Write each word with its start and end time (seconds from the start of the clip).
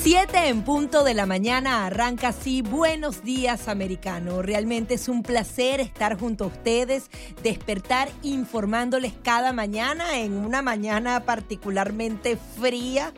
Siete 0.00 0.48
en 0.48 0.62
punto 0.62 1.02
de 1.02 1.12
la 1.12 1.26
mañana 1.26 1.84
arranca 1.84 2.28
así. 2.28 2.62
Buenos 2.62 3.24
días, 3.24 3.66
americano. 3.66 4.42
Realmente 4.42 4.94
es 4.94 5.08
un 5.08 5.24
placer 5.24 5.80
estar 5.80 6.16
junto 6.18 6.44
a 6.44 6.46
ustedes, 6.46 7.10
despertar 7.42 8.08
informándoles 8.22 9.12
cada 9.24 9.52
mañana 9.52 10.18
en 10.18 10.34
una 10.34 10.62
mañana 10.62 11.24
particularmente 11.24 12.38
fría 12.58 13.12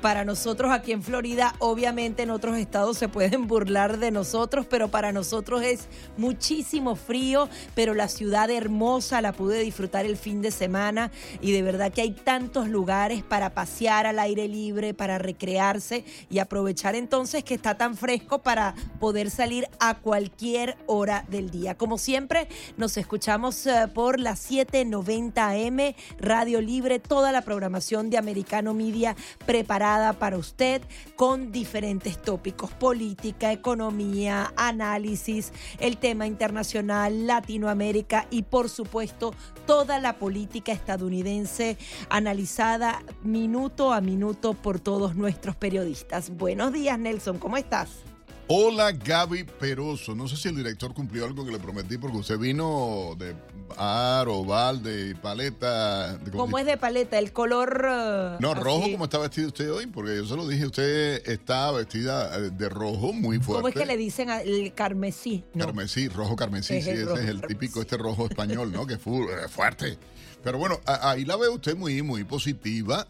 para 0.00 0.24
nosotros 0.24 0.72
aquí 0.72 0.92
en 0.92 1.02
Florida, 1.02 1.54
obviamente 1.58 2.22
en 2.22 2.30
otros 2.30 2.58
estados 2.58 2.98
se 2.98 3.08
pueden 3.08 3.46
burlar 3.46 3.98
de 3.98 4.10
nosotros, 4.10 4.66
pero 4.68 4.88
para 4.88 5.12
nosotros 5.12 5.62
es 5.62 5.88
muchísimo 6.16 6.96
frío, 6.96 7.48
pero 7.74 7.94
la 7.94 8.08
ciudad 8.08 8.50
hermosa 8.50 9.20
la 9.20 9.32
pude 9.32 9.60
disfrutar 9.60 10.04
el 10.04 10.16
fin 10.16 10.42
de 10.42 10.50
semana 10.50 11.10
y 11.40 11.52
de 11.52 11.62
verdad 11.62 11.92
que 11.92 12.02
hay 12.02 12.10
tantos 12.10 12.68
lugares 12.68 13.22
para 13.22 13.54
pasear 13.54 14.06
al 14.06 14.18
aire 14.18 14.48
libre, 14.48 14.92
para 14.92 15.18
recrearse 15.18 16.04
y 16.28 16.38
aprovechar 16.38 16.94
entonces 16.94 17.42
que 17.44 17.54
está 17.54 17.76
tan 17.76 17.96
fresco 17.96 18.42
para 18.42 18.74
poder 19.00 19.30
salir 19.30 19.66
a 19.80 19.94
cualquier 19.94 20.76
hora 20.86 21.24
del 21.30 21.50
día. 21.50 21.76
Como 21.76 21.96
siempre, 21.96 22.48
nos 22.76 22.96
escuchamos 22.96 23.66
eh, 23.66 23.88
por 23.94 24.20
las 24.20 24.50
7:90 24.50 25.36
AM, 25.36 25.94
Radio 26.18 26.60
Libre, 26.60 26.98
toda 26.98 27.32
la 27.32 27.42
programación 27.42 28.10
de 28.10 28.18
Americano 28.18 28.74
Media 28.74 29.16
preparada 29.46 29.85
para 30.18 30.36
usted 30.36 30.82
con 31.14 31.52
diferentes 31.52 32.20
tópicos, 32.20 32.72
política, 32.72 33.52
economía, 33.52 34.52
análisis, 34.56 35.52
el 35.78 35.96
tema 35.96 36.26
internacional, 36.26 37.26
Latinoamérica 37.26 38.26
y 38.30 38.42
por 38.42 38.68
supuesto 38.68 39.32
toda 39.64 40.00
la 40.00 40.18
política 40.18 40.72
estadounidense 40.72 41.78
analizada 42.10 43.02
minuto 43.22 43.92
a 43.92 44.00
minuto 44.00 44.54
por 44.54 44.80
todos 44.80 45.14
nuestros 45.14 45.54
periodistas. 45.54 46.30
Buenos 46.30 46.72
días 46.72 46.98
Nelson, 46.98 47.38
¿cómo 47.38 47.56
estás? 47.56 48.15
Hola 48.48 48.92
Gaby 48.92 49.42
Peroso. 49.42 50.14
No 50.14 50.28
sé 50.28 50.36
si 50.36 50.48
el 50.48 50.54
director 50.54 50.94
cumplió 50.94 51.24
algo 51.24 51.44
que 51.44 51.50
le 51.50 51.58
prometí 51.58 51.98
porque 51.98 52.18
usted 52.18 52.38
vino 52.38 53.16
de 53.18 53.34
ar, 53.76 54.28
oval, 54.28 54.84
de 54.84 55.16
paleta. 55.16 56.20
¿Cómo 56.30 56.56
es 56.56 56.64
de 56.64 56.76
paleta? 56.76 57.18
El 57.18 57.32
color. 57.32 57.84
Uh, 57.84 58.40
no, 58.40 58.54
rojo, 58.54 58.88
como 58.92 59.04
está 59.06 59.18
vestido 59.18 59.48
usted 59.48 59.72
hoy, 59.72 59.86
porque 59.88 60.14
yo 60.14 60.26
se 60.26 60.36
lo 60.36 60.46
dije, 60.46 60.64
usted 60.64 61.28
está 61.28 61.72
vestida 61.72 62.38
eh, 62.38 62.50
de 62.50 62.68
rojo 62.68 63.12
muy 63.12 63.38
fuerte. 63.38 63.62
¿Cómo 63.62 63.68
es 63.68 63.74
que 63.74 63.86
le 63.86 63.96
dicen 63.96 64.30
el 64.30 64.72
carmesí? 64.74 65.42
Carmesí, 65.58 66.08
rojo 66.08 66.36
carmesí, 66.36 66.80
sí, 66.80 66.90
ese 66.90 67.02
es 67.02 67.28
el 67.28 67.40
típico, 67.42 67.80
este 67.80 67.96
rojo 67.96 68.26
español, 68.26 68.70
¿no? 68.70 68.86
Que 68.86 68.94
es 68.94 69.00
eh, 69.04 69.48
fuerte. 69.48 69.98
Pero 70.44 70.58
bueno, 70.58 70.80
ahí 70.86 71.24
la 71.24 71.36
ve 71.36 71.48
usted 71.48 71.76
muy, 71.76 72.00
muy 72.02 72.22
positiva. 72.22 73.08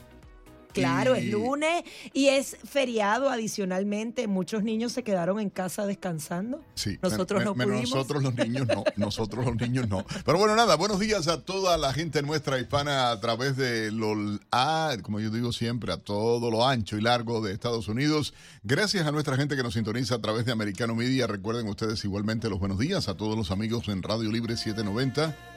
Claro, 0.80 1.14
es 1.14 1.30
lunes 1.30 1.84
y 2.12 2.28
es 2.28 2.56
feriado 2.64 3.30
adicionalmente. 3.30 4.27
Muchos 4.27 4.62
niños 4.62 4.92
se 4.92 5.02
quedaron 5.02 5.41
en 5.41 5.50
casa 5.50 5.86
descansando. 5.86 6.62
Sí, 6.74 6.98
nosotros 7.02 7.44
no 7.44 7.55
pudimos. 7.55 7.91
Nosotros 7.91 8.22
los 8.22 8.34
niños 8.34 8.66
no, 8.66 8.84
nosotros 8.97 9.44
los 9.44 9.56
niños 9.56 9.88
no. 9.88 10.04
Pero 10.24 10.38
bueno, 10.38 10.56
nada, 10.56 10.77
buenos 10.77 11.00
días 11.00 11.28
a 11.28 11.42
toda 11.42 11.77
la 11.78 11.92
gente 11.92 12.22
nuestra 12.22 12.58
hispana 12.58 13.10
a 13.10 13.20
través 13.20 13.56
de 13.56 13.91
lo, 13.92 14.14
ah, 14.52 14.97
como 15.02 15.20
yo 15.20 15.30
digo 15.30 15.52
siempre, 15.52 15.92
a 15.92 15.97
todo 15.97 16.50
lo 16.50 16.66
ancho 16.66 16.97
y 16.97 17.00
largo 17.00 17.41
de 17.41 17.52
Estados 17.52 17.88
Unidos. 17.88 18.34
Gracias 18.62 19.06
a 19.06 19.12
nuestra 19.12 19.36
gente 19.36 19.56
que 19.56 19.62
nos 19.62 19.74
sintoniza 19.74 20.16
a 20.16 20.20
través 20.20 20.44
de 20.44 20.52
Americano 20.52 20.94
Media. 20.94 21.27
Recuerden 21.27 21.69
ustedes 21.69 22.04
igualmente 22.04 22.48
los 22.48 22.58
buenos 22.58 22.78
días 22.78 23.08
a 23.08 23.14
todos 23.14 23.36
los 23.36 23.50
amigos 23.50 23.88
en 23.88 24.02
Radio 24.02 24.30
Libre 24.30 24.56
790 24.56 25.55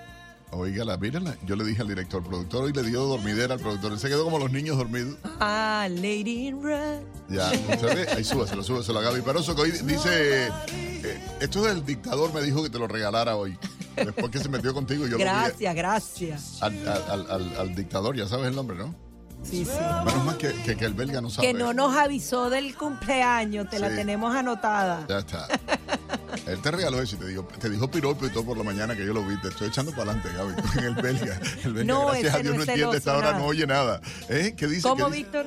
Oígala, 0.52 0.98
mírala. 0.98 1.38
Yo 1.46 1.56
le 1.56 1.64
dije 1.64 1.82
al 1.82 1.88
director 1.88 2.24
productor 2.24 2.70
y 2.70 2.74
le 2.74 2.84
dio 2.84 3.04
dormidera 3.04 3.54
al 3.54 3.60
productor. 3.60 3.92
Él 3.92 4.00
se 4.00 4.10
quedó 4.10 4.24
como 4.24 4.40
los 4.40 4.52
niños 4.52 4.78
dormidos. 4.78 5.18
Ah, 5.40 5.88
Lady 5.90 6.48
in 6.48 6.64
Red. 6.64 7.02
Ya, 7.30 7.52
¿usted 7.52 7.96
ve? 7.96 8.12
Ahí 8.12 8.24
súbeselo, 8.24 8.64
súbeselo 8.64 9.00
a 9.00 9.04
Gaby 9.04 9.22
Peroso, 9.22 9.56
que 9.56 9.62
hoy 9.62 9.72
dice, 9.72 10.48
eh, 10.48 11.24
esto 11.40 11.68
es 11.68 11.76
el 11.76 11.86
dictador 11.86 12.34
me 12.34 12.42
dijo 12.42 12.64
que 12.64 12.70
te 12.70 12.80
lo 12.80 12.88
regalara 12.88 13.36
hoy. 13.36 13.58
Después 13.96 14.30
que 14.32 14.40
se 14.40 14.50
metió 14.50 14.74
contigo, 14.74 15.06
yo 15.06 15.18
gracias, 15.18 15.76
lo 15.76 15.76
Gracias, 15.76 16.62
gracias. 16.62 16.62
Al, 16.62 17.76
dictador, 17.76 18.16
ya 18.16 18.28
sabes 18.28 18.48
el 18.48 18.56
nombre, 18.56 18.78
¿no? 18.78 19.09
Sí, 19.44 19.66
sí. 19.66 19.72
Menos 20.06 20.26
más 20.26 20.36
que, 20.36 20.54
que, 20.54 20.86
el 20.86 20.94
belga 20.94 21.22
no 21.22 21.30
sabe. 21.30 21.48
Que 21.48 21.54
no 21.54 21.74
nos 21.74 21.96
avisó 21.96 22.50
del 22.50 22.76
cumpleaños, 22.76 23.70
te 23.70 23.80
la 23.80 23.90
tenemos 23.90 24.36
anotada. 24.36 25.06
Ya 25.08 25.20
está. 25.20 25.48
Él 26.46 26.62
te 26.62 26.72
regaló 26.72 27.02
eso 27.02 27.16
y 27.16 27.20
te 27.20 27.28
dijo, 27.28 27.44
te 27.60 27.70
dijo 27.70 27.90
piropo 27.90 28.26
y 28.26 28.30
todo 28.30 28.44
por 28.44 28.58
la 28.58 28.64
mañana 28.64 28.96
que 28.96 29.06
yo 29.06 29.14
lo 29.14 29.24
vi. 29.26 29.40
Te 29.42 29.50
estoy 29.50 29.68
echando 29.68 29.92
para 29.92 30.12
adelante, 30.12 30.30
Gaby, 30.36 30.80
en 30.80 30.84
el 30.84 30.96
belga. 30.96 31.40
El 31.64 31.74
belga, 31.74 31.94
no, 31.94 32.08
gracias 32.08 32.36
a 32.36 32.40
Dios, 32.40 32.56
no, 32.56 32.64
entiende, 32.64 32.98
esta 32.98 33.18
hora 33.18 33.34
no 33.34 33.46
oye 33.46 33.68
nada. 33.68 34.02
¿Eh? 34.30 34.56
¿Qué 34.58 34.68
dice? 34.68 34.82
¿Cómo, 34.82 35.10
Víctor? 35.10 35.46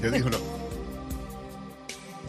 ¿Qué 0.00 0.10
dijo? 0.10 0.30
No. 0.30 0.65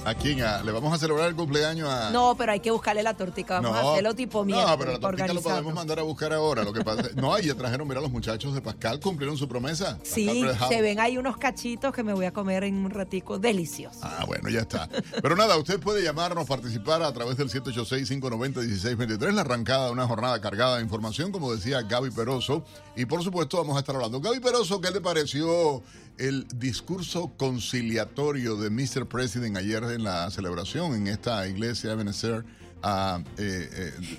¿A 0.07 0.15
quién? 0.15 0.37
¿Le 0.37 0.71
vamos 0.71 0.93
a 0.93 0.97
celebrar 0.97 1.27
el 1.27 1.35
cumpleaños 1.35 1.89
a.? 1.89 2.11
No, 2.11 2.33
pero 2.37 2.53
hay 2.53 2.61
que 2.61 2.71
buscarle 2.71 3.03
la 3.03 3.13
tortica. 3.13 3.59
Vamos 3.59 3.75
a 3.77 3.91
hacerlo 3.91 4.15
tipo 4.15 4.45
mierda. 4.45 4.71
No, 4.71 4.77
pero 4.77 4.91
la 4.93 4.99
tortica 4.99 5.33
lo 5.33 5.41
podemos 5.41 5.73
mandar 5.73 5.99
a 5.99 6.03
buscar 6.03 6.31
ahora. 6.31 6.63
Lo 6.63 6.71
que 6.71 6.81
pasa. 6.81 7.09
no, 7.15 7.33
ahí 7.33 7.53
trajeron, 7.53 7.85
mira, 7.85 7.99
los 7.99 8.09
muchachos 8.09 8.53
de 8.53 8.61
Pascal 8.61 9.01
cumplieron 9.01 9.37
su 9.37 9.49
promesa. 9.49 9.99
Sí, 10.03 10.45
se 10.69 10.81
ven 10.81 11.01
ahí 11.01 11.17
unos 11.17 11.35
cachitos 11.35 11.93
que 11.93 12.03
me 12.03 12.13
voy 12.13 12.23
a 12.23 12.31
comer 12.31 12.63
en 12.63 12.85
un 12.85 12.89
ratico 12.89 13.37
delicioso. 13.37 13.99
Ah, 14.01 14.23
bueno, 14.25 14.47
ya 14.47 14.61
está. 14.61 14.87
Pero 15.21 15.35
nada, 15.35 15.57
usted 15.57 15.77
puede 15.77 16.01
llamarnos, 16.01 16.47
participar 16.47 17.01
a 17.01 17.11
través 17.11 17.35
del 17.35 17.49
786-590-1623, 17.49 19.33
la 19.33 19.41
arrancada 19.41 19.87
de 19.87 19.91
una 19.91 20.07
jornada 20.07 20.39
cargada 20.39 20.77
de 20.77 20.83
información, 20.83 21.33
como 21.33 21.53
decía 21.53 21.81
Gaby 21.81 22.11
Peroso. 22.11 22.63
Y 22.95 23.05
por 23.07 23.21
supuesto, 23.23 23.57
vamos 23.57 23.75
a 23.75 23.79
estar 23.79 23.93
hablando. 23.93 24.21
Gaby 24.21 24.39
Peroso, 24.39 24.79
¿qué 24.79 24.89
le 24.89 25.01
pareció 25.01 25.83
el 26.17 26.47
discurso 26.55 27.33
conciliatorio 27.37 28.55
de 28.55 28.69
Mr. 28.69 29.07
President 29.07 29.57
ayer 29.57 29.83
en 29.83 30.03
la 30.03 30.29
celebración 30.31 30.95
en 30.95 31.07
esta 31.07 31.47
iglesia 31.47 31.91
Ebenezer. 31.91 32.43
Uh, 32.83 33.23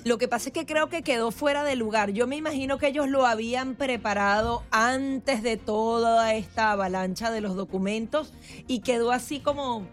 Lo 0.03 0.17
que 0.17 0.27
pasa 0.27 0.49
es 0.49 0.53
que 0.53 0.65
creo 0.65 0.89
que 0.89 1.01
quedó 1.01 1.31
fuera 1.31 1.63
de 1.63 1.75
lugar. 1.75 2.11
Yo 2.11 2.27
me 2.27 2.35
imagino 2.35 2.77
que 2.77 2.87
ellos 2.87 3.07
lo 3.07 3.25
habían 3.25 3.75
preparado 3.75 4.63
antes 4.69 5.41
de 5.43 5.57
toda 5.57 6.33
esta 6.33 6.71
avalancha 6.71 7.31
de 7.31 7.41
los 7.41 7.55
documentos 7.55 8.33
y 8.67 8.79
quedó 8.79 9.11
así 9.11 9.39
como 9.39 9.87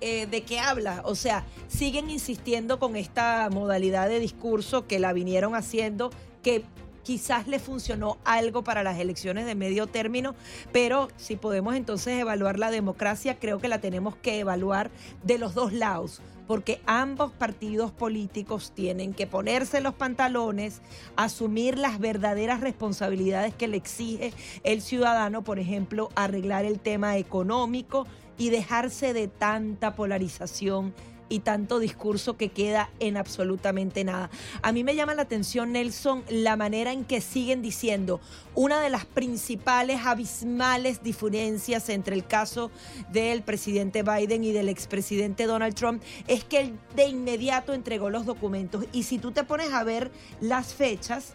eh, 0.00 0.26
de 0.26 0.42
qué 0.42 0.58
habla. 0.58 1.02
O 1.04 1.14
sea, 1.14 1.44
siguen 1.68 2.08
insistiendo 2.08 2.78
con 2.78 2.96
esta 2.96 3.48
modalidad 3.50 4.08
de 4.08 4.20
discurso 4.20 4.86
que 4.86 4.98
la 4.98 5.12
vinieron 5.12 5.54
haciendo, 5.54 6.10
que 6.42 6.64
quizás 7.08 7.48
le 7.48 7.58
funcionó 7.58 8.18
algo 8.26 8.62
para 8.62 8.82
las 8.82 8.98
elecciones 8.98 9.46
de 9.46 9.54
medio 9.54 9.86
término, 9.86 10.34
pero 10.72 11.08
si 11.16 11.36
podemos 11.36 11.74
entonces 11.74 12.20
evaluar 12.20 12.58
la 12.58 12.70
democracia, 12.70 13.38
creo 13.38 13.60
que 13.60 13.68
la 13.68 13.80
tenemos 13.80 14.14
que 14.16 14.40
evaluar 14.40 14.90
de 15.24 15.38
los 15.38 15.54
dos 15.54 15.72
lados 15.72 16.20
porque 16.46 16.82
ambos 16.84 17.32
partidos 17.32 17.92
políticos 17.92 18.72
tienen 18.74 19.14
que 19.14 19.26
ponerse 19.26 19.80
los 19.80 19.94
pantalones, 19.94 20.82
asumir 21.16 21.78
las 21.78 21.98
verdaderas 21.98 22.60
responsabilidades 22.60 23.54
que 23.54 23.68
le 23.68 23.78
exige 23.78 24.34
el 24.62 24.82
ciudadano, 24.82 25.42
por 25.42 25.58
ejemplo, 25.58 26.10
arreglar 26.14 26.66
el 26.66 26.78
tema 26.78 27.16
económico 27.16 28.06
y 28.36 28.50
dejarse 28.50 29.14
de 29.14 29.28
tanta 29.28 29.94
polarización 29.94 30.94
y 31.28 31.40
tanto 31.40 31.78
discurso 31.78 32.36
que 32.36 32.50
queda 32.50 32.90
en 33.00 33.16
absolutamente 33.16 34.04
nada. 34.04 34.30
A 34.62 34.72
mí 34.72 34.84
me 34.84 34.94
llama 34.94 35.14
la 35.14 35.22
atención, 35.22 35.72
Nelson, 35.72 36.24
la 36.28 36.56
manera 36.56 36.92
en 36.92 37.04
que 37.04 37.20
siguen 37.20 37.62
diciendo. 37.62 38.20
Una 38.54 38.80
de 38.80 38.90
las 38.90 39.04
principales 39.04 40.00
abismales 40.04 41.02
diferencias 41.02 41.88
entre 41.88 42.14
el 42.14 42.26
caso 42.26 42.70
del 43.12 43.42
presidente 43.42 44.02
Biden 44.02 44.44
y 44.44 44.52
del 44.52 44.68
expresidente 44.68 45.46
Donald 45.46 45.74
Trump 45.74 46.02
es 46.26 46.44
que 46.44 46.60
él 46.60 46.78
de 46.96 47.06
inmediato 47.06 47.72
entregó 47.72 48.10
los 48.10 48.26
documentos. 48.26 48.84
Y 48.92 49.04
si 49.04 49.18
tú 49.18 49.32
te 49.32 49.44
pones 49.44 49.72
a 49.72 49.84
ver 49.84 50.10
las 50.40 50.74
fechas, 50.74 51.34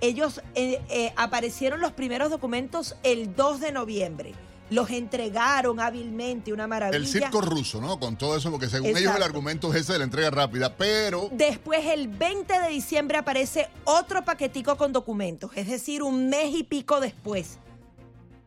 ellos 0.00 0.42
eh, 0.54 0.80
eh, 0.90 1.12
aparecieron 1.16 1.80
los 1.80 1.92
primeros 1.92 2.30
documentos 2.30 2.96
el 3.02 3.34
2 3.34 3.60
de 3.60 3.72
noviembre 3.72 4.34
los 4.70 4.90
entregaron 4.90 5.80
hábilmente, 5.80 6.52
una 6.52 6.66
maravilla. 6.66 6.96
El 6.96 7.06
circo 7.06 7.40
ruso, 7.40 7.80
¿no? 7.80 7.98
Con 7.98 8.16
todo 8.16 8.36
eso, 8.36 8.50
porque 8.50 8.68
según 8.68 8.96
ellos 8.96 9.14
el 9.14 9.22
argumento 9.22 9.72
es 9.72 9.82
ese 9.82 9.94
de 9.94 9.98
la 9.98 10.04
entrega 10.04 10.30
rápida, 10.30 10.74
pero... 10.76 11.28
Después, 11.32 11.84
el 11.86 12.08
20 12.08 12.60
de 12.60 12.68
diciembre 12.68 13.18
aparece 13.18 13.68
otro 13.84 14.24
paquetico 14.24 14.76
con 14.76 14.92
documentos, 14.92 15.50
es 15.54 15.68
decir, 15.68 16.02
un 16.02 16.28
mes 16.28 16.54
y 16.54 16.64
pico 16.64 17.00
después. 17.00 17.58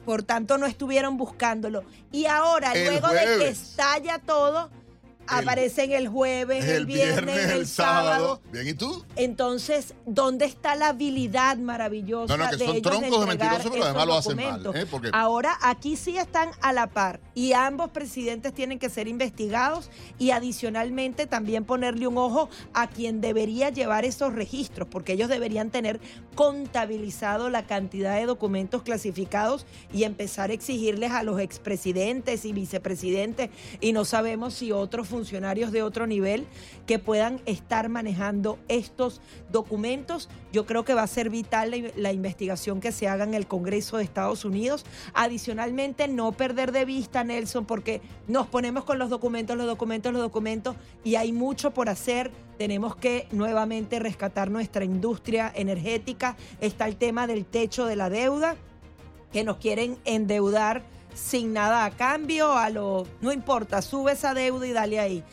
Por 0.05 0.23
tanto, 0.23 0.57
no 0.57 0.65
estuvieron 0.65 1.17
buscándolo. 1.17 1.83
Y 2.13 2.25
ahora, 2.27 2.73
luego 2.73 3.09
de 3.09 3.25
que 3.39 3.47
estalla 3.49 4.19
todo, 4.19 4.69
aparecen 5.27 5.91
el 5.91 6.07
jueves, 6.07 6.65
el, 6.65 6.85
viernes, 6.85 7.51
el, 7.51 7.67
sábado. 7.67 8.41
Bien, 8.51 8.67
¿y 8.67 8.73
tú? 8.73 9.03
Entonces, 9.15 9.93
¿dónde 10.05 10.45
está 10.45 10.75
la 10.75 10.89
habilidad 10.89 11.57
maravillosa 11.57 12.35
no, 12.35 12.43
no, 12.43 12.49
que 12.49 12.57
de 12.57 12.65
son 12.65 12.75
ellos 12.75 12.91
troncos 12.91 13.19
de 13.21 13.25
mentirosos, 13.25 13.71
pero 13.71 13.83
además 13.83 14.07
lo 14.07 14.15
hacen 14.15 14.35
mal. 14.37 14.71
¿eh? 14.75 14.85
Porque 14.89 15.09
Ahora, 15.13 15.57
aquí 15.61 15.95
sí 15.95 16.17
están 16.17 16.51
a 16.61 16.73
la 16.73 16.87
par 16.87 17.19
y 17.35 17.53
ambos 17.53 17.91
presidentes 17.91 18.53
tienen 18.53 18.79
que 18.79 18.89
ser 18.89 19.07
investigados 19.07 19.89
y 20.17 20.31
adicionalmente 20.31 21.27
también 21.27 21.65
ponerle 21.65 22.07
un 22.07 22.17
ojo 22.17 22.49
a 22.73 22.87
quien 22.87 23.21
debería 23.21 23.69
llevar 23.69 24.05
esos 24.05 24.33
registros, 24.33 24.87
porque 24.87 25.13
ellos 25.13 25.29
deberían 25.29 25.69
tener 25.69 25.99
contabilizado 26.35 27.49
la 27.49 27.65
cantidad 27.65 28.15
de 28.15 28.25
documentos 28.25 28.83
clasificados 28.83 29.65
y 29.93 30.03
empezar 30.03 30.49
a 30.49 30.53
exigirles 30.53 31.11
a 31.11 31.23
los 31.23 31.39
expresidentes 31.39 32.45
y 32.45 32.53
vicepresidentes 32.53 33.49
y 33.81 33.93
no 33.93 34.05
sabemos 34.05 34.53
si 34.53 34.71
otros 34.71 35.07
funcionarios 35.07 35.16
de 35.71 35.83
otro 35.83 36.07
nivel 36.07 36.45
que 36.85 36.99
puedan 36.99 37.41
estar 37.45 37.89
manejando 37.89 38.59
estos 38.67 39.21
documentos. 39.51 40.29
Yo 40.53 40.65
creo 40.65 40.85
que 40.85 40.93
va 40.93 41.03
a 41.03 41.07
ser 41.07 41.29
vital 41.29 41.91
la 41.95 42.13
investigación 42.13 42.79
que 42.79 42.91
se 42.91 43.07
haga 43.07 43.23
en 43.23 43.33
el 43.33 43.47
Congreso 43.47 43.97
de 43.97 44.03
Estados 44.03 44.45
Unidos. 44.45 44.85
Adicionalmente, 45.13 46.07
no 46.07 46.31
perder 46.31 46.71
de 46.71 46.85
vista, 46.85 47.23
Nelson, 47.23 47.65
porque 47.65 48.01
nos 48.27 48.47
ponemos 48.47 48.83
con 48.83 48.99
los 48.99 49.09
documentos, 49.09 49.57
los 49.57 49.65
documentos, 49.65 50.13
los 50.13 50.21
documentos 50.21 50.75
y 51.03 51.15
hay 51.15 51.31
mucho 51.31 51.71
por 51.71 51.89
hacer. 51.89 52.31
Tenemos 52.57 52.95
que 52.95 53.27
nuevamente 53.31 53.99
rescatar 53.99 54.51
nuestra 54.51 54.85
industria 54.85 55.51
energética. 55.55 56.37
Está 56.61 56.87
el 56.87 56.95
tema 56.95 57.27
del 57.27 57.45
techo 57.45 57.85
de 57.85 57.95
la 57.95 58.09
deuda, 58.09 58.55
que 59.31 59.43
nos 59.43 59.57
quieren 59.57 59.97
endeudar 60.05 60.83
sin 61.17 61.51
nada 61.51 61.85
a 61.85 61.91
cambio, 61.91 62.53
a 62.53 62.69
lo 62.69 63.07
no 63.21 63.31
importa, 63.31 63.81
sube 63.81 64.13
esa 64.13 64.33
deuda 64.33 64.67
y 64.67 64.71
dale 64.71 64.99
ahí. 64.99 65.23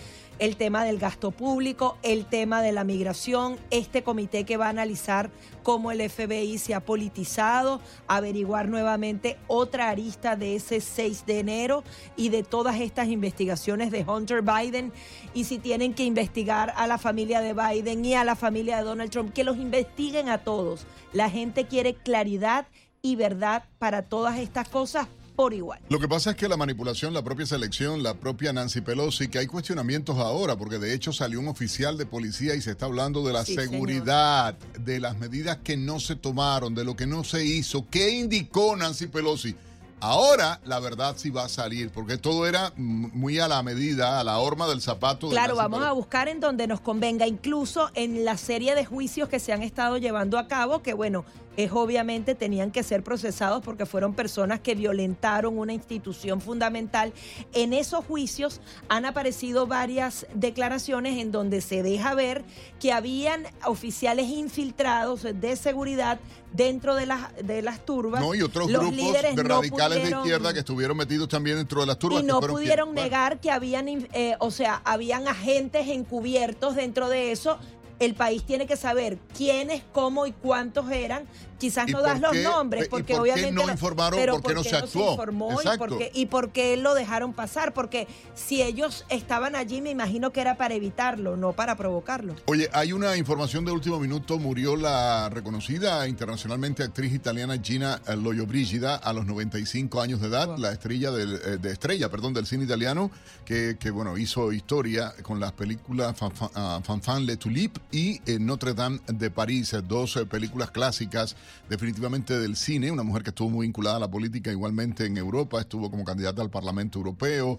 El 0.40 0.56
tema 0.56 0.84
del 0.84 0.98
gasto 0.98 1.30
público, 1.30 1.96
el 2.02 2.26
tema 2.26 2.60
de 2.60 2.72
la 2.72 2.82
migración, 2.82 3.56
este 3.70 4.02
comité 4.02 4.42
que 4.44 4.56
va 4.56 4.66
a 4.66 4.70
analizar 4.70 5.30
cómo 5.62 5.92
el 5.92 6.10
FBI 6.10 6.58
se 6.58 6.74
ha 6.74 6.80
politizado, 6.80 7.80
averiguar 8.08 8.68
nuevamente 8.68 9.36
otra 9.46 9.90
arista 9.90 10.34
de 10.34 10.56
ese 10.56 10.80
6 10.80 11.24
de 11.26 11.38
enero 11.38 11.84
y 12.16 12.30
de 12.30 12.42
todas 12.42 12.80
estas 12.80 13.06
investigaciones 13.08 13.92
de 13.92 14.02
Hunter 14.02 14.42
Biden 14.42 14.92
y 15.34 15.44
si 15.44 15.58
tienen 15.60 15.94
que 15.94 16.02
investigar 16.02 16.74
a 16.76 16.88
la 16.88 16.98
familia 16.98 17.40
de 17.40 17.52
Biden 17.52 18.04
y 18.04 18.14
a 18.14 18.24
la 18.24 18.34
familia 18.34 18.78
de 18.78 18.82
Donald 18.82 19.12
Trump, 19.12 19.32
que 19.32 19.44
los 19.44 19.56
investiguen 19.56 20.28
a 20.28 20.38
todos. 20.38 20.84
La 21.12 21.30
gente 21.30 21.66
quiere 21.66 21.94
claridad 21.94 22.66
y 23.02 23.14
verdad 23.14 23.66
para 23.78 24.02
todas 24.02 24.40
estas 24.40 24.68
cosas 24.68 25.06
por 25.34 25.52
igual. 25.52 25.80
Lo 25.88 25.98
que 25.98 26.08
pasa 26.08 26.30
es 26.30 26.36
que 26.36 26.48
la 26.48 26.56
manipulación, 26.56 27.12
la 27.12 27.22
propia 27.22 27.46
selección, 27.46 28.02
la 28.02 28.14
propia 28.14 28.52
Nancy 28.52 28.80
Pelosi, 28.80 29.28
que 29.28 29.38
hay 29.38 29.46
cuestionamientos 29.46 30.18
ahora, 30.18 30.56
porque 30.56 30.78
de 30.78 30.94
hecho 30.94 31.12
salió 31.12 31.40
un 31.40 31.48
oficial 31.48 31.98
de 31.98 32.06
policía 32.06 32.54
y 32.54 32.62
se 32.62 32.72
está 32.72 32.86
hablando 32.86 33.24
de 33.24 33.32
la 33.32 33.44
Sí, 33.44 33.54
seguridad, 33.54 34.56
de 34.78 35.00
las 35.00 35.18
medidas 35.18 35.58
que 35.64 35.76
no 35.76 36.00
se 36.00 36.16
tomaron, 36.16 36.74
de 36.74 36.84
lo 36.84 36.96
que 36.96 37.06
no 37.06 37.24
se 37.24 37.44
hizo. 37.44 37.86
¿Qué 37.90 38.10
indicó 38.10 38.76
Nancy 38.76 39.06
Pelosi? 39.06 39.54
Ahora 40.00 40.60
la 40.66 40.80
verdad 40.80 41.14
sí 41.16 41.30
va 41.30 41.44
a 41.44 41.48
salir, 41.48 41.90
porque 41.90 42.18
todo 42.18 42.46
era 42.46 42.74
muy 42.76 43.38
a 43.38 43.48
la 43.48 43.62
medida, 43.62 44.20
a 44.20 44.24
la 44.24 44.38
horma 44.38 44.68
del 44.68 44.82
zapato. 44.82 45.30
Claro, 45.30 45.56
vamos 45.56 45.82
a 45.82 45.92
buscar 45.92 46.28
en 46.28 46.40
donde 46.40 46.66
nos 46.66 46.82
convenga, 46.82 47.26
incluso 47.26 47.90
en 47.94 48.22
la 48.22 48.36
serie 48.36 48.74
de 48.74 48.84
juicios 48.84 49.30
que 49.30 49.38
se 49.38 49.54
han 49.54 49.62
estado 49.62 49.96
llevando 49.96 50.38
a 50.38 50.46
cabo, 50.46 50.82
que 50.82 50.92
bueno, 50.92 51.24
es 51.56 51.72
obviamente 51.72 52.34
tenían 52.34 52.70
que 52.70 52.82
ser 52.82 53.02
procesados 53.02 53.62
porque 53.62 53.86
fueron 53.86 54.14
personas 54.14 54.60
que 54.60 54.74
violentaron 54.74 55.58
una 55.58 55.72
institución 55.72 56.40
fundamental. 56.40 57.12
En 57.52 57.72
esos 57.72 58.04
juicios 58.04 58.60
han 58.88 59.04
aparecido 59.04 59.66
varias 59.66 60.26
declaraciones 60.34 61.18
en 61.18 61.32
donde 61.32 61.60
se 61.60 61.82
deja 61.82 62.14
ver 62.14 62.44
que 62.80 62.92
habían 62.92 63.44
oficiales 63.66 64.28
infiltrados 64.28 65.22
de 65.22 65.56
seguridad 65.56 66.20
dentro 66.52 66.94
de 66.94 67.06
las, 67.06 67.34
de 67.44 67.62
las 67.62 67.84
turbas. 67.84 68.20
No, 68.20 68.34
y 68.34 68.42
otros 68.42 68.70
Los 68.70 68.80
grupos 68.80 68.96
líderes 68.96 69.36
de 69.36 69.42
no 69.42 69.60
radicales 69.60 70.02
de 70.02 70.10
izquierda 70.10 70.52
que 70.52 70.60
estuvieron 70.60 70.96
metidos 70.96 71.28
también 71.28 71.56
dentro 71.56 71.80
de 71.80 71.86
las 71.86 71.98
turbas. 71.98 72.22
y 72.22 72.26
no 72.26 72.40
pudieron 72.40 72.94
negar 72.94 73.40
que 73.40 73.50
habían, 73.50 73.88
eh, 73.88 74.36
o 74.38 74.50
sea, 74.50 74.80
habían 74.84 75.26
agentes 75.28 75.88
encubiertos 75.88 76.76
dentro 76.76 77.08
de 77.08 77.32
eso. 77.32 77.58
El 77.98 78.14
país 78.14 78.44
tiene 78.44 78.66
que 78.66 78.76
saber 78.76 79.18
quiénes, 79.36 79.82
cómo 79.92 80.26
y 80.26 80.32
cuántos 80.32 80.90
eran. 80.90 81.24
Quizás 81.64 81.88
¿Y 81.88 81.92
no 81.92 82.02
das 82.02 82.20
los 82.20 82.32
qué- 82.32 82.42
nombres, 82.42 82.88
porque 82.88 83.14
por 83.14 83.22
obviamente. 83.22 83.52
no 83.52 83.70
informaron? 83.70 84.18
pero 84.20 84.34
¿Por 84.34 84.42
qué 84.50 84.54
no 84.54 84.62
se 84.62 84.76
actuó? 84.76 85.12
informó 85.12 85.58
y 85.62 85.78
por, 85.78 85.96
qué, 85.96 86.10
y 86.12 86.26
por 86.26 86.50
qué 86.50 86.76
lo 86.76 86.92
dejaron 86.92 87.32
pasar? 87.32 87.72
Porque 87.72 88.06
si 88.34 88.60
ellos 88.60 89.06
estaban 89.08 89.56
allí, 89.56 89.80
me 89.80 89.88
imagino 89.88 90.30
que 90.30 90.42
era 90.42 90.58
para 90.58 90.74
evitarlo, 90.74 91.38
no 91.38 91.54
para 91.54 91.74
provocarlo. 91.74 92.34
Oye, 92.44 92.68
hay 92.74 92.92
una 92.92 93.16
información 93.16 93.64
de 93.64 93.72
último 93.72 93.98
minuto. 93.98 94.38
Murió 94.38 94.76
la 94.76 95.30
reconocida 95.30 96.06
internacionalmente 96.06 96.82
actriz 96.82 97.14
italiana 97.14 97.56
Gina 97.62 97.98
Lollobrigida 98.14 98.96
a 98.96 99.14
los 99.14 99.24
95 99.24 100.02
años 100.02 100.20
de 100.20 100.28
edad, 100.28 100.58
la 100.58 100.70
estrella 100.70 101.12
del, 101.12 101.34
eh, 101.34 101.56
de 101.56 101.72
estrella, 101.72 102.10
perdón, 102.10 102.34
del 102.34 102.44
cine 102.44 102.64
italiano, 102.64 103.10
que, 103.46 103.78
que, 103.80 103.90
bueno 103.90 104.18
hizo 104.18 104.52
historia 104.52 105.14
con 105.22 105.40
las 105.40 105.52
películas 105.52 106.14
Fanfan, 106.14 106.50
ah, 106.56 106.80
Fanfan 106.84 107.24
Le 107.24 107.38
Tulipe 107.38 107.80
y 107.90 108.20
eh, 108.30 108.38
Notre 108.38 108.74
Dame 108.74 109.00
de 109.06 109.30
París, 109.30 109.72
eh, 109.72 109.80
dos 109.80 110.16
eh, 110.16 110.26
películas 110.26 110.70
clásicas 110.70 111.36
definitivamente 111.68 112.38
del 112.38 112.56
cine. 112.56 112.90
Una 112.90 113.02
mujer 113.02 113.22
que 113.22 113.30
estuvo 113.30 113.50
muy 113.50 113.66
vinculada 113.66 113.96
a 113.96 114.00
la 114.00 114.10
política 114.10 114.50
igualmente 114.50 115.06
en 115.06 115.16
Europa, 115.16 115.60
estuvo 115.60 115.90
como 115.90 116.04
candidata 116.04 116.42
al 116.42 116.50
Parlamento 116.50 116.98
Europeo. 116.98 117.58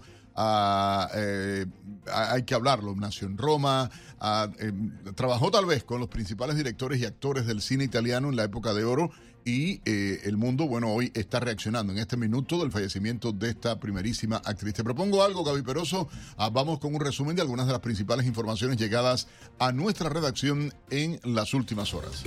Eh, 1.14 1.66
hay 2.12 2.42
que 2.42 2.54
hablarlo, 2.54 2.94
nació 2.94 3.26
en 3.26 3.38
Roma, 3.38 3.90
eh, 4.60 4.72
trabajó 5.14 5.50
tal 5.50 5.66
vez 5.66 5.84
con 5.84 6.00
los 6.00 6.08
principales 6.08 6.56
directores 6.56 7.00
y 7.00 7.04
actores 7.04 7.46
del 7.46 7.62
cine 7.62 7.84
italiano 7.84 8.28
en 8.28 8.36
la 8.36 8.44
época 8.44 8.74
de 8.74 8.84
oro 8.84 9.10
y 9.46 9.80
eh, 9.84 10.22
el 10.24 10.36
mundo, 10.36 10.66
bueno, 10.66 10.92
hoy 10.92 11.12
está 11.14 11.38
reaccionando 11.38 11.92
en 11.92 12.00
este 12.00 12.16
minuto 12.16 12.58
del 12.58 12.72
fallecimiento 12.72 13.30
de 13.30 13.50
esta 13.50 13.78
primerísima 13.78 14.38
actriz. 14.38 14.74
Te 14.74 14.82
propongo 14.82 15.22
algo, 15.22 15.44
Gaby 15.44 15.62
Peroso, 15.62 16.08
Ah, 16.36 16.50
vamos 16.50 16.80
con 16.80 16.92
un 16.94 17.00
resumen 17.00 17.36
de 17.36 17.42
algunas 17.42 17.66
de 17.66 17.72
las 17.72 17.80
principales 17.80 18.26
informaciones 18.26 18.76
llegadas 18.76 19.28
a 19.60 19.70
nuestra 19.70 20.08
redacción 20.08 20.74
en 20.90 21.20
las 21.22 21.54
últimas 21.54 21.94
horas. 21.94 22.24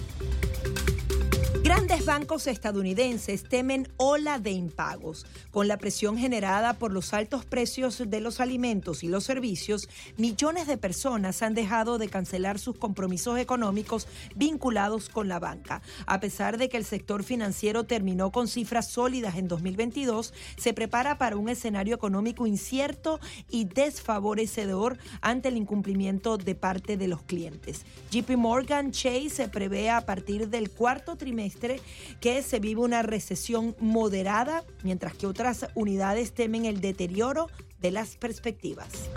Grandes 1.80 2.06
bancos 2.06 2.48
estadounidenses 2.48 3.46
temen 3.48 3.88
ola 3.96 4.38
de 4.38 4.52
impagos. 4.52 5.26
Con 5.50 5.70
la 5.70 5.78
presión 5.78 6.18
generada 6.18 6.74
por 6.74 6.92
los 6.92 7.14
altos 7.14 7.46
precios 7.46 8.04
de 8.06 8.20
los 8.20 8.42
alimentos 8.42 9.02
y 9.02 9.08
los 9.08 9.24
servicios, 9.24 9.88
millones 10.18 10.68
de 10.68 10.76
personas 10.76 11.42
han 11.42 11.54
dejado 11.54 11.98
de 11.98 12.10
cancelar 12.10 12.60
sus 12.60 12.76
compromisos 12.76 13.40
económicos 13.40 14.10
vinculados 14.36 15.08
con 15.08 15.30
la 15.30 15.40
banca. 15.40 15.82
A 16.06 16.20
pesar 16.20 16.58
de 16.58 16.68
que 16.68 16.76
el 16.76 16.84
sector 16.84 17.24
financiero 17.24 17.86
terminó 17.86 18.34
con 18.34 18.50
cifras 18.50 18.90
sólidas 18.90 19.38
en 19.38 19.48
2022, 19.48 20.34
se 20.58 20.74
prepara 20.74 21.18
para 21.18 21.38
un 21.38 21.48
escenario 21.48 21.96
económico 21.96 22.46
incierto 22.46 23.22
y 23.50 23.64
desfavorecedor 23.64 24.98
ante 25.22 25.48
el 25.48 25.56
incumplimiento 25.56 26.38
de 26.38 26.56
parte 26.56 26.98
de 26.98 27.08
los 27.08 27.22
clientes. 27.22 27.86
JP 28.12 28.32
Morgan 28.32 28.92
Chase 28.92 29.48
prevé 29.48 29.90
a 29.90 30.06
partir 30.06 30.50
del 30.50 30.72
cuarto 30.72 31.16
trimestre 31.16 31.69
que 32.20 32.42
se 32.44 32.60
vive 32.60 32.82
una 32.82 33.02
recesión 33.02 33.76
moderada, 33.80 34.64
mientras 34.84 35.14
que 35.14 35.28
otras 35.28 35.68
unidades 35.76 36.34
temen 36.34 36.66
el 36.66 36.82
deterioro 36.82 37.48
de 37.80 37.92
las 37.92 38.16
perspectivas. 38.16 39.10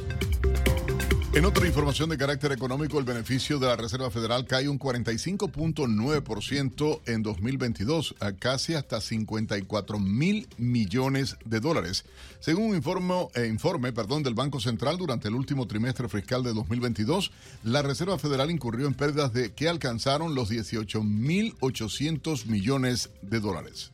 En 1.34 1.46
otra 1.46 1.66
información 1.66 2.10
de 2.10 2.18
carácter 2.18 2.52
económico, 2.52 2.98
el 2.98 3.06
beneficio 3.06 3.58
de 3.58 3.66
la 3.66 3.74
Reserva 3.74 4.10
Federal 4.10 4.46
cae 4.46 4.68
un 4.68 4.78
45.9% 4.78 7.00
en 7.06 7.22
2022, 7.22 8.16
a 8.20 8.32
casi 8.32 8.74
hasta 8.74 9.00
54 9.00 9.98
mil 9.98 10.46
millones 10.58 11.38
de 11.46 11.60
dólares. 11.60 12.04
Según 12.38 12.68
un 12.68 12.76
informe, 12.76 13.28
eh, 13.34 13.46
informe 13.46 13.94
perdón, 13.94 14.22
del 14.22 14.34
Banco 14.34 14.60
Central, 14.60 14.98
durante 14.98 15.28
el 15.28 15.34
último 15.34 15.66
trimestre 15.66 16.06
fiscal 16.10 16.42
de 16.42 16.52
2022, 16.52 17.32
la 17.64 17.80
Reserva 17.80 18.18
Federal 18.18 18.50
incurrió 18.50 18.86
en 18.86 18.92
pérdidas 18.92 19.32
de 19.32 19.54
que 19.54 19.70
alcanzaron 19.70 20.34
los 20.34 20.50
18.800 20.50 22.44
millones 22.44 23.08
de 23.22 23.40
dólares. 23.40 23.90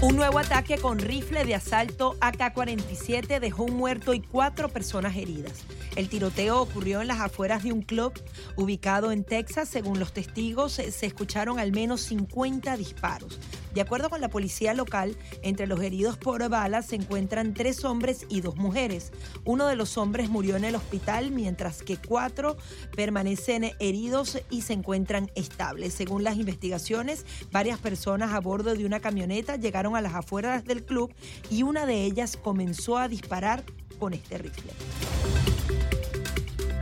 Un 0.00 0.14
nuevo 0.14 0.38
ataque 0.38 0.78
con 0.78 1.00
rifle 1.00 1.44
de 1.44 1.56
asalto 1.56 2.16
AK-47 2.20 3.40
dejó 3.40 3.64
un 3.64 3.74
muerto 3.74 4.14
y 4.14 4.20
cuatro 4.20 4.68
personas 4.68 5.16
heridas. 5.16 5.64
El 5.96 6.08
tiroteo 6.08 6.60
ocurrió 6.60 7.00
en 7.00 7.08
las 7.08 7.18
afueras 7.18 7.64
de 7.64 7.72
un 7.72 7.82
club 7.82 8.12
ubicado 8.54 9.10
en 9.10 9.24
Texas. 9.24 9.68
Según 9.68 9.98
los 9.98 10.12
testigos, 10.12 10.74
se 10.74 11.06
escucharon 11.06 11.58
al 11.58 11.72
menos 11.72 12.02
50 12.02 12.76
disparos. 12.76 13.40
De 13.74 13.80
acuerdo 13.80 14.08
con 14.08 14.20
la 14.20 14.28
policía 14.28 14.72
local, 14.74 15.16
entre 15.42 15.66
los 15.66 15.80
heridos 15.80 16.16
por 16.16 16.48
balas 16.48 16.86
se 16.86 16.96
encuentran 16.96 17.52
tres 17.52 17.84
hombres 17.84 18.26
y 18.28 18.40
dos 18.40 18.56
mujeres. 18.56 19.12
Uno 19.44 19.66
de 19.66 19.76
los 19.76 19.98
hombres 19.98 20.30
murió 20.30 20.56
en 20.56 20.64
el 20.64 20.74
hospital, 20.74 21.30
mientras 21.30 21.82
que 21.82 21.96
cuatro 21.96 22.56
permanecen 22.96 23.72
heridos 23.78 24.40
y 24.50 24.62
se 24.62 24.72
encuentran 24.72 25.30
estables. 25.34 25.94
Según 25.94 26.24
las 26.24 26.36
investigaciones, 26.36 27.26
varias 27.50 27.78
personas 27.78 28.32
a 28.32 28.40
bordo 28.40 28.74
de 28.74 28.86
una 28.86 29.00
camioneta 29.00 29.56
llegaron 29.56 29.87
a 29.96 30.00
las 30.00 30.14
afueras 30.14 30.64
del 30.64 30.84
club 30.84 31.12
y 31.50 31.62
una 31.62 31.86
de 31.86 32.04
ellas 32.04 32.36
comenzó 32.36 32.98
a 32.98 33.08
disparar 33.08 33.64
con 33.98 34.14
este 34.14 34.38
rifle. 34.38 34.72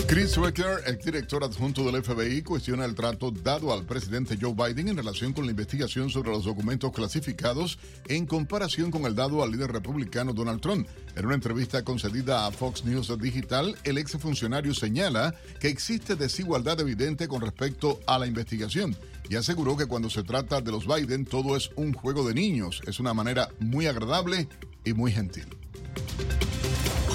Chris 0.08 0.38
Wecker, 0.38 0.82
el 0.86 0.98
director 0.98 1.42
adjunto 1.42 1.82
del 1.90 2.00
FBI, 2.00 2.42
cuestiona 2.42 2.84
el 2.84 2.94
trato 2.94 3.32
dado 3.32 3.72
al 3.72 3.84
presidente 3.84 4.38
Joe 4.40 4.54
Biden 4.54 4.86
en 4.86 4.96
relación 4.96 5.32
con 5.32 5.46
la 5.46 5.50
investigación 5.50 6.10
sobre 6.10 6.30
los 6.30 6.44
documentos 6.44 6.92
clasificados 6.92 7.76
en 8.06 8.25
comparación 8.25 8.92
con 8.92 9.04
el 9.04 9.16
dado 9.16 9.42
al 9.42 9.50
líder 9.50 9.72
republicano 9.72 10.32
Donald 10.32 10.60
Trump. 10.60 10.86
En 11.16 11.26
una 11.26 11.34
entrevista 11.34 11.82
concedida 11.82 12.46
a 12.46 12.52
Fox 12.52 12.84
News 12.84 13.12
Digital, 13.20 13.76
el 13.82 13.98
exfuncionario 13.98 14.75
señala 14.75 15.34
que 15.58 15.68
existe 15.68 16.14
desigualdad 16.14 16.78
evidente 16.78 17.26
con 17.26 17.40
respecto 17.40 17.98
a 18.06 18.16
la 18.20 18.28
investigación 18.28 18.96
y 19.28 19.37
aseguró 19.37 19.76
que 19.76 19.87
cuando 19.87 20.11
se 20.11 20.23
trata 20.23 20.61
de 20.61 20.73
los 20.73 20.87
Biden 20.87 21.25
todo 21.25 21.56
es 21.56 21.71
un 21.76 21.92
juego 21.92 22.26
de 22.26 22.35
niños. 22.35 22.83
Es 22.87 23.00
una 23.00 23.14
manera 23.14 23.49
muy 23.59 23.87
agradable 23.87 24.49
y 24.85 24.92
muy 24.92 25.12
gentil. 25.12 25.47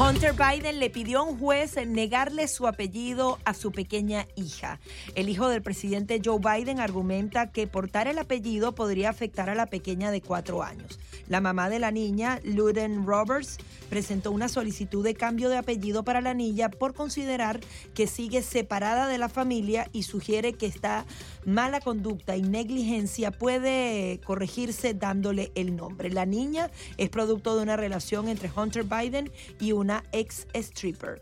Hunter 0.01 0.33
Biden 0.33 0.79
le 0.79 0.89
pidió 0.89 1.19
a 1.19 1.21
un 1.21 1.37
juez 1.37 1.75
negarle 1.85 2.47
su 2.47 2.65
apellido 2.65 3.37
a 3.45 3.53
su 3.53 3.71
pequeña 3.71 4.25
hija. 4.35 4.79
El 5.13 5.29
hijo 5.29 5.47
del 5.47 5.61
presidente 5.61 6.19
Joe 6.25 6.39
Biden 6.39 6.79
argumenta 6.79 7.51
que 7.51 7.67
portar 7.67 8.07
el 8.07 8.17
apellido 8.17 8.73
podría 8.73 9.11
afectar 9.11 9.51
a 9.51 9.55
la 9.55 9.67
pequeña 9.67 10.09
de 10.09 10.21
cuatro 10.21 10.63
años. 10.63 10.99
La 11.27 11.39
mamá 11.39 11.69
de 11.69 11.77
la 11.77 11.91
niña, 11.91 12.39
Luden 12.43 13.05
Roberts, 13.05 13.59
presentó 13.91 14.31
una 14.31 14.49
solicitud 14.49 15.03
de 15.03 15.13
cambio 15.13 15.49
de 15.49 15.57
apellido 15.57 16.03
para 16.03 16.19
la 16.19 16.33
niña 16.33 16.69
por 16.69 16.95
considerar 16.95 17.59
que 17.93 18.07
sigue 18.07 18.41
separada 18.41 19.07
de 19.07 19.19
la 19.19 19.29
familia 19.29 19.87
y 19.93 20.03
sugiere 20.03 20.53
que 20.53 20.65
esta 20.65 21.05
mala 21.45 21.79
conducta 21.79 22.35
y 22.35 22.41
negligencia 22.41 23.31
puede 23.31 24.19
corregirse 24.25 24.93
dándole 24.93 25.51
el 25.55 25.75
nombre. 25.75 26.09
La 26.09 26.25
niña 26.25 26.69
es 26.97 27.09
producto 27.09 27.55
de 27.55 27.63
una 27.63 27.77
relación 27.77 28.27
entre 28.27 28.51
Hunter 28.55 28.83
Biden 28.83 29.31
y 29.59 29.71
una 29.71 30.03
ex 30.11 30.47
stripper. 30.53 31.21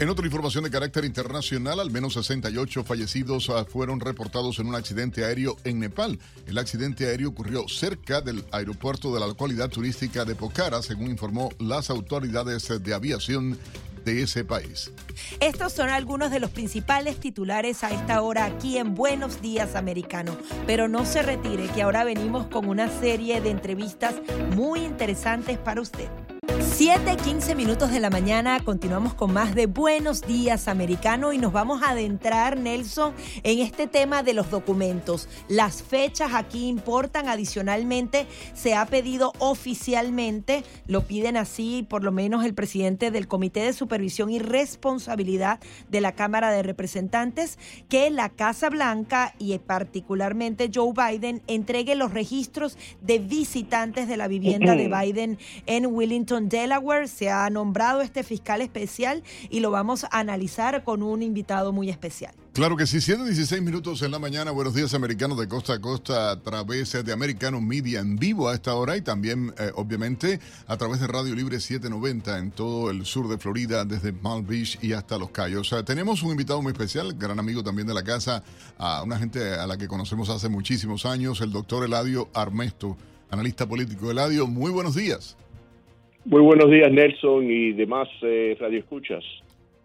En 0.00 0.08
otra 0.08 0.24
información 0.24 0.62
de 0.62 0.70
carácter 0.70 1.04
internacional, 1.04 1.80
al 1.80 1.90
menos 1.90 2.14
68 2.14 2.84
fallecidos 2.84 3.50
ah, 3.50 3.64
fueron 3.64 3.98
reportados 3.98 4.60
en 4.60 4.68
un 4.68 4.76
accidente 4.76 5.24
aéreo 5.24 5.56
en 5.64 5.80
Nepal. 5.80 6.20
El 6.46 6.58
accidente 6.58 7.08
aéreo 7.08 7.30
ocurrió 7.30 7.66
cerca 7.66 8.20
del 8.20 8.44
aeropuerto 8.52 9.12
de 9.12 9.18
la 9.18 9.26
localidad 9.26 9.70
turística 9.70 10.24
de 10.24 10.36
Pokhara, 10.36 10.82
según 10.82 11.10
informó 11.10 11.50
las 11.58 11.90
autoridades 11.90 12.68
de 12.80 12.94
aviación 12.94 13.58
de 14.04 14.22
ese 14.22 14.44
país. 14.44 14.92
Estos 15.40 15.72
son 15.72 15.88
algunos 15.88 16.30
de 16.30 16.40
los 16.40 16.50
principales 16.50 17.18
titulares 17.18 17.84
a 17.84 17.90
esta 17.90 18.22
hora 18.22 18.44
aquí 18.44 18.78
en 18.78 18.94
Buenos 18.94 19.40
Días 19.40 19.74
Americano. 19.74 20.36
Pero 20.66 20.88
no 20.88 21.04
se 21.04 21.22
retire, 21.22 21.68
que 21.68 21.82
ahora 21.82 22.04
venimos 22.04 22.46
con 22.46 22.68
una 22.68 22.88
serie 23.00 23.40
de 23.40 23.50
entrevistas 23.50 24.14
muy 24.54 24.80
interesantes 24.80 25.58
para 25.58 25.80
usted. 25.80 26.08
7, 26.78 27.16
15 27.16 27.56
minutos 27.56 27.90
de 27.90 27.98
la 27.98 28.08
mañana, 28.08 28.60
continuamos 28.60 29.12
con 29.12 29.32
más 29.32 29.56
de 29.56 29.66
Buenos 29.66 30.22
Días 30.22 30.68
Americano 30.68 31.32
y 31.32 31.38
nos 31.38 31.52
vamos 31.52 31.82
a 31.82 31.90
adentrar, 31.90 32.56
Nelson, 32.56 33.14
en 33.42 33.58
este 33.58 33.88
tema 33.88 34.22
de 34.22 34.32
los 34.32 34.48
documentos. 34.52 35.28
Las 35.48 35.82
fechas 35.82 36.34
aquí 36.34 36.68
importan, 36.68 37.28
adicionalmente 37.28 38.28
se 38.54 38.76
ha 38.76 38.86
pedido 38.86 39.32
oficialmente, 39.40 40.62
lo 40.86 41.02
piden 41.02 41.36
así 41.36 41.84
por 41.90 42.04
lo 42.04 42.12
menos 42.12 42.44
el 42.44 42.54
presidente 42.54 43.10
del 43.10 43.26
Comité 43.26 43.62
de 43.62 43.72
Supervisión 43.72 44.30
y 44.30 44.38
Responsabilidad 44.38 45.58
de 45.90 46.00
la 46.00 46.12
Cámara 46.12 46.52
de 46.52 46.62
Representantes, 46.62 47.58
que 47.88 48.08
la 48.10 48.28
Casa 48.28 48.70
Blanca 48.70 49.34
y 49.40 49.58
particularmente 49.58 50.70
Joe 50.72 50.92
Biden 50.92 51.42
entregue 51.48 51.96
los 51.96 52.14
registros 52.14 52.78
de 53.00 53.18
visitantes 53.18 54.06
de 54.06 54.16
la 54.16 54.28
vivienda 54.28 54.76
de 54.76 54.86
Biden 54.86 55.38
en 55.66 55.86
Willington, 55.86 56.48
Delaware 56.48 56.67
Se 57.06 57.30
ha 57.30 57.48
nombrado 57.50 58.02
este 58.02 58.22
fiscal 58.22 58.60
especial 58.60 59.22
y 59.50 59.60
lo 59.60 59.70
vamos 59.70 60.04
a 60.04 60.18
analizar 60.18 60.84
con 60.84 61.02
un 61.02 61.22
invitado 61.22 61.72
muy 61.72 61.90
especial. 61.90 62.34
Claro 62.52 62.76
que 62.76 62.86
sí, 62.86 62.98
16 62.98 63.62
minutos 63.62 64.02
en 64.02 64.10
la 64.10 64.18
mañana. 64.18 64.50
Buenos 64.50 64.74
días, 64.74 64.92
americanos 64.92 65.38
de 65.38 65.48
costa 65.48 65.74
a 65.74 65.80
costa 65.80 66.32
a 66.32 66.40
través 66.40 66.92
de 66.92 67.12
Americano 67.12 67.60
Media 67.60 68.00
en 68.00 68.16
vivo 68.16 68.48
a 68.48 68.54
esta 68.54 68.74
hora 68.74 68.96
y 68.96 69.00
también, 69.00 69.54
eh, 69.58 69.70
obviamente, 69.76 70.40
a 70.66 70.76
través 70.76 71.00
de 71.00 71.06
Radio 71.06 71.34
Libre 71.34 71.60
790 71.60 72.38
en 72.38 72.50
todo 72.50 72.90
el 72.90 73.06
sur 73.06 73.28
de 73.28 73.38
Florida, 73.38 73.84
desde 73.84 74.12
Palm 74.12 74.44
Beach 74.46 74.78
y 74.82 74.92
hasta 74.92 75.18
Los 75.18 75.30
Cayos. 75.30 75.74
tenemos 75.86 76.22
un 76.22 76.32
invitado 76.32 76.60
muy 76.60 76.72
especial, 76.72 77.14
gran 77.14 77.38
amigo 77.38 77.62
también 77.62 77.86
de 77.86 77.94
la 77.94 78.02
casa, 78.02 78.42
a 78.76 79.02
una 79.04 79.18
gente 79.18 79.54
a 79.54 79.66
la 79.66 79.78
que 79.78 79.86
conocemos 79.86 80.28
hace 80.28 80.48
muchísimos 80.48 81.06
años, 81.06 81.40
el 81.40 81.52
doctor 81.52 81.84
Eladio 81.84 82.28
Armesto, 82.34 82.96
analista 83.30 83.66
político. 83.66 84.10
Eladio, 84.10 84.46
muy 84.46 84.70
buenos 84.70 84.94
días. 84.94 85.36
Muy 86.24 86.42
buenos 86.42 86.70
días, 86.70 86.90
Nelson 86.90 87.50
y 87.50 87.72
demás 87.72 88.08
eh, 88.22 88.56
radioescuchas. 88.60 89.24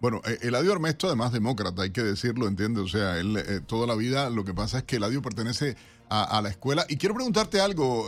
Bueno, 0.01 0.19
eh, 0.27 0.39
Eladio 0.41 0.73
Armesto, 0.73 1.07
además 1.07 1.31
demócrata, 1.31 1.83
hay 1.83 1.91
que 1.91 2.01
decirlo, 2.01 2.47
entiende. 2.47 2.81
O 2.81 2.87
sea, 2.87 3.19
él 3.19 3.37
eh, 3.37 3.61
toda 3.65 3.87
la 3.87 3.95
vida 3.95 4.29
lo 4.29 4.43
que 4.43 4.53
pasa 4.53 4.79
es 4.79 4.83
que 4.83 4.97
Eladio 4.97 5.21
pertenece 5.21 5.75
a, 6.09 6.41
la 6.43 6.49
escuela. 6.49 6.85
Y 6.89 6.97
quiero 6.97 7.15
preguntarte 7.15 7.59
algo, 7.59 8.05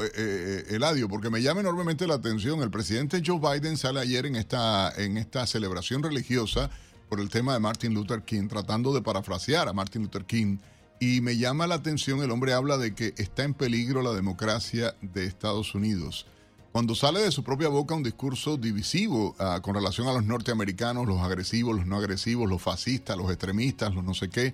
Eladio, 0.70 1.10
porque 1.10 1.32
me 1.32 1.42
llama 1.42 1.62
enormemente 1.62 2.06
la 2.06 2.16
atención. 2.16 2.62
El 2.62 2.70
presidente 2.70 3.24
Joe 3.26 3.40
Biden 3.40 3.78
sale 3.78 4.00
ayer 4.00 4.28
en 4.28 4.36
esta, 4.36 4.94
en 4.96 5.18
esta 5.18 5.48
celebración 5.48 6.04
religiosa 6.04 6.70
por 7.10 7.20
el 7.20 7.30
tema 7.30 7.54
de 7.54 7.60
Martin 7.60 7.96
Luther 7.96 8.22
King, 8.22 8.48
tratando 8.48 8.94
de 8.94 9.02
parafrasear 9.02 9.68
a 9.70 9.74
Martin 9.74 10.04
Luther 10.04 10.26
King. 10.26 10.58
Y 11.00 11.22
me 11.22 11.38
llama 11.38 11.66
la 11.66 11.76
atención, 11.76 12.22
el 12.22 12.30
hombre 12.30 12.54
habla 12.54 12.78
de 12.78 12.94
que 12.94 13.16
está 13.18 13.44
en 13.44 13.56
peligro 13.56 14.04
la 14.04 14.14
democracia 14.14 14.94
de 15.02 15.26
Estados 15.26 15.74
Unidos 15.74 16.28
cuando 16.76 16.94
sale 16.94 17.22
de 17.22 17.32
su 17.32 17.42
propia 17.42 17.70
boca 17.70 17.96
un 17.96 18.04
discurso 18.04 18.58
divisivo 18.58 19.34
ah, 19.40 19.62
con 19.62 19.76
relación 19.76 20.10
a 20.10 20.12
los 20.12 20.26
norteamericanos, 20.26 21.08
los 21.08 21.22
agresivos, 21.22 21.74
los 21.74 21.86
no 21.86 21.96
agresivos, 21.96 22.50
los 22.50 22.62
fascistas, 22.62 23.16
los 23.16 23.32
extremistas, 23.32 23.96
los 23.96 24.04
no 24.04 24.14
sé 24.14 24.30
qué, 24.30 24.54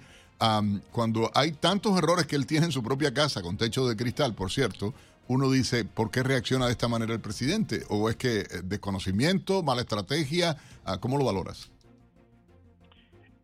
cuando 0.91 1.31
hay 1.33 1.53
tantos 1.53 1.97
errores 1.97 2.27
que 2.27 2.35
él 2.35 2.45
tiene 2.45 2.67
en 2.67 2.71
su 2.71 2.83
propia 2.83 3.11
casa, 3.11 3.41
con 3.41 3.57
techo 3.57 3.87
de 3.87 3.95
cristal, 3.95 4.35
por 4.35 4.51
cierto, 4.51 4.93
uno 5.29 5.49
dice, 5.49 5.83
¿por 5.83 6.11
qué 6.11 6.21
reacciona 6.21 6.67
de 6.67 6.73
esta 6.73 6.87
manera 6.87 7.11
el 7.11 7.21
presidente? 7.21 7.79
¿O 7.89 8.07
es 8.07 8.17
que 8.17 8.41
eh, 8.41 8.45
desconocimiento, 8.65 9.63
mala 9.63 9.81
estrategia? 9.81 10.57
Ah, 10.85 10.99
¿Cómo 10.99 11.17
lo 11.17 11.25
valoras? 11.25 11.71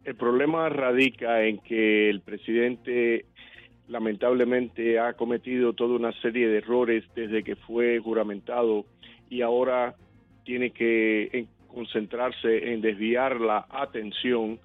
El 0.03 0.15
problema 0.17 0.69
radica 0.69 1.43
en 1.46 1.57
que 1.62 2.12
el 2.12 2.22
presidente 2.22 3.25
lamentablemente 3.88 5.00
ha 5.00 5.13
cometido 5.13 5.74
toda 5.74 5.96
una 5.96 6.12
serie 6.22 6.48
de 6.48 6.58
errores 6.58 7.03
desde 7.15 7.44
que 7.44 7.56
fue 7.56 8.00
juramentado 8.00 8.86
y 9.29 9.41
ahora 9.41 9.96
tiene 10.44 10.72
que 10.72 11.48
concentrarse 11.67 12.74
en 12.74 12.82
desviar 12.82 13.39
la 13.39 13.65
atención 13.70 14.60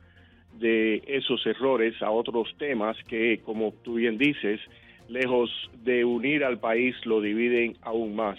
de 0.58 1.02
esos 1.06 1.44
errores 1.46 2.00
a 2.02 2.10
otros 2.10 2.54
temas 2.58 2.96
que, 3.08 3.40
como 3.44 3.72
tú 3.82 3.94
bien 3.94 4.18
dices, 4.18 4.60
lejos 5.08 5.50
de 5.82 6.04
unir 6.04 6.44
al 6.44 6.58
país, 6.58 6.94
lo 7.04 7.20
dividen 7.20 7.76
aún 7.82 8.14
más. 8.14 8.38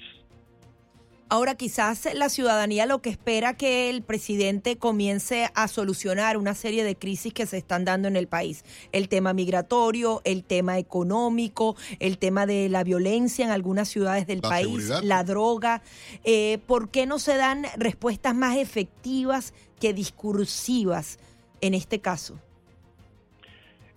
Ahora 1.33 1.55
quizás 1.55 2.07
la 2.13 2.29
ciudadanía 2.29 2.85
lo 2.85 3.01
que 3.01 3.09
espera 3.09 3.57
que 3.57 3.89
el 3.89 4.03
presidente 4.03 4.77
comience 4.77 5.47
a 5.55 5.67
solucionar 5.67 6.37
una 6.37 6.53
serie 6.53 6.83
de 6.83 6.95
crisis 6.95 7.33
que 7.33 7.47
se 7.47 7.57
están 7.57 7.85
dando 7.85 8.07
en 8.07 8.15
el 8.15 8.27
país. 8.27 8.63
El 8.91 9.09
tema 9.09 9.33
migratorio, 9.33 10.21
el 10.25 10.43
tema 10.43 10.77
económico, 10.77 11.75
el 11.99 12.19
tema 12.19 12.45
de 12.45 12.69
la 12.69 12.83
violencia 12.83 13.43
en 13.43 13.49
algunas 13.49 13.89
ciudades 13.89 14.27
del 14.27 14.41
país, 14.41 14.93
la 15.03 15.23
droga. 15.23 15.81
Eh, 16.23 16.59
¿Por 16.67 16.91
qué 16.91 17.07
no 17.07 17.17
se 17.17 17.35
dan 17.35 17.63
respuestas 17.77 18.35
más 18.35 18.57
efectivas 18.57 19.55
que 19.81 19.91
discursivas 19.91 21.17
en 21.61 21.73
este 21.73 21.99
caso? 21.99 22.39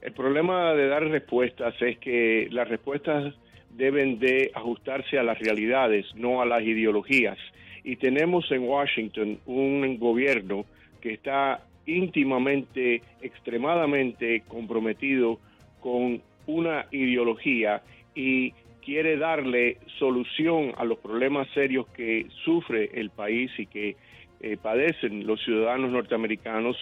El 0.00 0.14
problema 0.14 0.72
de 0.72 0.88
dar 0.88 1.02
respuestas 1.02 1.74
es 1.82 1.98
que 1.98 2.48
las 2.50 2.66
respuestas 2.66 3.34
deben 3.76 4.18
de 4.18 4.50
ajustarse 4.54 5.18
a 5.18 5.22
las 5.22 5.38
realidades, 5.38 6.06
no 6.14 6.40
a 6.40 6.46
las 6.46 6.62
ideologías. 6.62 7.38
Y 7.84 7.96
tenemos 7.96 8.50
en 8.50 8.62
Washington 8.62 9.38
un 9.46 9.98
gobierno 9.98 10.64
que 11.00 11.12
está 11.12 11.60
íntimamente, 11.86 13.02
extremadamente 13.20 14.42
comprometido 14.48 15.38
con 15.80 16.20
una 16.46 16.86
ideología 16.90 17.82
y 18.14 18.52
quiere 18.84 19.16
darle 19.16 19.78
solución 19.98 20.72
a 20.76 20.84
los 20.84 20.98
problemas 20.98 21.48
serios 21.54 21.86
que 21.88 22.26
sufre 22.44 22.90
el 22.94 23.10
país 23.10 23.50
y 23.58 23.66
que 23.66 23.96
eh, 24.40 24.56
padecen 24.60 25.26
los 25.26 25.42
ciudadanos 25.44 25.90
norteamericanos 25.90 26.76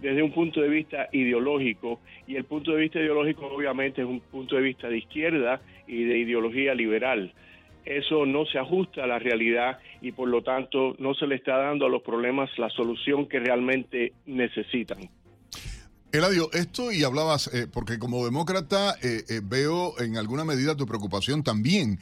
desde 0.00 0.22
un 0.22 0.32
punto 0.32 0.60
de 0.60 0.68
vista 0.68 1.08
ideológico 1.12 2.00
y 2.26 2.36
el 2.36 2.44
punto 2.44 2.72
de 2.72 2.80
vista 2.82 3.00
ideológico 3.00 3.46
obviamente 3.46 4.02
es 4.02 4.06
un 4.06 4.20
punto 4.20 4.56
de 4.56 4.62
vista 4.62 4.88
de 4.88 4.98
izquierda 4.98 5.60
y 5.86 6.04
de 6.04 6.18
ideología 6.18 6.74
liberal. 6.74 7.32
Eso 7.84 8.26
no 8.26 8.44
se 8.44 8.58
ajusta 8.58 9.04
a 9.04 9.06
la 9.06 9.18
realidad 9.18 9.78
y 10.02 10.12
por 10.12 10.28
lo 10.28 10.42
tanto 10.42 10.94
no 10.98 11.14
se 11.14 11.26
le 11.26 11.36
está 11.36 11.56
dando 11.56 11.86
a 11.86 11.88
los 11.88 12.02
problemas 12.02 12.50
la 12.58 12.68
solución 12.70 13.26
que 13.26 13.40
realmente 13.40 14.12
necesitan. 14.26 15.08
Eladio, 16.12 16.50
esto 16.52 16.90
y 16.90 17.04
hablabas, 17.04 17.52
eh, 17.52 17.66
porque 17.70 17.98
como 17.98 18.24
demócrata 18.24 18.94
eh, 19.02 19.24
eh, 19.28 19.40
veo 19.42 19.98
en 20.00 20.16
alguna 20.16 20.44
medida 20.44 20.74
tu 20.74 20.86
preocupación 20.86 21.42
también 21.42 21.98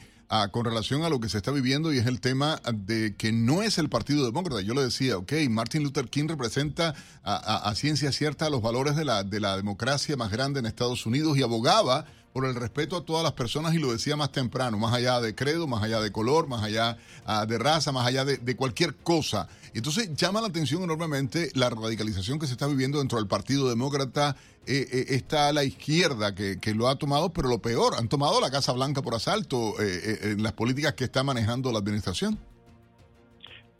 con 0.51 0.65
relación 0.65 1.03
a 1.03 1.09
lo 1.09 1.19
que 1.19 1.29
se 1.29 1.37
está 1.37 1.51
viviendo 1.51 1.93
y 1.93 1.99
es 1.99 2.05
el 2.05 2.19
tema 2.19 2.61
de 2.73 3.15
que 3.15 3.31
no 3.31 3.63
es 3.63 3.77
el 3.77 3.89
Partido 3.89 4.25
Demócrata. 4.25 4.61
Yo 4.61 4.73
le 4.73 4.83
decía, 4.83 5.17
ok, 5.17 5.33
Martin 5.49 5.83
Luther 5.83 6.09
King 6.09 6.27
representa 6.27 6.95
a, 7.23 7.73
ciencia 7.75 8.11
cierta 8.11 8.49
los 8.49 8.61
valores 8.61 8.95
de 8.95 9.05
la, 9.05 9.23
de 9.23 9.39
la 9.39 9.55
democracia 9.55 10.17
más 10.17 10.31
grande 10.31 10.59
en 10.59 10.65
Estados 10.65 11.05
Unidos 11.05 11.37
y 11.37 11.43
abogaba 11.43 12.05
por 12.33 12.45
el 12.45 12.55
respeto 12.55 12.97
a 12.97 13.03
todas 13.03 13.23
las 13.23 13.33
personas 13.33 13.73
y 13.73 13.79
lo 13.79 13.91
decía 13.91 14.15
más 14.15 14.31
temprano, 14.31 14.77
más 14.77 14.93
allá 14.93 15.19
de 15.19 15.33
credo, 15.33 15.67
más 15.67 15.83
allá 15.83 15.99
de 16.01 16.11
color, 16.11 16.47
más 16.47 16.63
allá 16.63 16.97
ah, 17.25 17.45
de 17.47 17.57
raza, 17.57 17.91
más 17.91 18.05
allá 18.05 18.25
de, 18.25 18.55
cualquier 18.55 18.95
cosa. 18.95 19.47
Entonces 19.73 20.13
llama 20.15 20.41
la 20.41 20.47
atención 20.47 20.83
enormemente 20.83 21.49
la 21.55 21.69
radicalización 21.69 22.39
que 22.39 22.45
se 22.45 22.53
está 22.53 22.67
viviendo 22.67 22.99
dentro 22.99 23.17
del 23.17 23.27
Partido 23.27 23.69
Demócrata. 23.69 24.35
Eh, 24.67 24.85
eh, 24.91 25.05
está 25.15 25.47
a 25.47 25.53
la 25.53 25.63
izquierda 25.63 26.35
que, 26.35 26.73
lo 26.75 26.89
ha 26.89 26.97
tomado, 26.97 27.31
pero 27.31 27.47
lo 27.47 27.59
peor, 27.59 27.93
han 27.97 28.09
tomado 28.09 28.39
la 28.41 28.51
Casa 28.51 28.73
Blanca 28.73 29.01
por 29.01 29.15
asalto 29.15 29.73
eh, 29.81 30.33
en 30.33 30.43
las 30.43 30.53
políticas 30.53 30.93
que 30.93 31.05
está 31.05 31.23
manejando 31.23 31.71
la 31.71 31.79
administración. 31.79 32.37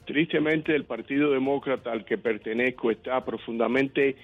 Tristemente 0.06 0.74
el 0.74 0.84
Partido 0.84 1.30
Demócrata 1.30 1.92
al 1.92 2.04
que 2.04 2.16
pertenezco 2.16 2.90
está 2.90 3.24
profundamente 3.24 4.16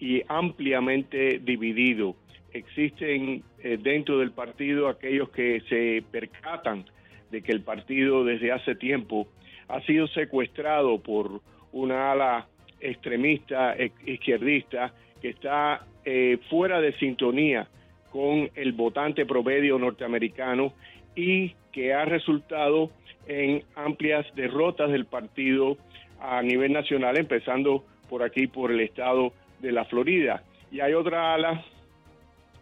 y 0.00 0.22
ampliamente 0.28 1.38
dividido 1.38 2.16
existen 2.54 3.42
eh, 3.58 3.78
dentro 3.80 4.18
del 4.18 4.30
partido 4.30 4.88
aquellos 4.88 5.28
que 5.30 5.60
se 5.68 6.02
percatan 6.10 6.86
de 7.30 7.42
que 7.42 7.52
el 7.52 7.60
partido 7.60 8.24
desde 8.24 8.52
hace 8.52 8.74
tiempo 8.76 9.26
ha 9.68 9.80
sido 9.82 10.06
secuestrado 10.08 11.02
por 11.02 11.40
una 11.72 12.12
ala 12.12 12.46
extremista 12.80 13.76
izquierdista 14.06 14.94
que 15.20 15.30
está 15.30 15.84
eh, 16.04 16.38
fuera 16.48 16.80
de 16.80 16.92
sintonía 16.98 17.68
con 18.10 18.50
el 18.54 18.72
votante 18.72 19.26
promedio 19.26 19.78
norteamericano 19.78 20.72
y 21.16 21.54
que 21.72 21.92
ha 21.92 22.04
resultado 22.04 22.90
en 23.26 23.64
amplias 23.74 24.26
derrotas 24.36 24.92
del 24.92 25.06
partido 25.06 25.76
a 26.20 26.42
nivel 26.42 26.72
nacional, 26.72 27.16
empezando 27.16 27.84
por 28.08 28.22
aquí, 28.22 28.46
por 28.46 28.70
el 28.70 28.80
estado 28.80 29.32
de 29.60 29.72
la 29.72 29.84
Florida. 29.86 30.42
Y 30.70 30.80
hay 30.80 30.92
otra 30.92 31.34
ala 31.34 31.64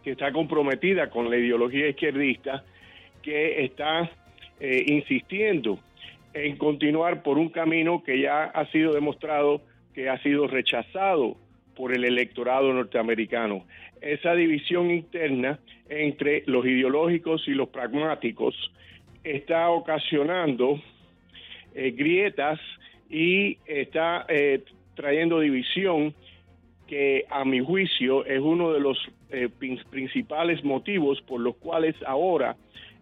que 0.02 0.12
está 0.12 0.32
comprometida 0.32 1.10
con 1.10 1.30
la 1.30 1.36
ideología 1.36 1.88
izquierdista, 1.88 2.64
que 3.22 3.64
está 3.64 4.10
eh, 4.60 4.84
insistiendo 4.86 5.78
en 6.34 6.56
continuar 6.56 7.22
por 7.22 7.38
un 7.38 7.50
camino 7.50 8.02
que 8.02 8.20
ya 8.20 8.44
ha 8.44 8.66
sido 8.70 8.92
demostrado 8.92 9.60
que 9.94 10.08
ha 10.08 10.18
sido 10.22 10.46
rechazado 10.46 11.36
por 11.76 11.94
el 11.94 12.04
electorado 12.04 12.72
norteamericano. 12.72 13.64
Esa 14.00 14.34
división 14.34 14.90
interna 14.90 15.58
entre 15.88 16.42
los 16.46 16.64
ideológicos 16.64 17.46
y 17.46 17.52
los 17.52 17.68
pragmáticos 17.68 18.54
está 19.22 19.68
ocasionando 19.70 20.80
eh, 21.74 21.92
grietas 21.92 22.58
y 23.08 23.58
está 23.66 24.24
eh, 24.28 24.62
trayendo 24.94 25.40
división 25.40 26.14
que 26.92 27.24
a 27.30 27.42
mi 27.46 27.60
juicio 27.60 28.22
es 28.26 28.38
uno 28.38 28.70
de 28.70 28.78
los 28.78 28.98
eh, 29.30 29.48
principales 29.88 30.62
motivos 30.62 31.22
por 31.22 31.40
los 31.40 31.56
cuales 31.56 31.96
ahora 32.06 32.54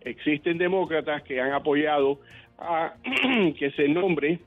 existen 0.03 0.59
demócratas 0.59 1.25
que 1.25 1.41
han 1.41 1.51
apoyado 1.51 2.21
a 2.57 2.95
que 3.59 3.73
se 3.75 3.89
nombre 3.89 4.39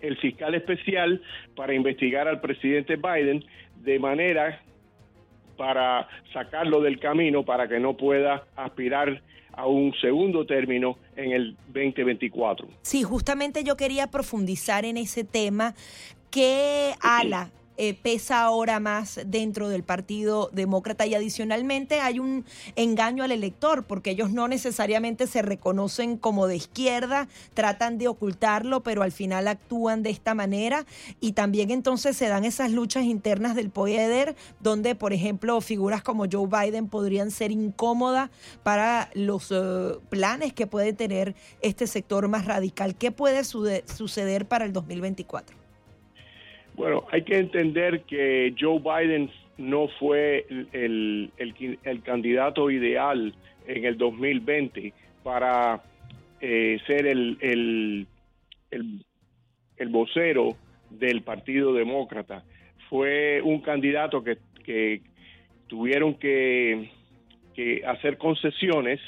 el 0.00 0.16
fiscal 0.18 0.54
especial 0.54 1.20
para 1.56 1.74
investigar 1.74 2.28
al 2.28 2.40
presidente 2.40 2.94
Biden 2.94 3.44
de 3.82 3.98
manera 3.98 4.60
para 5.56 6.06
sacarlo 6.32 6.80
del 6.80 7.00
camino 7.00 7.44
para 7.44 7.66
que 7.66 7.80
no 7.80 7.96
pueda 7.96 8.44
aspirar 8.54 9.20
a 9.50 9.66
un 9.66 9.92
segundo 10.00 10.46
término 10.46 10.96
en 11.16 11.32
el 11.32 11.56
2024. 11.72 12.68
Sí, 12.82 13.02
justamente 13.02 13.64
yo 13.64 13.76
quería 13.76 14.12
profundizar 14.12 14.84
en 14.84 14.96
ese 14.96 15.24
tema. 15.24 15.74
¿Qué 16.30 16.92
ala 17.00 17.50
eh, 17.76 17.94
pesa 17.94 18.42
ahora 18.42 18.78
más 18.80 19.20
dentro 19.26 19.68
del 19.68 19.82
Partido 19.82 20.48
Demócrata 20.52 21.06
y 21.06 21.14
adicionalmente 21.14 22.00
hay 22.00 22.18
un 22.18 22.44
engaño 22.76 23.24
al 23.24 23.32
elector 23.32 23.84
porque 23.84 24.10
ellos 24.10 24.30
no 24.30 24.46
necesariamente 24.48 25.26
se 25.26 25.42
reconocen 25.42 26.16
como 26.16 26.46
de 26.46 26.56
izquierda, 26.56 27.28
tratan 27.52 27.98
de 27.98 28.08
ocultarlo, 28.08 28.82
pero 28.82 29.02
al 29.02 29.12
final 29.12 29.48
actúan 29.48 30.02
de 30.02 30.10
esta 30.10 30.34
manera 30.34 30.86
y 31.20 31.32
también 31.32 31.70
entonces 31.70 32.16
se 32.16 32.28
dan 32.28 32.44
esas 32.44 32.70
luchas 32.70 33.04
internas 33.04 33.54
del 33.54 33.70
poder 33.70 34.36
donde, 34.60 34.94
por 34.94 35.12
ejemplo, 35.12 35.60
figuras 35.60 36.02
como 36.02 36.26
Joe 36.30 36.46
Biden 36.46 36.88
podrían 36.88 37.30
ser 37.30 37.50
incómodas 37.50 38.30
para 38.62 39.10
los 39.14 39.50
eh, 39.50 39.98
planes 40.10 40.52
que 40.52 40.66
puede 40.66 40.92
tener 40.92 41.34
este 41.60 41.86
sector 41.86 42.28
más 42.28 42.44
radical. 42.44 42.94
¿Qué 42.94 43.10
puede 43.10 43.42
suceder 43.44 44.46
para 44.46 44.64
el 44.64 44.72
2024? 44.72 45.63
Bueno, 46.74 47.04
hay 47.10 47.22
que 47.22 47.38
entender 47.38 48.02
que 48.02 48.54
Joe 48.58 48.80
Biden 48.80 49.30
no 49.58 49.88
fue 50.00 50.46
el, 50.72 51.30
candidato 52.04 52.70
ideal 52.70 53.34
en 53.66 53.84
el 53.84 53.96
2020 53.96 54.92
para 55.22 55.82
eh, 56.40 56.78
ser 56.86 57.06
el, 57.06 57.38
el, 57.40 58.06
vocero 59.88 60.56
del 60.90 61.22
Partido 61.22 61.72
Demócrata. 61.72 62.42
Fue 62.88 63.40
un 63.42 63.60
candidato 63.60 64.24
que, 64.24 64.38
que 64.64 65.02
tuvieron 65.68 66.14
que, 66.14 66.90
que 67.54 67.82
hacer 67.86 68.18
concesiones 68.18 69.00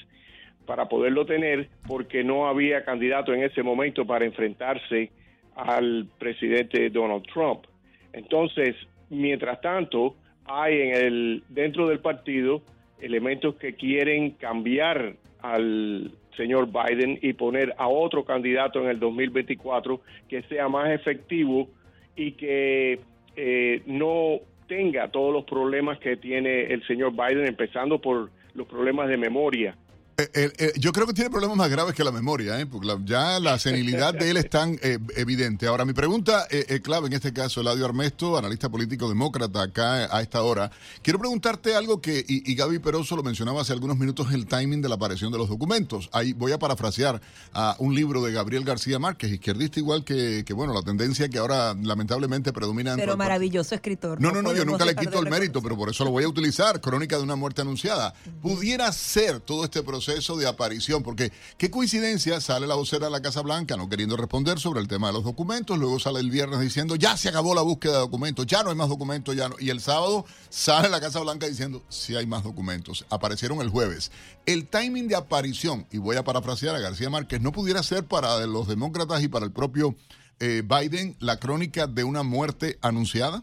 para 0.67 0.89
poderlo 0.89 1.27
tener 1.27 1.69
porque 1.87 2.23
no 2.23 2.47
había 2.47 2.85
candidato 2.85 3.35
en 3.35 3.43
ese 3.43 3.63
momento 3.63 4.07
para 4.07 4.25
enfrentarse 4.25 5.11
al 5.57 6.07
presidente 6.19 6.91
Donald 6.91 7.25
Trump. 7.33 7.65
Entonces, 8.13 8.77
mientras 9.11 9.61
tanto, 9.61 10.15
hay 10.45 10.81
en 10.81 10.95
el 10.95 11.43
dentro 11.49 11.89
del 11.89 11.99
partido 11.99 12.63
elementos 13.01 13.57
que 13.57 13.75
quieren 13.75 14.33
cambiar 14.33 15.17
al 15.41 16.13
señor 16.37 16.69
Biden 16.71 17.19
y 17.23 17.33
poner 17.33 17.75
a 17.79 17.89
otro 17.89 18.25
candidato 18.25 18.81
en 18.81 18.89
el 18.89 19.01
2024 19.01 20.01
que 20.29 20.43
sea 20.43 20.69
más 20.69 20.91
efectivo 20.91 21.69
y 22.15 22.33
que 22.33 23.01
eh, 23.37 23.83
no 23.87 24.41
tenga 24.67 25.09
todos 25.09 25.33
los 25.33 25.45
problemas 25.45 25.99
que 25.99 26.17
tiene 26.17 26.65
el 26.65 26.87
señor 26.87 27.13
Biden, 27.13 27.47
empezando 27.47 28.01
por 28.01 28.31
los 28.55 28.67
problemas 28.67 29.09
de 29.09 29.17
memoria 29.17 29.77
eh, 30.19 30.51
eh, 30.57 30.73
yo 30.79 30.93
creo 30.93 31.07
que 31.07 31.13
tiene 31.13 31.29
problemas 31.29 31.59
más 31.59 31.69
graves 31.69 31.95
que 31.95 32.03
la 32.03 32.11
memoria, 32.11 32.59
¿eh? 32.59 32.65
porque 32.65 32.89
ya 33.05 33.39
la 33.39 33.59
senilidad 33.59 34.15
de 34.15 34.31
él 34.31 34.39
es 34.39 34.49
tan 34.49 34.79
eh, 34.83 34.99
evidente. 35.15 35.67
Ahora, 35.67 35.85
mi 35.85 35.93
pregunta 35.93 36.47
clave 36.83 37.09
en 37.09 37.13
este 37.13 37.35
caso, 37.35 37.61
Eladio 37.61 37.85
Armesto, 37.85 38.39
analista 38.39 38.71
político 38.71 39.11
demócrata 39.11 39.63
acá 39.63 40.17
a 40.17 40.23
esta 40.23 40.43
hora. 40.43 40.71
Quiero 41.03 41.19
preguntarte 41.19 41.75
algo 41.75 42.01
que, 42.01 42.25
y, 42.27 42.55
Gaby 42.55 42.79
Peroso 42.79 43.15
lo 43.15 43.23
mencionaba 43.23 43.61
hace 43.61 43.75
algunos 43.75 43.99
minutos, 43.99 44.33
el 44.33 44.47
timing 44.47 44.81
de 44.81 44.89
la 44.89 44.95
aparición 44.95 45.31
de 45.33 45.39
los 45.39 45.51
documentos. 45.51 46.09
Ahí 46.13 46.33
voy 46.33 46.53
a 46.53 46.59
parafrasear 46.59 47.21
a 47.53 47.77
un 47.79 47.95
libro 47.95 48.23
de 48.23 48.33
Gabriel 48.33 48.65
García 48.65 48.99
Márquez, 48.99 49.31
izquierdista 49.31 49.81
igual 49.81 50.03
que, 50.03 50.45
que 50.47 50.55
bueno, 50.55 50.73
la 50.73 50.83
tendencia 50.83 51.29
que 51.29 51.39
ahora 51.39 51.75
lamentablemente 51.75 52.55
predomina. 52.55 52.97
Pero 52.97 53.19
maravilloso 53.19 53.75
escritor. 53.75 54.19
No, 54.19 54.33
no, 54.33 54.41
no, 54.41 54.55
yo 54.55 54.65
nunca 54.65 54.87
le 54.87 54.95
quito 54.97 55.21
el 55.21 55.29
mérito, 55.29 55.61
pero 55.61 55.77
por 55.77 55.91
eso 55.91 56.05
lo 56.05 56.11
voy 56.11 56.25
a 56.25 56.29
utilizar. 56.29 56.81
Crónica 56.81 57.19
de 57.19 57.23
una 57.23 57.37
muerte 57.37 57.61
anunciada. 57.61 58.15
Pudiera 58.41 58.91
ser 58.93 59.41
todo 59.41 59.65
este 59.65 59.83
proceso 59.83 60.06
proceso 60.07 60.37
de 60.37 60.47
aparición, 60.47 61.03
porque 61.03 61.33
qué 61.59 61.69
coincidencia, 61.69 62.41
sale 62.41 62.69
la 62.69 62.77
vocera 62.77 63.07
de 63.07 63.11
la 63.11 63.21
Casa 63.21 63.43
Blanca 63.43 63.77
no 63.77 63.89
queriendo 63.89 64.17
responder 64.17 64.61
sobre 64.61 64.81
el 64.81 64.87
tema 64.87 65.09
de 65.09 65.15
los 65.15 65.25
documentos, 65.25 65.79
luego 65.79 65.99
sale 65.99 66.21
el 66.21 66.31
viernes 66.31 66.61
diciendo 66.61 66.95
ya 66.95 67.17
se 67.17 67.29
acabó 67.29 67.57
la 67.57 67.63
búsqueda 67.63 67.95
de 67.95 67.99
documentos, 67.99 68.47
ya 68.47 68.63
no 68.63 68.71
hay 68.71 68.77
más 68.77 68.89
documentos, 68.89 69.35
ya 69.35 69.49
no, 69.49 69.57
y 69.59 69.71
el 69.71 69.81
sábado 69.81 70.25
sale 70.49 70.91
la 70.91 71.01
Casa 71.01 71.19
Blanca 71.19 71.49
diciendo 71.49 71.83
si 71.89 72.15
hay 72.15 72.25
más 72.25 72.45
documentos, 72.45 73.05
aparecieron 73.11 73.61
el 73.61 73.69
jueves. 73.69 74.13
El 74.47 74.69
timing 74.69 75.09
de 75.09 75.17
aparición, 75.17 75.87
y 75.91 75.99
voy 75.99 76.17
a 76.17 76.23
parafrasear 76.23 76.77
a 76.77 76.79
García 76.79 77.11
Márquez, 77.11 77.41
no 77.41 77.51
pudiera 77.51 77.83
ser 77.83 78.05
para 78.05 78.47
los 78.47 78.69
demócratas 78.69 79.25
y 79.25 79.29
para 79.29 79.45
el 79.45 79.51
propio 79.51 79.97
eh, 80.39 80.63
Biden 80.65 81.17
la 81.19 81.39
crónica 81.39 81.89
de 81.89 82.05
una 82.05 82.23
muerte 82.23 82.79
anunciada. 82.81 83.43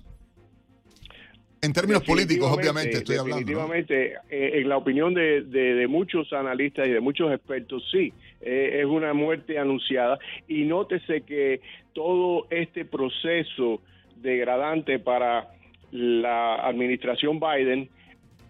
En 1.64 1.72
términos 1.72 2.04
políticos, 2.04 2.52
obviamente, 2.52 2.98
estoy 2.98 3.16
hablando. 3.16 3.38
Definitivamente, 3.38 4.16
eh, 4.30 4.52
en 4.56 4.68
la 4.68 4.76
opinión 4.76 5.14
de, 5.14 5.86
muchos 5.88 6.34
analistas 6.34 6.88
y 6.88 6.92
de 6.92 7.00
muchos 7.00 7.32
expertos, 7.32 7.88
sí, 7.90 8.12
eh, 8.42 8.82
es 8.82 8.86
una 8.86 9.14
muerte 9.14 9.58
anunciada. 9.58 10.20
Y 10.50 10.66
nótese 10.66 11.22
que 11.22 11.62
todo 11.94 12.48
este 12.50 12.84
proceso 12.84 13.80
degradante 14.18 15.00
para 15.00 15.54
la 15.92 16.56
administración 16.56 17.40
Biden 17.40 17.88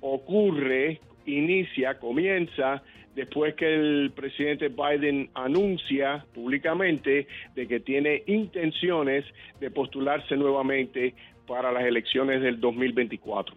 ocurre, 0.01 0.99
inicia, 1.27 1.99
comienza 1.99 2.81
después 3.15 3.53
que 3.53 3.75
el 3.75 4.11
presidente 4.15 4.69
Biden 4.69 5.29
anuncia 5.35 6.25
públicamente 6.33 7.27
de 7.53 7.67
que 7.67 7.79
tiene 7.79 8.23
intenciones 8.25 9.23
de 9.59 9.69
postularse 9.69 10.35
nuevamente 10.35 11.13
para 11.47 11.71
las 11.71 11.83
elecciones 11.83 12.41
del 12.41 12.59
2024. 12.59 13.55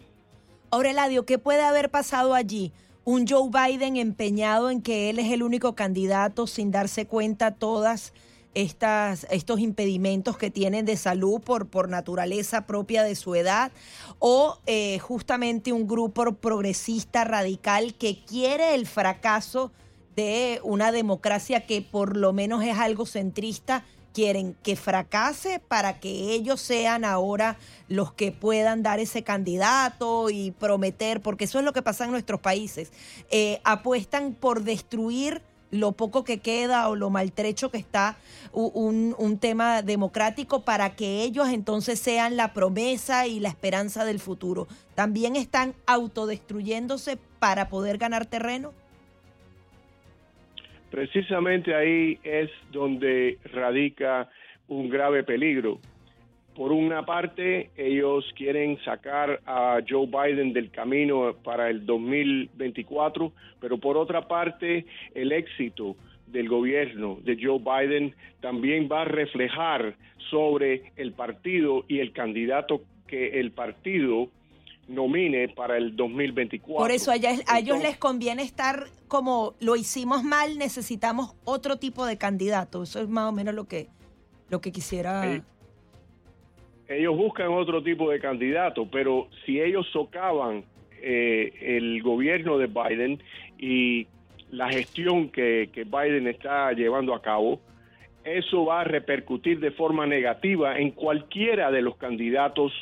Aureladio, 0.71 1.25
¿qué 1.25 1.39
puede 1.39 1.63
haber 1.63 1.91
pasado 1.91 2.35
allí? 2.35 2.73
un 3.07 3.25
Joe 3.25 3.51
Biden 3.51 3.97
empeñado 3.97 4.69
en 4.69 4.83
que 4.83 5.09
él 5.11 5.21
es 5.21 5.31
el 5.31 5.45
único 5.45 5.77
candidato 5.77 6.49
sin 6.49 6.73
darse 6.73 7.07
cuenta 7.07 7.53
todas 7.53 8.13
estas, 8.53 9.29
estos 9.31 9.61
impedimentos 9.61 10.37
que 10.37 10.51
tienen 10.51 10.85
de 10.85 10.97
salud 10.97 11.41
por, 11.41 11.69
por 11.69 11.89
naturaleza 11.89 12.67
propia 12.67 13.05
de 13.05 13.15
su 13.15 13.37
edad, 13.37 13.71
o 14.19 14.59
eh, 14.67 14.99
justamente 14.99 15.73
un 15.73 15.87
grupo 15.87 16.33
progresista 16.33 17.23
radical 17.23 17.95
que 17.95 18.25
quiere 18.25 18.75
el 18.75 18.89
fracaso 18.89 19.71
de 20.17 20.59
una 20.65 20.91
democracia 20.91 21.65
que 21.65 21.83
por 21.83 22.17
lo 22.17 22.33
menos 22.33 22.65
es 22.65 22.77
algo 22.77 23.07
centrista, 23.07 23.85
quieren 24.17 24.57
que 24.63 24.77
fracase 24.77 25.59
para 25.59 26.01
que 26.01 26.33
ellos 26.33 26.63
sean 26.63 27.05
ahora 27.05 27.59
los 27.87 28.15
que 28.15 28.33
puedan 28.33 28.83
dar 28.83 28.99
ese 28.99 29.23
candidato 29.23 30.31
y 30.31 30.53
prometer, 30.53 31.21
porque 31.21 31.45
eso 31.45 31.59
es 31.59 31.67
lo 31.67 31.75
que 31.75 31.83
pasa 31.83 32.07
en 32.07 32.13
nuestros 32.13 32.41
países. 32.41 32.93
Eh, 33.31 33.61
apuestan 33.63 34.33
por 34.33 34.63
destruir 34.63 35.43
lo 35.71 35.93
poco 35.93 36.25
que 36.25 36.39
queda 36.39 36.89
o 36.89 36.97
lo 36.97 37.11
maltrecho 37.11 37.71
que 37.71 37.77
está 37.77 38.17
un, 38.53 39.15
un, 39.19 39.37
tema 39.37 39.83
democrático 39.83 40.63
para 40.63 40.97
que 40.97 41.23
ellos 41.23 41.49
entonces 41.51 41.99
sean 41.99 42.39
la 42.39 42.55
promesa 42.55 43.27
y 43.27 43.39
la 43.39 43.51
esperanza 43.51 44.07
del 44.07 44.19
futuro. 44.19 44.67
¿También 44.95 45.37
están 45.37 45.75
autodestruyéndose 45.85 47.19
para 47.39 47.69
poder 47.69 47.99
ganar 47.99 48.25
terreno? 48.25 48.73
Precisamente 50.97 51.75
ahí 51.75 52.19
es 52.25 52.49
donde 52.73 53.37
radica 53.53 54.31
un 54.67 54.89
grave 54.89 55.25
peligro. 55.25 55.79
Por 56.55 56.73
una 56.73 57.05
parte, 57.05 57.69
ellos 57.77 58.25
quieren 58.35 58.79
sacar 58.83 59.43
a 59.45 59.81
Joe 59.87 60.07
Biden 60.07 60.55
del 60.55 60.71
camino 60.71 61.35
para 61.45 61.69
el 61.69 61.85
2024, 61.85 63.31
pero 63.61 63.77
por 63.77 63.99
otra 63.99 64.27
parte, 64.27 64.87
el 65.15 65.33
éxito 65.33 65.97
del 66.29 66.49
gobierno 66.49 67.19
de 67.23 67.37
Joe 67.39 67.59
Biden 67.59 68.15
también 68.41 68.89
va 68.91 69.03
a 69.03 69.05
reflejar 69.05 69.97
sobre 70.31 70.93
el 70.97 71.13
partido 71.13 71.85
y 71.89 71.99
el 71.99 72.13
candidato 72.13 72.81
que 73.07 73.39
el 73.39 73.51
partido 73.51 74.31
nomine 74.89 75.49
para 75.49 75.77
el 75.77 75.97
2024. 75.97 76.77
Por 76.77 76.91
eso 76.91 77.11
a, 77.11 77.17
ellos 77.17 77.83
les 77.83 77.97
conviene 77.97 78.43
estar 78.43 78.87
como 79.09 79.55
lo 79.61 79.77
hicimos 79.77 80.23
mal, 80.23 80.59
necesitamos 80.59 81.35
otro 81.45 81.77
tipo 81.77 82.07
de 82.07 82.19
candidato. 82.19 82.83
Eso 82.83 83.01
es 83.01 83.09
más 83.09 83.29
o 83.29 83.33
menos 83.33 83.55
lo 83.55 83.65
que, 83.65 83.89
lo 84.49 84.61
que 84.61 84.73
quisiera 84.73 85.43
ellos 86.89 87.17
buscan 87.17 87.49
otro 87.49 87.83
tipo 87.83 88.11
de 88.11 88.21
candidato, 88.21 88.89
pero 88.91 89.29
si 89.45 89.61
ellos 89.61 89.87
socavan 89.93 90.65
eh, 91.03 91.53
el 91.61 92.03
gobierno 92.03 92.59
de 92.59 92.67
Biden 92.67 93.23
y 93.59 94.07
la 94.51 94.69
gestión 94.69 95.31
que, 95.31 95.71
que 95.73 95.85
Biden 95.85 96.29
está 96.29 96.73
llevando 96.73 97.15
a 97.15 97.23
cabo, 97.23 97.61
eso 98.25 98.65
va 98.65 98.81
a 98.81 98.85
repercutir 98.85 99.61
de 99.61 99.71
forma 99.73 100.07
negativa 100.07 100.79
en 100.79 100.91
cualquiera 100.91 101.71
de 101.71 101.83
los 101.83 101.97
candidatos 101.97 102.73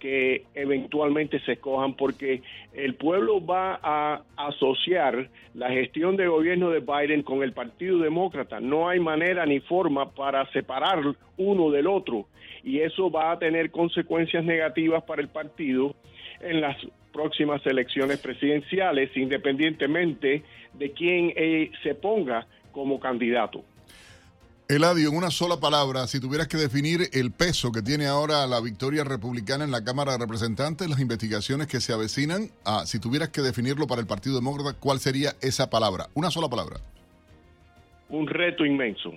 que 0.00 0.44
eventualmente 0.54 1.38
se 1.40 1.52
escojan 1.52 1.94
porque 1.94 2.42
el 2.72 2.94
pueblo 2.94 3.44
va 3.44 3.78
a 3.82 4.22
asociar 4.36 5.30
la 5.54 5.70
gestión 5.70 6.16
de 6.16 6.26
gobierno 6.26 6.70
de 6.70 6.80
Biden 6.80 7.22
con 7.22 7.44
el 7.44 7.52
Partido 7.52 7.98
Demócrata. 7.98 8.58
No 8.58 8.88
hay 8.88 8.98
manera 8.98 9.46
ni 9.46 9.60
forma 9.60 10.10
para 10.10 10.50
separar 10.50 11.00
uno 11.36 11.70
del 11.70 11.86
otro 11.86 12.26
y 12.64 12.80
eso 12.80 13.10
va 13.10 13.32
a 13.32 13.38
tener 13.38 13.70
consecuencias 13.70 14.44
negativas 14.44 15.04
para 15.04 15.22
el 15.22 15.28
partido 15.28 15.94
en 16.40 16.60
las 16.60 16.76
próximas 17.12 17.64
elecciones 17.66 18.18
presidenciales 18.18 19.16
independientemente 19.16 20.42
de 20.74 20.90
quién 20.92 21.32
eh, 21.36 21.70
se 21.82 21.94
ponga 21.94 22.46
como 22.72 23.00
candidato. 23.00 23.64
Eladio, 24.70 25.08
en 25.08 25.16
una 25.16 25.32
sola 25.32 25.58
palabra, 25.58 26.06
si 26.06 26.20
tuvieras 26.20 26.46
que 26.46 26.56
definir 26.56 27.10
el 27.12 27.32
peso 27.32 27.72
que 27.72 27.82
tiene 27.82 28.06
ahora 28.06 28.46
la 28.46 28.60
victoria 28.60 29.02
republicana 29.02 29.64
en 29.64 29.72
la 29.72 29.82
Cámara 29.82 30.12
de 30.12 30.18
Representantes, 30.18 30.88
las 30.88 31.00
investigaciones 31.00 31.66
que 31.66 31.80
se 31.80 31.92
avecinan, 31.92 32.52
ah, 32.64 32.84
si 32.86 33.00
tuvieras 33.00 33.30
que 33.30 33.42
definirlo 33.42 33.88
para 33.88 34.00
el 34.00 34.06
Partido 34.06 34.36
Demócrata, 34.36 34.78
¿cuál 34.78 35.00
sería 35.00 35.34
esa 35.40 35.70
palabra? 35.70 36.06
Una 36.14 36.30
sola 36.30 36.48
palabra. 36.48 36.76
Un 38.10 38.28
reto 38.28 38.64
inmenso. 38.64 39.10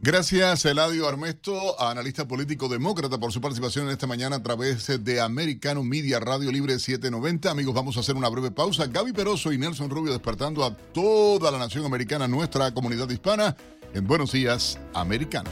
Gracias, 0.00 0.64
Eladio 0.64 1.08
Armesto, 1.08 1.80
analista 1.80 2.26
político 2.26 2.68
demócrata, 2.68 3.18
por 3.18 3.32
su 3.32 3.40
participación 3.40 3.86
en 3.86 3.92
esta 3.92 4.08
mañana 4.08 4.36
a 4.36 4.42
través 4.42 5.02
de 5.04 5.20
Americano 5.20 5.84
Media 5.84 6.18
Radio 6.18 6.50
Libre 6.50 6.78
790. 6.80 7.50
Amigos, 7.50 7.72
vamos 7.72 7.96
a 7.96 8.00
hacer 8.00 8.16
una 8.16 8.28
breve 8.28 8.50
pausa. 8.50 8.88
Gaby 8.88 9.12
Peroso 9.12 9.52
y 9.52 9.58
Nelson 9.58 9.88
Rubio 9.88 10.12
despertando 10.12 10.64
a 10.64 10.76
toda 10.76 11.52
la 11.52 11.58
nación 11.58 11.86
americana, 11.86 12.26
nuestra 12.26 12.74
comunidad 12.74 13.08
hispana 13.08 13.56
en 13.94 14.06
Buenos 14.06 14.32
Días, 14.32 14.78
Americano. 14.94 15.50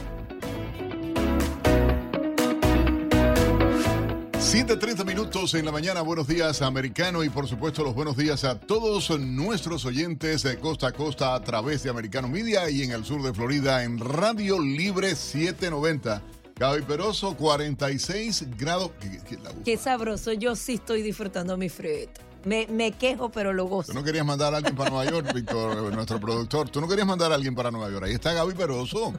7.30 4.55 5.05
minutos 5.05 5.53
en 5.55 5.65
la 5.65 5.71
mañana, 5.71 6.01
buenos 6.01 6.27
días 6.27 6.61
americano 6.61 7.23
y 7.23 7.29
por 7.29 7.47
supuesto 7.47 7.83
los 7.83 7.95
buenos 7.95 8.15
días 8.15 8.43
a 8.43 8.59
todos 8.59 9.09
nuestros 9.19 9.85
oyentes 9.85 10.43
de 10.43 10.59
costa 10.59 10.87
a 10.87 10.91
costa 10.91 11.35
a 11.35 11.41
través 11.41 11.83
de 11.83 11.89
Americano 11.89 12.27
Media 12.27 12.69
y 12.69 12.83
en 12.83 12.91
el 12.91 13.03
sur 13.03 13.21
de 13.23 13.33
Florida 13.33 13.83
en 13.83 13.99
Radio 13.99 14.61
Libre 14.61 15.15
790. 15.15 16.21
Gaby 16.57 16.83
Peroso, 16.83 17.35
46 17.35 18.45
grados. 18.57 18.91
Qué, 19.65 19.77
sabroso, 19.77 20.31
yo 20.31 20.55
sí 20.55 20.75
estoy 20.75 21.01
disfrutando 21.01 21.57
mi 21.57 21.67
frío. 21.67 22.07
Me, 22.45 22.67
me, 22.67 22.91
quejo, 22.91 23.29
pero 23.29 23.53
lo 23.53 23.65
gozo. 23.65 23.91
Tú 23.91 23.97
no 23.97 24.03
querías 24.03 24.25
mandar 24.25 24.53
a 24.53 24.57
alguien 24.57 24.75
para 24.75 24.91
Nueva 24.91 25.09
York, 25.09 25.33
Víctor, 25.33 25.93
nuestro 25.93 26.19
productor. 26.19 26.69
Tú 26.69 26.79
no 26.79 26.87
querías 26.87 27.07
mandar 27.07 27.31
a 27.31 27.35
alguien 27.35 27.55
para 27.55 27.71
Nueva 27.71 27.89
York. 27.89 28.05
Ahí 28.05 28.13
está 28.13 28.33
Gaby 28.33 28.53
Peroso. 28.53 29.13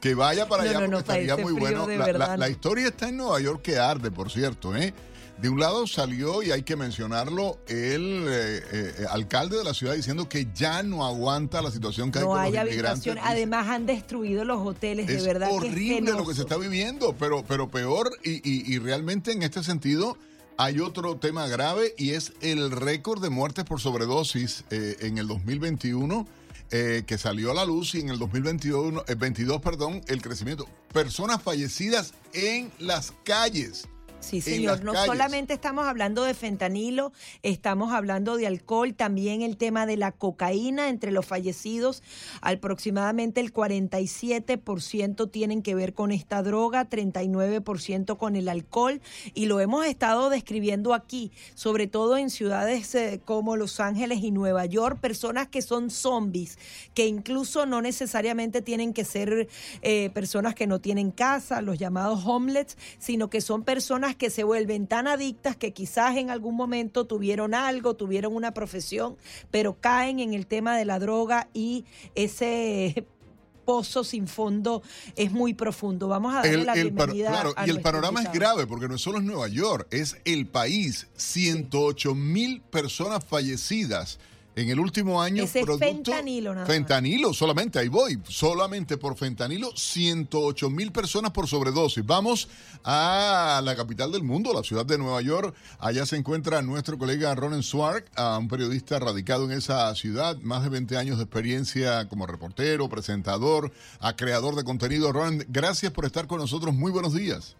Que 0.00 0.14
vaya 0.14 0.46
para 0.46 0.64
allá 0.64 0.78
porque 0.78 0.98
estaría 0.98 1.36
muy 1.36 1.54
bueno. 1.54 1.86
La, 1.88 2.48
historia 2.50 2.88
está 2.88 3.08
en 3.08 3.16
Nueva 3.16 3.40
York 3.40 3.62
que 3.62 3.78
arde, 3.78 4.10
por 4.10 4.30
cierto. 4.30 4.76
¿eh? 4.76 4.92
De 5.38 5.48
un 5.48 5.58
lado 5.58 5.86
salió, 5.86 6.42
y 6.42 6.50
hay 6.50 6.62
que 6.62 6.76
mencionarlo, 6.76 7.58
el 7.66 8.26
eh, 8.28 8.62
eh, 8.72 9.06
alcalde 9.10 9.56
de 9.56 9.64
la 9.64 9.74
ciudad 9.74 9.94
diciendo 9.94 10.28
que 10.28 10.48
ya 10.54 10.82
no 10.82 11.04
aguanta 11.04 11.62
la 11.62 11.70
situación 11.70 12.12
que 12.12 12.20
hay 12.20 12.24
con 12.24 12.42
los 12.42 12.54
inmigrantes. 12.54 13.16
Además 13.22 13.68
han 13.68 13.86
destruido 13.86 14.44
los 14.44 14.66
hoteles, 14.66 15.06
de 15.06 15.20
verdad. 15.22 15.48
Es 15.50 15.56
horrible 15.56 16.12
lo 16.12 16.26
que 16.26 16.34
se 16.34 16.42
está 16.42 16.56
viviendo, 16.56 17.14
pero, 17.18 17.42
pero 17.42 17.68
peor 17.68 18.10
y, 18.22 18.74
y 18.74 18.78
realmente 18.78 19.32
en 19.32 19.42
este 19.42 19.62
sentido 19.62 20.16
hay 20.58 20.80
otro 20.80 21.16
tema 21.16 21.46
grave 21.48 21.94
y 21.98 22.10
es 22.10 22.32
el 22.40 22.70
récord 22.70 23.22
de 23.22 23.30
muertes 23.30 23.64
por 23.64 23.80
sobredosis 23.80 24.64
eh, 24.70 24.96
en 25.00 25.18
el 25.18 25.28
2021 25.28 26.26
eh, 26.72 27.04
que 27.06 27.16
salió 27.16 27.52
a 27.52 27.54
la 27.54 27.64
luz 27.64 27.94
y 27.94 28.00
en 28.00 28.08
el 28.08 28.18
2021, 28.18 29.04
el 29.06 29.16
22, 29.16 29.60
perdón, 29.60 30.02
el 30.08 30.20
crecimiento. 30.20 30.66
Personas 30.92 31.40
fallecidas 31.40 32.12
en 32.32 32.72
las 32.80 33.12
calles. 33.22 33.86
Sí, 34.26 34.40
señor. 34.40 34.82
No 34.82 34.94
solamente 34.94 35.54
estamos 35.54 35.86
hablando 35.86 36.24
de 36.24 36.34
fentanilo, 36.34 37.12
estamos 37.44 37.92
hablando 37.92 38.36
de 38.36 38.48
alcohol, 38.48 38.94
también 38.94 39.42
el 39.42 39.56
tema 39.56 39.86
de 39.86 39.96
la 39.96 40.10
cocaína 40.10 40.88
entre 40.88 41.12
los 41.12 41.26
fallecidos. 41.26 42.02
Aproximadamente 42.40 43.40
el 43.40 43.52
47% 43.52 45.30
tienen 45.30 45.62
que 45.62 45.76
ver 45.76 45.94
con 45.94 46.10
esta 46.10 46.42
droga, 46.42 46.88
39% 46.90 48.16
con 48.16 48.34
el 48.34 48.48
alcohol. 48.48 49.00
Y 49.32 49.46
lo 49.46 49.60
hemos 49.60 49.86
estado 49.86 50.28
describiendo 50.28 50.92
aquí, 50.92 51.30
sobre 51.54 51.86
todo 51.86 52.16
en 52.16 52.30
ciudades 52.30 52.94
eh, 52.96 53.20
como 53.24 53.56
Los 53.56 53.78
Ángeles 53.78 54.24
y 54.24 54.32
Nueva 54.32 54.66
York, 54.66 54.98
personas 54.98 55.46
que 55.46 55.62
son 55.62 55.88
zombies, 55.90 56.58
que 56.94 57.06
incluso 57.06 57.64
no 57.64 57.80
necesariamente 57.80 58.60
tienen 58.60 58.92
que 58.92 59.04
ser 59.04 59.48
eh, 59.82 60.10
personas 60.10 60.56
que 60.56 60.66
no 60.66 60.80
tienen 60.80 61.12
casa, 61.12 61.62
los 61.62 61.78
llamados 61.78 62.22
homeless, 62.24 62.76
sino 62.98 63.30
que 63.30 63.40
son 63.40 63.62
personas 63.62 64.15
que 64.16 64.30
se 64.30 64.44
vuelven 64.44 64.86
tan 64.86 65.06
adictas 65.06 65.56
que 65.56 65.72
quizás 65.72 66.16
en 66.16 66.30
algún 66.30 66.56
momento 66.56 67.06
tuvieron 67.06 67.54
algo, 67.54 67.94
tuvieron 67.94 68.34
una 68.34 68.52
profesión, 68.52 69.16
pero 69.50 69.78
caen 69.80 70.20
en 70.20 70.34
el 70.34 70.46
tema 70.46 70.76
de 70.76 70.84
la 70.84 70.98
droga 70.98 71.48
y 71.52 71.84
ese 72.14 73.06
pozo 73.64 74.04
sin 74.04 74.28
fondo 74.28 74.82
es 75.16 75.32
muy 75.32 75.52
profundo. 75.52 76.08
Vamos 76.08 76.34
a 76.34 76.38
darle 76.38 76.64
la 76.64 76.74
bienvenida. 76.74 77.28
claro, 77.28 77.54
y 77.66 77.70
el 77.70 77.80
panorama 77.80 78.22
es 78.22 78.32
grave 78.32 78.66
porque 78.66 78.88
no 78.88 78.96
solo 78.96 79.18
es 79.18 79.24
Nueva 79.24 79.48
York, 79.48 79.88
es 79.90 80.16
el 80.24 80.46
país. 80.46 81.08
108 81.16 82.14
mil 82.14 82.62
personas 82.62 83.24
fallecidas 83.24 84.18
en 84.56 84.70
el 84.70 84.80
último 84.80 85.20
año, 85.20 85.44
Ese 85.44 85.62
producto, 85.62 85.84
fentanilo, 85.84 86.54
nada 86.54 86.66
Fentanilo, 86.66 87.34
solamente, 87.34 87.78
ahí 87.78 87.88
voy. 87.88 88.18
Solamente 88.24 88.96
por 88.96 89.14
fentanilo, 89.14 89.68
108 89.76 90.70
mil 90.70 90.92
personas 90.92 91.30
por 91.30 91.46
sobredosis. 91.46 92.04
Vamos 92.04 92.48
a 92.82 93.60
la 93.62 93.76
capital 93.76 94.10
del 94.12 94.22
mundo, 94.22 94.54
la 94.54 94.62
ciudad 94.62 94.86
de 94.86 94.96
Nueva 94.96 95.20
York. 95.20 95.54
Allá 95.78 96.06
se 96.06 96.16
encuentra 96.16 96.62
nuestro 96.62 96.96
colega 96.96 97.34
Ronen 97.34 97.62
Swark, 97.62 98.06
un 98.38 98.48
periodista 98.48 98.98
radicado 98.98 99.44
en 99.44 99.52
esa 99.52 99.94
ciudad, 99.94 100.38
más 100.38 100.64
de 100.64 100.70
20 100.70 100.96
años 100.96 101.18
de 101.18 101.24
experiencia 101.24 102.08
como 102.08 102.26
reportero, 102.26 102.88
presentador, 102.88 103.72
a 104.00 104.16
creador 104.16 104.54
de 104.54 104.64
contenido. 104.64 105.12
Ronen, 105.12 105.44
gracias 105.48 105.92
por 105.92 106.06
estar 106.06 106.26
con 106.26 106.38
nosotros. 106.38 106.74
Muy 106.74 106.90
buenos 106.90 107.12
días. 107.12 107.58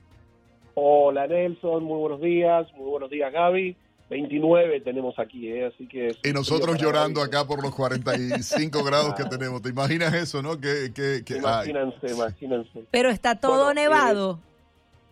Hola 0.73 1.27
Nelson, 1.27 1.85
muy 1.85 1.99
buenos 1.99 2.23
días. 2.23 2.67
Muy 2.75 2.89
buenos 2.89 3.11
días 3.11 3.31
Gaby 3.31 3.77
29 4.09 4.81
tenemos 4.83 5.19
aquí, 5.19 5.49
¿eh? 5.49 5.67
así 5.67 5.87
que... 5.87 6.13
Y 6.23 6.33
nosotros 6.33 6.81
llorando 6.81 7.21
acá 7.23 7.45
por 7.45 7.63
los 7.63 7.75
45 7.75 8.85
grados 8.85 9.15
que 9.15 9.25
tenemos. 9.25 9.63
¿Te 9.63 9.71
imaginas 9.71 10.15
eso, 10.15 10.43
no? 10.43 10.61
Que, 10.61 10.93
que, 10.95 11.37
imagínense, 11.37 12.13
imagínense. 12.13 12.85
Pero 12.91 13.11
está 13.11 13.35
todo 13.41 13.75
nevado. 13.75 14.39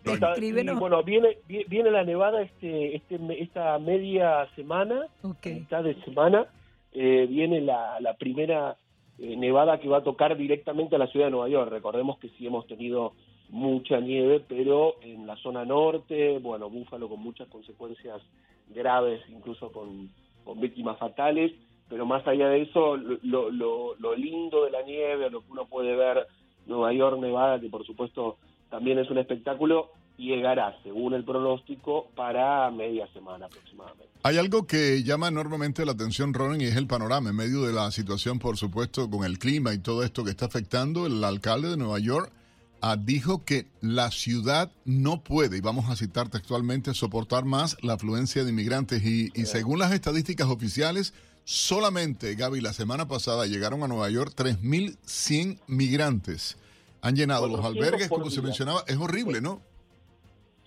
Eh, 0.06 0.74
bueno, 0.78 1.02
viene 1.02 1.38
viene 1.46 1.90
la 1.90 2.04
nevada 2.04 2.42
este, 2.42 2.94
este 2.94 3.18
esta 3.42 3.78
media 3.78 4.46
semana, 4.54 5.06
mitad 5.42 5.82
de 5.82 5.94
semana, 6.04 6.46
eh, 6.92 7.26
viene 7.26 7.62
la, 7.62 7.98
la 8.00 8.12
primera 8.14 8.76
eh, 9.18 9.36
nevada 9.36 9.80
que 9.80 9.88
va 9.88 9.98
a 9.98 10.04
tocar 10.04 10.36
directamente 10.36 10.96
a 10.96 10.98
la 10.98 11.06
ciudad 11.06 11.26
de 11.26 11.30
Nueva 11.30 11.48
York. 11.48 11.70
Recordemos 11.70 12.18
que 12.18 12.28
sí 12.30 12.46
hemos 12.46 12.66
tenido 12.66 13.14
mucha 13.50 14.00
nieve, 14.00 14.44
pero 14.46 14.96
en 15.02 15.26
la 15.26 15.36
zona 15.36 15.64
norte, 15.64 16.38
bueno, 16.38 16.68
Búfalo 16.70 17.08
con 17.08 17.20
muchas 17.20 17.48
consecuencias 17.48 18.20
graves, 18.68 19.20
incluso 19.28 19.70
con, 19.70 20.10
víctimas 20.56 20.98
fatales, 20.98 21.52
pero 21.88 22.04
más 22.04 22.26
allá 22.26 22.48
de 22.48 22.62
eso, 22.62 22.96
lo, 22.96 23.50
lo, 23.50 23.94
lo, 23.96 24.14
lindo 24.14 24.64
de 24.64 24.70
la 24.70 24.82
nieve, 24.82 25.30
lo 25.30 25.40
que 25.40 25.52
uno 25.52 25.66
puede 25.66 25.96
ver, 25.96 26.26
Nueva 26.66 26.92
York, 26.92 27.18
Nevada, 27.18 27.60
que 27.60 27.68
por 27.68 27.86
supuesto 27.86 28.36
también 28.70 28.98
es 28.98 29.10
un 29.10 29.18
espectáculo, 29.18 29.90
llegará, 30.16 30.76
según 30.82 31.14
el 31.14 31.24
pronóstico, 31.24 32.08
para 32.14 32.70
media 32.70 33.06
semana 33.12 33.46
aproximadamente. 33.46 34.08
Hay 34.22 34.38
algo 34.38 34.66
que 34.66 35.02
llama 35.02 35.28
enormemente 35.28 35.84
la 35.84 35.92
atención, 35.92 36.34
Ronen, 36.34 36.60
y 36.60 36.64
es 36.64 36.76
el 36.76 36.86
panorama 36.86 37.30
en 37.30 37.36
medio 37.36 37.62
de 37.62 37.72
la 37.72 37.90
situación, 37.90 38.38
por 38.38 38.56
supuesto, 38.56 39.08
con 39.08 39.24
el 39.24 39.38
clima 39.38 39.72
y 39.74 39.78
todo 39.78 40.02
esto 40.02 40.24
que 40.24 40.30
está 40.30 40.46
afectando. 40.46 41.06
El 41.06 41.22
alcalde 41.22 41.70
de 41.70 41.76
Nueva 41.76 41.98
York 41.98 42.32
ah, 42.80 42.96
dijo 42.96 43.44
que 43.44 43.66
la 43.80 44.10
ciudad 44.10 44.70
no 44.84 45.22
puede, 45.22 45.58
y 45.58 45.60
vamos 45.60 45.90
a 45.90 45.96
citar 45.96 46.28
textualmente, 46.28 46.94
soportar 46.94 47.44
más 47.44 47.76
la 47.82 47.94
afluencia 47.94 48.44
de 48.44 48.50
inmigrantes. 48.50 49.04
Y, 49.04 49.30
y 49.34 49.46
según 49.46 49.78
las 49.78 49.92
estadísticas 49.92 50.48
oficiales, 50.48 51.14
solamente, 51.44 52.34
Gaby, 52.34 52.60
la 52.60 52.72
semana 52.72 53.06
pasada 53.06 53.46
llegaron 53.46 53.82
a 53.82 53.88
Nueva 53.88 54.10
York 54.10 54.32
3.100 54.36 55.60
migrantes. 55.66 56.58
Han 57.04 57.16
llenado 57.16 57.48
los 57.48 57.62
albergues, 57.62 58.08
como 58.08 58.30
se 58.30 58.40
mencionaba. 58.40 58.82
Es 58.86 58.96
horrible, 58.96 59.42
¿no? 59.42 59.60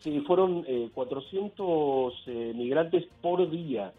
Sí, 0.04 0.22
fueron 0.22 0.64
400 0.94 2.14
eh, 2.14 2.16
eh, 2.28 2.54
migrantes 2.56 3.06
por 3.24 3.50
día. 3.50 3.92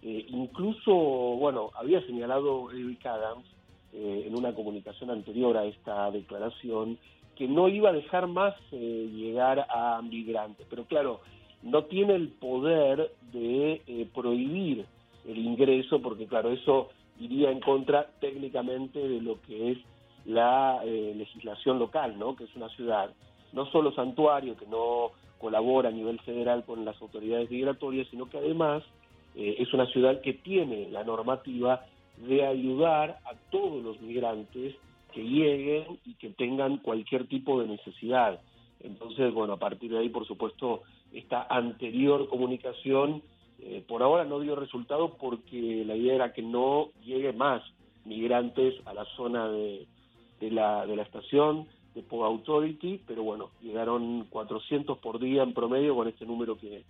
Eh, 0.00 0.24
incluso, 0.28 0.92
bueno, 0.92 1.70
había 1.74 2.00
señalado 2.06 2.70
Eric 2.70 3.04
Adams 3.04 3.44
en 3.92 4.36
una 4.36 4.54
comunicación 4.54 5.10
anterior 5.10 5.56
a 5.56 5.64
esta 5.64 6.12
declaración 6.12 6.96
que 7.40 7.48
no 7.48 7.68
iba 7.68 7.88
a 7.88 7.94
dejar 7.94 8.26
más 8.26 8.54
llegar 8.70 9.66
a 9.70 10.02
migrantes. 10.02 10.66
Pero 10.68 10.84
claro, 10.84 11.20
no 11.62 11.84
tiene 11.84 12.14
el 12.14 12.28
poder 12.28 13.12
de 13.32 14.06
prohibir 14.14 14.84
el 15.26 15.38
ingreso 15.38 16.02
porque, 16.02 16.26
claro, 16.26 16.50
eso 16.50 16.90
iría 17.18 17.50
en 17.50 17.60
contra 17.60 18.10
técnicamente 18.20 18.98
de 18.98 19.22
lo 19.22 19.40
que 19.40 19.70
es 19.70 19.78
la 20.26 20.84
legislación 20.84 21.78
local, 21.78 22.18
¿no? 22.18 22.36
Que 22.36 22.44
es 22.44 22.54
una 22.54 22.68
ciudad 22.68 23.10
no 23.54 23.64
solo 23.70 23.90
santuario, 23.92 24.54
que 24.58 24.66
no 24.66 25.12
colabora 25.38 25.88
a 25.88 25.92
nivel 25.92 26.20
federal 26.20 26.62
con 26.66 26.84
las 26.84 27.00
autoridades 27.00 27.50
migratorias, 27.50 28.06
sino 28.10 28.28
que 28.28 28.36
además 28.36 28.82
eh, 29.34 29.56
es 29.60 29.72
una 29.72 29.86
ciudad 29.86 30.20
que 30.20 30.34
tiene 30.34 30.90
la 30.90 31.04
normativa 31.04 31.86
de 32.18 32.46
ayudar 32.46 33.18
a 33.24 33.34
todos 33.50 33.82
los 33.82 33.98
migrantes 34.02 34.74
que 35.10 35.22
lleguen 35.22 35.98
y 36.04 36.14
que 36.14 36.30
tengan 36.30 36.78
cualquier 36.78 37.26
tipo 37.26 37.60
de 37.60 37.68
necesidad. 37.68 38.40
Entonces, 38.80 39.32
bueno, 39.32 39.54
a 39.54 39.58
partir 39.58 39.90
de 39.90 39.98
ahí, 39.98 40.08
por 40.08 40.26
supuesto, 40.26 40.82
esta 41.12 41.46
anterior 41.50 42.28
comunicación 42.28 43.22
eh, 43.58 43.84
por 43.86 44.02
ahora 44.02 44.24
no 44.24 44.40
dio 44.40 44.56
resultado 44.56 45.16
porque 45.18 45.84
la 45.84 45.96
idea 45.96 46.14
era 46.14 46.32
que 46.32 46.42
no 46.42 46.88
llegue 47.04 47.32
más 47.32 47.62
migrantes 48.04 48.74
a 48.86 48.94
la 48.94 49.04
zona 49.16 49.48
de, 49.48 49.86
de, 50.40 50.50
la, 50.50 50.86
de 50.86 50.96
la 50.96 51.02
estación, 51.02 51.66
de 51.94 52.02
Pog 52.02 52.24
Authority, 52.24 53.00
pero 53.06 53.22
bueno, 53.22 53.50
llegaron 53.60 54.26
400 54.30 54.98
por 54.98 55.18
día 55.18 55.42
en 55.42 55.54
promedio 55.54 55.94
con 55.94 56.08
este 56.08 56.24
número 56.24 56.56
que, 56.56 56.84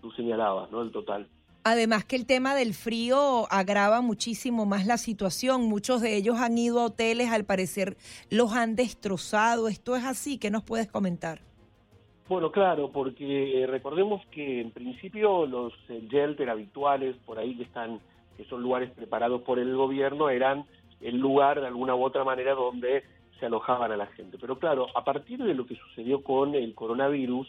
tú 0.00 0.10
señalabas, 0.12 0.70
¿no? 0.70 0.82
El 0.82 0.90
total. 0.90 1.26
Además 1.70 2.06
que 2.06 2.16
el 2.16 2.24
tema 2.24 2.54
del 2.54 2.72
frío 2.72 3.46
agrava 3.50 4.00
muchísimo 4.00 4.64
más 4.64 4.86
la 4.86 4.96
situación. 4.96 5.68
Muchos 5.68 6.00
de 6.00 6.16
ellos 6.16 6.38
han 6.38 6.56
ido 6.56 6.80
a 6.80 6.86
hoteles, 6.86 7.30
al 7.30 7.44
parecer 7.44 7.98
los 8.30 8.54
han 8.54 8.74
destrozado. 8.74 9.68
¿Esto 9.68 9.94
es 9.94 10.02
así? 10.02 10.38
¿Qué 10.38 10.50
nos 10.50 10.62
puedes 10.62 10.90
comentar? 10.90 11.40
Bueno, 12.26 12.50
claro, 12.50 12.90
porque 12.90 13.62
eh, 13.62 13.66
recordemos 13.66 14.24
que 14.30 14.62
en 14.62 14.70
principio 14.70 15.44
los 15.44 15.74
eh, 15.90 16.08
shelter 16.10 16.48
habituales 16.48 17.16
por 17.26 17.38
ahí 17.38 17.54
que 17.54 17.64
están, 17.64 18.00
que 18.38 18.46
son 18.46 18.62
lugares 18.62 18.90
preparados 18.92 19.42
por 19.42 19.58
el 19.58 19.76
gobierno, 19.76 20.30
eran 20.30 20.64
el 21.02 21.18
lugar 21.18 21.60
de 21.60 21.66
alguna 21.66 21.94
u 21.94 22.02
otra 22.02 22.24
manera 22.24 22.54
donde 22.54 23.02
se 23.38 23.44
alojaban 23.44 23.92
a 23.92 23.96
la 23.98 24.06
gente. 24.06 24.38
Pero 24.40 24.58
claro, 24.58 24.86
a 24.96 25.04
partir 25.04 25.38
de 25.44 25.52
lo 25.52 25.66
que 25.66 25.76
sucedió 25.76 26.24
con 26.24 26.54
el 26.54 26.74
coronavirus, 26.74 27.46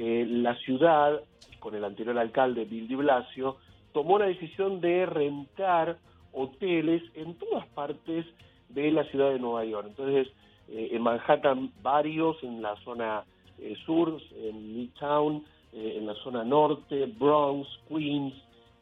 eh, 0.00 0.24
la 0.28 0.54
ciudad, 0.58 1.20
con 1.58 1.74
el 1.74 1.84
anterior 1.84 2.16
alcalde 2.16 2.64
Bill 2.64 2.86
de 2.86 2.94
Blasio, 2.94 3.56
tomó 3.92 4.16
la 4.16 4.26
decisión 4.26 4.80
de 4.80 5.06
rentar 5.06 5.98
hoteles 6.32 7.02
en 7.16 7.34
todas 7.34 7.66
partes 7.70 8.24
de 8.68 8.92
la 8.92 9.02
ciudad 9.06 9.30
de 9.32 9.40
Nueva 9.40 9.64
York. 9.64 9.86
Entonces, 9.88 10.28
eh, 10.68 10.90
en 10.92 11.02
Manhattan 11.02 11.72
varios, 11.82 12.40
en 12.44 12.62
la 12.62 12.76
zona 12.84 13.24
eh, 13.58 13.74
sur, 13.84 14.20
en 14.40 14.76
Midtown, 14.76 15.44
en 15.72 16.06
la 16.06 16.14
zona 16.22 16.44
norte, 16.44 17.06
Bronx, 17.18 17.68
Queens, 17.88 18.34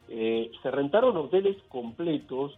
se 0.07 0.71
rentaron 0.71 1.17
hoteles 1.17 1.57
completos 1.69 2.57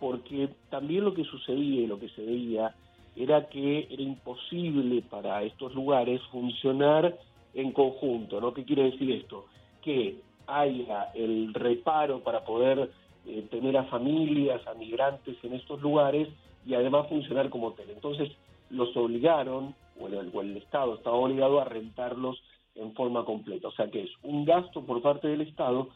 porque 0.00 0.48
también 0.70 1.04
lo 1.04 1.12
que 1.12 1.24
sucedía 1.24 1.82
y 1.82 1.86
lo 1.86 1.98
que 1.98 2.08
se 2.08 2.24
veía 2.24 2.74
era 3.14 3.46
que 3.50 3.86
era 3.90 4.02
imposible 4.02 5.02
para 5.02 5.42
estos 5.42 5.74
lugares 5.74 6.22
funcionar 6.32 7.14
en 7.54 7.72
conjunto, 7.72 8.40
¿no? 8.40 8.52
¿Qué 8.52 8.64
quiere 8.64 8.90
decir 8.90 9.10
esto? 9.12 9.46
Que 9.82 10.20
haya 10.46 11.10
el 11.14 11.54
reparo 11.54 12.20
para 12.20 12.44
poder 12.44 12.90
eh, 13.26 13.46
tener 13.50 13.76
a 13.76 13.84
familias, 13.84 14.66
a 14.66 14.74
migrantes 14.74 15.36
en 15.42 15.54
estos 15.54 15.80
lugares 15.80 16.28
y 16.66 16.74
además 16.74 17.08
funcionar 17.08 17.48
como 17.50 17.68
hotel. 17.68 17.90
Entonces 17.90 18.30
los 18.70 18.94
obligaron, 18.96 19.74
o 19.98 20.08
el, 20.08 20.56
Estado 20.56 20.94
estaba 20.94 21.16
obligado 21.16 21.60
a 21.60 21.64
rentarlos 21.64 22.42
en 22.74 22.92
forma 22.94 23.24
completa. 23.24 23.68
O 23.68 23.72
sea 23.72 23.90
que 23.90 24.02
es 24.02 24.10
un 24.22 24.44
gasto 24.44 24.82
por 24.82 25.00
parte 25.00 25.28
del 25.28 25.42
Estado, 25.42 25.88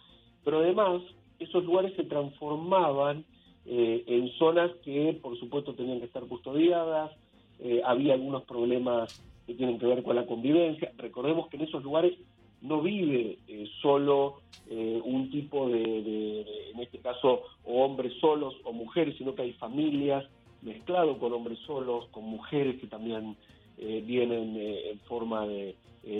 pero 0.44 0.59
además 0.59 1.03
esos 1.38 1.64
lugares 1.64 1.94
se 1.97 2.05
transformaban 2.05 3.25
eh, 3.66 4.05
en 4.07 4.31
zonas 4.38 4.71
que 4.85 5.18
por 5.21 5.38
supuesto 5.38 5.75
tenían 5.75 5.99
que 5.99 6.07
estar 6.07 6.25
custodiadas, 6.25 7.12
eh, 7.61 7.83
había 7.85 8.14
algunos 8.14 8.44
problemas 8.44 9.23
que 9.49 9.55
tienen 9.55 9.79
que 9.81 9.87
ver 9.87 10.05
con 10.05 10.15
la 10.15 10.27
convivencia. 10.27 10.93
Recordemos 10.99 11.49
que 11.49 11.57
en 11.57 11.63
esos 11.63 11.83
lugares 11.83 12.13
no 12.61 12.81
vive 12.83 13.39
eh, 13.49 13.67
solo 13.83 14.43
un 14.71 15.31
tipo 15.31 15.67
de, 15.71 16.45
en 16.75 16.81
este 16.81 16.99
caso, 16.99 17.41
o 17.65 17.85
hombres 17.85 18.13
solos 18.21 18.55
o 18.65 18.73
mujeres, 18.73 19.17
sino 19.17 19.35
que 19.35 19.41
hay 19.41 19.55
familias 19.55 20.27
mezclado 20.61 21.19
con 21.19 21.33
hombres 21.33 21.59
solos, 21.61 22.07
con 22.11 22.25
mujeres 22.25 22.79
que 22.79 22.87
también 22.87 23.35
vienen 23.79 24.59
en 24.59 24.99
forma 25.09 25.47
de 25.47 25.75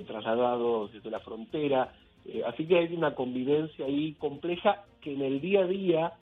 trasladados 0.07 0.95
desde 0.95 1.11
la 1.11 1.21
frontera. 1.21 1.93
así 2.47 2.65
que 2.65 2.79
hay 2.79 2.95
una 2.95 3.15
convivencia 3.15 3.85
ahí 3.85 4.15
compleja 4.15 4.87
que 5.03 5.13
en 5.13 5.21
el 5.21 5.43
día 5.43 5.61
a 5.61 5.67
día 5.67 6.13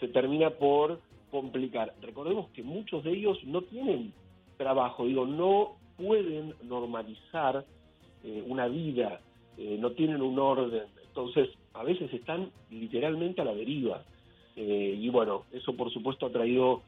se 0.00 0.08
termina 0.08 0.50
por 0.50 1.00
complicar. 1.30 1.94
Recordemos 2.00 2.48
que 2.50 2.62
muchos 2.62 3.04
de 3.04 3.12
ellos 3.12 3.38
no 3.44 3.62
tienen 3.62 4.12
trabajo, 4.56 5.06
digo, 5.06 5.26
no 5.26 5.76
pueden 5.96 6.54
normalizar 6.62 7.64
eh, 8.24 8.44
una 8.46 8.66
vida, 8.68 9.20
eh, 9.56 9.76
no 9.78 9.92
tienen 9.92 10.22
un 10.22 10.38
orden, 10.38 10.84
entonces 11.08 11.48
a 11.74 11.82
veces 11.82 12.12
están 12.12 12.50
literalmente 12.70 13.40
a 13.40 13.44
la 13.44 13.54
deriva. 13.54 14.02
Eh, 14.56 14.96
y 14.98 15.08
bueno, 15.10 15.44
eso 15.52 15.74
por 15.76 15.92
supuesto 15.92 16.26
ha 16.26 16.32
traído 16.32 16.82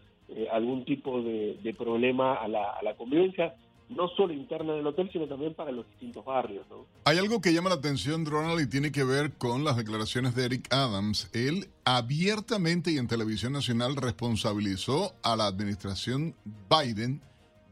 algún 0.53 0.85
tipo 0.85 1.23
de, 1.23 1.75
problema 1.79 2.35
a 2.35 2.49
la, 2.49 2.73
a 2.73 2.83
la 2.83 2.95
convivencia 2.95 3.55
no 3.89 4.09
solo 4.09 4.33
interna 4.33 4.75
del 4.75 4.87
hotel, 4.87 5.09
sino 5.13 5.27
también 5.27 5.55
para 5.55 5.73
los 5.73 5.87
distintos 5.87 6.25
barrios. 6.25 6.67
¿no? 6.69 6.87
Hay 7.05 7.19
algo 7.19 7.41
que 7.41 7.53
llama 7.53 7.71
la 7.71 7.77
atención, 7.77 8.27
Ronald, 8.27 8.61
y 8.61 8.69
tiene 8.69 8.93
que 8.93 9.05
ver 9.05 9.33
con 9.33 9.65
las 9.65 9.77
declaraciones 9.77 10.35
de 10.35 10.45
Eric 10.45 10.73
Adams. 10.73 11.31
Él 11.33 11.69
abiertamente 11.85 12.91
y 12.91 12.99
en 12.99 13.09
televisión 13.09 13.53
nacional 13.53 13.97
responsabilizó 13.97 15.15
a 15.23 15.37
la 15.37 15.47
administración 15.47 16.35
Biden 16.69 17.23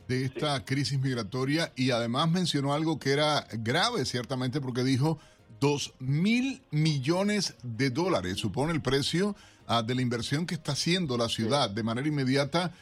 de 0.08 0.24
esta 0.24 0.64
crisis 0.64 1.00
migratoria 1.00 1.72
y 1.76 1.90
además 1.90 2.30
mencionó 2.30 2.72
algo 2.72 2.98
que 2.98 3.12
era 3.12 3.46
grave, 3.52 4.04
ciertamente, 4.04 4.60
porque 4.60 4.84
dijo 4.84 5.18
dos 5.60 5.94
mil 5.98 6.60
millones 6.70 7.56
de 7.62 7.90
dólares, 7.90 8.38
supone 8.38 8.72
el 8.72 8.82
precio 8.82 9.34
ah, 9.66 9.82
de 9.82 9.94
la 9.94 10.02
inversión 10.02 10.46
que 10.46 10.54
está 10.54 10.72
haciendo 10.72 11.16
la 11.16 11.28
ciudad 11.28 11.70
de 11.70 11.82
manera 11.82 12.08
inmediata 12.08 12.72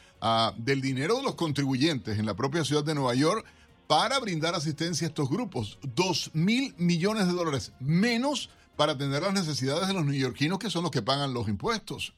del 0.57 0.81
dinero 0.81 1.17
de 1.17 1.23
los 1.23 1.35
contribuyentes 1.35 2.17
en 2.17 2.25
la 2.25 2.35
propia 2.35 2.63
ciudad 2.63 2.83
de 2.83 2.95
Nueva 2.95 3.13
York 3.13 3.45
para 3.87 4.19
brindar 4.19 4.55
asistencia 4.55 5.05
a 5.05 5.09
estos 5.09 5.29
grupos. 5.29 5.77
Dos 5.83 6.31
mil 6.33 6.73
millones 6.77 7.27
de 7.27 7.33
dólares 7.33 7.73
menos 7.79 8.49
para 8.75 8.93
atender 8.93 9.21
las 9.21 9.33
necesidades 9.33 9.87
de 9.87 9.93
los 9.93 10.05
neoyorquinos 10.05 10.57
que 10.57 10.69
son 10.69 10.83
los 10.83 10.91
que 10.91 11.01
pagan 11.01 11.33
los 11.33 11.47
impuestos. 11.47 12.13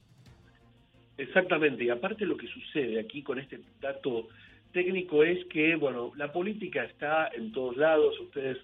Exactamente, 1.17 1.83
y 1.83 1.89
aparte 1.89 2.25
lo 2.25 2.37
que 2.37 2.47
sucede 2.47 2.99
aquí 2.99 3.23
con 3.23 3.39
este 3.39 3.59
dato 3.81 4.27
técnico 4.71 5.23
es 5.23 5.45
que, 5.45 5.75
bueno, 5.75 6.11
la 6.15 6.31
política 6.31 6.83
está 6.83 7.29
en 7.29 7.51
todos 7.51 7.77
lados, 7.77 8.19
ustedes 8.19 8.57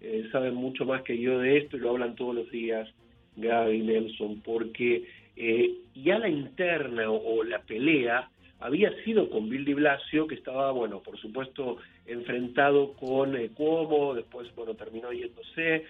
eh, 0.00 0.28
saben 0.30 0.54
mucho 0.54 0.84
más 0.84 1.02
que 1.02 1.18
yo 1.18 1.38
de 1.38 1.58
esto 1.58 1.76
y 1.76 1.80
lo 1.80 1.90
hablan 1.90 2.14
todos 2.14 2.34
los 2.34 2.50
días, 2.50 2.88
Gaby 3.36 3.82
Nelson, 3.82 4.40
porque 4.42 5.04
eh, 5.36 5.74
ya 5.94 6.18
la 6.18 6.28
interna 6.28 7.10
o, 7.10 7.42
la 7.42 7.60
pelea 7.62 8.28
había 8.60 8.92
sido 9.04 9.28
con 9.30 9.48
Bill 9.48 9.64
de 9.64 9.74
Blasio, 9.74 10.26
que 10.26 10.36
estaba, 10.36 10.70
bueno, 10.72 11.00
por 11.00 11.18
supuesto, 11.18 11.78
enfrentado 12.06 12.92
con 12.94 13.36
eh, 13.36 13.50
Cuomo, 13.54 14.14
después, 14.14 14.54
bueno, 14.54 14.74
terminó 14.74 15.12
yéndose, 15.12 15.84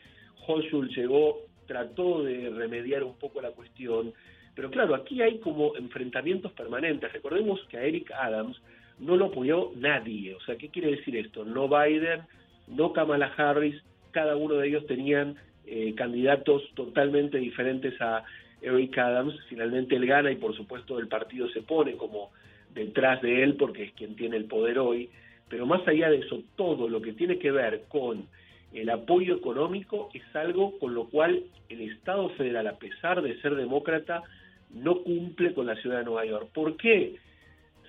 Hochul 0.47 0.89
llegó, 0.91 1.41
trató 1.67 2.23
de 2.23 2.51
remediar 2.51 3.05
un 3.05 3.17
poco 3.19 3.41
la 3.41 3.51
cuestión, 3.51 4.13
pero 4.55 4.71
claro, 4.71 4.95
aquí 4.95 5.21
hay 5.21 5.39
como 5.39 5.77
enfrentamientos 5.77 6.53
permanentes. 6.53 7.13
Recordemos 7.13 7.61
que 7.69 7.79
a 7.79 7.83
Eric 7.83 8.13
Adams 8.13 8.61
no 8.99 9.17
lo 9.17 9.27
apoyó 9.27 9.73
nadie. 9.77 10.35
O 10.35 10.41
sea, 10.41 10.57
¿qué 10.57 10.69
quiere 10.69 10.93
decir 10.93 11.17
esto? 11.17 11.45
No 11.45 11.69
Biden, 11.69 12.23
no 12.69 12.93
Kamala 12.93 13.33
Harris, 13.37 13.81
cada 14.11 14.37
uno 14.37 14.55
de 14.55 14.69
ellos 14.69 14.87
tenían 14.87 15.37
eh, 15.67 15.95
candidatos 15.97 16.63
totalmente 16.75 17.39
diferentes 17.39 18.01
a 18.01 18.25
Eric 18.63 18.97
Adams. 18.99 19.35
Finalmente 19.49 19.97
él 19.97 20.07
gana 20.07 20.31
y 20.31 20.37
por 20.37 20.57
supuesto 20.57 20.99
el 20.99 21.09
partido 21.09 21.49
se 21.51 21.63
pone 21.63 21.97
como 21.97 22.31
detrás 22.75 23.21
de 23.23 23.43
él 23.43 23.55
porque 23.55 23.85
es 23.85 23.93
quien 23.93 24.17
tiene 24.17 24.37
el 24.37 24.45
poder 24.45 24.79
hoy. 24.79 25.11
Pero 25.49 25.67
más 25.67 25.87
allá 25.87 26.11
de 26.11 26.19
eso, 26.19 26.43
todo 26.57 26.89
lo 26.89 27.03
que 27.03 27.13
tiene 27.13 27.39
que 27.39 27.51
ver 27.51 27.85
con 27.89 28.27
el 28.73 28.91
apoyo 28.91 29.37
económico 29.37 30.11
es 30.13 30.23
algo 30.35 30.79
con 30.79 30.95
lo 30.95 31.05
cual 31.09 31.45
el 31.69 31.81
Estado 31.81 32.29
federal, 32.31 32.67
a 32.67 32.79
pesar 32.79 33.23
de 33.23 33.41
ser 33.41 33.55
demócrata, 33.55 34.23
no 34.71 35.03
cumple 35.03 35.55
con 35.55 35.67
la 35.67 35.77
ciudad 35.77 35.99
de 35.99 36.05
Nueva 36.05 36.25
York. 36.25 36.49
¿Por 36.53 36.77
qué? 36.77 37.17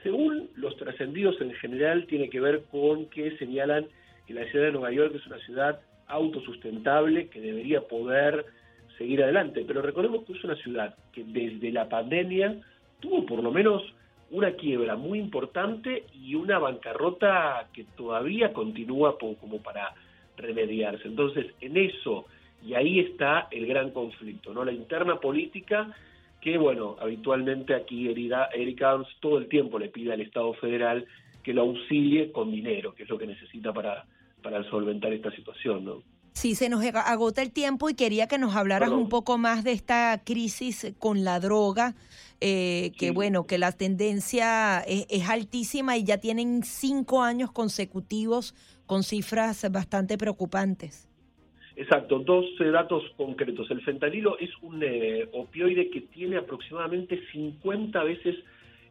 Según 0.05 0.51
los 0.53 0.77
trascendidos 0.77 1.41
en 1.41 1.51
general, 1.53 2.05
tiene 2.05 2.29
que 2.29 2.39
ver 2.39 2.65
con 2.69 3.07
que 3.07 3.35
señalan 3.37 3.87
que 4.27 4.35
la 4.35 4.45
ciudad 4.51 4.65
de 4.65 4.71
Nueva 4.73 4.91
York 4.91 5.15
es 5.15 5.25
una 5.25 5.39
ciudad 5.39 5.81
autosustentable 6.05 7.27
que 7.29 7.41
debería 7.41 7.81
poder 7.81 8.45
seguir 8.99 9.23
adelante. 9.23 9.65
Pero 9.65 9.81
recordemos 9.81 10.23
que 10.23 10.33
es 10.33 10.43
una 10.43 10.57
ciudad 10.57 10.95
que 11.11 11.23
desde 11.23 11.71
la 11.71 11.89
pandemia 11.89 12.55
tuvo 12.99 13.25
por 13.25 13.41
lo 13.41 13.49
menos 13.49 13.81
una 14.29 14.51
quiebra 14.51 14.95
muy 14.95 15.17
importante 15.17 16.03
y 16.13 16.35
una 16.35 16.59
bancarrota 16.59 17.67
que 17.73 17.85
todavía 17.97 18.53
continúa 18.53 19.17
como 19.17 19.57
para 19.63 19.95
remediarse. 20.37 21.07
Entonces, 21.07 21.47
en 21.61 21.77
eso, 21.77 22.27
y 22.63 22.75
ahí 22.75 22.99
está 22.99 23.47
el 23.49 23.65
gran 23.65 23.89
conflicto, 23.89 24.53
¿no? 24.53 24.63
La 24.63 24.71
interna 24.71 25.19
política 25.19 25.95
que, 26.45 26.59
bueno, 26.59 26.95
habitualmente 27.01 27.73
aquí 27.73 28.07
Eric 28.07 28.79
Adams 28.83 29.07
todo 29.19 29.39
el 29.39 29.49
tiempo 29.49 29.79
le 29.79 29.89
pide 29.89 30.13
al 30.13 30.21
Estado 30.21 30.53
federal 30.53 31.03
que 31.41 31.55
lo 31.55 31.63
auxilie 31.63 32.31
con 32.31 32.51
dinero, 32.51 32.93
que 32.93 33.01
es 33.01 33.09
lo 33.09 33.17
que 33.17 33.25
necesita 33.25 33.73
para, 33.73 34.05
para 34.43 34.63
solventar 34.69 35.11
esta 35.11 35.31
situación, 35.31 35.83
¿no? 35.83 36.03
Sí, 36.33 36.53
se 36.53 36.69
nos 36.69 36.85
agota 36.85 37.41
el 37.41 37.51
tiempo 37.51 37.89
y 37.89 37.95
quería 37.95 38.27
que 38.27 38.37
nos 38.37 38.55
hablaras 38.55 38.91
un 38.91 39.09
poco 39.09 39.39
más 39.39 39.63
de 39.63 39.71
esta 39.71 40.21
crisis 40.23 40.93
con 40.99 41.23
la 41.23 41.39
droga, 41.39 41.95
eh, 42.41 42.91
que 42.99 43.09
bueno, 43.09 43.47
que 43.47 43.57
la 43.57 43.71
tendencia 43.71 44.81
es, 44.81 45.07
es, 45.09 45.27
altísima 45.27 45.97
y 45.97 46.03
ya 46.03 46.19
tienen 46.19 46.61
cinco 46.63 47.23
años 47.23 47.51
consecutivos 47.51 48.53
con 48.85 49.01
cifras 49.01 49.65
bastante 49.71 50.15
preocupantes. 50.15 51.07
Exacto, 51.75 52.19
dos 52.19 52.45
eh, 52.59 52.69
datos 52.69 53.03
concretos. 53.17 53.69
El 53.69 53.81
fentanilo 53.81 54.37
es 54.39 54.49
un 54.61 54.81
eh, 54.81 55.27
opioide 55.33 55.89
que 55.89 56.01
tiene 56.01 56.37
aproximadamente 56.37 57.21
50 57.31 58.03
veces 58.03 58.35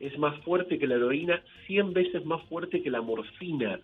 es 0.01 0.19
más 0.19 0.39
fuerte 0.43 0.79
que 0.79 0.87
la 0.87 0.97
heroína, 0.97 1.43
100 1.67 1.95
veces 1.95 2.25
más 2.27 2.43
fuerte 2.49 2.83
que 2.83 2.91
la 2.91 3.01
morfina 3.01 3.81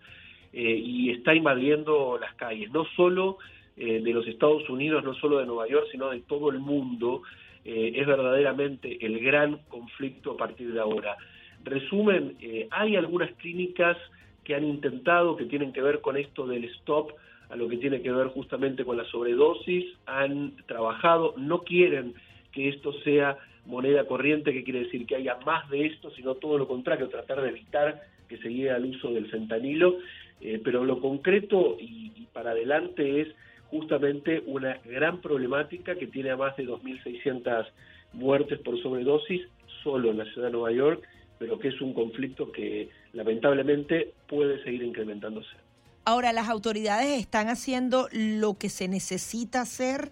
eh, 0.52 0.76
y 0.76 1.10
está 1.10 1.34
invadiendo 1.34 2.18
las 2.20 2.34
calles, 2.34 2.70
no 2.72 2.84
solo 2.96 3.38
de 3.76 4.12
los 4.12 4.26
Estados 4.26 4.68
Unidos, 4.68 5.02
no 5.04 5.14
solo 5.14 5.38
de 5.38 5.46
Nueva 5.46 5.66
York, 5.66 5.86
sino 5.90 6.10
de 6.10 6.20
todo 6.20 6.50
el 6.50 6.58
mundo. 6.58 7.22
es 7.64 8.06
verdaderamente 8.06 8.98
el 9.00 9.20
gran 9.20 9.56
conflicto 9.68 10.32
a 10.32 10.36
partir 10.36 10.74
de 10.74 10.80
ahora. 10.80 11.16
Resumen, 11.64 12.36
hay 12.70 12.96
algunas 12.96 13.32
clínicas 13.36 13.96
que 14.44 14.54
han 14.54 14.64
intentado, 14.64 15.34
que 15.34 15.46
tienen 15.46 15.72
que 15.72 15.80
ver 15.80 16.02
con 16.02 16.18
esto 16.18 16.46
del 16.46 16.64
stop, 16.64 17.12
a 17.50 17.56
lo 17.56 17.68
que 17.68 17.76
tiene 17.76 18.00
que 18.00 18.12
ver 18.12 18.28
justamente 18.28 18.84
con 18.84 18.96
la 18.96 19.04
sobredosis, 19.04 19.84
han 20.06 20.56
trabajado, 20.66 21.34
no 21.36 21.62
quieren 21.62 22.14
que 22.52 22.68
esto 22.68 22.92
sea 23.02 23.38
moneda 23.66 24.06
corriente, 24.06 24.52
que 24.52 24.64
quiere 24.64 24.84
decir 24.84 25.06
que 25.06 25.16
haya 25.16 25.36
más 25.44 25.68
de 25.70 25.86
esto, 25.86 26.10
sino 26.12 26.34
todo 26.36 26.58
lo 26.58 26.66
contrario, 26.66 27.08
tratar 27.08 27.42
de 27.42 27.50
evitar 27.50 28.02
que 28.28 28.38
se 28.38 28.48
llegue 28.48 28.70
al 28.70 28.84
uso 28.84 29.12
del 29.12 29.28
fentanilo, 29.30 29.98
eh, 30.40 30.60
pero 30.62 30.84
lo 30.84 31.00
concreto 31.00 31.76
y, 31.78 32.12
y, 32.16 32.26
para 32.32 32.52
adelante 32.52 33.20
es 33.20 33.28
justamente 33.68 34.42
una 34.46 34.78
gran 34.84 35.20
problemática 35.20 35.96
que 35.96 36.06
tiene 36.06 36.30
a 36.30 36.36
más 36.36 36.56
de 36.56 36.66
2.600 36.66 37.66
muertes 38.12 38.58
por 38.60 38.80
sobredosis 38.80 39.42
solo 39.82 40.10
en 40.10 40.18
la 40.18 40.24
ciudad 40.26 40.48
de 40.48 40.52
Nueva 40.52 40.72
York, 40.72 41.02
pero 41.38 41.58
que 41.58 41.68
es 41.68 41.80
un 41.80 41.92
conflicto 41.92 42.50
que 42.52 42.88
lamentablemente 43.12 44.12
puede 44.28 44.62
seguir 44.62 44.82
incrementándose. 44.82 45.56
Ahora, 46.04 46.32
¿las 46.32 46.48
autoridades 46.48 47.20
están 47.20 47.48
haciendo 47.48 48.08
lo 48.12 48.56
que 48.58 48.68
se 48.70 48.88
necesita 48.88 49.60
hacer? 49.60 50.10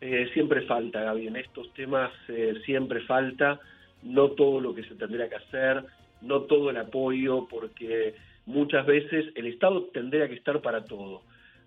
Eh, 0.00 0.28
siempre 0.32 0.62
falta, 0.62 1.02
Gaby, 1.02 1.28
en 1.28 1.36
estos 1.36 1.72
temas 1.74 2.10
eh, 2.28 2.54
siempre 2.64 3.00
falta, 3.02 3.60
no 4.02 4.30
todo 4.30 4.60
lo 4.60 4.74
que 4.74 4.84
se 4.84 4.94
tendría 4.94 5.28
que 5.28 5.36
hacer, 5.36 5.84
no 6.20 6.42
todo 6.42 6.70
el 6.70 6.76
apoyo, 6.76 7.46
porque 7.48 8.14
muchas 8.46 8.86
veces 8.86 9.26
el 9.34 9.46
Estado 9.46 9.84
tendría 9.92 10.28
que 10.28 10.34
estar 10.34 10.60
para 10.62 10.84
todo, 10.84 11.22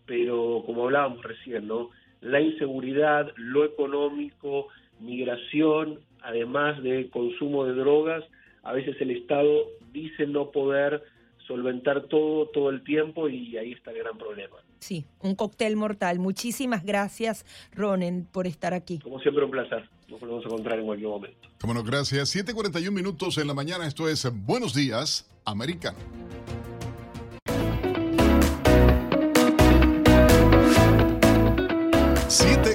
pero 0.05 0.63
como 0.65 0.85
hablábamos 0.85 1.23
recién, 1.23 1.67
¿no? 1.67 1.89
La 2.21 2.39
inseguridad, 2.39 3.31
lo 3.35 3.65
económico, 3.65 4.67
migración, 4.99 5.99
además 6.21 6.81
de 6.83 7.09
consumo 7.09 7.65
de 7.65 7.73
drogas, 7.73 8.23
a 8.63 8.73
veces 8.73 8.95
el 9.01 9.11
Estado 9.11 9.67
dice 9.91 10.27
no 10.27 10.51
poder 10.51 11.03
solventar 11.51 12.03
todo 12.03 12.47
todo 12.47 12.69
el 12.69 12.83
tiempo 12.83 13.27
y 13.27 13.57
ahí 13.57 13.73
está 13.73 13.91
el 13.91 13.99
gran 13.99 14.17
problema. 14.17 14.57
Sí, 14.79 15.05
un 15.19 15.35
cóctel 15.35 15.75
mortal. 15.75 16.19
Muchísimas 16.19 16.83
gracias, 16.83 17.45
Ronen, 17.73 18.25
por 18.31 18.47
estar 18.47 18.73
aquí. 18.73 18.99
Como 18.99 19.19
siempre, 19.19 19.43
un 19.43 19.51
placer. 19.51 19.87
Nos 20.07 20.19
podemos 20.19 20.45
encontrar 20.45 20.79
en 20.79 20.85
cualquier 20.85 21.09
momento. 21.09 21.47
Bueno, 21.63 21.83
gracias. 21.83 22.35
7:41 22.35 22.91
minutos 22.91 23.37
en 23.37 23.47
la 23.47 23.53
mañana. 23.53 23.85
Esto 23.85 24.07
es 24.07 24.27
Buenos 24.45 24.73
Días, 24.73 25.29
Americano. 25.45 25.97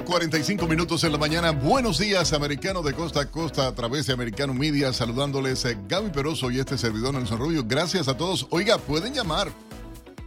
7:45 0.06 0.68
minutos 0.68 1.02
en 1.02 1.12
la 1.12 1.18
mañana. 1.18 1.50
Buenos 1.50 1.98
días, 1.98 2.32
americano 2.32 2.80
de 2.82 2.94
costa 2.94 3.22
a 3.22 3.26
costa 3.26 3.66
a 3.66 3.74
través 3.74 4.06
de 4.06 4.12
Americano 4.12 4.54
Media. 4.54 4.92
Saludándoles 4.92 5.64
eh, 5.64 5.76
Gaby 5.88 6.10
Peroso 6.10 6.50
y 6.50 6.60
este 6.60 6.78
servidor 6.78 7.14
Nelson 7.14 7.38
Rubio. 7.38 7.64
Gracias 7.66 8.06
a 8.06 8.16
todos. 8.16 8.46
Oiga, 8.50 8.78
pueden 8.78 9.14
llamar 9.14 9.50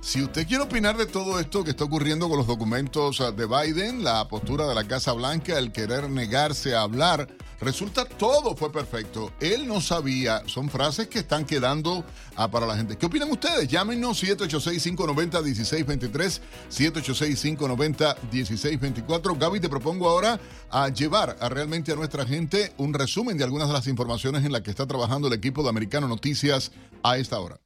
si 0.02 0.24
usted 0.24 0.48
quiere 0.48 0.64
opinar 0.64 0.98
de 0.98 1.06
todo 1.06 1.40
esto 1.40 1.64
que 1.64 1.70
está 1.72 1.84
ocurriendo 1.84 2.30
con 2.30 2.38
los 2.38 2.48
documentos 2.48 3.20
ah, 3.22 3.32
de 3.32 3.46
Biden, 3.46 4.04
la 4.04 4.28
postura 4.28 4.68
de 4.68 4.74
la 4.74 4.86
Casa 4.86 5.14
Blanca, 5.14 5.56
el 5.58 5.72
querer 5.72 6.10
negarse 6.10 6.74
a 6.74 6.82
hablar, 6.84 7.28
resulta 7.60 8.06
todo 8.06 8.56
fue 8.56 8.72
perfecto. 8.72 9.34
Él 9.42 9.68
no 9.68 9.82
sabía, 9.82 10.42
son 10.48 10.70
frases 10.70 11.08
que 11.08 11.20
están 11.20 11.46
quedando 11.46 12.06
ah, 12.38 12.50
para 12.50 12.66
la 12.66 12.78
gente. 12.78 12.98
¿Qué 12.98 13.08
opinan 13.08 13.30
ustedes? 13.30 13.68
Llámenos 13.68 14.24
786-590-1623, 14.24 16.40
786-590-1624. 16.72 19.38
Gaby, 19.38 19.60
te 19.60 19.68
propongo 19.68 20.08
ahora 20.10 20.40
a 20.72 20.88
llevar 20.90 21.36
a 21.42 21.50
realmente 21.50 21.92
a 21.92 21.96
nuestra 21.96 22.26
gente 22.26 22.72
un 22.78 22.94
resumen 22.94 23.38
de 23.38 23.44
algunas 23.44 23.68
de 23.68 23.74
las 23.74 23.88
informaciones 23.88 24.46
en 24.46 24.54
las 24.54 24.62
que 24.62 24.72
está 24.72 24.88
trabajando 24.88 25.28
el 25.28 25.34
equipo 25.34 25.62
de 25.62 25.68
Americano 25.70 26.08
Noticias 26.08 26.72
a 27.04 27.18
esta 27.18 27.38
hora. 27.40 27.60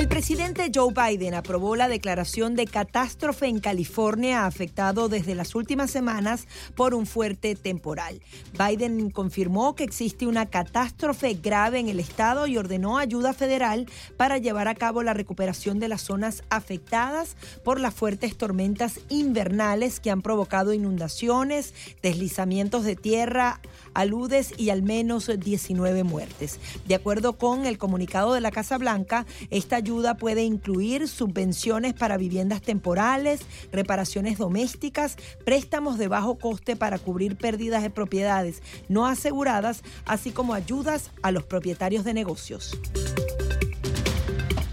El 0.00 0.08
presidente 0.08 0.72
Joe 0.74 0.94
Biden 0.94 1.34
aprobó 1.34 1.76
la 1.76 1.86
declaración 1.86 2.56
de 2.56 2.64
catástrofe 2.64 3.48
en 3.48 3.60
California 3.60 4.46
afectado 4.46 5.10
desde 5.10 5.34
las 5.34 5.54
últimas 5.54 5.90
semanas 5.90 6.46
por 6.74 6.94
un 6.94 7.04
fuerte 7.04 7.54
temporal. 7.54 8.22
Biden 8.58 9.10
confirmó 9.10 9.74
que 9.74 9.84
existe 9.84 10.26
una 10.26 10.46
catástrofe 10.46 11.34
grave 11.34 11.80
en 11.80 11.90
el 11.90 12.00
estado 12.00 12.46
y 12.46 12.56
ordenó 12.56 12.96
ayuda 12.96 13.34
federal 13.34 13.90
para 14.16 14.38
llevar 14.38 14.68
a 14.68 14.74
cabo 14.74 15.02
la 15.02 15.12
recuperación 15.12 15.78
de 15.80 15.88
las 15.88 16.00
zonas 16.00 16.44
afectadas 16.48 17.36
por 17.62 17.78
las 17.78 17.92
fuertes 17.92 18.38
tormentas 18.38 19.00
invernales 19.10 20.00
que 20.00 20.10
han 20.10 20.22
provocado 20.22 20.72
inundaciones, 20.72 21.74
deslizamientos 22.00 22.84
de 22.84 22.96
tierra, 22.96 23.60
aludes 24.00 24.54
y 24.56 24.70
al 24.70 24.82
menos 24.82 25.30
19 25.38 26.04
muertes. 26.04 26.58
De 26.86 26.94
acuerdo 26.94 27.34
con 27.34 27.66
el 27.66 27.78
comunicado 27.78 28.32
de 28.32 28.40
la 28.40 28.50
Casa 28.50 28.78
Blanca, 28.78 29.26
esta 29.50 29.76
ayuda 29.76 29.90
ayuda 29.90 30.14
puede 30.14 30.44
incluir 30.44 31.08
subvenciones 31.08 31.94
para 31.94 32.16
viviendas 32.16 32.62
temporales, 32.62 33.40
reparaciones 33.72 34.38
domésticas, 34.38 35.16
préstamos 35.44 35.98
de 35.98 36.06
bajo 36.06 36.38
coste 36.38 36.76
para 36.76 37.00
cubrir 37.00 37.36
pérdidas 37.36 37.82
de 37.82 37.90
propiedades 37.90 38.62
no 38.88 39.06
aseguradas, 39.06 39.82
así 40.06 40.30
como 40.30 40.54
ayudas 40.54 41.10
a 41.22 41.32
los 41.32 41.42
propietarios 41.42 42.04
de 42.04 42.14
negocios. 42.14 42.78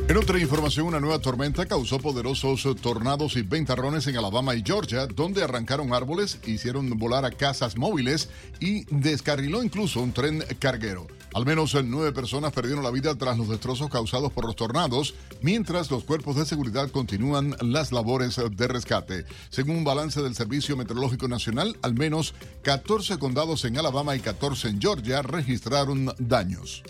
En 0.09 0.15
otra 0.15 0.39
información, 0.39 0.87
una 0.87 1.01
nueva 1.01 1.19
tormenta 1.19 1.65
causó 1.65 1.99
poderosos 1.99 2.65
tornados 2.81 3.35
y 3.35 3.41
ventarrones 3.41 4.07
en 4.07 4.15
Alabama 4.15 4.55
y 4.55 4.63
Georgia, 4.65 5.05
donde 5.05 5.43
arrancaron 5.43 5.93
árboles, 5.93 6.39
hicieron 6.45 6.89
volar 6.97 7.25
a 7.25 7.31
casas 7.31 7.75
móviles 7.75 8.29
y 8.61 8.85
descarriló 8.85 9.61
incluso 9.61 9.99
un 9.99 10.13
tren 10.13 10.45
carguero. 10.59 11.07
Al 11.33 11.45
menos 11.45 11.75
nueve 11.83 12.13
personas 12.13 12.53
perdieron 12.53 12.85
la 12.85 12.91
vida 12.91 13.15
tras 13.15 13.37
los 13.37 13.49
destrozos 13.49 13.89
causados 13.89 14.31
por 14.31 14.45
los 14.45 14.55
tornados, 14.55 15.13
mientras 15.41 15.91
los 15.91 16.05
cuerpos 16.05 16.37
de 16.37 16.45
seguridad 16.45 16.89
continúan 16.89 17.57
las 17.59 17.91
labores 17.91 18.39
de 18.49 18.67
rescate. 18.69 19.25
Según 19.49 19.75
un 19.75 19.83
balance 19.83 20.21
del 20.21 20.35
Servicio 20.35 20.77
Meteorológico 20.77 21.27
Nacional, 21.27 21.75
al 21.81 21.95
menos 21.95 22.33
14 22.61 23.17
condados 23.19 23.65
en 23.65 23.77
Alabama 23.77 24.15
y 24.15 24.21
14 24.21 24.69
en 24.69 24.79
Georgia 24.79 25.21
registraron 25.21 26.13
daños. 26.17 26.81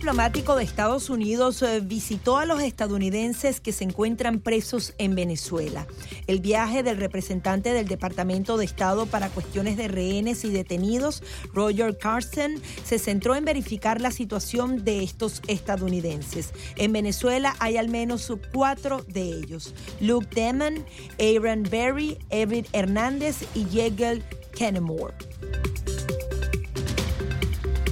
Diplomático 0.00 0.56
de 0.56 0.64
Estados 0.64 1.10
Unidos 1.10 1.60
eh, 1.60 1.80
visitó 1.80 2.38
a 2.38 2.46
los 2.46 2.62
estadounidenses 2.62 3.60
que 3.60 3.70
se 3.70 3.84
encuentran 3.84 4.40
presos 4.40 4.94
en 4.96 5.14
Venezuela. 5.14 5.86
El 6.26 6.40
viaje 6.40 6.82
del 6.82 6.96
representante 6.96 7.74
del 7.74 7.86
Departamento 7.86 8.56
de 8.56 8.64
Estado 8.64 9.04
para 9.04 9.28
cuestiones 9.28 9.76
de 9.76 9.88
rehenes 9.88 10.42
y 10.46 10.50
detenidos, 10.52 11.22
Roger 11.52 11.98
Carson, 11.98 12.62
se 12.82 12.98
centró 12.98 13.34
en 13.34 13.44
verificar 13.44 14.00
la 14.00 14.10
situación 14.10 14.84
de 14.84 15.02
estos 15.02 15.42
estadounidenses. 15.48 16.54
En 16.76 16.94
Venezuela 16.94 17.54
hay 17.58 17.76
al 17.76 17.90
menos 17.90 18.32
cuatro 18.54 19.04
de 19.06 19.24
ellos. 19.24 19.74
Luke 20.00 20.28
Demon, 20.34 20.82
Aaron 21.18 21.62
Berry, 21.64 22.16
Everett 22.30 22.70
Hernández 22.72 23.44
y 23.54 23.66
Yegel 23.66 24.24
Kennemore. 24.56 25.12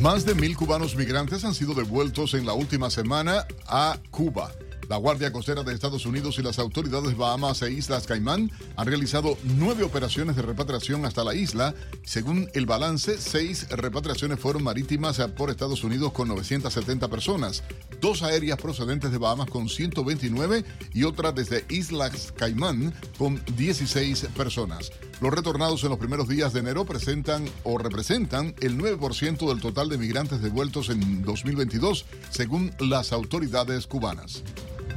Más 0.01 0.25
de 0.25 0.37
mil 0.37 0.57
cubanos 0.57 0.95
migrantes 0.95 1.45
han 1.45 1.55
sido 1.55 1.75
devueltos 1.75 2.35
en 2.35 2.47
la 2.47 2.53
última 2.53 2.89
semana 2.89 3.47
a 3.67 3.99
Cuba. 4.13 4.53
La 4.89 4.97
Guardia 4.97 5.31
Costera 5.31 5.63
de 5.63 5.75
Estados 5.75 6.07
Unidos 6.07 6.39
y 6.39 6.43
las 6.43 6.59
autoridades 6.59 7.15
Bahamas 7.15 7.61
e 7.61 7.71
Islas 7.71 8.07
Caimán 8.07 8.51
han 8.75 8.87
realizado 8.87 9.37
nueve 9.45 9.85
operaciones 9.85 10.35
de 10.35 10.41
repatriación 10.41 11.05
hasta 11.05 11.25
la 11.25 11.35
isla. 11.35 11.75
Según 12.05 12.49
el 12.55 12.65
balance, 12.65 13.19
seis 13.19 13.69
repatriaciones 13.69 14.41
fueron 14.41 14.65
marítimas 14.65 15.19
por 15.37 15.51
Estados 15.51 15.85
Unidos 15.85 16.13
con 16.13 16.29
970 16.29 17.07
personas, 17.09 17.65
dos 18.01 18.23
aéreas 18.23 18.57
procedentes 18.59 19.13
de 19.13 19.19
Bahamas 19.19 19.51
con 19.51 19.69
129 19.69 20.65
y 20.95 21.05
otra 21.05 21.33
desde 21.33 21.67
Islas 21.69 22.33
Caimán 22.35 22.95
con 23.19 23.43
16 23.57 24.29
personas. 24.35 24.91
Los 25.21 25.35
retornados 25.35 25.85
en 25.85 25.91
los 25.91 25.99
primeros 25.99 26.29
días 26.29 26.55
de 26.55 26.61
enero 26.61 26.87
presentan 26.87 27.45
o 27.63 27.77
representan 27.77 28.55
el 28.61 28.79
9% 28.79 29.49
del 29.49 29.61
total 29.61 29.91
de 29.91 29.99
migrantes 29.99 30.41
devueltos 30.41 30.89
en 30.89 31.23
2022, 31.25 32.07
según 32.31 32.71
las 32.79 33.13
autoridades 33.13 33.87
cubanas. 33.87 34.43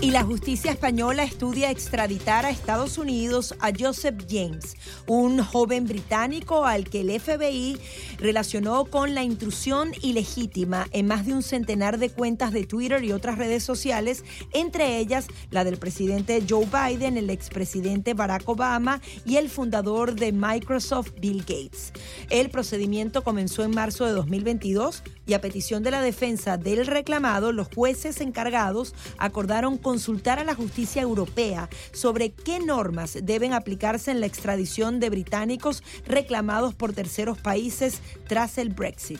Y 0.00 0.12
la 0.12 0.22
justicia 0.22 0.70
española 0.70 1.24
estudia 1.24 1.72
extraditar 1.72 2.46
a 2.46 2.50
Estados 2.50 2.98
Unidos 2.98 3.56
a 3.58 3.72
Joseph 3.76 4.26
James, 4.30 4.76
un 5.08 5.42
joven 5.42 5.86
británico 5.88 6.66
al 6.66 6.88
que 6.88 7.00
el 7.00 7.18
FBI 7.20 7.80
relacionó 8.18 8.84
con 8.84 9.16
la 9.16 9.24
intrusión 9.24 9.90
ilegítima 10.00 10.86
en 10.92 11.08
más 11.08 11.26
de 11.26 11.32
un 11.32 11.42
centenar 11.42 11.98
de 11.98 12.10
cuentas 12.10 12.52
de 12.52 12.64
Twitter 12.64 13.02
y 13.02 13.10
otras 13.10 13.38
redes 13.38 13.64
sociales, 13.64 14.24
entre 14.52 14.98
ellas 14.98 15.26
la 15.50 15.64
del 15.64 15.78
presidente 15.78 16.44
Joe 16.48 16.66
Biden, 16.66 17.16
el 17.16 17.30
expresidente 17.30 18.14
Barack 18.14 18.48
Obama 18.48 19.00
y 19.26 19.36
el 19.36 19.50
fundador 19.50 20.14
de 20.14 20.30
Microsoft, 20.30 21.10
Bill 21.20 21.40
Gates. 21.40 21.92
El 22.30 22.50
procedimiento 22.50 23.24
comenzó 23.24 23.64
en 23.64 23.72
marzo 23.72 24.06
de 24.06 24.12
2022 24.12 25.02
y 25.26 25.34
a 25.34 25.40
petición 25.40 25.82
de 25.82 25.90
la 25.90 26.02
defensa 26.02 26.56
del 26.56 26.86
reclamado, 26.86 27.50
los 27.50 27.68
jueces 27.74 28.20
encargados 28.20 28.94
acordaron 29.18 29.76
consultar 29.88 30.38
a 30.38 30.44
la 30.44 30.54
justicia 30.54 31.00
europea 31.00 31.70
sobre 31.92 32.30
qué 32.30 32.60
normas 32.60 33.16
deben 33.22 33.54
aplicarse 33.54 34.10
en 34.10 34.20
la 34.20 34.26
extradición 34.26 35.00
de 35.00 35.08
británicos 35.08 35.82
reclamados 36.06 36.74
por 36.74 36.92
terceros 36.92 37.38
países 37.38 38.02
tras 38.26 38.58
el 38.58 38.68
Brexit. 38.68 39.18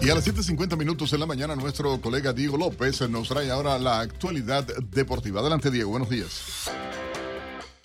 Y 0.00 0.08
a 0.08 0.14
las 0.14 0.24
7.50 0.24 0.76
minutos 0.76 1.12
en 1.12 1.18
la 1.18 1.26
mañana, 1.26 1.56
nuestro 1.56 2.00
colega 2.00 2.32
Diego 2.32 2.56
López 2.56 3.00
nos 3.10 3.26
trae 3.28 3.50
ahora 3.50 3.76
la 3.80 3.98
actualidad 3.98 4.64
deportiva. 4.64 5.40
Adelante, 5.40 5.72
Diego, 5.72 5.90
buenos 5.90 6.08
días. 6.08 6.70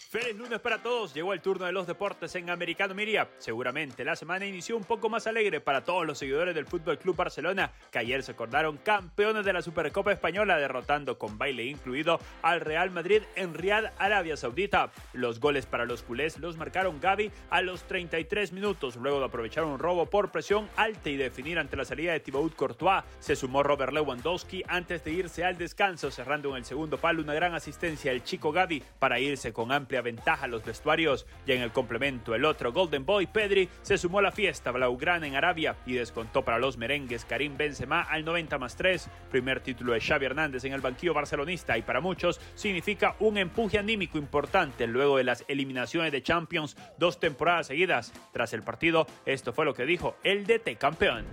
Feliz 0.10 0.38
lunes 0.38 0.62
para 0.62 0.82
todos. 0.82 1.14
Llegó 1.14 1.34
el 1.34 1.42
turno 1.42 1.66
de 1.66 1.74
los 1.74 1.86
deportes 1.86 2.34
en 2.36 2.50
Americano 2.50 2.96
Miria. 2.96 3.28
Seguramente 3.40 4.06
la 4.06 4.16
semana 4.16 4.46
inició 4.46 4.78
un 4.78 4.86
poco 4.86 5.10
más 5.10 5.28
alegre 5.28 5.60
para 5.60 5.84
todos 5.84 6.08
los 6.08 6.18
seguidores 6.18 6.56
del 6.56 6.66
Fútbol 6.66 6.98
Club 6.98 7.18
Barcelona, 7.18 7.74
que 7.92 8.00
ayer 8.00 8.24
se 8.24 8.32
acordaron 8.32 8.78
campeones 8.78 9.44
de 9.44 9.52
la 9.52 9.62
Supercopa 9.62 10.14
Española, 10.14 10.58
derrotando 10.58 11.18
con 11.18 11.38
baile 11.38 11.66
incluido 11.66 12.22
al 12.42 12.62
Real 12.62 12.90
Madrid 12.90 13.24
en 13.36 13.54
Riad, 13.54 13.92
Arabia 13.98 14.38
Saudita. 14.38 14.92
Los 15.12 15.42
goles 15.42 15.66
para 15.66 15.84
los 15.84 16.04
culés 16.04 16.38
los 16.40 16.56
marcaron 16.56 17.02
Gaby 17.02 17.30
a 17.50 17.62
los 17.62 17.84
33 17.84 18.54
minutos, 18.54 18.96
luego 18.96 19.20
de 19.20 19.26
aprovechar 19.26 19.66
un 19.66 19.78
robo 19.78 20.06
por 20.06 20.32
presión 20.32 20.70
alta 20.78 21.10
y 21.10 21.18
definir 21.18 21.60
ante 21.60 21.76
la 21.76 21.84
salida 21.84 22.14
de 22.14 22.22
Thibaut 22.22 22.56
Courtois. 22.56 23.04
Se 23.20 23.36
sumó 23.36 23.62
Robert 23.62 23.92
Lewandowski 23.92 24.64
antes 24.70 25.04
de 25.04 25.12
irse 25.12 25.44
al 25.44 25.58
descanso, 25.58 26.12
cerrando 26.12 26.52
en 26.52 26.56
el 26.56 26.66
segundo 26.66 26.98
palo 26.98 27.22
una 27.22 27.34
gran 27.34 27.54
asistencia 27.54 28.14
al 28.14 28.24
chico 28.24 28.54
Gaby 28.54 28.82
para 29.00 29.20
irse 29.20 29.52
con 29.52 29.74
amplia 29.74 29.98
ventaja 30.08 30.46
a 30.46 30.48
los 30.48 30.64
vestuarios 30.64 31.26
y 31.46 31.52
en 31.52 31.62
el 31.62 31.74
complemento 31.74 32.34
el 32.34 32.46
otro 32.46 32.72
Golden 32.72 33.06
Boy 33.06 33.28
Pedri 33.28 33.68
se 33.82 33.98
sumó 33.98 34.20
a 34.20 34.22
la 34.22 34.32
fiesta 34.32 34.72
blaugrana 34.72 35.28
en 35.28 35.36
Arabia 35.36 35.76
y 35.86 35.96
descontó 35.96 36.46
para 36.46 36.60
los 36.60 36.78
merengues 36.78 37.26
Karim 37.26 37.58
Benzema 37.58 38.04
al 38.04 38.24
90 38.24 38.58
más 38.58 38.78
3, 38.78 39.10
primer 39.30 39.60
título 39.60 39.92
de 39.92 40.00
Xavi 40.00 40.26
Hernández 40.26 40.64
en 40.64 40.72
el 40.72 40.80
banquillo 40.80 41.14
barcelonista 41.14 41.78
y 41.78 41.82
para 41.82 42.00
muchos 42.00 42.40
significa 42.56 43.18
un 43.20 43.38
empuje 43.38 43.78
anímico 43.78 44.18
importante 44.18 44.88
luego 44.88 45.18
de 45.18 45.26
las 45.26 45.44
eliminaciones 45.50 46.14
de 46.14 46.24
Champions 46.24 46.78
dos 46.98 47.20
temporadas 47.20 47.68
seguidas. 47.68 48.14
Tras 48.32 48.54
el 48.54 48.64
partido, 48.64 49.08
esto 49.26 49.52
fue 49.52 49.66
lo 49.66 49.74
que 49.74 49.86
dijo 49.86 50.16
el 50.24 50.48
DT 50.48 50.78
campeón. 50.78 51.26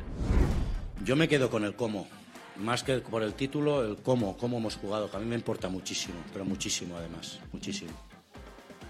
Yo 1.04 1.14
me 1.14 1.28
quedo 1.28 1.48
con 1.48 1.64
el 1.64 1.76
cómo 1.76 2.08
más 2.56 2.82
que 2.82 2.98
por 2.98 3.22
el 3.22 3.34
título, 3.34 3.84
el 3.84 3.96
cómo, 3.96 4.36
cómo 4.36 4.58
hemos 4.58 4.76
jugado, 4.76 5.10
que 5.10 5.16
a 5.16 5.20
mí 5.20 5.26
me 5.26 5.34
importa 5.36 5.68
muchísimo, 5.68 6.16
pero 6.32 6.44
muchísimo 6.44 6.96
además, 6.96 7.40
muchísimo 7.52 7.92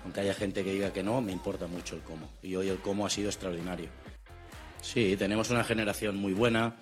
aunque 0.04 0.20
haya 0.20 0.34
gente 0.34 0.62
que 0.62 0.72
diga 0.72 0.92
que 0.92 1.02
no, 1.02 1.20
me 1.20 1.32
importa 1.32 1.66
mucho 1.66 1.96
el 1.96 2.02
cómo. 2.02 2.28
Y 2.42 2.54
hoy 2.56 2.68
el 2.68 2.78
cómo 2.78 3.06
ha 3.06 3.10
sido 3.10 3.30
extraordinario. 3.30 3.88
Sí, 4.82 5.16
tenemos 5.16 5.48
una 5.50 5.64
generación 5.64 6.16
muy 6.16 6.34
buena 6.34 6.76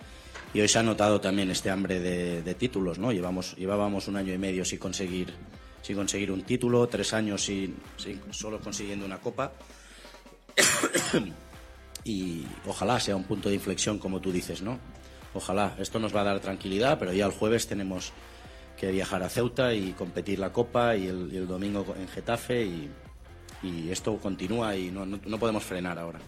y 0.53 0.61
hoy 0.61 0.67
se 0.67 0.81
ha 0.81 0.83
notado 0.83 1.21
también 1.21 1.51
este 1.51 1.71
hambre 1.71 2.01
de, 2.01 2.55
títulos, 2.55 2.99
¿no? 2.99 3.13
Llevamos, 3.13 3.55
llevábamos 3.57 4.09
un 4.09 4.17
año 4.17 4.35
y 4.35 4.39
medio 4.39 4.65
sin 4.65 4.81
conseguir, 4.81 5.33
sin 5.83 5.97
conseguir 5.97 6.33
un 6.33 6.43
título, 6.43 6.87
tres 6.89 7.13
años 7.13 7.45
sin, 7.45 7.77
solo 8.31 8.61
consiguiendo 8.61 9.07
una 9.07 9.19
copa. 9.19 9.53
y 12.05 12.45
ojalá 12.67 12.99
sea 12.99 13.15
un 13.15 13.25
punto 13.25 13.49
de 13.49 13.55
inflexión, 13.55 13.99
como 13.99 14.21
tú 14.21 14.33
dices, 14.33 14.63
¿no? 14.63 14.81
Ojalá. 15.33 15.77
Esto 15.79 16.01
nos 16.01 16.15
va 16.15 16.23
a 16.23 16.25
dar 16.25 16.41
tranquilidad, 16.41 16.99
pero 16.99 17.13
ya 17.13 17.25
el 17.25 17.33
jueves 17.33 17.69
tenemos 17.69 18.13
que 18.77 18.91
viajar 18.91 19.23
a 19.23 19.29
Ceuta 19.29 19.73
y 19.75 19.93
competir 19.93 20.41
la 20.41 20.53
Copa 20.53 20.97
y 20.97 21.07
el, 21.07 21.31
y 21.33 21.37
el 21.37 21.47
domingo 21.47 21.95
en 21.97 22.09
Getafe 22.09 22.65
y, 22.65 22.91
y 23.63 23.91
esto 23.91 24.17
continúa 24.19 24.77
y 24.77 24.91
no, 24.91 25.07
no, 25.07 25.39
podemos 25.39 25.63
frenar 25.63 25.99
ahora. 25.99 26.19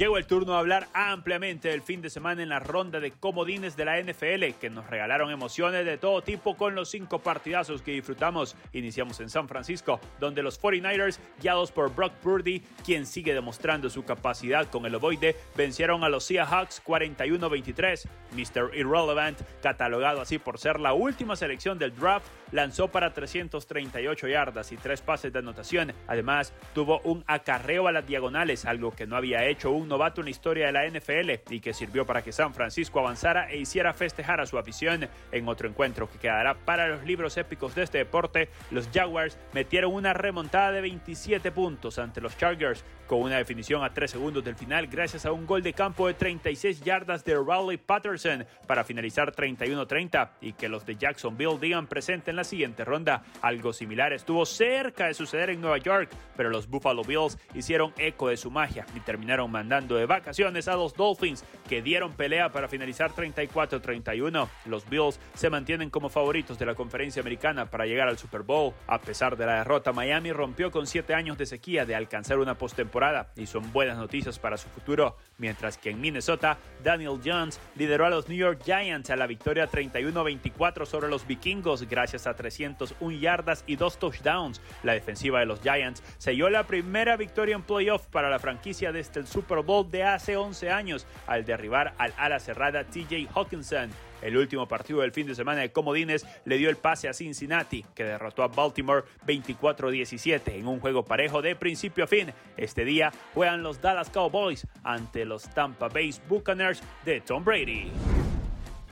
Llegó 0.00 0.16
el 0.16 0.24
turno 0.24 0.54
de 0.54 0.58
hablar 0.58 0.88
ampliamente 0.94 1.68
del 1.68 1.82
fin 1.82 2.00
de 2.00 2.08
semana 2.08 2.42
en 2.42 2.48
la 2.48 2.58
ronda 2.58 3.00
de 3.00 3.10
comodines 3.10 3.76
de 3.76 3.84
la 3.84 4.00
NFL, 4.00 4.58
que 4.58 4.70
nos 4.70 4.88
regalaron 4.88 5.30
emociones 5.30 5.84
de 5.84 5.98
todo 5.98 6.22
tipo 6.22 6.56
con 6.56 6.74
los 6.74 6.88
cinco 6.88 7.18
partidazos 7.18 7.82
que 7.82 7.90
disfrutamos. 7.90 8.56
Iniciamos 8.72 9.20
en 9.20 9.28
San 9.28 9.46
Francisco, 9.46 10.00
donde 10.18 10.42
los 10.42 10.58
49ers, 10.58 11.18
guiados 11.42 11.70
por 11.70 11.94
Brock 11.94 12.14
Purdy, 12.14 12.60
quien 12.82 13.04
sigue 13.04 13.34
demostrando 13.34 13.90
su 13.90 14.02
capacidad 14.02 14.70
con 14.70 14.86
el 14.86 14.94
ovoide, 14.94 15.36
vencieron 15.54 16.02
a 16.02 16.08
los 16.08 16.24
Seahawks 16.24 16.82
41-23. 16.82 18.08
Mr. 18.32 18.74
Irrelevant, 18.74 19.38
catalogado 19.60 20.22
así 20.22 20.38
por 20.38 20.58
ser 20.58 20.80
la 20.80 20.94
última 20.94 21.36
selección 21.36 21.78
del 21.78 21.94
draft, 21.94 22.26
lanzó 22.52 22.88
para 22.88 23.12
338 23.12 24.28
yardas 24.28 24.72
y 24.72 24.78
tres 24.78 25.02
pases 25.02 25.30
de 25.30 25.40
anotación. 25.40 25.92
Además, 26.08 26.54
tuvo 26.74 27.00
un 27.00 27.22
acarreo 27.26 27.86
a 27.86 27.92
las 27.92 28.06
diagonales, 28.06 28.64
algo 28.64 28.92
que 28.92 29.06
no 29.06 29.16
había 29.16 29.44
hecho 29.44 29.70
un 29.70 29.89
novato 29.90 30.22
en 30.22 30.26
la 30.26 30.30
historia 30.30 30.66
de 30.66 30.72
la 30.72 30.88
NFL 30.88 31.52
y 31.52 31.60
que 31.60 31.74
sirvió 31.74 32.06
para 32.06 32.22
que 32.22 32.32
San 32.32 32.54
Francisco 32.54 33.00
avanzara 33.00 33.50
e 33.50 33.58
hiciera 33.58 33.92
festejar 33.92 34.40
a 34.40 34.46
su 34.46 34.56
afición. 34.56 35.08
En 35.32 35.48
otro 35.48 35.68
encuentro 35.68 36.08
que 36.10 36.18
quedará 36.18 36.54
para 36.54 36.88
los 36.88 37.04
libros 37.04 37.36
épicos 37.36 37.74
de 37.74 37.82
este 37.82 37.98
deporte, 37.98 38.48
los 38.70 38.88
Jaguars 38.88 39.38
metieron 39.52 39.92
una 39.92 40.14
remontada 40.14 40.72
de 40.72 40.80
27 40.80 41.52
puntos 41.52 41.98
ante 41.98 42.20
los 42.20 42.38
Chargers 42.38 42.84
con 43.06 43.22
una 43.22 43.36
definición 43.36 43.82
a 43.82 43.92
3 43.92 44.08
segundos 44.08 44.44
del 44.44 44.54
final 44.54 44.86
gracias 44.86 45.26
a 45.26 45.32
un 45.32 45.44
gol 45.44 45.62
de 45.62 45.72
campo 45.72 46.06
de 46.06 46.14
36 46.14 46.82
yardas 46.82 47.24
de 47.24 47.34
Raleigh 47.34 47.78
Patterson 47.78 48.46
para 48.68 48.84
finalizar 48.84 49.34
31-30 49.34 50.30
y 50.40 50.52
que 50.52 50.68
los 50.68 50.86
de 50.86 50.94
Jacksonville 50.96 51.58
digan 51.60 51.88
presente 51.88 52.30
en 52.30 52.36
la 52.36 52.44
siguiente 52.44 52.84
ronda. 52.84 53.24
Algo 53.42 53.72
similar 53.72 54.12
estuvo 54.12 54.46
cerca 54.46 55.06
de 55.06 55.14
suceder 55.14 55.50
en 55.50 55.60
Nueva 55.60 55.78
York, 55.78 56.10
pero 56.36 56.50
los 56.50 56.68
Buffalo 56.68 57.02
Bills 57.02 57.36
hicieron 57.54 57.92
eco 57.98 58.28
de 58.28 58.36
su 58.36 58.52
magia 58.52 58.86
y 58.94 59.00
terminaron 59.00 59.50
mandando 59.50 59.69
de 59.70 60.06
vacaciones 60.06 60.66
a 60.66 60.74
los 60.74 60.94
Dolphins 60.94 61.44
que 61.68 61.80
dieron 61.80 62.12
pelea 62.14 62.50
para 62.50 62.66
finalizar 62.66 63.12
34-31. 63.12 64.48
Los 64.66 64.88
Bills 64.90 65.20
se 65.34 65.48
mantienen 65.48 65.90
como 65.90 66.08
favoritos 66.08 66.58
de 66.58 66.66
la 66.66 66.74
conferencia 66.74 67.22
americana 67.22 67.70
para 67.70 67.86
llegar 67.86 68.08
al 68.08 68.18
Super 68.18 68.42
Bowl. 68.42 68.74
A 68.88 69.00
pesar 69.00 69.36
de 69.36 69.46
la 69.46 69.58
derrota, 69.58 69.92
Miami 69.92 70.32
rompió 70.32 70.72
con 70.72 70.88
7 70.88 71.14
años 71.14 71.38
de 71.38 71.46
sequía 71.46 71.86
de 71.86 71.94
alcanzar 71.94 72.40
una 72.40 72.58
postemporada 72.58 73.30
y 73.36 73.46
son 73.46 73.72
buenas 73.72 73.96
noticias 73.96 74.40
para 74.40 74.56
su 74.56 74.68
futuro, 74.70 75.16
mientras 75.38 75.78
que 75.78 75.90
en 75.90 76.00
Minnesota, 76.00 76.58
Daniel 76.82 77.20
Jones 77.24 77.60
lideró 77.76 78.06
a 78.06 78.10
los 78.10 78.28
New 78.28 78.38
York 78.38 78.62
Giants 78.64 79.10
a 79.10 79.16
la 79.16 79.28
victoria 79.28 79.70
31-24 79.70 80.84
sobre 80.84 81.08
los 81.08 81.28
vikingos 81.28 81.88
gracias 81.88 82.26
a 82.26 82.34
301 82.34 83.18
yardas 83.18 83.62
y 83.68 83.76
dos 83.76 83.98
touchdowns. 84.00 84.60
La 84.82 84.94
defensiva 84.94 85.38
de 85.38 85.46
los 85.46 85.60
Giants 85.60 86.02
selló 86.18 86.50
la 86.50 86.66
primera 86.66 87.16
victoria 87.16 87.54
en 87.54 87.62
playoff 87.62 88.06
para 88.06 88.28
la 88.28 88.40
franquicia 88.40 88.90
desde 88.90 89.20
el 89.20 89.28
Super 89.28 89.59
Bowl 89.62 89.90
de 89.90 90.04
hace 90.04 90.36
11 90.36 90.70
años 90.70 91.06
al 91.26 91.44
derribar 91.44 91.94
al 91.98 92.12
ala 92.16 92.40
cerrada 92.40 92.84
TJ 92.84 93.28
Hawkinson. 93.34 93.90
El 94.22 94.36
último 94.36 94.68
partido 94.68 95.00
del 95.00 95.12
fin 95.12 95.26
de 95.26 95.34
semana 95.34 95.62
de 95.62 95.72
Comodines 95.72 96.26
le 96.44 96.58
dio 96.58 96.68
el 96.68 96.76
pase 96.76 97.08
a 97.08 97.14
Cincinnati, 97.14 97.84
que 97.94 98.04
derrotó 98.04 98.42
a 98.42 98.48
Baltimore 98.48 99.04
24-17 99.26 100.54
en 100.54 100.66
un 100.66 100.80
juego 100.80 101.04
parejo 101.04 101.42
de 101.42 101.56
principio 101.56 102.04
a 102.04 102.06
fin. 102.06 102.32
Este 102.56 102.84
día 102.84 103.12
juegan 103.34 103.62
los 103.62 103.80
Dallas 103.80 104.10
Cowboys 104.10 104.66
ante 104.84 105.24
los 105.24 105.48
Tampa 105.50 105.88
Bay 105.88 106.14
Buccaneers 106.28 106.82
de 107.04 107.20
Tom 107.20 107.44
Brady. 107.44 107.90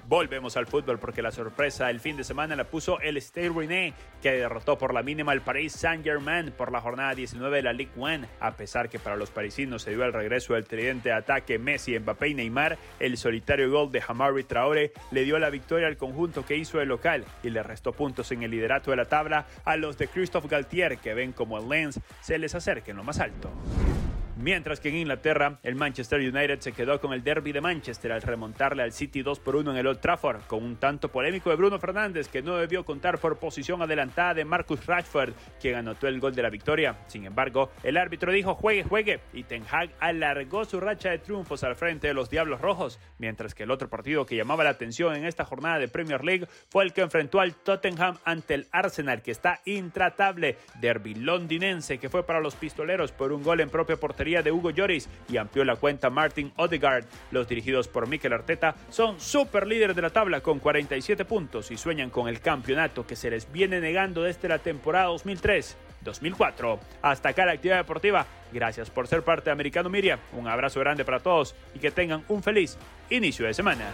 Volvemos 0.09 0.57
al 0.57 0.67
fútbol 0.67 0.99
porque 0.99 1.21
la 1.21 1.31
sorpresa 1.31 1.91
el 1.91 2.01
fin 2.01 2.17
de 2.17 2.25
semana 2.25 2.57
la 2.57 2.65
puso 2.65 2.99
el 3.01 3.19
Stade 3.21 3.51
Rennais, 3.51 3.93
que 4.23 4.33
derrotó 4.33 4.79
por 4.79 4.95
la 4.95 5.03
mínima 5.03 5.33
al 5.33 5.43
Paris 5.43 5.75
Saint-Germain 5.75 6.51
por 6.51 6.73
la 6.73 6.81
jornada 6.81 7.15
19 7.15 7.59
de 7.59 7.63
la 7.63 7.75
Ligue 7.75 7.91
1. 7.95 8.27
A 8.41 8.53
pesar 8.53 8.89
que 8.89 8.99
para 8.99 9.17
los 9.17 9.31
parisinos 9.31 9.83
se 9.83 9.91
dio 9.91 10.05
el 10.05 10.15
regreso 10.15 10.55
del 10.55 10.65
tridente 10.65 11.11
de 11.11 11.15
ataque 11.15 11.59
Messi, 11.59 11.99
Mbappé 11.99 12.29
y 12.29 12.35
Neymar, 12.35 12.79
el 12.99 13.19
solitario 13.19 13.71
gol 13.71 13.93
de 13.93 14.03
Hamari 14.09 14.45
Traore 14.45 14.93
le 15.11 15.25
dio 15.25 15.39
la 15.39 15.51
victoria 15.51 15.89
al 15.89 15.99
conjunto 15.99 16.47
que 16.47 16.57
hizo 16.57 16.81
el 16.81 16.89
local 16.89 17.27
y 17.43 17.51
le 17.51 17.63
restó 17.63 17.93
puntos 17.93 18.33
en 18.33 18.43
el 18.43 18.51
liderato 18.51 18.91
de 18.91 18.97
la 18.97 19.05
tabla 19.05 19.47
a 19.67 19.77
los 19.77 19.99
de 19.99 20.09
Christophe 20.09 20.49
Galtier, 20.49 20.97
que 20.97 21.13
ven 21.13 21.33
como 21.33 21.59
el 21.59 21.69
Lens 21.69 22.01
se 22.23 22.39
les 22.39 22.55
acerque 22.55 22.93
en 22.93 22.97
lo 22.97 23.05
más 23.05 23.21
alto. 23.21 23.53
Mientras 24.41 24.79
que 24.79 24.89
en 24.89 24.95
Inglaterra, 24.95 25.59
el 25.65 25.75
Manchester 25.75 26.21
United 26.21 26.61
se 26.61 26.71
quedó 26.71 27.01
con 27.01 27.13
el 27.13 27.25
derby 27.25 27.51
de 27.51 27.61
Manchester 27.61 28.13
al 28.13 28.23
remontarle 28.23 28.85
al 28.85 28.93
City 28.93 29.21
2 29.21 29.41
por 29.41 29.57
1 29.57 29.73
en 29.73 29.77
el 29.79 29.87
Old 29.89 29.99
Trafford, 29.99 30.43
con 30.47 30.63
un 30.63 30.77
tanto 30.77 31.09
polémico 31.09 31.51
de 31.51 31.57
Bruno 31.57 31.81
Fernández 31.81 32.29
que 32.29 32.41
no 32.41 32.57
debió 32.57 32.85
contar 32.85 33.19
por 33.19 33.39
posición 33.39 33.83
adelantada 33.83 34.35
de 34.35 34.45
Marcus 34.45 34.87
Rashford, 34.87 35.33
quien 35.61 35.75
anotó 35.75 36.07
el 36.07 36.21
gol 36.21 36.37
de 36.37 36.43
la 36.43 36.51
victoria. 36.51 36.99
Sin 37.09 37.25
embargo, 37.25 37.73
el 37.83 37.97
árbitro 37.97 38.31
dijo 38.31 38.55
juegue, 38.55 38.85
juegue, 38.85 39.19
y 39.33 39.43
Ten 39.43 39.65
Hag 39.69 39.91
alargó 39.99 40.65
su 40.65 40.79
racha 40.79 41.11
de 41.11 41.19
triunfos 41.19 41.65
al 41.65 41.75
frente 41.75 42.07
de 42.07 42.15
los 42.15 42.31
Diablos 42.31 42.61
Rojos, 42.61 43.01
mientras 43.19 43.57
que 43.57 43.65
el 43.65 43.73
otro 43.73 43.91
partido 43.91 44.25
que 44.25 44.37
llamaba 44.37 44.63
la 44.63 44.71
atención 44.71 45.17
en 45.17 45.25
esta 45.25 45.45
jornada 45.45 45.81
de 45.81 45.89
Premier 45.89 46.25
League 46.25 46.47
fue 46.69 46.85
el 46.85 46.93
que 46.93 47.01
enfrentó 47.01 47.41
al 47.41 47.57
Tottenham 47.57 48.19
ante 48.25 48.55
el 48.55 48.69
Arsenal, 48.71 49.21
que 49.21 49.33
está 49.33 49.63
intratable. 49.65 50.59
Derby 50.81 51.17
londinense 51.17 51.99
que 51.99 52.09
fue 52.09 52.25
para 52.25 52.39
los 52.39 52.55
pistoleros 52.55 53.11
por 53.11 53.33
un 53.33 53.43
gol 53.43 53.59
en 53.59 53.69
propia 53.69 53.97
portería 53.97 54.28
de 54.29 54.53
Hugo 54.53 54.71
Lloris 54.71 55.09
y 55.29 55.39
amplió 55.39 55.65
la 55.65 55.77
cuenta 55.77 56.11
Martin 56.11 56.53
Odegaard. 56.57 57.07
Los 57.31 57.49
dirigidos 57.49 57.89
por 57.89 58.07
Mikel 58.07 58.33
Arteta 58.33 58.75
son 58.91 59.19
super 59.19 59.67
líderes 59.67 59.97
de 59.97 60.03
la 60.03 60.11
tabla 60.11 60.41
con 60.41 60.59
47 60.59 61.25
puntos 61.25 61.71
y 61.71 61.77
sueñan 61.77 62.11
con 62.11 62.29
el 62.29 62.41
campeonato 62.41 63.07
que 63.07 63.17
se 63.17 63.31
les 63.31 63.51
viene 63.51 63.81
negando 63.81 64.23
desde 64.23 64.49
la 64.49 64.59
temporada 64.59 65.09
2003-2004. 65.09 66.79
Hasta 67.03 67.31
acá 67.31 67.47
la 67.47 67.53
actividad 67.53 67.79
deportiva. 67.79 68.27
Gracias 68.53 68.91
por 68.91 69.09
ser 69.09 69.23
parte 69.23 69.47
de 69.47 69.53
Americano 69.53 69.89
Miria. 69.89 70.19
Un 70.33 70.47
abrazo 70.47 70.81
grande 70.81 71.05
para 71.05 71.21
todos 71.21 71.55
y 71.75 71.79
que 71.79 71.91
tengan 71.91 72.25
un 72.29 72.43
feliz 72.43 72.77
inicio 73.11 73.47
de 73.47 73.55
semana. 73.55 73.87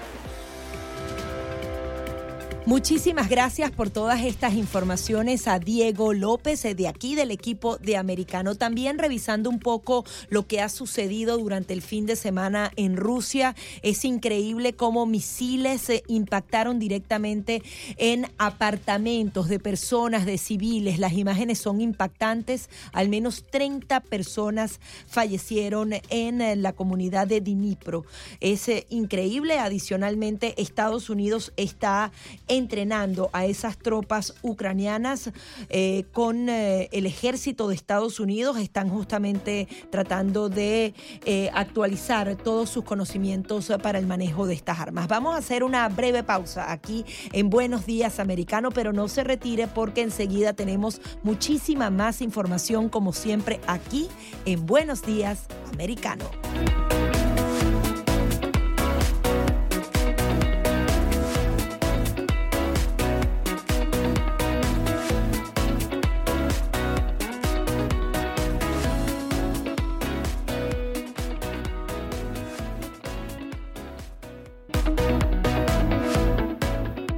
Muchísimas 2.67 3.29
gracias 3.29 3.71
por 3.73 3.91
todas 3.91 4.25
estas 4.25 4.55
informaciones 4.55 5.49
a 5.49 5.59
Diego 5.59 6.15
López 6.15 6.65
eh, 6.65 6.75
de 6.75 6.89
aquí 6.89 7.15
del 7.15 7.31
equipo 7.31 7.77
de 7.77 7.99
Americano. 7.99 8.55
También 8.55 8.99
revisando 8.99 9.51
un 9.51 9.59
poco 9.59 10.07
lo 10.31 10.47
que 10.47 10.62
ha 10.62 10.71
sucedido 10.71 11.37
durante 11.37 11.75
el 11.75 11.83
fin 11.83 12.07
de 12.07 12.17
semana 12.17 12.73
en 12.77 12.97
Rusia. 12.97 13.55
Es 13.83 14.07
increíble 14.07 14.73
cómo 14.73 15.05
misiles 15.05 15.83
se 15.83 15.97
eh, 15.97 16.05
impactaron 16.09 16.79
directamente 16.79 17.62
en 17.99 18.29
apartamentos 18.39 19.51
de 19.51 19.59
personas, 19.59 20.25
de 20.25 20.39
civiles. 20.39 20.99
Las 20.99 21.12
imágenes 21.12 21.59
son 21.59 21.83
impactantes. 21.83 22.71
Al 22.93 23.11
menos 23.11 23.45
30 23.51 24.01
personas 24.01 24.81
fallecieron 25.07 25.93
en 26.09 26.41
eh, 26.41 26.57
la 26.57 26.73
comunidad 26.73 27.27
de 27.27 27.43
Dnipro. 27.43 28.07
Es 28.41 28.71
increíble. 28.89 29.59
Adicionalmente, 29.59 30.55
Estados 30.57 31.11
Unidos 31.11 31.53
está 31.59 32.11
entrenando 32.57 33.31
a 33.33 33.47
esas 33.47 33.77
tropas 33.79 34.35
ucranianas 34.43 35.31
eh, 35.69 36.05
con 36.13 36.49
eh, 36.49 36.89
el 36.93 37.07
ejército 37.07 37.69
de 37.69 37.75
Estados 37.75 38.21
Unidos. 38.21 38.59
Están 38.59 38.89
justamente 38.89 39.69
tratando 39.91 40.49
de 40.49 40.95
eh, 41.25 41.51
actualizar 41.55 42.37
todos 42.37 42.71
sus 42.71 42.85
conocimientos 42.85 43.73
para 43.83 43.99
el 43.99 44.07
manejo 44.07 44.47
de 44.47 44.55
estas 44.55 44.81
armas. 44.81 45.09
Vamos 45.09 45.35
a 45.35 45.39
hacer 45.39 45.65
una 45.65 45.89
breve 45.89 46.23
pausa 46.23 46.73
aquí 46.73 47.05
en 47.33 47.51
Buenos 47.51 47.87
Días 47.87 48.19
Americano, 48.21 48.71
pero 48.71 48.93
no 48.93 49.09
se 49.09 49.25
retire 49.25 49.67
porque 49.67 50.03
enseguida 50.03 50.53
tenemos 50.53 51.01
muchísima 51.23 51.91
más 51.91 52.23
información 52.23 52.89
como 52.89 53.13
siempre 53.13 53.61
aquí 53.67 54.09
en 54.45 54.65
Buenos 54.67 55.03
Días 55.03 55.47
Americano. 55.73 56.25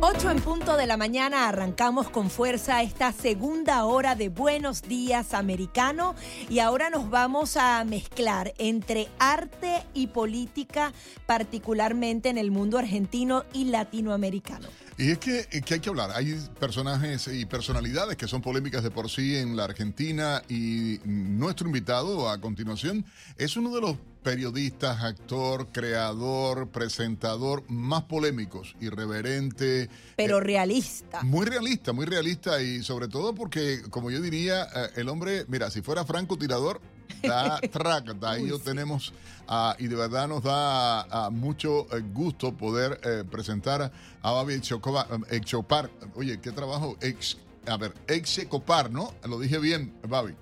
8 0.09 0.31
en 0.31 0.41
punto 0.41 0.77
de 0.77 0.87
la 0.87 0.97
mañana 0.97 1.49
arrancamos 1.49 2.09
con 2.09 2.31
fuerza 2.31 2.81
esta 2.81 3.13
segunda 3.13 3.85
hora 3.85 4.15
de 4.15 4.29
Buenos 4.29 4.83
Días 4.83 5.35
Americano 5.35 6.15
y 6.49 6.61
ahora 6.61 6.91
nos 6.91 7.11
vamos 7.11 7.57
a 7.57 7.83
mezclar 7.85 8.55
entre 8.59 9.09
arte 9.19 9.83
y 9.95 10.07
política, 10.07 10.93
particularmente 11.27 12.29
en 12.29 12.39
el 12.39 12.53
mundo 12.53 12.79
argentino 12.79 13.45
y 13.53 13.65
latinoamericano. 13.65 14.69
Y 14.97 15.11
es 15.11 15.19
que, 15.19 15.47
que, 15.47 15.75
hay 15.75 15.81
que 15.81 15.89
hablar. 15.89 16.11
Hay 16.15 16.35
personajes 16.59 17.29
y 17.29 17.45
personalidades 17.45 18.17
que 18.17 18.27
son 18.27 18.41
polémicas 18.41 18.83
de 18.83 18.91
por 18.91 19.11
sí 19.11 19.37
en 19.37 19.57
la 19.57 19.65
Argentina 19.65 20.41
y 20.49 21.01
nuestro 21.05 21.67
invitado 21.67 22.31
a 22.31 22.41
continuación 22.41 23.05
es 23.37 23.57
uno 23.57 23.75
de 23.75 23.81
los 23.81 23.97
periodistas, 24.27 25.05
actor, 25.05 25.69
creador, 25.69 26.69
presentador 26.71 27.63
más 27.71 28.03
polémicos, 28.03 28.75
irreverente. 28.81 29.89
Pero 30.17 30.39
eh, 30.39 30.41
realista. 30.41 31.23
Muy 31.23 31.47
realista, 31.47 31.93
muy 31.93 32.07
realista 32.07 32.61
y 32.61 32.83
sobre 32.83 33.07
todo 33.07 33.37
porque, 33.37 33.83
como 33.89 34.11
yo 34.11 34.21
diría, 34.21 34.65
eh, 34.65 34.89
el 34.97 35.09
hombre, 35.11 35.45
mira, 35.47 35.71
si 35.71 35.81
fuera 35.81 36.05
franco 36.05 36.37
tirador, 36.37 36.81
da 37.23 37.61
track, 37.71 38.17
ahí 38.25 38.49
lo 38.49 38.59
tenemos 38.59 39.13
uh, 39.49 39.75
y 39.79 39.87
de 39.87 39.95
verdad 39.95 40.27
nos 40.27 40.43
da 40.43 41.29
uh, 41.29 41.31
mucho 41.31 41.87
eh, 41.97 42.03
gusto 42.13 42.53
poder 42.53 43.01
eh, 43.05 43.23
presentar 43.31 43.93
a 44.23 44.31
Babi 44.33 44.55
Exopar. 44.55 45.89
Oye, 46.17 46.41
qué 46.41 46.51
trabajo, 46.51 46.97
ex, 47.01 47.39
a 47.69 47.77
ver, 47.77 47.95
Execopar, 48.09 48.91
¿no? 48.91 49.15
Lo 49.29 49.39
dije 49.39 49.61
bien, 49.61 49.97
Babi. 50.09 50.35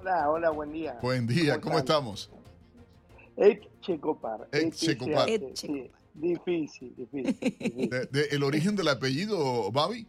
Hola, 0.00 0.30
hola, 0.30 0.50
buen 0.50 0.72
día. 0.72 0.96
Buen 1.02 1.26
día, 1.26 1.54
¿cómo, 1.54 1.62
¿cómo 1.72 1.78
estamos? 1.80 2.30
Execopar. 3.36 4.48
Execopar. 4.52 5.28
Sí, 5.54 5.90
difícil, 6.14 6.94
difícil. 6.96 7.38
difícil. 7.40 7.90
De, 7.90 8.06
de, 8.06 8.24
¿El 8.30 8.42
origen 8.42 8.76
del 8.76 8.88
apellido, 8.88 9.70
Babi? 9.70 10.06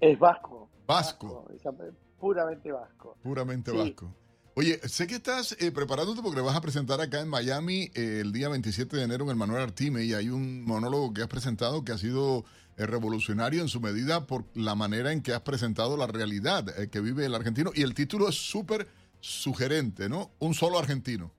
Es 0.00 0.18
vasco. 0.18 0.68
Vasco. 0.86 1.46
vasco 1.48 1.94
puramente 2.24 2.72
vasco. 2.72 3.18
Puramente 3.22 3.70
sí. 3.70 3.76
vasco. 3.76 4.14
Oye, 4.54 4.80
sé 4.88 5.06
que 5.06 5.16
estás 5.16 5.54
eh, 5.60 5.70
preparándote 5.72 6.22
porque 6.22 6.40
vas 6.40 6.56
a 6.56 6.62
presentar 6.62 7.02
acá 7.02 7.20
en 7.20 7.28
Miami 7.28 7.90
eh, 7.94 8.20
el 8.22 8.32
día 8.32 8.48
27 8.48 8.96
de 8.96 9.02
enero 9.02 9.24
en 9.24 9.30
el 9.30 9.36
Manuel 9.36 9.60
Artime 9.60 10.02
y 10.04 10.14
hay 10.14 10.30
un 10.30 10.64
monólogo 10.64 11.12
que 11.12 11.20
has 11.20 11.28
presentado 11.28 11.84
que 11.84 11.92
ha 11.92 11.98
sido 11.98 12.46
eh, 12.78 12.86
revolucionario 12.86 13.60
en 13.60 13.68
su 13.68 13.78
medida 13.78 14.26
por 14.26 14.46
la 14.54 14.74
manera 14.74 15.12
en 15.12 15.20
que 15.20 15.34
has 15.34 15.42
presentado 15.42 15.98
la 15.98 16.06
realidad 16.06 16.64
que 16.64 17.00
vive 17.00 17.26
el 17.26 17.34
argentino 17.34 17.72
y 17.74 17.82
el 17.82 17.92
título 17.92 18.26
es 18.26 18.36
súper 18.36 18.88
sugerente, 19.20 20.08
¿no? 20.08 20.30
Un 20.38 20.54
solo 20.54 20.78
argentino. 20.78 21.30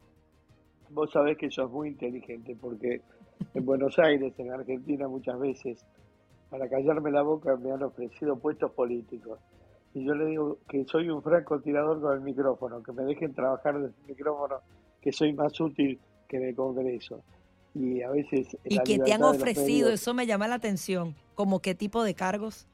Vos 0.90 1.12
sabés 1.12 1.38
que 1.38 1.50
sos 1.52 1.72
muy 1.72 1.90
inteligente 1.90 2.56
porque 2.60 3.02
en 3.54 3.66
Buenos 3.66 3.98
Aires, 4.00 4.34
en 4.38 4.52
Argentina, 4.52 5.08
muchas 5.08 5.40
veces, 5.40 5.86
para 6.50 6.70
callarme 6.70 7.12
la 7.12 7.22
boca 7.22 7.56
me 7.58 7.72
han 7.72 7.84
ofrecido 7.84 8.38
puestos 8.38 8.72
políticos 8.72 9.40
y 9.96 10.04
yo 10.04 10.14
le 10.14 10.26
digo 10.26 10.60
que 10.68 10.84
soy 10.84 11.10
un 11.10 11.24
francotirador 11.24 12.02
con 12.02 12.14
el 12.14 12.20
micrófono, 12.20 12.84
que 12.84 12.92
me 12.92 13.04
dejen 13.04 13.34
trabajar 13.34 13.80
desde 13.80 13.96
el 14.02 14.10
micrófono, 14.10 14.58
que 15.02 15.14
soy 15.14 15.32
más 15.32 15.58
útil 15.62 15.98
que 16.28 16.36
en 16.36 16.44
el 16.50 16.56
Congreso. 16.56 17.24
Y 17.74 18.02
a 18.02 18.10
veces... 18.10 18.58
¿Y 18.66 18.78
que 18.80 19.00
te 19.00 19.14
han 19.14 19.24
ofrecido? 19.24 19.90
Eso 19.90 20.14
me 20.14 20.28
llama 20.28 20.50
la 20.50 20.56
atención. 20.56 21.16
¿Como 21.34 21.62
qué 21.62 21.76
tipo 21.76 22.04
de 22.04 22.14
cargos? 22.14 22.68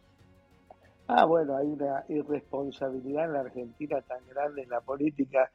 Ah, 1.07 1.25
bueno, 1.25 1.55
hay 1.57 1.67
una 1.67 2.05
irresponsabilidad 2.09 3.25
en 3.25 3.33
la 3.33 3.41
Argentina 3.41 4.01
tan 4.01 4.25
grande 4.27 4.63
en 4.63 4.69
la 4.69 4.81
política 4.81 5.51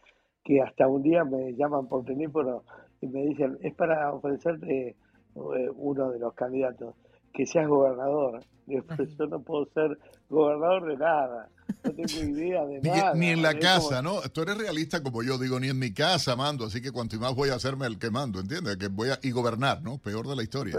que 0.47 0.63
hasta 0.63 0.87
un 0.87 1.03
día 1.03 1.25
me 1.25 1.55
llaman 1.55 1.89
por 1.89 2.05
teléfono 2.05 2.63
y 3.01 3.09
me 3.09 3.27
dicen, 3.27 3.59
es 3.63 3.75
para 3.75 4.13
ofrecerte 4.13 4.91
eh, 4.91 5.71
uno 5.75 6.11
de 6.11 6.19
los 6.19 6.35
candidatos, 6.35 6.95
que 7.35 7.45
seas 7.45 7.69
gobernador. 7.69 8.41
Yo 8.67 8.83
no 9.29 9.41
puedo 9.41 9.67
ser 9.67 9.99
gobernador 10.29 10.87
de 10.87 10.97
nada 10.97 11.49
no 11.85 11.93
tengo 11.93 12.23
idea 12.39 12.65
de 12.65 12.81
nada. 12.81 13.15
Ni, 13.15 13.29
en 13.29 13.43
la 13.43 13.59
casa, 13.59 14.03
¿no? 14.03 14.21
Tú 14.33 14.43
eres 14.43 14.59
realista 14.59 15.03
como 15.03 15.23
yo, 15.23 15.39
digo, 15.39 15.59
ni 15.61 15.69
en 15.69 15.79
mi 15.79 15.93
casa 15.93 16.37
mando, 16.37 16.67
así 16.67 16.81
que 16.81 16.93
cuanto 16.93 17.19
más 17.19 17.35
voy 17.35 17.51
a 17.51 17.55
hacerme 17.55 17.87
el 17.87 17.99
que 17.99 18.11
mando, 18.11 18.41
¿entiendes? 18.41 18.77
Que 18.77 18.89
voy 18.89 19.11
a 19.11 19.19
y 19.23 19.31
gobernar, 19.31 19.83
¿no? 19.83 19.99
Peor 19.99 20.27
de 20.27 20.37
la 20.37 20.43
historia. 20.43 20.77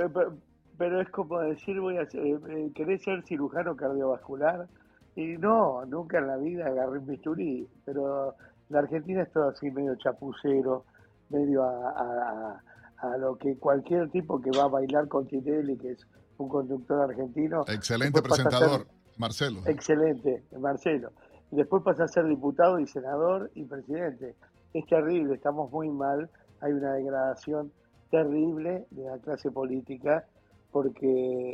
Pero, 0.77 1.01
es 1.01 1.09
como 1.09 1.39
decir, 1.39 1.79
voy 1.79 1.97
a 1.97 2.07
ser, 2.07 2.23
eh, 2.23 2.39
eh, 2.49 2.71
¿querés 2.75 3.01
ser 3.01 3.23
cirujano 3.23 3.75
cardiovascular? 3.75 4.67
Y 5.15 5.37
no, 5.39 5.83
nunca 5.87 6.19
en 6.19 6.27
la 6.27 6.37
vida 6.37 6.67
agarré 6.67 6.99
un 6.99 7.07
bisturí, 7.07 7.67
pero 7.83 8.35
la 8.69 8.79
Argentina 8.79 9.23
es 9.23 9.31
todo 9.31 9.49
así 9.49 9.71
medio 9.71 9.95
chapucero, 9.95 10.85
medio 11.29 11.63
a, 11.63 12.61
a, 12.97 13.17
lo 13.17 13.37
que 13.37 13.57
cualquier 13.57 14.09
tipo 14.09 14.41
que 14.41 14.51
va 14.51 14.63
a 14.63 14.67
bailar 14.67 15.07
con 15.07 15.27
Tinelli, 15.27 15.77
que 15.77 15.91
es 15.91 16.07
un 16.37 16.49
conductor 16.49 17.09
argentino. 17.09 17.63
Excelente 17.67 18.21
presentador. 18.21 18.87
Marcelo. 19.17 19.61
Excelente, 19.65 20.43
Marcelo. 20.59 21.11
Después 21.51 21.83
pasa 21.83 22.03
a 22.03 22.07
ser 22.07 22.25
diputado 22.25 22.79
y 22.79 22.87
senador 22.87 23.51
y 23.55 23.63
presidente. 23.65 24.35
Es 24.73 24.85
terrible, 24.85 25.35
estamos 25.35 25.71
muy 25.71 25.89
mal, 25.89 26.29
hay 26.61 26.73
una 26.73 26.93
degradación 26.93 27.71
terrible 28.11 28.85
de 28.91 29.05
la 29.05 29.17
clase 29.19 29.49
política 29.51 30.25
porque 30.71 31.07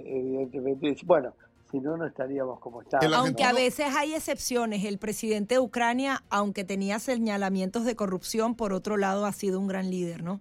evidentemente, 0.06 0.96
bueno, 1.06 1.34
si 1.74 1.80
no, 1.80 1.98
no 1.98 2.06
estaríamos 2.06 2.60
como 2.60 2.84
estamos. 2.84 3.12
Aunque 3.16 3.44
a 3.44 3.52
veces 3.52 3.88
hay 3.98 4.14
excepciones, 4.14 4.86
el 4.86 5.00
presidente 5.00 5.56
de 5.56 5.60
Ucrania, 5.60 6.22
aunque 6.30 6.64
tenía 6.64 7.00
señalamientos 7.00 7.84
de 7.84 7.96
corrupción, 7.96 8.54
por 8.54 8.74
otro 8.74 8.96
lado 8.96 9.26
ha 9.26 9.32
sido 9.32 9.60
un 9.60 9.66
gran 9.66 9.90
líder, 9.90 10.22
¿no? 10.22 10.40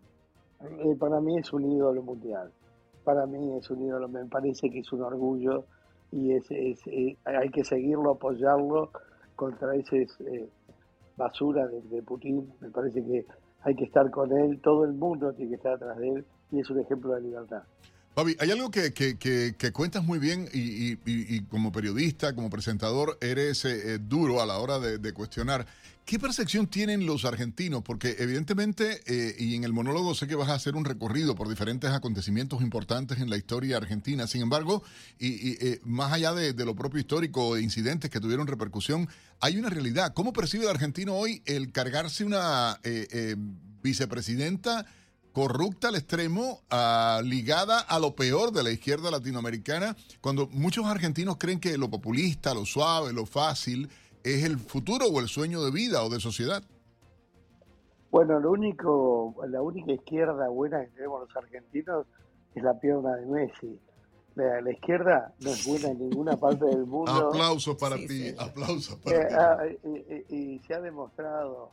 Eh, 0.60 0.94
para 0.98 1.22
mí 1.22 1.38
es 1.38 1.50
un 1.54 1.72
ídolo 1.72 2.02
mundial, 2.02 2.52
para 3.02 3.24
mí 3.24 3.56
es 3.56 3.70
un 3.70 3.82
ídolo, 3.82 4.08
me 4.08 4.26
parece 4.26 4.68
que 4.68 4.80
es 4.80 4.92
un 4.92 5.00
orgullo 5.00 5.64
y 6.10 6.32
es, 6.32 6.50
eh, 6.50 7.16
hay 7.24 7.48
que 7.48 7.64
seguirlo, 7.64 8.10
apoyarlo 8.10 8.90
contra 9.34 9.74
ese 9.74 10.06
eh, 10.26 10.50
basura 11.16 11.66
de, 11.66 12.02
Putin. 12.02 12.52
Me 12.60 12.68
parece 12.68 13.02
que 13.02 13.24
hay 13.62 13.74
que 13.74 13.84
estar 13.84 14.10
con 14.10 14.36
él, 14.36 14.60
todo 14.60 14.84
el 14.84 14.92
mundo 14.92 15.32
tiene 15.32 15.52
que 15.52 15.56
estar 15.56 15.72
atrás 15.72 15.96
de 15.96 16.10
él 16.10 16.26
y 16.50 16.60
es 16.60 16.68
un 16.68 16.78
ejemplo 16.78 17.14
de 17.14 17.22
libertad. 17.22 17.62
Fabi, 18.14 18.36
hay 18.40 18.50
algo 18.50 18.70
que, 18.70 18.92
cuentas 19.72 20.04
muy 20.04 20.18
bien 20.18 20.46
y, 20.52 21.40
como 21.44 21.72
periodista, 21.72 22.34
como 22.34 22.50
presentador, 22.50 23.16
eres 23.22 23.64
eh, 23.64 23.98
duro 23.98 24.42
a 24.42 24.46
la 24.46 24.58
hora 24.58 24.78
de, 24.78 25.12
cuestionar. 25.14 25.66
¿Qué 26.04 26.18
percepción 26.18 26.66
tienen 26.66 27.06
los 27.06 27.24
argentinos? 27.24 27.82
Porque 27.82 28.16
evidentemente, 28.18 29.00
eh, 29.06 29.34
y 29.38 29.54
en 29.54 29.64
el 29.64 29.72
monólogo 29.72 30.14
sé 30.14 30.26
que 30.26 30.34
vas 30.34 30.50
a 30.50 30.54
hacer 30.54 30.74
un 30.74 30.84
recorrido 30.84 31.34
por 31.34 31.48
diferentes 31.48 31.90
acontecimientos 31.90 32.60
importantes 32.60 33.18
en 33.18 33.30
la 33.30 33.38
historia 33.38 33.78
argentina. 33.78 34.26
Sin 34.26 34.42
embargo, 34.42 34.82
y, 35.18 35.52
eh, 35.64 35.80
más 35.84 36.12
allá 36.12 36.34
de, 36.34 36.52
lo 36.66 36.74
propio 36.74 37.00
histórico 37.00 37.54
de 37.54 37.62
incidentes 37.62 38.10
que 38.10 38.20
tuvieron 38.20 38.46
repercusión, 38.46 39.08
hay 39.40 39.56
una 39.56 39.70
realidad. 39.70 40.12
¿Cómo 40.12 40.34
percibe 40.34 40.64
el 40.64 40.70
argentino 40.70 41.14
hoy 41.14 41.40
el 41.46 41.72
cargarse 41.72 42.24
una 42.24 42.78
vicepresidenta? 43.82 44.86
Corrupta 45.32 45.88
al 45.88 45.96
extremo, 45.96 46.60
ligada 47.24 47.80
a 47.80 47.98
lo 47.98 48.14
peor 48.14 48.52
de 48.52 48.62
la 48.62 48.70
izquierda 48.70 49.10
latinoamericana, 49.10 49.96
cuando 50.20 50.46
muchos 50.48 50.86
argentinos 50.86 51.36
creen 51.38 51.60
que 51.60 51.76
lo 51.78 51.88
populista, 51.88 52.54
lo 52.54 52.64
suave, 52.64 53.12
lo 53.12 53.26
fácil, 53.26 53.88
es 54.22 54.44
el 54.44 54.58
futuro 54.58 55.06
o 55.06 55.20
el 55.20 55.28
sueño 55.28 55.62
de 55.64 55.70
vida 55.70 56.02
o 56.02 56.08
de 56.08 56.20
sociedad. 56.20 56.62
Bueno, 58.10 58.38
lo 58.38 58.50
único, 58.50 59.34
la 59.48 59.62
única 59.62 59.92
izquierda 59.92 60.48
buena 60.48 60.84
que 60.84 60.88
tenemos 60.88 61.22
los 61.22 61.36
argentinos 61.36 62.06
es 62.54 62.62
la 62.62 62.78
pierna 62.78 63.16
de 63.16 63.26
Messi. 63.26 63.80
La, 64.34 64.70
izquierda 64.70 65.32
no 65.40 65.50
es 65.50 65.66
buena 65.66 65.88
en 65.88 65.98
ninguna 65.98 66.36
parte 66.36 66.64
del 66.64 66.86
mundo. 66.86 67.10
Aplausos 67.10 67.76
para 67.76 67.96
ti, 67.96 68.34
aplausos 68.38 68.96
para 68.96 69.16
eh, 69.16 69.26
ti. 69.28 69.34
Ah, 69.34 70.28
y 70.28 70.58
se 70.66 70.74
ha 70.74 70.80
demostrado, 70.80 71.70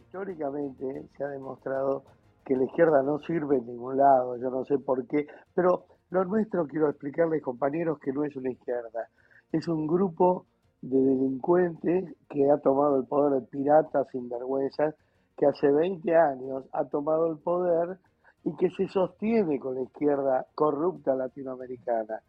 históricamente, 0.00 1.06
se 1.16 1.24
ha 1.24 1.28
demostrado 1.28 2.04
que 2.44 2.56
la 2.56 2.64
izquierda 2.64 3.02
no 3.02 3.18
sirve 3.20 3.58
en 3.58 3.66
ningún 3.66 3.96
lado, 3.96 4.36
yo 4.36 4.50
no 4.50 4.64
sé 4.64 4.78
por 4.78 5.06
qué, 5.06 5.26
pero 5.54 5.84
lo 6.10 6.24
nuestro 6.24 6.66
quiero 6.66 6.88
explicarles 6.88 7.42
compañeros 7.42 7.98
que 8.00 8.12
no 8.12 8.24
es 8.24 8.34
una 8.36 8.50
izquierda, 8.50 9.08
es 9.52 9.68
un 9.68 9.86
grupo 9.86 10.46
de 10.82 10.98
delincuentes 10.98 12.16
que 12.28 12.50
ha 12.50 12.58
tomado 12.58 12.96
el 12.96 13.06
poder 13.06 13.40
de 13.40 13.46
piratas 13.46 14.06
sin 14.10 14.28
vergüenza, 14.28 14.94
que 15.36 15.46
hace 15.46 15.70
20 15.70 16.16
años 16.16 16.64
ha 16.72 16.84
tomado 16.86 17.30
el 17.30 17.38
poder 17.38 17.98
y 18.44 18.56
que 18.56 18.70
se 18.70 18.88
sostiene 18.88 19.58
con 19.58 19.74
la 19.74 19.82
izquierda 19.82 20.46
corrupta 20.54 21.14
latinoamericana, 21.14 22.20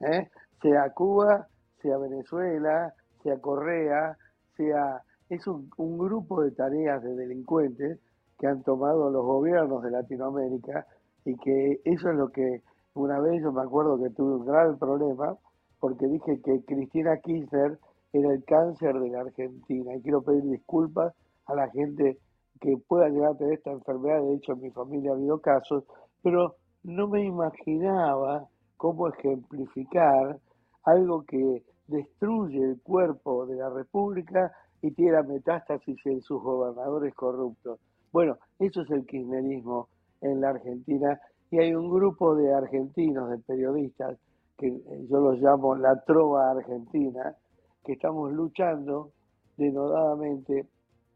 ¿eh? 0.00 0.28
sea 0.60 0.90
Cuba, 0.92 1.46
sea 1.80 1.96
Venezuela, 1.98 2.92
sea 3.22 3.38
Correa, 3.38 4.16
sea 4.56 5.02
es 5.28 5.46
un 5.46 5.96
grupo 5.96 6.42
de 6.42 6.50
tareas 6.50 7.02
de 7.04 7.14
delincuentes 7.14 8.00
que 8.40 8.46
han 8.46 8.62
tomado 8.62 9.10
los 9.10 9.24
gobiernos 9.24 9.82
de 9.82 9.90
Latinoamérica 9.90 10.86
y 11.26 11.36
que 11.36 11.80
eso 11.84 12.08
es 12.10 12.16
lo 12.16 12.30
que 12.30 12.62
una 12.94 13.20
vez 13.20 13.42
yo 13.42 13.52
me 13.52 13.62
acuerdo 13.62 14.02
que 14.02 14.08
tuve 14.10 14.36
un 14.36 14.46
grave 14.46 14.76
problema 14.76 15.36
porque 15.78 16.06
dije 16.06 16.40
que 16.40 16.64
Cristina 16.64 17.18
Kirchner 17.18 17.78
era 18.12 18.32
el 18.32 18.42
cáncer 18.44 18.98
de 18.98 19.10
la 19.10 19.20
Argentina 19.20 19.94
y 19.94 20.00
quiero 20.00 20.22
pedir 20.22 20.44
disculpas 20.44 21.14
a 21.46 21.54
la 21.54 21.68
gente 21.70 22.18
que 22.60 22.76
pueda 22.88 23.08
llegar 23.08 23.32
a 23.32 23.36
tener 23.36 23.54
esta 23.54 23.72
enfermedad, 23.72 24.22
de 24.22 24.34
hecho 24.34 24.52
en 24.52 24.62
mi 24.62 24.70
familia 24.70 25.12
ha 25.12 25.14
habido 25.14 25.40
casos, 25.40 25.84
pero 26.22 26.56
no 26.82 27.08
me 27.08 27.24
imaginaba 27.24 28.48
cómo 28.76 29.08
ejemplificar 29.08 30.38
algo 30.84 31.24
que 31.24 31.62
destruye 31.86 32.62
el 32.62 32.80
cuerpo 32.80 33.46
de 33.46 33.56
la 33.56 33.68
República 33.68 34.52
y 34.80 34.92
tiene 34.92 35.22
metástasis 35.22 35.98
en 36.06 36.22
sus 36.22 36.42
gobernadores 36.42 37.14
corruptos. 37.14 37.78
Bueno, 38.12 38.38
eso 38.58 38.82
es 38.82 38.90
el 38.90 39.06
kirchnerismo 39.06 39.88
en 40.20 40.40
la 40.40 40.50
Argentina 40.50 41.20
y 41.50 41.58
hay 41.58 41.74
un 41.74 41.90
grupo 41.90 42.34
de 42.34 42.52
argentinos, 42.52 43.30
de 43.30 43.38
periodistas, 43.38 44.18
que 44.56 44.66
eh, 44.66 45.06
yo 45.08 45.20
los 45.20 45.40
llamo 45.40 45.76
la 45.76 46.00
trova 46.04 46.50
argentina, 46.50 47.34
que 47.84 47.92
estamos 47.92 48.32
luchando 48.32 49.12
denodadamente 49.56 50.66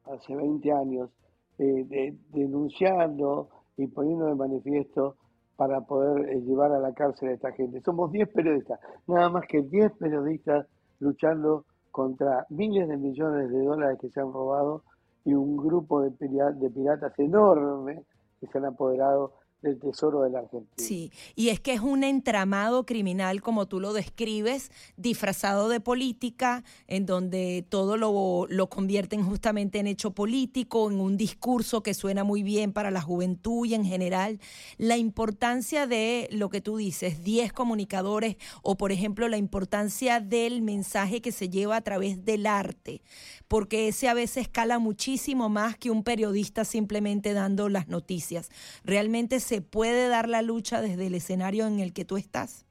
hace 0.04 0.36
20 0.36 0.72
años, 0.72 1.10
eh, 1.58 2.16
denunciando 2.30 3.48
y 3.76 3.86
poniendo 3.88 4.26
de 4.26 4.34
manifiesto 4.34 5.16
para 5.56 5.80
poder 5.82 6.28
eh, 6.28 6.40
llevar 6.42 6.72
a 6.72 6.78
la 6.78 6.92
cárcel 6.92 7.30
a 7.30 7.32
esta 7.32 7.52
gente. 7.52 7.80
Somos 7.80 8.10
10 8.12 8.28
periodistas, 8.30 8.80
nada 9.06 9.30
más 9.30 9.46
que 9.48 9.62
10 9.62 9.92
periodistas 9.98 10.66
luchando 11.00 11.64
contra 11.90 12.46
miles 12.50 12.88
de 12.88 12.96
millones 12.96 13.50
de 13.50 13.62
dólares 13.62 13.98
que 14.00 14.10
se 14.10 14.20
han 14.20 14.32
robado 14.32 14.82
y 15.24 15.34
un 15.34 15.56
grupo 15.56 16.02
de, 16.02 16.10
piratas 16.10 17.18
enorme 17.18 18.04
que 18.40 18.46
se 18.46 18.58
han 18.58 18.66
apoderado 18.66 19.32
del 19.64 19.80
tesoro 19.80 20.22
de 20.22 20.30
la 20.30 20.40
Argentina. 20.40 20.72
Sí, 20.76 21.10
y 21.34 21.48
es 21.48 21.58
que 21.58 21.72
es 21.72 21.80
un 21.80 22.04
entramado 22.04 22.86
criminal, 22.86 23.42
como 23.42 23.66
tú 23.66 23.80
lo 23.80 23.92
describes, 23.92 24.70
disfrazado 24.96 25.68
de 25.68 25.80
política, 25.80 26.62
en 26.86 27.06
donde 27.06 27.66
todo 27.68 27.96
lo, 27.96 28.46
lo 28.48 28.68
convierten 28.68 29.24
justamente 29.24 29.78
en 29.80 29.86
hecho 29.86 30.12
político, 30.12 30.90
en 30.90 31.00
un 31.00 31.16
discurso 31.16 31.82
que 31.82 31.94
suena 31.94 32.22
muy 32.22 32.42
bien 32.42 32.72
para 32.72 32.90
la 32.90 33.00
juventud 33.00 33.66
y 33.66 33.74
en 33.74 33.84
general. 33.84 34.38
La 34.78 34.96
importancia 34.96 35.86
de 35.86 36.28
lo 36.30 36.50
que 36.50 36.60
tú 36.60 36.76
dices, 36.76 37.24
10 37.24 37.52
comunicadores, 37.52 38.36
o 38.62 38.76
por 38.76 38.92
ejemplo 38.92 39.28
la 39.28 39.36
importancia 39.36 40.20
del 40.20 40.62
mensaje 40.62 41.20
que 41.20 41.32
se 41.32 41.48
lleva 41.48 41.76
a 41.76 41.80
través 41.80 42.24
del 42.24 42.46
arte, 42.46 43.02
porque 43.48 43.88
ese 43.88 44.08
a 44.08 44.14
veces 44.14 44.44
escala 44.44 44.78
muchísimo 44.78 45.48
más 45.48 45.76
que 45.76 45.90
un 45.90 46.02
periodista 46.04 46.64
simplemente 46.64 47.32
dando 47.32 47.68
las 47.68 47.88
noticias. 47.88 48.50
Realmente 48.84 49.40
se 49.40 49.53
puede 49.62 50.08
dar 50.08 50.28
la 50.28 50.42
lucha 50.42 50.80
desde 50.80 51.06
el 51.06 51.14
escenario 51.14 51.66
en 51.66 51.80
el 51.80 51.92
que 51.92 52.04
tú 52.04 52.16
estás. 52.16 52.66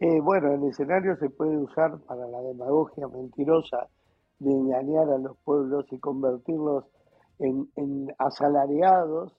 Eh, 0.00 0.20
bueno, 0.20 0.52
el 0.52 0.64
escenario 0.64 1.16
se 1.16 1.28
puede 1.28 1.56
usar 1.56 1.98
para 2.00 2.26
la 2.28 2.40
demagogia 2.40 3.08
mentirosa 3.08 3.88
de 4.38 4.52
engañar 4.52 5.08
a 5.10 5.18
los 5.18 5.36
pueblos 5.38 5.86
y 5.90 5.98
convertirlos 5.98 6.84
en, 7.40 7.68
en 7.76 8.14
asalariados 8.18 9.32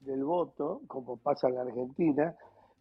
del 0.00 0.24
voto, 0.24 0.82
como 0.86 1.16
pasa 1.16 1.48
en 1.48 1.56
la 1.56 1.62
Argentina, 1.62 2.36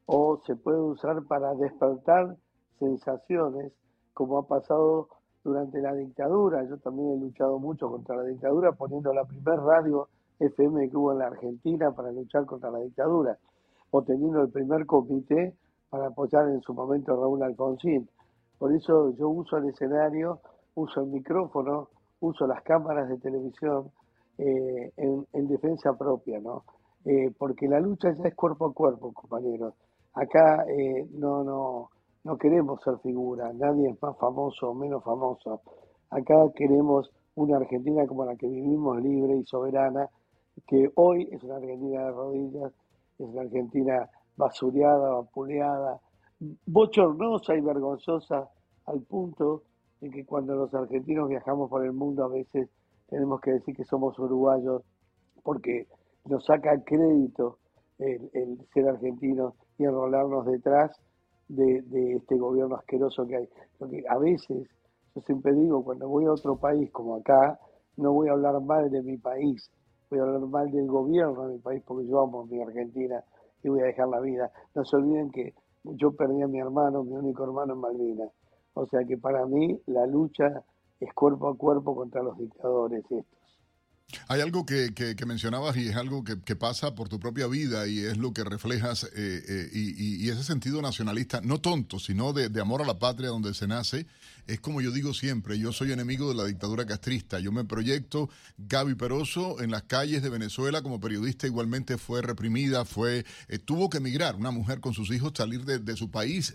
o 0.05 0.41
se 0.45 0.55
puede 0.55 0.79
usar 0.79 1.23
para 1.23 1.55
despertar 1.55 2.35
sensaciones, 2.79 3.71
como 4.13 4.37
ha 4.37 4.47
pasado 4.47 5.09
durante 5.43 5.81
la 5.81 5.93
dictadura. 5.93 6.63
Yo 6.63 6.77
también 6.77 7.13
he 7.13 7.17
luchado 7.17 7.59
mucho 7.59 7.89
contra 7.89 8.15
la 8.15 8.23
dictadura 8.23 8.73
poniendo 8.73 9.13
la 9.13 9.25
primer 9.25 9.59
radio 9.59 10.09
FM 10.45 10.89
que 10.89 10.97
hubo 10.97 11.11
en 11.11 11.19
la 11.19 11.27
Argentina 11.27 11.91
para 11.91 12.11
luchar 12.11 12.45
contra 12.45 12.71
la 12.71 12.79
dictadura, 12.79 13.37
o 13.91 14.01
teniendo 14.03 14.41
el 14.41 14.49
primer 14.49 14.85
comité 14.85 15.55
para 15.89 16.07
apoyar 16.07 16.49
en 16.49 16.61
su 16.61 16.73
momento 16.73 17.13
a 17.13 17.17
Raúl 17.17 17.43
Alfonsín. 17.43 18.09
Por 18.57 18.73
eso 18.73 19.13
yo 19.15 19.29
uso 19.29 19.57
el 19.57 19.69
escenario, 19.69 20.39
uso 20.75 21.01
el 21.01 21.07
micrófono, 21.07 21.89
uso 22.19 22.47
las 22.47 22.63
cámaras 22.63 23.09
de 23.09 23.17
televisión 23.17 23.91
eh, 24.37 24.91
en, 24.97 25.47
defensa 25.47 25.93
propia, 25.97 26.39
¿no? 26.39 26.63
Eh, 27.05 27.31
porque 27.37 27.67
la 27.67 27.79
lucha 27.79 28.13
ya 28.13 28.29
es 28.29 28.35
cuerpo 28.35 28.67
a 28.67 28.73
cuerpo, 28.73 29.13
compañeros. 29.13 29.75
Acá 30.13 30.65
eh, 30.69 31.07
no, 31.11 31.43
no, 31.43 31.89
no 32.23 32.37
queremos 32.37 32.81
ser 32.81 32.97
figura, 32.99 33.51
nadie 33.53 33.89
es 33.89 34.01
más 34.01 34.17
famoso 34.17 34.71
o 34.71 34.73
menos 34.73 35.03
famoso. 35.03 35.61
Acá 36.09 36.35
queremos 36.55 37.11
una 37.35 37.57
Argentina 37.57 38.07
como 38.07 38.25
la 38.25 38.35
que 38.35 38.47
vivimos, 38.47 39.01
libre 39.01 39.35
y 39.35 39.43
soberana, 39.45 40.09
que 40.67 40.91
hoy 40.95 41.27
es 41.31 41.43
una 41.43 41.55
Argentina 41.55 42.05
de 42.05 42.11
rodillas, 42.11 42.73
es 43.19 43.25
una 43.25 43.41
Argentina 43.41 44.09
basureada, 44.35 45.09
vapuleada, 45.15 45.99
bochornosa 46.65 47.55
y 47.55 47.61
vergonzosa, 47.61 48.49
al 48.85 49.01
punto 49.01 49.63
en 50.01 50.11
que 50.11 50.25
cuando 50.25 50.55
los 50.55 50.73
argentinos 50.73 51.29
viajamos 51.29 51.69
por 51.69 51.85
el 51.85 51.93
mundo 51.93 52.25
a 52.25 52.27
veces 52.27 52.69
tenemos 53.07 53.39
que 53.41 53.53
decir 53.53 53.75
que 53.75 53.85
somos 53.85 54.17
uruguayos 54.19 54.83
porque 55.43 55.87
nos 56.25 56.45
saca 56.45 56.81
crédito 56.83 57.59
el, 57.99 58.57
ser 58.73 58.87
argentinos 58.87 59.53
y 59.77 59.83
enrolarnos 59.83 60.45
detrás 60.45 60.91
de, 61.47 62.15
este 62.15 62.37
gobierno 62.37 62.75
asqueroso 62.75 63.27
que 63.27 63.35
hay. 63.37 63.49
Porque 63.77 64.03
a 64.09 64.17
veces, 64.17 64.67
yo 65.15 65.21
siempre 65.21 65.53
digo, 65.53 65.83
cuando 65.83 66.07
voy 66.07 66.25
a 66.25 66.31
otro 66.31 66.57
país 66.57 66.89
como 66.91 67.15
acá, 67.15 67.59
no 67.97 68.13
voy 68.13 68.29
a 68.29 68.31
hablar 68.31 68.59
mal 68.61 68.89
de 68.89 69.01
mi 69.03 69.17
país, 69.17 69.69
voy 70.13 70.19
a 70.19 70.23
hablar 70.23 70.47
mal 70.47 70.71
del 70.71 70.87
gobierno 70.87 71.47
de 71.47 71.55
mi 71.55 71.59
país 71.59 71.81
porque 71.85 72.07
yo 72.07 72.21
amo 72.21 72.41
a 72.41 72.45
mi 72.45 72.61
Argentina 72.61 73.23
y 73.63 73.69
voy 73.69 73.81
a 73.81 73.85
dejar 73.85 74.07
la 74.09 74.19
vida. 74.19 74.51
No 74.75 74.85
se 74.85 74.95
olviden 74.95 75.31
que 75.31 75.55
yo 75.83 76.11
perdí 76.11 76.41
a 76.43 76.47
mi 76.47 76.59
hermano, 76.59 77.03
mi 77.03 77.15
único 77.15 77.43
hermano 77.43 77.73
en 77.73 77.79
Malvinas. 77.79 78.31
O 78.75 78.85
sea 78.85 79.03
que 79.05 79.17
para 79.17 79.45
mí 79.45 79.79
la 79.87 80.05
lucha 80.05 80.63
es 80.99 81.13
cuerpo 81.13 81.49
a 81.49 81.57
cuerpo 81.57 81.95
contra 81.95 82.21
los 82.21 82.37
dictadores 82.37 82.99
estos. 83.03 83.25
Hay 84.27 84.41
algo 84.41 84.65
que, 84.65 85.15
mencionabas 85.25 85.77
y 85.77 85.87
es 85.87 85.95
algo 85.95 86.23
que, 86.23 86.55
pasa 86.55 86.95
por 86.95 87.09
tu 87.09 87.19
propia 87.19 87.47
vida 87.47 87.87
y 87.87 87.99
es 87.99 88.17
lo 88.17 88.33
que 88.33 88.43
reflejas 88.43 89.05
eh, 89.05 89.09
eh, 89.15 89.69
y, 89.73 90.29
ese 90.29 90.43
sentido 90.43 90.81
nacionalista, 90.81 91.41
no 91.41 91.59
tonto, 91.59 91.99
sino 91.99 92.33
de, 92.33 92.61
amor 92.61 92.81
a 92.81 92.85
la 92.85 92.99
patria 92.99 93.29
donde 93.29 93.53
se 93.53 93.67
nace, 93.67 94.05
es 94.47 94.59
como 94.59 94.81
yo 94.81 94.91
digo 94.91 95.13
siempre, 95.13 95.57
yo 95.57 95.73
soy 95.73 95.91
enemigo 95.91 96.29
de 96.29 96.35
la 96.35 96.45
dictadura 96.45 96.85
castrista, 96.85 97.39
yo 97.39 97.51
me 97.51 97.65
proyecto, 97.65 98.29
Gaby 98.57 98.95
Peroso 98.95 99.61
en 99.61 99.71
las 99.71 99.83
calles 99.83 100.21
de 100.21 100.29
Venezuela 100.29 100.81
como 100.81 100.99
periodista 100.99 101.47
igualmente 101.47 101.97
fue 101.97 102.21
reprimida, 102.21 102.85
fue 102.85 103.25
eh, 103.47 103.59
tuvo 103.59 103.89
que 103.89 103.97
emigrar, 103.97 104.35
una 104.35 104.51
mujer 104.51 104.79
con 104.79 104.93
sus 104.93 105.11
hijos 105.11 105.33
salir 105.35 105.65
de, 105.65 105.79
de 105.79 105.95
su 105.95 106.11
país 106.11 106.53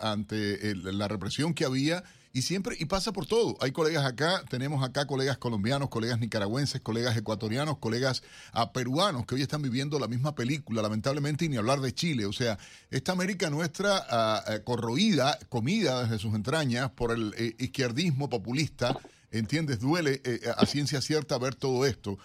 ante 0.00 0.74
la 0.74 1.08
represión 1.08 1.54
que 1.54 1.64
había 1.64 2.02
y 2.34 2.42
siempre, 2.42 2.76
y 2.78 2.86
pasa 2.86 3.12
por 3.12 3.26
todo. 3.26 3.56
Hay 3.60 3.72
colegas 3.72 4.06
acá, 4.06 4.42
tenemos 4.48 4.82
acá 4.82 5.06
colegas 5.06 5.36
colombianos, 5.36 5.90
colegas 5.90 6.18
nicaragüenses, 6.18 6.80
colegas 6.80 7.16
ecuatorianos, 7.16 7.76
colegas 7.76 8.22
ah, 8.52 8.72
peruanos 8.72 9.26
que 9.26 9.34
hoy 9.34 9.42
están 9.42 9.60
viviendo 9.60 9.98
la 9.98 10.08
misma 10.08 10.34
película, 10.34 10.80
lamentablemente, 10.80 11.44
y 11.44 11.50
ni 11.50 11.58
hablar 11.58 11.80
de 11.80 11.92
Chile. 11.92 12.24
O 12.24 12.32
sea, 12.32 12.58
esta 12.90 13.12
América 13.12 13.50
nuestra 13.50 14.06
ah, 14.08 14.42
eh, 14.48 14.60
corroída, 14.64 15.38
comida 15.50 16.04
desde 16.04 16.18
sus 16.18 16.34
entrañas 16.34 16.90
por 16.92 17.10
el 17.10 17.34
eh, 17.36 17.54
izquierdismo 17.58 18.30
populista, 18.30 18.98
¿entiendes? 19.30 19.80
Duele 19.80 20.22
eh, 20.24 20.40
a 20.56 20.64
ciencia 20.64 21.02
cierta 21.02 21.36
ver 21.36 21.54
todo 21.54 21.84
esto. 21.84 22.16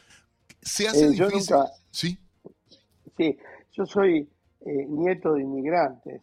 Se 0.61 0.87
hace 0.87 1.09
difícil. 1.09 1.55
sí. 1.91 2.17
Sí, 3.17 3.35
yo 3.73 3.85
soy 3.87 4.29
nieto 4.63 5.33
de 5.33 5.41
inmigrantes. 5.41 6.21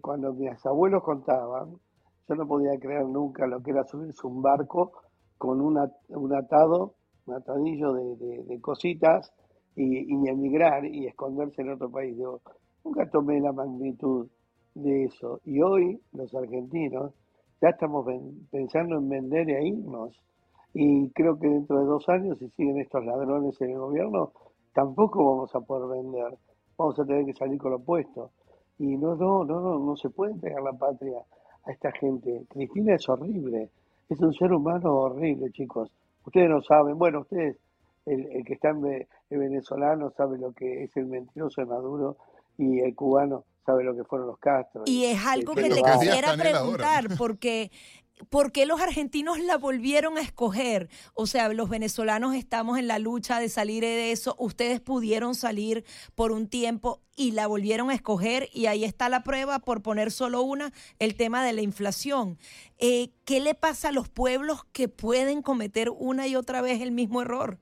cuando 0.00 0.32
mis 0.32 0.66
abuelos 0.66 1.04
contaban, 1.04 1.78
yo 2.28 2.34
no 2.34 2.46
podía 2.46 2.78
creer 2.78 3.06
nunca 3.06 3.46
lo 3.46 3.62
que 3.62 3.70
era 3.70 3.84
subirse 3.84 4.26
un 4.26 4.42
barco 4.42 4.92
con 5.38 5.60
un 5.60 5.78
atado, 5.78 6.94
un 7.26 7.34
atadillo 7.34 7.92
de, 7.94 8.60
cositas 8.60 9.32
y, 9.74 10.28
emigrar 10.28 10.84
y 10.84 11.06
esconderse 11.06 11.62
en 11.62 11.70
otro 11.70 11.90
país. 11.90 12.16
Yo 12.18 12.40
nunca 12.84 13.08
tomé 13.08 13.40
la 13.40 13.52
magnitud 13.52 14.28
de 14.74 15.04
eso. 15.04 15.40
Y 15.44 15.62
hoy 15.62 16.00
los 16.12 16.34
argentinos 16.34 17.14
ya 17.62 17.70
estamos 17.70 18.06
pensando 18.50 18.98
en 18.98 19.08
vender 19.08 19.48
e 19.48 19.66
irnos. 19.66 20.20
Y 20.74 21.10
creo 21.12 21.38
que 21.38 21.48
dentro 21.48 21.78
de 21.78 21.86
dos 21.86 22.08
años, 22.08 22.38
si 22.38 22.48
siguen 22.50 22.78
estos 22.78 23.04
ladrones 23.04 23.58
en 23.62 23.70
el 23.70 23.78
gobierno, 23.78 24.32
tampoco 24.74 25.24
vamos 25.24 25.54
a 25.54 25.60
poder 25.60 26.02
vender. 26.02 26.36
Vamos 26.76 26.98
a 26.98 27.04
tener 27.04 27.24
que 27.24 27.32
salir 27.32 27.58
con 27.58 27.70
lo 27.70 27.78
opuesto. 27.78 28.32
Y 28.78 28.96
no, 28.96 29.16
no, 29.16 29.44
no, 29.44 29.60
no, 29.60 29.78
no 29.78 29.96
se 29.96 30.10
puede 30.10 30.32
entregar 30.32 30.62
la 30.62 30.72
patria 30.72 31.24
a 31.68 31.72
esta 31.72 31.92
gente. 31.92 32.42
Cristina 32.48 32.94
es 32.94 33.08
horrible, 33.08 33.68
es 34.08 34.18
un 34.20 34.32
ser 34.32 34.52
humano 34.52 34.92
horrible, 34.94 35.50
chicos. 35.52 35.90
Ustedes 36.24 36.48
no 36.48 36.62
saben, 36.62 36.98
bueno, 36.98 37.20
ustedes, 37.20 37.56
el, 38.06 38.44
que 38.44 38.54
está 38.54 38.70
en, 38.70 39.06
el 39.30 39.38
venezolano 39.38 40.10
sabe 40.16 40.38
lo 40.38 40.52
que 40.52 40.84
es 40.84 40.96
el 40.96 41.06
mentiroso 41.06 41.60
de 41.60 41.66
Maduro 41.66 42.16
y 42.56 42.80
el 42.80 42.94
cubano 42.94 43.44
sabe 43.64 43.84
lo 43.84 43.94
que 43.94 44.04
fueron 44.04 44.28
los 44.28 44.38
Castro. 44.38 44.82
Y 44.86 45.04
es 45.04 45.24
algo 45.26 45.54
que 45.54 45.68
te 45.68 45.82
quisiera 45.82 46.34
preguntar, 46.36 47.04
porque 47.18 47.70
¿por 48.30 48.52
qué 48.52 48.66
los 48.66 48.80
argentinos 48.80 49.38
la 49.38 49.56
volvieron 49.56 50.18
a 50.18 50.20
escoger? 50.20 50.88
O 51.14 51.26
sea, 51.26 51.48
los 51.52 51.68
venezolanos 51.68 52.34
estamos 52.34 52.78
en 52.78 52.88
la 52.88 52.98
lucha 52.98 53.40
de 53.40 53.48
salir 53.48 53.82
de 53.82 54.12
eso. 54.12 54.34
Ustedes 54.38 54.80
pudieron 54.80 55.34
salir 55.34 55.84
por 56.14 56.32
un 56.32 56.48
tiempo 56.48 57.00
y 57.16 57.32
la 57.32 57.46
volvieron 57.46 57.90
a 57.90 57.94
escoger 57.94 58.48
y 58.52 58.66
ahí 58.66 58.84
está 58.84 59.08
la 59.08 59.22
prueba, 59.22 59.58
por 59.58 59.82
poner 59.82 60.10
solo 60.10 60.42
una, 60.42 60.72
el 60.98 61.16
tema 61.16 61.44
de 61.44 61.52
la 61.52 61.62
inflación. 61.62 62.38
Eh, 62.78 63.10
¿Qué 63.24 63.40
le 63.40 63.54
pasa 63.54 63.88
a 63.88 63.92
los 63.92 64.08
pueblos 64.08 64.64
que 64.72 64.88
pueden 64.88 65.42
cometer 65.42 65.90
una 65.90 66.26
y 66.26 66.36
otra 66.36 66.62
vez 66.62 66.80
el 66.80 66.92
mismo 66.92 67.22
error? 67.22 67.58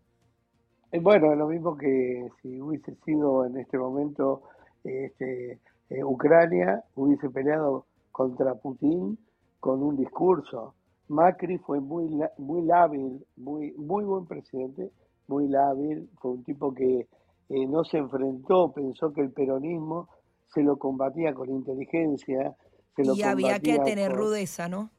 Eh, 0.93 1.01
bueno, 1.01 1.33
es 1.33 1.39
lo 1.39 1.49
mismo 1.49 1.77
que 1.77 2.29
si 2.43 2.61
hubiese 2.61 2.95
sido 3.05 3.47
en 3.47 3.57
este 3.57 3.79
momento 3.79 4.43
este, 4.85 5.59
eh, 5.91 6.05
Ucrania, 6.05 6.85
hubiese 6.95 7.31
peleado 7.31 7.87
contra 8.13 8.55
Putin 8.55 9.19
con 9.67 9.83
un 9.83 9.97
discurso. 9.97 10.75
Macri 11.09 11.59
fue 11.59 11.81
muy, 11.81 12.09
muy 12.39 12.63
lábil, 12.63 13.27
muy, 13.37 13.73
muy 13.73 14.05
buen 14.05 14.25
presidente, 14.25 14.93
muy 15.27 15.49
lábil, 15.49 16.09
fue 16.21 16.31
un 16.31 16.45
tipo 16.45 16.73
que 16.73 17.09
eh, 17.49 17.67
no 17.67 17.83
se 17.83 17.99
enfrentó, 17.99 18.73
pensó 18.73 19.13
que 19.13 19.23
el 19.23 19.33
peronismo 19.33 20.09
se 20.55 20.63
lo 20.63 20.77
combatía 20.77 21.35
con 21.35 21.51
inteligencia. 21.51 22.55
Se 22.95 23.03
y 23.13 23.23
había 23.25 23.59
que 23.59 23.81
tener 23.81 24.13
rudeza, 24.13 24.69
¿no? 24.69 24.91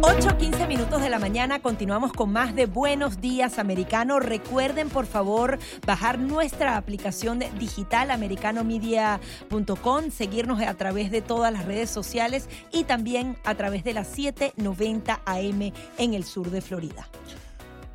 8.15 0.00 0.66
minutos 0.66 1.02
de 1.02 1.10
la 1.10 1.18
mañana, 1.18 1.60
continuamos 1.60 2.12
con 2.12 2.32
más 2.32 2.54
de 2.54 2.66
Buenos 2.66 3.20
Días 3.20 3.58
Americano. 3.58 4.20
Recuerden, 4.20 4.88
por 4.88 5.06
favor, 5.06 5.58
bajar 5.86 6.18
nuestra 6.18 6.76
aplicación 6.76 7.40
digital 7.58 8.10
americanomedia.com, 8.10 10.10
seguirnos 10.10 10.60
a 10.60 10.74
través 10.74 11.10
de 11.10 11.22
todas 11.22 11.52
las 11.52 11.66
redes 11.66 11.90
sociales 11.90 12.48
y 12.72 12.84
también 12.84 13.36
a 13.44 13.54
través 13.54 13.84
de 13.84 13.94
las 13.94 14.08
790 14.08 15.20
AM 15.24 15.72
en 15.98 16.14
el 16.14 16.24
sur 16.24 16.50
de 16.50 16.62
Florida. 16.62 17.08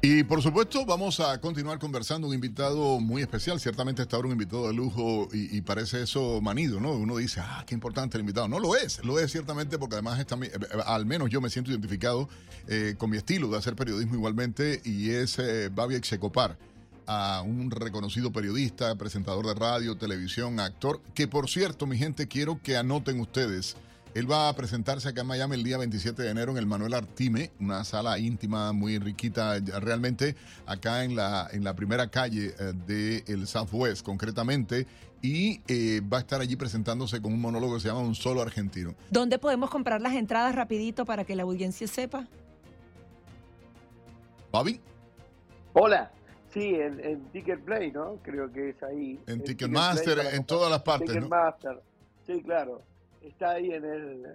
Y 0.06 0.26
por 0.26 0.41
supuesto, 0.41 0.86
vamos 0.86 1.22
a 1.22 1.39
continuar 1.39 1.80
conversando. 1.80 2.28
Un 2.28 2.34
invitado 2.34 2.99
muy 2.99 3.22
especial. 3.22 3.58
Ciertamente 3.62 4.01
está 4.01 4.18
ahora 4.18 4.28
un 4.28 4.34
invitado 4.34 4.68
de 4.68 4.74
lujo 4.74 5.30
y, 5.32 5.62
parece 5.62 6.04
eso 6.04 6.41
manido, 6.41 6.82
¿no? 6.82 6.91
Uno 6.91 7.16
dice, 7.16 7.39
ah, 7.41 7.64
qué 7.66 7.74
importante 7.74 8.18
el 8.18 8.22
invitado. 8.22 8.49
No 8.49 8.60
lo 8.60 8.76
es, 8.76 9.01
lo 9.06 9.18
es 9.18 9.32
ciertamente 9.32 9.78
porque 9.80 9.95
además 9.95 10.20
está, 10.20 10.36
mi- 10.36 10.47
eh, 10.47 10.51
al 10.86 11.06
menos 11.06 11.30
yo 11.30 11.39
me 11.39 11.49
siento 11.49 11.72
identificado 11.72 12.28
eh, 12.68 12.95
con 12.97 13.12
mi 13.12 13.16
estilo 13.16 13.47
de 13.47 13.58
hacer 13.58 13.78
periodismo 13.78 14.16
igualmente 14.16 14.82
y 14.84 15.12
es 15.12 15.39
eh, 15.39 15.70
Babi 15.74 15.95
a 17.08 17.41
un 17.45 17.72
reconocido 17.72 18.34
periodista, 18.34 18.95
presentador 18.95 19.47
de 19.47 19.54
radio, 19.54 19.95
televisión, 19.95 20.60
actor, 20.60 20.99
que 21.14 21.30
por 21.30 21.49
cierto, 21.49 21.88
mi 21.88 21.97
gente, 21.97 22.28
quiero 22.28 22.62
que 22.62 22.76
anoten 22.76 23.22
ustedes. 23.22 23.78
Él 24.14 24.30
va 24.32 24.49
a 24.49 24.55
presentarse 24.55 25.09
acá 25.09 25.22
en 25.22 25.28
Miami 25.28 25.55
el 25.55 25.64
día 25.64 25.78
27 25.78 26.22
de 26.22 26.30
enero 26.30 26.51
en 26.51 26.57
el 26.57 26.68
Manuel 26.68 26.93
Artime, 26.93 27.51
una 27.59 27.84
sala 27.84 28.20
íntima 28.20 28.72
muy 28.72 28.99
riquita, 28.99 29.59
realmente 29.82 30.36
acá 30.68 31.03
en 31.03 31.16
la, 31.16 31.47
en 31.51 31.64
la 31.64 31.76
primera 31.76 32.07
calle 32.09 32.51
del 32.86 33.24
el 33.26 33.47
Southwest 33.47 34.05
concretamente, 34.05 34.86
y 35.22 35.61
eh, 35.68 36.01
va 36.01 36.18
a 36.18 36.20
estar 36.20 36.41
allí 36.41 36.55
presentándose 36.55 37.22
con 37.22 37.34
un 37.34 37.41
monólogo 37.41 37.76
que 37.76 37.80
se 37.80 37.88
llama 37.88 38.01
Un 38.01 38.14
Solo 38.14 38.41
Argentino. 38.41 38.93
¿Dónde 39.09 39.39
podemos 39.39 39.70
comprar 39.72 39.99
las 39.99 40.14
entradas 40.14 40.53
rapidito 40.53 41.05
para 41.05 41.24
que 41.24 41.36
la 41.36 41.43
audiencia 41.43 41.88
sepa? 41.88 42.28
Bobby, 44.51 44.80
Hola. 45.74 46.11
Sí, 46.53 46.76
en, 46.76 46.99
en 47.03 47.24
Ticket 47.32 47.61
Play, 47.61 47.91
¿no? 47.91 48.20
Creo 48.22 48.51
que 48.51 48.70
es 48.70 48.84
ahí. 48.84 49.20
en 49.26 49.39
En 49.39 49.43
Ticketmaster, 49.43 50.20
en 50.34 50.43
todas 50.45 50.70
las 50.70 50.84
partes, 50.84 51.07
¿no? 51.07 51.14
Ticketmaster. 51.16 51.82
Sí, 52.28 52.43
claro. 52.43 52.84
Está 53.24 53.52
ahí 53.52 53.72
en 53.72 53.86
el, 53.86 54.26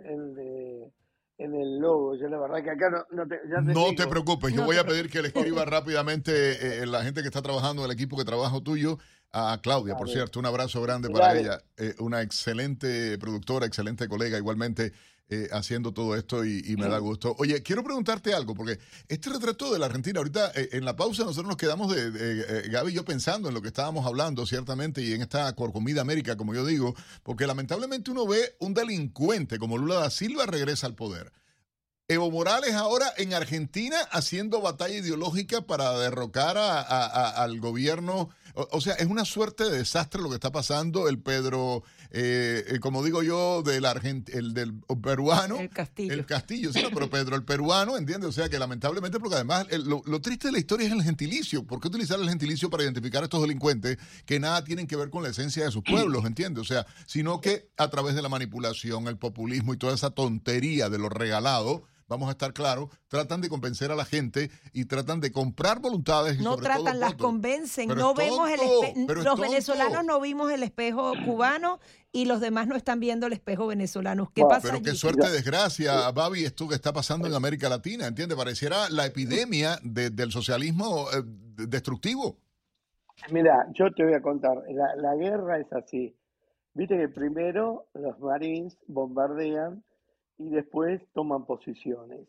en, 1.39 1.55
el 1.55 1.79
logo. 1.79 2.17
Yo 2.17 2.29
la 2.29 2.39
verdad 2.39 2.63
que 2.65 2.71
acá 2.71 2.91
no, 2.91 3.05
no 3.11 3.29
te, 3.29 3.37
ya 3.49 3.57
te 3.57 3.73
No 3.73 3.85
digo. 3.91 3.95
te 3.97 4.07
preocupes, 4.07 4.53
yo 4.53 4.61
No 4.61 4.67
voy 4.67 4.77
te 4.77 4.81
a 4.81 4.85
pedir 4.85 5.11
que 5.11 5.23
le 5.23 5.29
escriba 5.29 5.65
rápidamente 5.65 6.83
eh, 6.83 6.87
la 6.87 7.03
gente 7.05 7.21
que 7.23 7.29
está 7.29 7.43
trabajando, 7.43 7.85
el 7.85 7.91
equipo 7.91 8.17
que 8.17 8.25
trabaja 8.25 8.61
tuyo, 8.61 8.99
a 9.31 9.59
Claudia, 9.63 9.95
por 9.97 10.09
cierto, 10.09 10.41
un 10.41 10.47
abrazo 10.47 10.81
grande 10.83 11.11
para 11.11 11.27
Dale. 11.29 11.41
ella, 11.41 11.59
eh, 11.77 11.95
una 11.99 12.23
excelente 12.23 13.19
productora, 13.19 13.67
excelente 13.67 14.09
colega, 14.09 14.39
igualmente 14.39 14.93
eh, 15.31 15.49
haciendo 15.53 15.93
todo 15.93 16.17
esto 16.17 16.45
y, 16.45 16.63
y 16.67 16.77
me 16.77 16.89
da 16.89 16.99
gusto. 16.99 17.35
Oye, 17.39 17.63
quiero 17.63 17.85
preguntarte 17.85 18.33
algo, 18.33 18.55
porque 18.55 18.79
este 19.09 19.29
retrato 19.31 19.73
de 19.73 19.79
la 19.79 19.87
Argentina, 19.87 20.19
ahorita 20.21 20.53
eh, 20.55 20.71
en 20.73 20.85
la 20.85 20.97
pausa 20.97 21.25
nosotros 21.25 21.47
nos 21.49 21.57
quedamos 21.57 21.95
de, 21.95 22.11
de, 22.11 22.41
eh, 22.41 22.69
Gaby 22.71 22.93
y 22.93 22.95
yo 22.95 23.05
pensando 23.05 23.49
en 23.49 23.55
lo 23.55 23.61
que 23.61 23.69
estábamos 23.69 24.07
hablando, 24.07 24.47
ciertamente, 24.47 25.03
y 25.03 25.13
en 25.13 25.21
esta 25.23 25.53
Corcomida 25.55 26.01
América, 26.01 26.37
como 26.37 26.55
yo 26.55 26.65
digo, 26.65 26.95
porque 27.23 27.47
lamentablemente 27.47 28.11
uno 28.11 28.27
ve 28.27 28.57
un 28.61 28.73
delincuente 28.75 29.59
como 29.59 29.77
Lula 29.77 29.97
da 29.97 30.11
Silva 30.11 30.47
regresa 30.47 30.87
al 30.87 30.95
poder. 30.95 31.31
Evo 32.11 32.31
Morales 32.31 32.73
ahora 32.73 33.13
en 33.19 33.35
Argentina 33.35 33.99
haciendo 34.13 34.63
batalla 34.63 34.95
ideológica 34.95 35.61
para 35.67 35.93
derrocar 35.99 36.57
a- 36.57 36.81
a- 36.81 37.05
a- 37.07 37.43
al 37.43 37.61
gobierno. 37.61 38.31
O, 38.55 38.67
o 38.73 38.81
sea, 38.81 38.95
es 38.95 39.05
una 39.09 39.27
suerte 39.27 39.65
de 39.65 39.77
desastre 39.77 40.23
lo 40.23 40.31
que 40.31 40.37
está 40.37 40.51
pasando. 40.51 41.07
El 41.11 41.19
Pedro, 41.21 41.83
eh, 42.11 42.65
eh, 42.69 42.79
como 42.81 43.05
digo 43.05 43.23
yo, 43.23 43.63
del, 43.63 43.85
argent 43.85 44.29
el 44.31 44.55
del 44.55 44.75
peruano. 45.03 45.57
El 45.61 45.69
Castillo. 45.69 46.13
El 46.15 46.25
Castillo, 46.27 46.73
sí, 46.73 46.81
no, 46.83 46.91
pero 46.91 47.11
Pedro 47.11 47.37
el 47.37 47.45
peruano, 47.45 47.97
¿entiendes? 47.97 48.29
O 48.29 48.33
sea 48.33 48.49
que 48.49 48.59
lamentablemente, 48.59 49.19
porque 49.19 49.35
además 49.37 49.67
el- 49.71 49.85
lo, 49.85 50.03
lo 50.07 50.21
triste 50.21 50.49
de 50.49 50.53
la 50.53 50.59
historia 50.59 50.87
es 50.87 50.93
el 50.93 51.03
gentilicio. 51.03 51.65
¿Por 51.67 51.81
qué 51.81 51.89
utilizar 51.89 52.19
el 52.21 52.29
gentilicio 52.29 52.71
para 52.71 52.83
identificar 52.83 53.23
a 53.23 53.25
estos 53.25 53.43
delincuentes 53.43 53.99
que 54.25 54.41
nada 54.41 54.65
tienen 54.65 54.87
que 54.87 54.97
ver 54.97 55.11
con 55.11 55.23
la 55.23 55.29
esencia 55.29 55.65
de 55.65 55.71
sus 55.71 55.83
pueblos, 55.83 56.25
¿entiendes? 56.25 56.63
O 56.63 56.65
sea, 56.65 56.87
sino 57.07 57.41
que 57.41 57.69
a 57.77 57.89
través 57.91 58.15
de 58.15 58.23
la 58.23 58.29
manipulación, 58.29 59.07
el 59.09 59.19
populismo 59.19 59.75
y 59.75 59.77
toda 59.77 59.95
esa 59.95 60.11
tontería 60.11 60.89
de 60.89 60.99
lo 60.99 61.09
regalado, 61.09 61.85
vamos 62.09 62.29
a 62.29 62.33
estar 62.33 62.53
claros, 62.53 62.89
tratan 63.07 63.41
de 63.41 63.49
convencer 63.49 63.93
a 63.93 63.95
la 63.95 64.05
gente 64.05 64.51
y 64.73 64.87
tratan 64.87 65.21
de 65.21 65.31
comprar 65.31 65.79
voluntades. 65.81 66.39
Y 66.41 66.43
No 66.43 66.55
sobre 66.55 66.67
todo 66.69 66.83
tratan, 66.85 67.01
las 67.01 67.11
votos. 67.13 67.27
convencen. 67.27 67.89
Pero 67.89 68.01
no 68.01 68.15
vemos 68.15 68.51
el 68.51 68.61
espe- 68.61 69.23
Los 69.23 69.39
venezolanos 69.39 70.05
no 70.05 70.21
vimos 70.21 70.51
el 70.51 70.63
espejo 70.63 71.13
cubano 71.25 71.79
y 72.11 72.25
los 72.25 72.41
demás 72.41 72.67
no 72.67 72.75
están 72.77 72.99
viendo 72.99 73.27
el 73.27 73.35
espejo 73.35 73.67
venezolano. 73.67 74.33
¿Qué 74.35 74.41
Bueno, 74.43 74.57
pasa 74.57 74.69
Pero 74.73 74.83
qué 74.83 74.95
suerte, 74.95 75.31
desgracia, 75.31 76.11
Babi, 76.11 76.45
esto 76.45 76.67
que 76.67 76.75
está 76.75 76.93
pasando 76.93 77.29
en 77.29 77.35
América 77.35 77.69
Latina, 77.69 78.07
¿entiendes? 78.07 78.37
Pareciera 78.39 78.89
la 78.89 79.05
epidemia 79.07 79.79
de- 79.83 80.11
del 80.11 80.33
socialismo 80.33 81.07
eh, 81.13 81.23
destructivo. 81.69 82.39
Mira, 83.31 83.67
yo 83.75 83.93
te 83.93 84.05
voy 84.05 84.15
a 84.15 84.23
contar. 84.23 84.57
La, 84.71 84.95
la 84.97 85.15
guerra 85.17 85.59
es 85.59 85.71
así. 85.73 86.17
Viste 86.75 86.97
que 86.97 87.09
primero 87.09 87.89
los 87.95 88.19
marines 88.21 88.79
bombardean 88.87 89.83
y 90.39 90.51
después 90.51 91.03
toman 91.13 91.45
posiciones. 91.45 92.27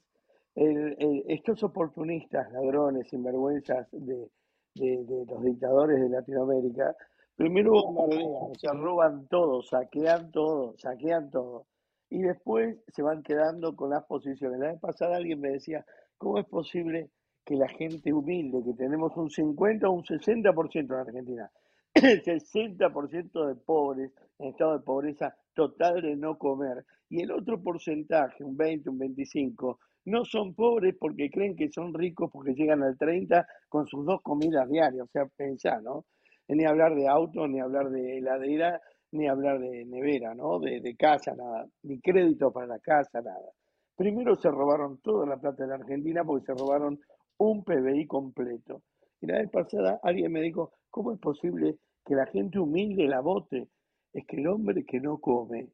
Estos 0.56 1.64
oportunistas, 1.64 2.52
ladrones, 2.52 3.08
sinvergüenzas 3.10 3.88
de, 3.92 4.30
de- 4.76 5.26
los 5.28 5.44
dictadores 5.44 6.02
de 6.02 6.10
Latinoamérica, 6.10 6.96
primero 7.36 7.72
bombardean, 7.72 8.26
o 8.28 8.54
sea, 8.56 8.74
roban 8.74 9.28
todo, 9.28 9.62
saquean 9.62 10.32
todo, 10.32 10.76
saquean 10.78 11.30
todo. 11.32 11.66
Y 12.10 12.22
después 12.24 12.78
se 12.88 13.04
van 13.04 13.22
quedando 13.24 13.76
con 13.76 13.92
las 13.92 14.04
posiciones. 14.06 14.60
La 14.60 14.72
vez 14.72 14.80
pasada 14.82 15.18
alguien 15.18 15.40
me 15.40 15.52
decía, 15.52 15.86
¿cómo 16.18 16.40
es 16.40 16.46
posible 16.48 17.12
que 17.46 17.56
la 17.56 17.68
gente 17.70 18.12
humilde, 18.12 18.62
que 18.64 18.74
tenemos 18.74 19.16
un 19.16 19.30
50 19.30 19.88
o 19.88 19.94
un 19.94 20.04
60% 20.04 20.74
en 20.74 20.92
Argentina, 20.92 21.52
60% 21.94 23.48
de 23.48 23.56
pobres 23.56 24.12
en 24.40 24.50
estado 24.50 24.78
de 24.78 24.84
pobreza 24.84 25.36
total 25.54 26.02
de 26.02 26.16
no 26.16 26.38
comer, 26.38 26.86
y 27.10 27.22
el 27.22 27.32
otro 27.32 27.62
porcentaje, 27.62 28.44
un 28.44 28.56
20, 28.56 28.90
un 28.90 29.00
25, 29.00 29.80
no 30.06 30.26
son 30.26 30.54
pobres 30.54 30.96
porque 31.00 31.30
creen 31.30 31.56
que 31.56 31.70
son 31.72 31.94
ricos 31.94 32.30
porque 32.32 32.54
llegan 32.54 32.84
al 32.84 32.98
30 32.98 33.46
con 33.68 33.88
sus 33.88 34.06
dos 34.06 34.22
comidas 34.22 34.68
diarias, 34.70 35.06
o 35.06 35.12
sea, 35.12 35.26
pensá, 35.36 35.82
¿no? 35.82 36.06
Ni 36.48 36.66
hablar 36.66 36.96
de 36.96 37.08
auto, 37.08 37.48
ni 37.48 37.60
hablar 37.60 37.90
de 37.90 38.18
heladera, 38.18 38.82
ni 39.12 39.28
hablar 39.28 39.60
de 39.60 39.86
nevera, 39.86 40.34
¿no? 40.34 40.60
De, 40.60 40.96
casa, 40.98 41.36
nada, 41.36 41.68
ni 41.84 42.00
crédito 42.00 42.52
para 42.52 42.68
la 42.68 42.80
casa, 42.80 43.22
nada. 43.22 43.52
Primero 43.96 44.36
se 44.36 44.50
robaron 44.50 45.00
toda 45.02 45.28
la 45.28 45.38
plata 45.38 45.64
de 45.64 45.70
la 45.70 45.76
Argentina 45.76 46.24
porque 46.24 46.46
se 46.46 46.54
robaron 46.54 47.00
un 47.38 47.64
PBI 47.64 48.08
completo. 48.08 48.82
Y 49.22 49.28
la 49.28 49.40
vez 49.40 49.50
pasada 49.50 50.00
alguien 50.04 50.32
me 50.32 50.42
dijo, 50.42 50.72
¿cómo 50.90 51.12
es 51.12 51.20
posible 51.20 51.78
que 52.06 52.16
la 52.16 52.26
gente 52.28 52.60
humilde 52.60 53.08
la 53.08 53.22
vote? 53.22 53.68
Es 54.14 54.26
que 54.28 54.38
el 54.38 54.48
hombre 54.48 54.86
que 54.86 55.00
no 55.00 55.18
come, 55.20 55.70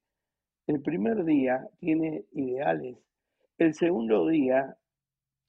el 0.68 0.82
primer 0.82 1.26
día 1.26 1.68
tiene 1.80 2.26
ideales, 2.34 2.98
el 3.58 3.74
segundo 3.74 4.28
día 4.28 4.78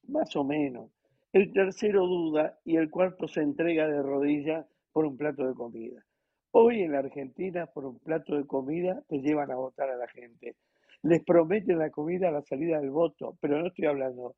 más 0.08 0.34
o 0.36 0.44
menos, 0.44 0.90
el 1.32 1.52
tercero 1.52 2.06
duda 2.06 2.58
y 2.64 2.76
el 2.76 2.90
cuarto 2.90 3.28
se 3.28 3.42
entrega 3.42 3.88
de 3.88 4.02
rodillas 4.02 4.66
por 4.92 5.06
un 5.06 5.16
plato 5.16 5.46
de 5.46 5.54
comida. 5.54 6.04
Hoy 6.52 6.82
en 6.82 6.92
la 6.92 7.00
Argentina, 7.00 7.66
por 7.66 7.86
un 7.86 7.98
plato 8.00 8.36
de 8.36 8.46
comida, 8.46 9.02
te 9.08 9.20
llevan 9.20 9.50
a 9.50 9.56
votar 9.56 9.90
a 9.90 9.96
la 9.96 10.08
gente. 10.08 10.56
Les 11.02 11.22
prometen 11.24 11.78
la 11.78 11.90
comida 11.90 12.28
a 12.28 12.32
la 12.32 12.42
salida 12.42 12.80
del 12.80 12.90
voto, 12.90 13.36
pero 13.40 13.58
no 13.60 13.68
estoy 13.68 13.86
hablando 13.86 14.36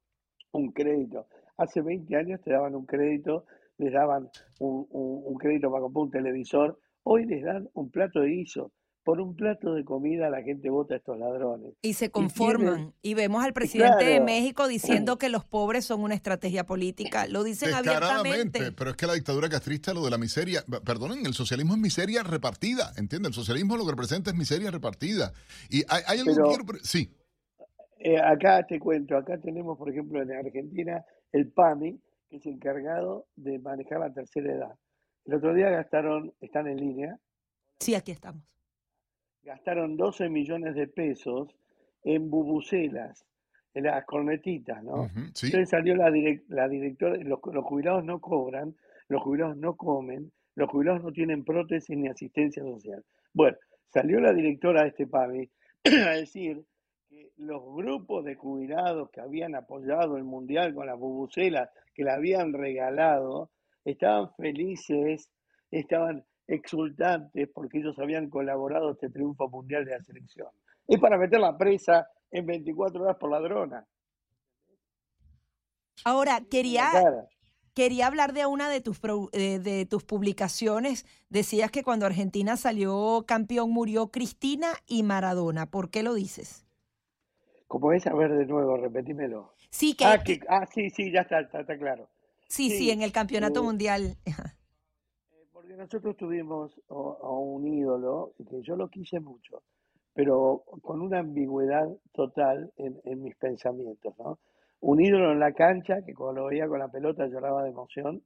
un 0.53 0.73
crédito. 0.73 1.27
Hace 1.57 1.81
20 1.83 2.17
años 2.17 2.41
te 2.43 2.53
daban 2.53 2.75
un 2.75 2.87
crédito, 2.87 3.47
les 3.79 3.93
daban 3.93 4.29
un, 4.61 4.87
un- 4.91 5.23
un 5.27 5.35
crédito 5.37 5.71
para 5.71 5.83
comprar 5.83 6.05
un 6.05 6.11
televisor, 6.11 6.79
hoy 7.09 7.25
les 7.25 7.43
dan 7.43 7.69
un 7.75 7.91
plato 7.91 8.21
de 8.21 8.29
guiso. 8.29 8.73
por 9.05 9.23
un 9.23 9.35
plato 9.35 9.73
de 9.73 9.87
comida 9.87 10.29
la 10.29 10.43
gente 10.43 10.69
vota 10.69 10.93
a 10.93 10.97
estos 10.99 11.19
ladrones. 11.19 11.73
Y 11.81 11.95
se 11.95 12.11
conforman. 12.11 12.93
Y, 13.01 13.15
vemos 13.15 13.43
al 13.43 13.55
presidente 13.55 14.05
de 14.05 14.21
México 14.21 14.69
diciendo 14.77 15.17
que 15.17 15.31
los 15.31 15.47
pobres 15.47 15.87
son 15.87 16.03
una 16.03 16.15
estrategia 16.15 16.67
política. 16.67 17.27
Lo 17.27 17.43
dicen 17.43 17.73
abiertamente. 17.73 18.71
Pero 18.73 18.91
es 18.91 18.97
que 18.97 19.07
la 19.07 19.15
dictadura 19.15 19.49
castrista, 19.49 19.95
lo 19.95 20.05
de 20.05 20.11
la 20.11 20.19
miseria, 20.19 20.63
perdonen, 20.85 21.25
el 21.25 21.33
socialismo 21.33 21.73
es 21.73 21.81
miseria 21.81 22.23
repartida, 22.23 22.93
¿entiende? 22.99 23.29
El 23.29 23.35
socialismo 23.35 23.79
lo 23.79 23.87
que 23.87 23.93
representa 23.93 24.31
es 24.31 24.37
miseria 24.37 24.71
repartida. 24.71 25.33
Y 25.71 25.79
hay, 25.89 26.03
hay 26.07 26.19
algo 26.19 26.35
que 26.67 26.79
Sí. 26.83 27.11
Eh, 28.01 28.19
acá 28.21 28.67
te 28.67 28.79
cuento, 28.79 29.17
acá 29.17 29.39
tenemos, 29.39 29.79
por 29.79 29.89
ejemplo, 29.89 30.21
en 30.21 30.33
Argentina, 30.33 31.03
el 31.33 31.51
PAMI, 31.51 31.99
que 32.29 32.37
es 32.37 32.45
encargado 32.45 33.27
de 33.37 33.59
manejar 33.59 34.01
la 34.01 34.13
tercera 34.13 34.53
edad. 34.53 34.75
El 35.29 35.35
otro 35.35 35.55
día 35.55 35.71
gastaron, 35.71 36.35
están 36.41 36.67
en 36.67 36.79
línea. 36.79 37.19
Sí, 37.79 37.95
aquí 37.95 38.11
estamos 38.11 38.43
gastaron 39.49 39.97
12 39.97 40.29
millones 40.29 40.75
de 40.75 40.87
pesos 40.87 41.49
en 42.05 42.31
bubucelas, 42.31 43.25
en 43.75 43.85
las 43.85 44.05
cornetitas, 44.05 44.83
¿no? 44.85 45.11
Entonces 45.17 45.71
salió 45.71 45.97
la, 45.97 46.11
la 46.49 46.69
directora, 46.69 47.17
los, 47.17 47.41
jubilados 47.65 48.05
no 48.05 48.21
cobran, 48.21 48.77
los 49.09 49.23
jubilados 49.23 49.57
no 49.57 49.75
comen, 49.77 50.31
los 50.55 50.71
jubilados 50.71 51.03
no 51.03 51.13
tienen 51.13 51.45
prótesis 51.45 51.97
ni 51.97 52.09
asistencia 52.09 52.63
social. 52.63 53.03
Bueno, 53.33 53.57
salió 53.89 54.21
la 54.21 54.33
directora 54.33 54.83
de 54.83 54.89
este 54.89 55.07
PAMI 55.07 55.49
a 56.07 56.11
decir 56.11 56.63
que 57.09 57.31
los 57.39 57.63
grupos 57.75 58.25
de 58.27 58.35
jubilados 58.35 59.11
que 59.11 59.23
habían 59.23 59.55
apoyado 59.55 60.19
el 60.19 60.25
Mundial 60.25 60.75
con 60.75 60.87
las 60.87 60.99
bubucelas, 60.99 61.71
que 61.95 62.05
la 62.05 62.15
habían 62.15 62.53
regalado, 62.53 63.51
estaban 63.91 64.35
felices, 64.35 65.31
estaban 65.71 66.25
exultantes 66.47 67.49
porque 67.53 67.79
ellos 67.79 67.99
habían 67.99 68.29
colaborado 68.29 68.93
este 68.93 69.11
triunfo 69.11 69.49
mundial 69.49 69.85
de 69.85 69.93
la 69.93 70.03
selección. 70.03 70.49
Es 70.87 70.99
para 70.99 71.19
meter 71.19 71.41
la 71.41 71.57
presa 71.57 72.09
en 72.31 72.47
24 72.47 73.03
horas 73.03 73.17
por 73.17 73.31
ladrona. 73.31 73.87
Ahora, 76.05 76.41
quería, 76.51 76.91
quería 77.75 78.07
hablar 78.07 78.33
de 78.33 78.47
una 78.47 78.69
de 78.71 78.81
tus, 78.81 79.01
de 79.01 79.87
tus 79.91 80.05
publicaciones. 80.05 81.05
Decías 81.29 81.71
que 81.71 81.83
cuando 81.83 82.07
Argentina 82.07 82.57
salió 82.57 83.25
campeón 83.27 83.71
murió 83.71 84.11
Cristina 84.11 84.69
y 84.87 85.03
Maradona. 85.03 85.67
¿Por 85.67 85.91
qué 85.91 86.03
lo 86.03 86.15
dices? 86.15 86.65
Como 87.67 87.93
es, 87.93 88.07
a 88.07 88.15
ver 88.15 88.33
de 88.33 88.47
nuevo, 88.47 88.77
repetímelo. 88.77 89.53
Sí, 89.71 89.95
que, 89.95 90.05
ah, 90.07 90.23
ah 90.49 90.67
sí, 90.67 90.89
sí, 90.89 91.13
ya 91.13 91.21
está, 91.23 91.41
está, 91.41 91.65
claro. 91.77 92.09
Sí, 92.49 92.71
sí, 92.71 92.91
en 92.91 93.03
el 93.03 93.13
campeonato 93.13 93.61
eh, 93.61 93.63
mundial 93.63 94.17
nosotros 95.79 96.17
tuvimos 96.17 96.73
a, 96.89 97.31
un 97.31 97.67
ídolo 97.67 98.33
que 98.51 98.61
yo 98.63 98.75
lo 98.77 98.89
quise 98.89 99.21
mucho, 99.21 99.63
pero 100.13 100.65
con 100.83 101.01
una 101.01 101.21
ambigüedad 101.21 101.89
total 102.13 102.73
en, 102.77 103.23
mis 103.23 103.37
pensamientos, 103.37 104.13
¿no? 104.19 104.39
Un 104.81 105.01
ídolo 105.01 105.33
en 105.33 105.39
la 105.39 105.53
cancha 105.53 106.03
que 106.05 106.15
cuando 106.15 106.43
lo 106.43 106.49
veía 106.49 106.67
con 106.67 106.81
la 106.81 106.89
pelota 106.89 107.27
lloraba 107.27 107.63
de 107.63 107.71
emoción 107.71 108.23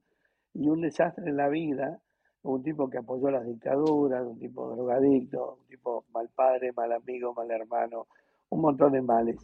y 0.53 0.67
un 0.67 0.81
desastre 0.81 1.29
en 1.29 1.37
la 1.37 1.47
vida, 1.47 2.01
un 2.41 2.63
tipo 2.63 2.89
que 2.89 2.97
apoyó 2.97 3.29
las 3.29 3.45
dictaduras, 3.45 4.25
un 4.25 4.39
tipo 4.39 4.69
drogadicto, 4.75 5.59
un 5.61 5.67
tipo 5.67 6.05
mal 6.11 6.29
padre, 6.35 6.71
mal 6.73 6.91
amigo, 6.91 7.35
mal 7.35 7.49
hermano, 7.51 8.07
un 8.49 8.61
montón 8.61 8.93
de 8.93 9.01
males, 9.01 9.37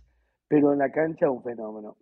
pero 0.47 0.73
en 0.73 0.79
la 0.79 0.91
cancha 0.91 1.29
un 1.29 1.43
fenómeno. 1.43 1.95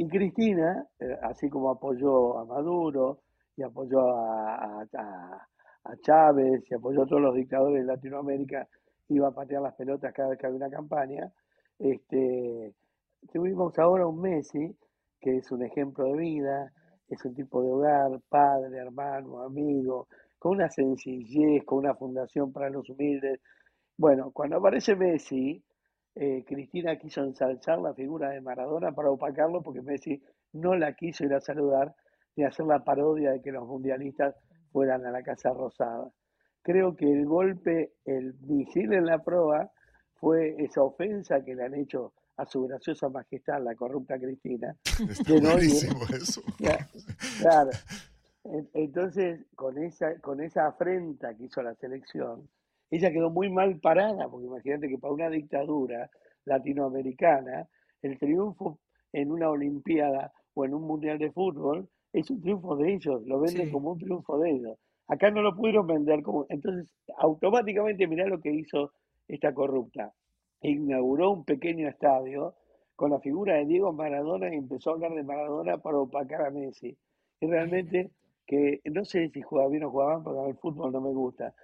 Y 0.00 0.08
Cristina, 0.08 0.86
eh, 0.98 1.18
así 1.24 1.50
como 1.50 1.68
apoyó 1.70 2.38
a 2.38 2.46
Maduro, 2.46 3.18
y 3.54 3.62
apoyó 3.62 4.00
a, 4.00 4.80
a, 4.80 5.96
Chávez 6.00 6.62
y 6.70 6.74
apoyó 6.74 7.02
a 7.02 7.06
todos 7.06 7.20
los 7.20 7.34
dictadores 7.34 7.82
de 7.82 7.92
Latinoamérica, 7.92 8.66
iba 9.10 9.28
a 9.28 9.34
patear 9.34 9.60
las 9.60 9.74
pelotas 9.74 10.14
cada 10.14 10.30
vez 10.30 10.38
que 10.38 10.46
había 10.46 10.56
una 10.56 10.70
campaña. 10.70 11.30
Este, 11.78 12.72
tuvimos 13.30 13.78
ahora 13.78 14.06
un 14.06 14.22
Messi, 14.22 14.74
que 15.20 15.36
es 15.36 15.52
un 15.52 15.66
ejemplo 15.66 16.06
de 16.06 16.16
vida, 16.16 16.72
es 17.06 17.22
un 17.26 17.34
tipo 17.34 17.62
de 17.62 17.70
hogar, 17.70 18.22
padre, 18.30 18.78
hermano, 18.78 19.42
amigo, 19.42 20.08
con 20.38 20.52
una 20.52 20.70
sencillez, 20.70 21.62
con 21.66 21.80
una 21.80 21.94
fundación 21.94 22.54
para 22.54 22.70
los 22.70 22.88
humildes. 22.88 23.38
Bueno, 23.98 24.30
cuando 24.30 24.56
aparece 24.56 24.96
Messi, 24.96 25.62
eh, 26.14 26.44
Cristina 26.46 26.96
quiso 26.98 27.22
ensalzar 27.22 27.78
la 27.78 27.94
figura 27.94 28.30
de 28.30 28.40
Maradona 28.40 28.92
para 28.92 29.10
opacarlo 29.10 29.62
porque 29.62 29.82
Messi 29.82 30.22
no 30.52 30.74
la 30.74 30.94
quiso 30.94 31.24
ir 31.24 31.34
a 31.34 31.40
saludar 31.40 31.94
de 32.36 32.46
hacer 32.46 32.66
la 32.66 32.84
parodia 32.84 33.32
de 33.32 33.42
que 33.42 33.52
los 33.52 33.66
mundialistas 33.66 34.34
fueran 34.72 35.04
a 35.06 35.10
la 35.10 35.22
Casa 35.22 35.50
Rosada. 35.50 36.10
Creo 36.62 36.96
que 36.96 37.10
el 37.10 37.26
golpe, 37.26 37.92
el 38.04 38.34
misil 38.40 38.92
en 38.92 39.06
la 39.06 39.22
proa, 39.22 39.70
fue 40.14 40.54
esa 40.58 40.82
ofensa 40.82 41.42
que 41.44 41.54
le 41.54 41.64
han 41.64 41.74
hecho 41.74 42.12
a 42.36 42.46
su 42.46 42.62
graciosa 42.62 43.08
majestad, 43.08 43.62
la 43.62 43.74
corrupta 43.74 44.18
Cristina. 44.18 44.76
eso. 46.12 46.42
Claro. 47.40 47.70
Entonces, 48.74 49.46
con 49.54 49.78
esa, 49.78 50.18
con 50.20 50.42
esa 50.42 50.66
afrenta 50.66 51.34
que 51.34 51.44
hizo 51.44 51.62
la 51.62 51.74
selección, 51.74 52.48
ella 52.90 53.12
quedó 53.12 53.30
muy 53.30 53.50
mal 53.50 53.78
parada, 53.78 54.28
porque 54.28 54.46
imagínate 54.46 54.88
que 54.88 54.98
para 54.98 55.14
una 55.14 55.30
dictadura 55.30 56.10
latinoamericana, 56.44 57.68
el 58.02 58.18
triunfo 58.18 58.78
en 59.12 59.30
una 59.30 59.50
Olimpiada 59.50 60.32
o 60.54 60.64
en 60.64 60.74
un 60.74 60.82
Mundial 60.82 61.18
de 61.18 61.30
Fútbol 61.30 61.88
es 62.12 62.30
un 62.30 62.40
triunfo 62.40 62.76
de 62.76 62.94
ellos, 62.94 63.22
lo 63.26 63.40
venden 63.40 63.70
como 63.70 63.92
un 63.92 63.98
triunfo 63.98 64.38
de 64.38 64.50
ellos. 64.50 64.78
Acá 65.06 65.30
no 65.30 65.42
lo 65.42 65.54
pudieron 65.54 65.86
vender 65.86 66.22
como... 66.22 66.46
Entonces, 66.48 66.86
automáticamente 67.18 68.06
mirá 68.06 68.26
lo 68.26 68.40
que 68.40 68.52
hizo 68.52 68.92
esta 69.28 69.52
corrupta. 69.54 70.12
Inauguró 70.62 71.30
un 71.30 71.44
pequeño 71.44 71.88
estadio 71.88 72.54
con 72.96 73.10
la 73.10 73.20
figura 73.20 73.54
de 73.54 73.66
Diego 73.66 73.92
Maradona 73.92 74.52
y 74.52 74.58
empezó 74.58 74.90
a 74.90 74.92
hablar 74.94 75.14
de 75.14 75.22
Maradona 75.22 75.78
para 75.78 75.98
opacar 75.98 76.42
a 76.42 76.50
Messi. 76.50 76.96
Y 77.40 77.46
realmente 77.46 78.10
que 78.46 78.80
no 78.84 79.04
sé 79.04 79.30
si 79.30 79.42
jugaba 79.42 79.68
bien 79.68 79.84
o 79.84 79.90
jugaban, 79.90 80.22
porque 80.22 80.50
el 80.50 80.56
fútbol 80.56 80.92
no 80.92 81.00
me 81.00 81.10
gusta, 81.10 81.54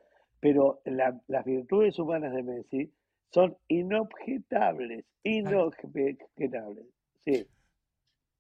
pero 0.41 0.81
las 0.85 1.45
virtudes 1.45 1.99
humanas 1.99 2.35
de 2.35 2.43
Messi 2.43 2.93
son 3.31 3.57
inobjetables, 3.69 5.05
inobjetables. 5.25 6.87
Sí. 7.25 7.47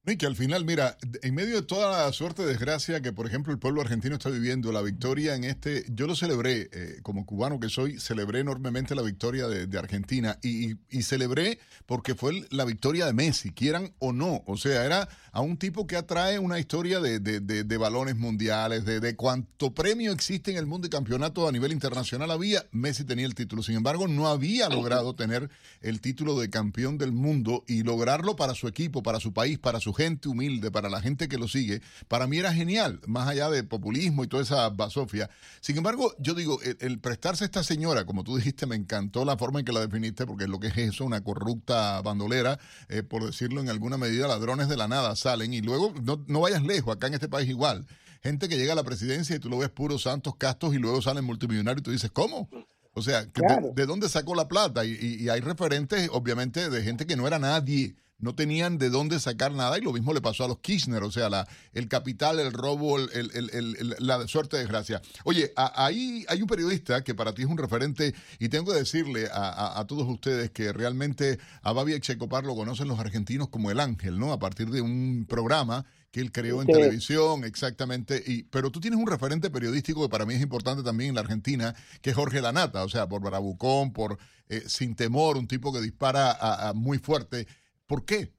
Y 0.08 0.16
que 0.18 0.26
al 0.26 0.36
final, 0.36 0.64
mira, 0.64 0.96
en 1.22 1.34
medio 1.34 1.56
de 1.56 1.62
toda 1.62 2.04
la 2.04 2.12
suerte 2.12 2.42
de 2.42 2.48
desgracia 2.48 3.02
que, 3.02 3.12
por 3.12 3.26
ejemplo, 3.26 3.52
el 3.52 3.58
pueblo 3.58 3.80
argentino 3.80 4.14
está 4.14 4.30
viviendo, 4.30 4.70
la 4.70 4.80
victoria 4.80 5.34
en 5.34 5.42
este, 5.42 5.84
yo 5.88 6.06
lo 6.06 6.14
celebré, 6.14 6.70
eh, 6.72 6.98
como 7.02 7.26
cubano 7.26 7.58
que 7.58 7.68
soy, 7.68 7.98
celebré 7.98 8.38
enormemente 8.38 8.94
la 8.94 9.02
victoria 9.02 9.48
de, 9.48 9.76
Argentina 9.76 10.38
y, 10.42 10.76
celebré 11.02 11.58
porque 11.86 12.14
fue 12.14 12.46
la 12.50 12.64
victoria 12.64 13.06
de 13.06 13.12
Messi, 13.12 13.50
quieran 13.50 13.92
o 13.98 14.12
no. 14.12 14.44
O 14.46 14.56
sea, 14.56 14.84
era 14.84 15.08
a 15.32 15.40
un 15.40 15.56
tipo 15.56 15.86
que 15.88 15.96
atrae 15.96 16.38
una 16.38 16.58
historia 16.60 17.00
de, 17.00 17.18
de 17.18 17.76
balones 17.76 18.16
mundiales, 18.16 18.84
de, 18.84 19.16
cuánto 19.16 19.74
premio 19.74 20.12
existe 20.12 20.52
en 20.52 20.56
el 20.56 20.66
mundo 20.66 20.86
y 20.86 20.90
campeonato 20.90 21.48
a 21.48 21.52
nivel 21.52 21.72
internacional 21.72 22.30
había, 22.30 22.64
Messi 22.70 23.04
tenía 23.04 23.26
el 23.26 23.34
título. 23.34 23.62
Sin 23.62 23.74
embargo, 23.74 24.06
no 24.06 24.28
había 24.28 24.68
logrado 24.68 25.14
tener 25.14 25.50
el 25.82 26.00
título 26.00 26.38
de 26.38 26.48
campeón 26.48 26.96
del 26.96 27.12
mundo 27.12 27.64
y 27.66 27.82
lograrlo 27.82 28.36
para 28.36 28.54
su 28.54 28.68
equipo, 28.68 29.02
para 29.02 29.20
su 29.20 29.32
país, 29.32 29.58
para 29.58 29.80
su 29.80 29.95
gente 29.96 30.28
humilde, 30.28 30.70
para 30.70 30.88
la 30.88 31.00
gente 31.00 31.28
que 31.28 31.38
lo 31.38 31.48
sigue, 31.48 31.80
para 32.08 32.26
mí 32.26 32.38
era 32.38 32.52
genial, 32.52 33.00
más 33.06 33.28
allá 33.28 33.48
de 33.50 33.64
populismo 33.64 34.24
y 34.24 34.28
toda 34.28 34.42
esa 34.42 34.68
basofia. 34.68 35.30
Sin 35.60 35.76
embargo, 35.76 36.14
yo 36.18 36.34
digo, 36.34 36.60
el, 36.62 36.98
prestarse 37.00 37.44
a 37.44 37.46
esta 37.46 37.64
señora, 37.64 38.04
como 38.04 38.22
tú 38.22 38.36
dijiste, 38.36 38.66
me 38.66 38.76
encantó 38.76 39.24
la 39.24 39.36
forma 39.36 39.60
en 39.60 39.64
que 39.64 39.72
la 39.72 39.80
definiste, 39.80 40.26
porque 40.26 40.44
es 40.44 40.50
lo 40.50 40.60
que 40.60 40.68
es 40.68 40.76
eso, 40.76 41.04
una 41.04 41.22
corrupta 41.22 42.00
bandolera, 42.02 42.58
eh, 42.88 43.02
por 43.02 43.24
decirlo 43.24 43.60
en 43.60 43.68
alguna 43.68 43.96
medida, 43.96 44.28
ladrones 44.28 44.68
de 44.68 44.76
la 44.76 44.88
nada 44.88 45.16
salen 45.16 45.54
y 45.54 45.62
luego 45.62 45.94
no, 46.02 46.22
no 46.26 46.40
vayas 46.40 46.62
lejos, 46.62 46.94
acá 46.94 47.06
en 47.06 47.14
este 47.14 47.28
país 47.28 47.48
igual. 47.48 47.86
Gente 48.22 48.48
que 48.48 48.56
llega 48.56 48.72
a 48.72 48.76
la 48.76 48.84
presidencia 48.84 49.36
y 49.36 49.38
tú 49.38 49.48
lo 49.48 49.58
ves 49.58 49.70
puros 49.70 50.02
santos 50.02 50.34
castos 50.36 50.74
y 50.74 50.78
luego 50.78 51.00
salen 51.00 51.24
multimillonarios 51.24 51.80
y 51.80 51.84
tú 51.84 51.90
dices, 51.92 52.10
¿cómo? 52.10 52.48
O 52.92 53.02
sea, 53.02 53.24
de, 53.24 53.86
dónde 53.86 54.08
sacó 54.08 54.34
la 54.34 54.48
plata? 54.48 54.84
y, 54.84 55.28
hay 55.28 55.40
referentes, 55.40 56.08
obviamente, 56.12 56.70
de 56.70 56.82
gente 56.82 57.06
que 57.06 57.14
no 57.14 57.26
era 57.26 57.38
nadie 57.38 57.94
no 58.18 58.34
tenían 58.34 58.78
de 58.78 58.90
dónde 58.90 59.20
sacar 59.20 59.52
nada 59.52 59.78
y 59.78 59.82
lo 59.82 59.92
mismo 59.92 60.14
le 60.14 60.20
pasó 60.20 60.44
a 60.44 60.48
los 60.48 60.58
Kirchner, 60.58 61.02
o 61.02 61.10
sea, 61.10 61.28
la, 61.28 61.46
el 61.72 61.88
capital, 61.88 62.40
el 62.40 62.52
robo, 62.52 62.98
el, 62.98 63.96
la 63.98 64.26
suerte 64.26 64.56
de 64.56 64.62
desgracia. 64.62 65.02
Oye, 65.24 65.52
ahí 65.56 66.24
hay 66.28 66.40
un 66.40 66.48
periodista 66.48 67.04
que 67.04 67.14
para 67.14 67.34
ti 67.34 67.42
es 67.42 67.48
un 67.48 67.58
referente 67.58 68.14
y 68.38 68.48
tengo 68.48 68.72
que 68.72 68.78
decirle 68.78 69.28
a, 69.32 69.84
todos 69.86 70.08
ustedes 70.08 70.50
que 70.50 70.72
realmente 70.72 71.38
a 71.62 71.72
Babi 71.72 72.00
Checopar 72.00 72.44
lo 72.44 72.54
conocen 72.54 72.88
los 72.88 72.98
argentinos 72.98 73.48
como 73.48 73.70
el 73.70 73.80
ángel, 73.80 74.18
¿no? 74.18 74.32
A 74.32 74.38
partir 74.38 74.70
de 74.70 74.80
un 74.80 75.26
programa 75.28 75.84
que 76.10 76.20
él 76.20 76.32
creó 76.32 76.62
en 76.62 76.68
televisión, 76.68 77.44
exactamente. 77.44 78.22
Y, 78.26 78.44
pero 78.44 78.70
tú 78.70 78.80
tienes 78.80 78.98
un 78.98 79.06
referente 79.06 79.50
periodístico 79.50 80.02
que 80.02 80.08
para 80.08 80.24
mí 80.24 80.32
es 80.32 80.40
importante 80.40 80.82
también 80.82 81.10
en 81.10 81.14
la 81.16 81.20
Argentina, 81.20 81.74
que 82.00 82.10
es 82.10 82.16
Jorge 82.16 82.40
Lanata, 82.40 82.84
o 82.84 82.88
sea, 82.88 83.06
por 83.06 83.20
Barabucón, 83.20 83.92
por 83.92 84.18
eh, 84.48 84.62
Sin 84.66 84.94
Temor, 84.94 85.36
un 85.36 85.46
tipo 85.46 85.72
que 85.72 85.80
dispara 85.82 86.32
a, 86.32 86.72
muy 86.72 86.98
fuerte. 86.98 87.46
¿Por 87.86 88.04
qué? 88.04 88.32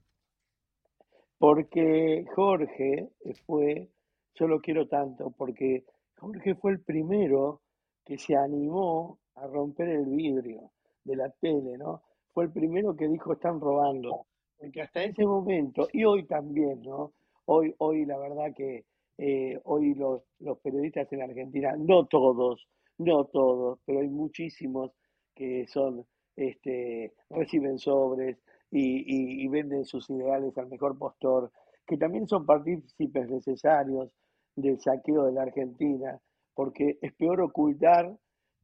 Porque 1.38 2.26
Jorge 2.36 3.10
fue, 3.46 3.90
yo 4.36 4.48
lo 4.48 4.60
quiero 4.60 4.88
tanto, 4.88 5.32
porque 5.32 5.86
Jorge 6.18 6.56
fue 6.56 6.74
el 6.74 6.82
primero 6.82 7.62
que 8.04 8.18
se 8.18 8.36
animó 8.36 9.20
a 9.36 9.48
romper 9.48 9.90
el 9.90 10.06
vidrio 10.06 10.72
de 11.04 11.16
la 11.16 11.30
tele, 11.30 11.78
¿no? 11.78 12.02
Fue 12.34 12.46
el 12.46 12.52
primero 12.52 12.96
que 12.96 13.08
dijo 13.08 13.34
están 13.34 13.62
robando. 13.62 14.26
Porque 14.58 14.82
hasta 14.82 15.04
ese 15.04 15.26
momento, 15.26 15.88
y 15.94 16.04
hoy 16.04 16.26
también, 16.26 16.82
¿no? 16.82 17.14
Hoy, 17.46 17.74
hoy 17.78 18.06
la 18.06 18.18
verdad 18.18 18.54
que 18.56 18.86
eh, 19.18 19.60
hoy 19.64 19.94
los, 19.94 20.24
los 20.40 20.60
periodistas 20.60 21.12
en 21.14 21.22
Argentina, 21.22 21.76
no 21.78 22.06
todos, 22.08 22.68
no 22.98 23.26
todos, 23.26 23.80
pero 23.86 24.00
hay 24.00 24.10
muchísimos 24.10 24.92
que 25.34 25.68
son, 25.68 26.06
este, 26.36 27.14
reciben 27.30 27.78
sobres 27.78 28.38
y, 28.72 29.44
y 29.44 29.48
venden 29.48 29.86
sus 29.86 30.10
ideales 30.10 30.58
al 30.58 30.68
mejor 30.68 30.98
postor, 30.98 31.52
que 31.86 31.98
también 31.98 32.28
son 32.28 32.46
partícipes 32.46 33.30
necesarios 33.30 34.12
del 34.56 34.80
saqueo 34.80 35.26
de 35.26 35.32
la 35.32 35.44
Argentina, 35.44 36.20
porque 36.54 36.98
es 37.02 37.14
peor 37.14 37.42
ocultar 37.42 38.18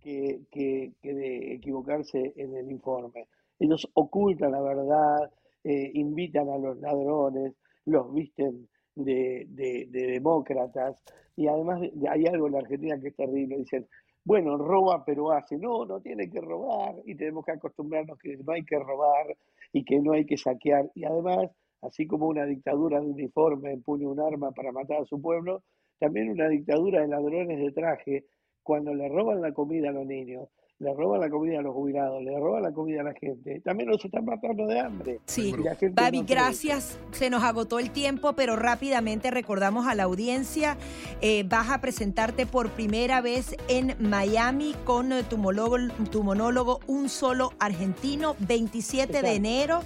que, 0.03 0.41
que, 0.51 0.93
de 1.01 1.53
equivocarse 1.53 2.33
en 2.35 2.55
el 2.55 2.69
informe. 2.71 3.27
Ellos 3.59 3.89
ocultan 3.93 4.51
la 4.51 4.61
verdad, 4.61 5.31
eh, 5.63 5.91
invitan 5.93 6.49
a 6.49 6.57
los 6.57 6.77
ladrones, 6.79 7.53
los 7.85 8.13
visten 8.13 8.67
de, 8.95 9.45
de, 9.49 9.87
demócratas 9.91 11.01
y 11.35 11.47
además 11.47 11.81
hay 12.09 12.25
algo 12.25 12.47
en 12.47 12.53
la 12.53 12.59
Argentina 12.59 12.99
que 12.99 13.07
es 13.07 13.15
terrible, 13.15 13.57
dicen, 13.57 13.87
bueno, 14.25 14.57
roba 14.57 15.03
pero 15.05 15.31
hace, 15.31 15.57
no, 15.57 15.85
no 15.85 16.01
tiene 16.01 16.29
que 16.29 16.41
robar 16.41 16.95
y 17.05 17.15
tenemos 17.15 17.45
que 17.45 17.53
acostumbrarnos 17.53 18.17
que 18.19 18.37
no 18.37 18.53
hay 18.53 18.63
que 18.63 18.77
robar 18.77 19.35
y 19.73 19.83
que 19.83 19.99
no 19.99 20.13
hay 20.13 20.25
que 20.25 20.37
saquear. 20.37 20.89
Y 20.95 21.03
además, 21.03 21.49
así 21.81 22.07
como 22.07 22.27
una 22.27 22.45
dictadura 22.45 23.01
de 23.01 23.07
uniforme 23.07 23.73
empuña 23.73 24.07
un 24.07 24.21
arma 24.21 24.51
para 24.51 24.71
matar 24.71 25.01
a 25.01 25.05
su 25.05 25.21
pueblo, 25.21 25.63
también 25.99 26.29
una 26.29 26.47
dictadura 26.47 27.01
de 27.01 27.07
ladrones 27.07 27.59
de 27.59 27.71
traje 27.71 28.25
cuando 28.61 28.93
le 28.93 29.09
roban 29.09 29.41
la 29.41 29.51
comida 29.51 29.89
a 29.89 29.93
los 29.93 30.05
niños, 30.05 30.47
le 30.83 30.93
roban 30.93 31.21
la 31.21 31.29
comida 31.29 31.59
a 31.59 31.61
los 31.61 31.73
jubilados, 31.73 32.21
le 32.21 32.37
roban 32.37 32.63
la 32.63 32.71
comida 32.71 33.01
a 33.01 33.03
la 33.03 33.13
gente, 33.13 33.61
también 33.61 33.89
nos 33.89 34.03
están 34.03 34.25
matando 34.25 34.67
de 34.67 34.79
hambre. 34.79 35.19
Sí, 35.25 35.53
Babi, 35.93 36.23
gracias. 36.23 36.99
Se 37.11 37.29
nos 37.29 37.43
agotó 37.43 37.79
el 37.79 37.91
tiempo, 37.91 38.33
pero 38.33 38.55
rápidamente 38.55 39.31
recordamos 39.31 39.87
a 39.87 39.95
la 39.95 40.03
audiencia, 40.03 40.77
eh, 41.21 41.43
vas 41.47 41.69
a 41.69 41.79
presentarte 41.79 42.45
por 42.45 42.69
primera 42.71 43.21
vez 43.21 43.55
en 43.69 43.95
Miami 43.99 44.75
con 44.83 45.11
tu 45.29 45.37
monólogo, 45.37 45.77
tu 46.11 46.23
monólogo 46.23 46.79
Un 46.87 47.07
Solo 47.07 47.53
Argentino, 47.59 48.35
27 48.39 49.21
de 49.21 49.35
enero 49.35 49.81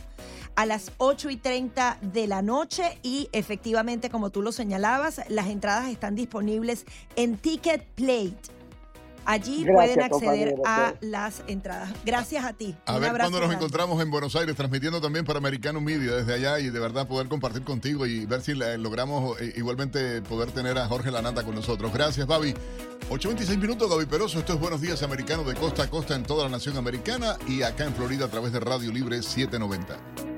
a 0.56 0.66
las 0.66 0.91
8 0.98 1.30
y 1.30 1.38
30 1.38 2.00
de 2.02 2.26
la 2.26 2.41
noche 2.41 2.98
y 3.04 3.30
efectivamente, 3.32 4.10
como 4.10 4.32
tú 4.32 4.41
lo 4.41 4.52
señalabas, 4.52 5.22
las 5.30 5.48
entradas 5.48 5.88
están 5.88 6.16
disponibles 6.16 6.86
en 7.16 7.38
Ticket 7.38 7.86
Plate. 7.93 8.57
Allí 9.28 9.66
pueden 9.66 10.02
acceder 10.02 10.56
a 10.66 10.94
las 11.02 11.44
entradas. 11.48 11.92
Gracias 12.06 12.46
a 12.46 12.54
ti. 12.54 12.78
A 12.86 12.98
ver 12.98 13.12
cuando 13.12 13.42
nos 13.42 13.54
encontramos 13.54 14.02
en 14.02 14.10
Buenos 14.10 14.38
Aires, 14.38 14.56
transmitiendo 14.56 15.02
también 15.02 15.26
para 15.26 15.40
Americano 15.40 15.82
Media 15.82 16.16
desde 16.16 16.34
allá 16.34 16.60
y 16.62 16.70
de 16.70 16.80
verdad 16.80 17.10
poder 17.10 17.28
compartir 17.28 17.64
contigo 17.64 18.06
y 18.06 18.26
ver 18.26 18.42
si 18.42 18.54
logramos 18.54 19.40
eh, 19.42 19.54
igualmente 19.58 20.22
poder 20.22 20.52
tener 20.52 20.78
a 20.78 20.88
Jorge 20.88 21.12
Lanata 21.12 21.44
con 21.44 21.56
nosotros. 21.56 21.92
Gracias, 21.94 22.26
Babi. 22.26 22.54
8.26 23.10 23.58
minutos, 23.58 23.90
Gaby 23.90 24.06
Peroso. 24.06 24.40
Esto 24.40 24.54
es 24.54 24.60
Buenos 24.62 24.80
Días 24.80 25.04
Americano 25.04 25.44
de 25.44 25.56
costa 25.56 25.84
a 25.84 25.90
costa 25.90 26.16
en 26.16 26.24
toda 26.24 26.46
la 26.46 26.50
nación 26.50 26.78
americana 26.78 27.36
y 27.48 27.64
acá 27.64 27.84
en 27.84 27.94
Florida 27.94 28.26
a 28.26 28.30
través 28.30 28.54
de 28.54 28.62
Radio 28.62 28.94
Libre 28.94 29.22
790. 29.22 30.37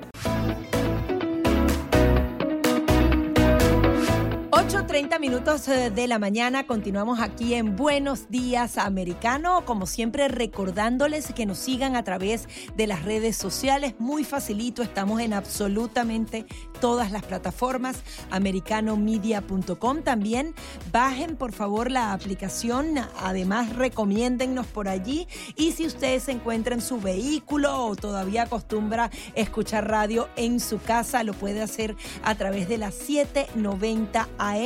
8.30 4.69 5.19
minutos 5.19 5.67
eh, 5.67 5.89
de 5.89 6.07
la 6.07 6.19
mañana, 6.19 6.67
continuamos 6.67 7.19
aquí 7.21 7.55
en 7.55 7.75
Buenos 7.75 8.29
Días 8.29 8.77
Americano, 8.77 9.65
como 9.65 9.87
siempre 9.87 10.27
recordándoles 10.27 11.33
que 11.33 11.47
nos 11.47 11.57
sigan 11.57 11.95
a 11.95 12.03
través 12.03 12.47
de 12.75 12.85
las 12.85 13.03
redes 13.03 13.35
sociales, 13.35 13.95
muy 13.97 14.23
facilito, 14.23 14.83
estamos 14.83 15.21
en 15.21 15.33
absolutamente 15.33 16.45
todas 16.79 17.11
las 17.11 17.23
plataformas, 17.23 17.97
americanomedia.com 18.29 20.03
también, 20.03 20.53
bajen 20.91 21.35
por 21.35 21.51
favor 21.51 21.89
la 21.89 22.13
aplicación, 22.13 22.93
además 23.23 23.75
recomiéndennos 23.75 24.67
por 24.67 24.87
allí 24.87 25.27
y 25.55 25.71
si 25.71 25.87
ustedes 25.87 26.23
se 26.23 26.33
encuentra 26.33 26.75
en 26.75 26.81
su 26.81 27.01
vehículo 27.01 27.87
o 27.87 27.95
todavía 27.95 28.43
acostumbra 28.43 29.09
escuchar 29.33 29.89
radio 29.89 30.29
en 30.35 30.59
su 30.59 30.79
casa, 30.79 31.23
lo 31.23 31.33
puede 31.33 31.59
hacer 31.63 31.95
a 32.23 32.35
través 32.35 32.69
de 32.69 32.77
las 32.77 32.93
790 32.93 34.29
AM 34.37 34.58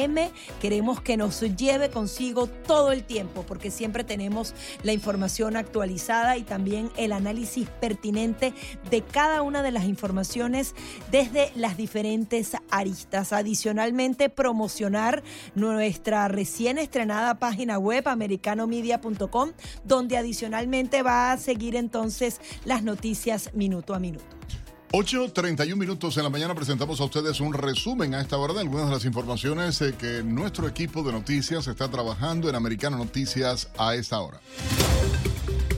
Queremos 0.60 1.02
que 1.02 1.18
nos 1.18 1.42
lleve 1.42 1.92
consigo 1.92 2.48
todo 2.48 2.92
el 2.92 3.04
tiempo 3.04 3.44
porque 3.48 3.70
siempre 3.70 4.04
tenemos 4.04 4.56
la 4.82 4.92
información 4.92 5.56
actualizada 5.56 6.36
y 6.38 6.42
también 6.42 6.90
el 6.98 7.12
análisis 7.12 7.70
pertinente 7.80 8.54
de 8.90 9.02
cada 9.04 9.44
una 9.44 9.62
de 9.62 9.72
las 9.72 9.86
informaciones 9.86 10.74
desde 11.12 11.52
las 11.56 11.78
diferentes 11.78 12.54
aristas. 12.72 13.34
Adicionalmente, 13.34 14.30
promocionar 14.30 15.22
nuestra 15.54 16.28
recién 16.28 16.80
estrenada 16.80 17.36
página 17.36 17.78
web 17.78 18.08
americanomedia.com 18.08 19.52
donde 19.84 20.18
adicionalmente 20.18 21.04
va 21.04 21.32
a 21.32 21.38
seguir 21.38 21.76
entonces 21.76 22.42
las 22.66 22.82
noticias 22.82 23.52
minuto 23.54 23.94
a 23.94 24.00
minuto. 24.00 24.26
8.31 24.94 25.76
minutos 25.76 26.18
en 26.18 26.24
la 26.24 26.30
mañana 26.30 26.54
presentamos 26.54 27.02
a 27.02 27.06
ustedes 27.06 27.40
un 27.40 27.52
resumen 27.52 28.14
a 28.14 28.22
esta 28.22 28.38
hora 28.38 28.54
de 28.54 28.60
algunas 28.60 28.86
de 28.86 28.94
las 28.94 29.06
informaciones 29.06 29.82
eh, 29.82 29.96
que 29.98 30.22
nuestro 30.22 30.68
equipo 30.68 31.02
de 31.02 31.12
noticias 31.12 31.66
está 31.66 31.90
trabajando 31.90 32.48
en 32.48 32.54
Americano 32.54 32.98
Noticias 32.98 33.70
a 33.76 33.96
esta 33.96 34.20
hora. 34.20 34.40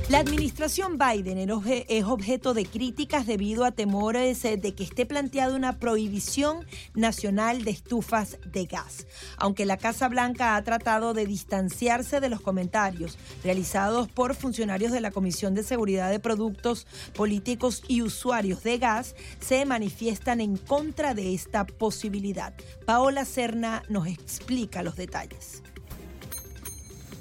La 0.07 0.19
administración 0.19 0.99
Biden 0.99 1.39
es 1.39 2.03
objeto 2.03 2.53
de 2.53 2.67
críticas 2.67 3.25
debido 3.25 3.65
a 3.65 3.71
temores 3.71 4.45
eh, 4.45 4.55
de 4.55 4.75
que 4.75 4.83
esté 4.83 5.07
planteada 5.07 5.55
una 5.55 5.79
prohibición 5.79 6.63
nacional 6.93 7.63
de 7.63 7.71
estufas 7.71 8.37
de 8.45 8.65
gas. 8.67 9.07
Aunque 9.37 9.65
la 9.65 9.77
Casa 9.77 10.07
Blanca 10.07 10.57
ha 10.57 10.63
tratado 10.63 11.15
de 11.15 11.25
distanciarse 11.25 12.19
de 12.19 12.29
los 12.29 12.39
comentarios 12.39 13.17
realizados 13.43 14.07
por 14.07 14.35
funcionarios 14.35 14.91
de 14.91 15.01
la 15.01 15.09
Comisión 15.09 15.55
de 15.55 15.63
Seguridad 15.63 16.11
de 16.11 16.19
Productos 16.19 16.85
Políticos 17.15 17.81
y 17.87 18.03
Usuarios 18.03 18.61
de 18.61 18.77
Gas, 18.77 19.15
se 19.39 19.65
manifiestan 19.65 20.39
en 20.39 20.57
contra 20.57 21.15
de 21.15 21.33
esta 21.33 21.65
posibilidad. 21.65 22.53
Paola 22.85 23.25
Serna 23.25 23.81
nos 23.89 24.05
explica 24.05 24.83
los 24.83 24.97
detalles. 24.97 25.63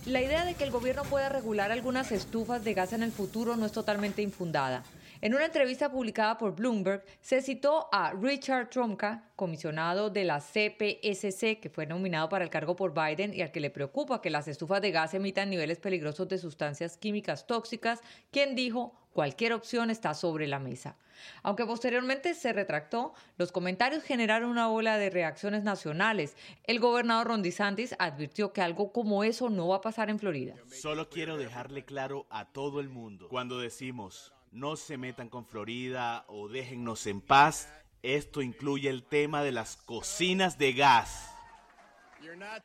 La 0.06 0.20
idea 0.20 0.44
de 0.44 0.52
que 0.52 0.64
el 0.64 0.70
gobierno 0.70 1.02
pueda 1.04 1.30
regular 1.30 1.72
algunas 1.72 2.12
estufas 2.12 2.62
de 2.62 2.74
gas 2.74 2.92
en 2.92 3.02
el 3.02 3.10
futuro 3.10 3.56
no 3.56 3.64
es 3.64 3.72
totalmente 3.72 4.20
infundada. 4.20 4.84
En 5.22 5.34
una 5.34 5.46
entrevista 5.46 5.90
publicada 5.90 6.36
por 6.36 6.54
Bloomberg, 6.54 7.02
se 7.22 7.40
citó 7.40 7.88
a 7.90 8.12
Richard 8.12 8.68
Trumka, 8.68 9.24
comisionado 9.34 10.10
de 10.10 10.24
la 10.24 10.40
CPSC, 10.40 11.58
que 11.58 11.70
fue 11.72 11.86
nominado 11.86 12.28
para 12.28 12.44
el 12.44 12.50
cargo 12.50 12.76
por 12.76 12.92
Biden 12.92 13.32
y 13.32 13.40
al 13.40 13.50
que 13.50 13.60
le 13.60 13.70
preocupa 13.70 14.20
que 14.20 14.28
las 14.28 14.46
estufas 14.46 14.82
de 14.82 14.90
gas 14.90 15.14
emitan 15.14 15.48
niveles 15.48 15.78
peligrosos 15.78 16.28
de 16.28 16.36
sustancias 16.36 16.98
químicas 16.98 17.46
tóxicas, 17.46 18.00
quien 18.30 18.54
dijo, 18.54 18.92
cualquier 19.14 19.54
opción 19.54 19.88
está 19.88 20.12
sobre 20.12 20.46
la 20.46 20.58
mesa. 20.58 20.96
Aunque 21.42 21.64
posteriormente 21.64 22.34
se 22.34 22.52
retractó, 22.52 23.14
los 23.38 23.50
comentarios 23.50 24.02
generaron 24.02 24.50
una 24.50 24.68
ola 24.68 24.98
de 24.98 25.08
reacciones 25.08 25.64
nacionales. 25.64 26.36
El 26.64 26.80
gobernador 26.80 27.28
Ron 27.28 27.42
DeSantis 27.42 27.94
advirtió 27.98 28.52
que 28.52 28.60
algo 28.60 28.92
como 28.92 29.24
eso 29.24 29.48
no 29.48 29.68
va 29.68 29.76
a 29.76 29.80
pasar 29.80 30.10
en 30.10 30.18
Florida. 30.18 30.54
Solo 30.70 31.08
quiero 31.08 31.38
dejarle 31.38 31.86
claro 31.86 32.26
a 32.28 32.44
todo 32.44 32.80
el 32.80 32.90
mundo, 32.90 33.28
cuando 33.28 33.58
decimos 33.58 34.34
no 34.54 34.76
se 34.76 34.96
metan 34.96 35.28
con 35.28 35.46
Florida 35.46 36.24
o 36.28 36.48
déjennos 36.48 37.08
en 37.08 37.20
paz, 37.20 37.68
esto 38.02 38.40
incluye 38.40 38.88
el 38.88 39.02
tema 39.02 39.42
de 39.42 39.50
las 39.50 39.76
cocinas 39.76 40.58
de 40.58 40.74
gas. 40.74 41.33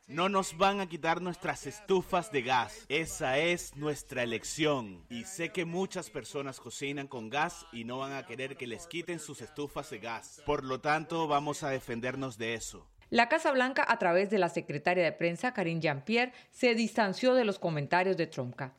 No 0.08 0.30
nos 0.30 0.58
van 0.58 0.80
a 0.80 0.88
quitar 0.88 1.22
nuestras 1.22 1.68
estufas 1.68 2.32
de 2.32 2.42
gas. 2.42 2.86
Esa 2.90 3.38
es 3.38 3.76
nuestra 3.76 4.24
elección. 4.24 5.06
Y 5.10 5.24
sé 5.26 5.50
que 5.50 5.66
muchas 5.66 6.10
personas 6.10 6.60
cocinan 6.60 7.08
con 7.08 7.30
gas 7.30 7.66
y 7.72 7.84
no 7.84 8.00
van 8.00 8.14
a 8.14 8.26
querer 8.26 8.58
que 8.58 8.68
les 8.68 8.88
quiten 8.88 9.20
sus 9.20 9.42
estufas 9.42 9.90
de 9.90 10.00
gas. 10.00 10.42
Por 10.46 10.64
lo 10.64 10.80
tanto, 10.80 11.28
vamos 11.28 11.64
a 11.64 11.70
defendernos 11.70 12.38
de 12.38 12.54
eso. 12.54 12.88
La 13.10 13.28
Casa 13.28 13.52
Blanca, 13.52 13.84
a 13.88 13.98
través 13.98 14.30
de 14.30 14.38
la 14.38 14.50
secretaria 14.50 15.04
de 15.04 15.12
prensa, 15.12 15.52
Karine 15.52 15.82
Jean-Pierre, 15.82 16.32
se 16.52 16.76
distanció 16.76 17.34
de 17.34 17.44
los 17.44 17.58
comentarios 17.58 18.18
de 18.18 18.28
Trumka. 18.28 18.76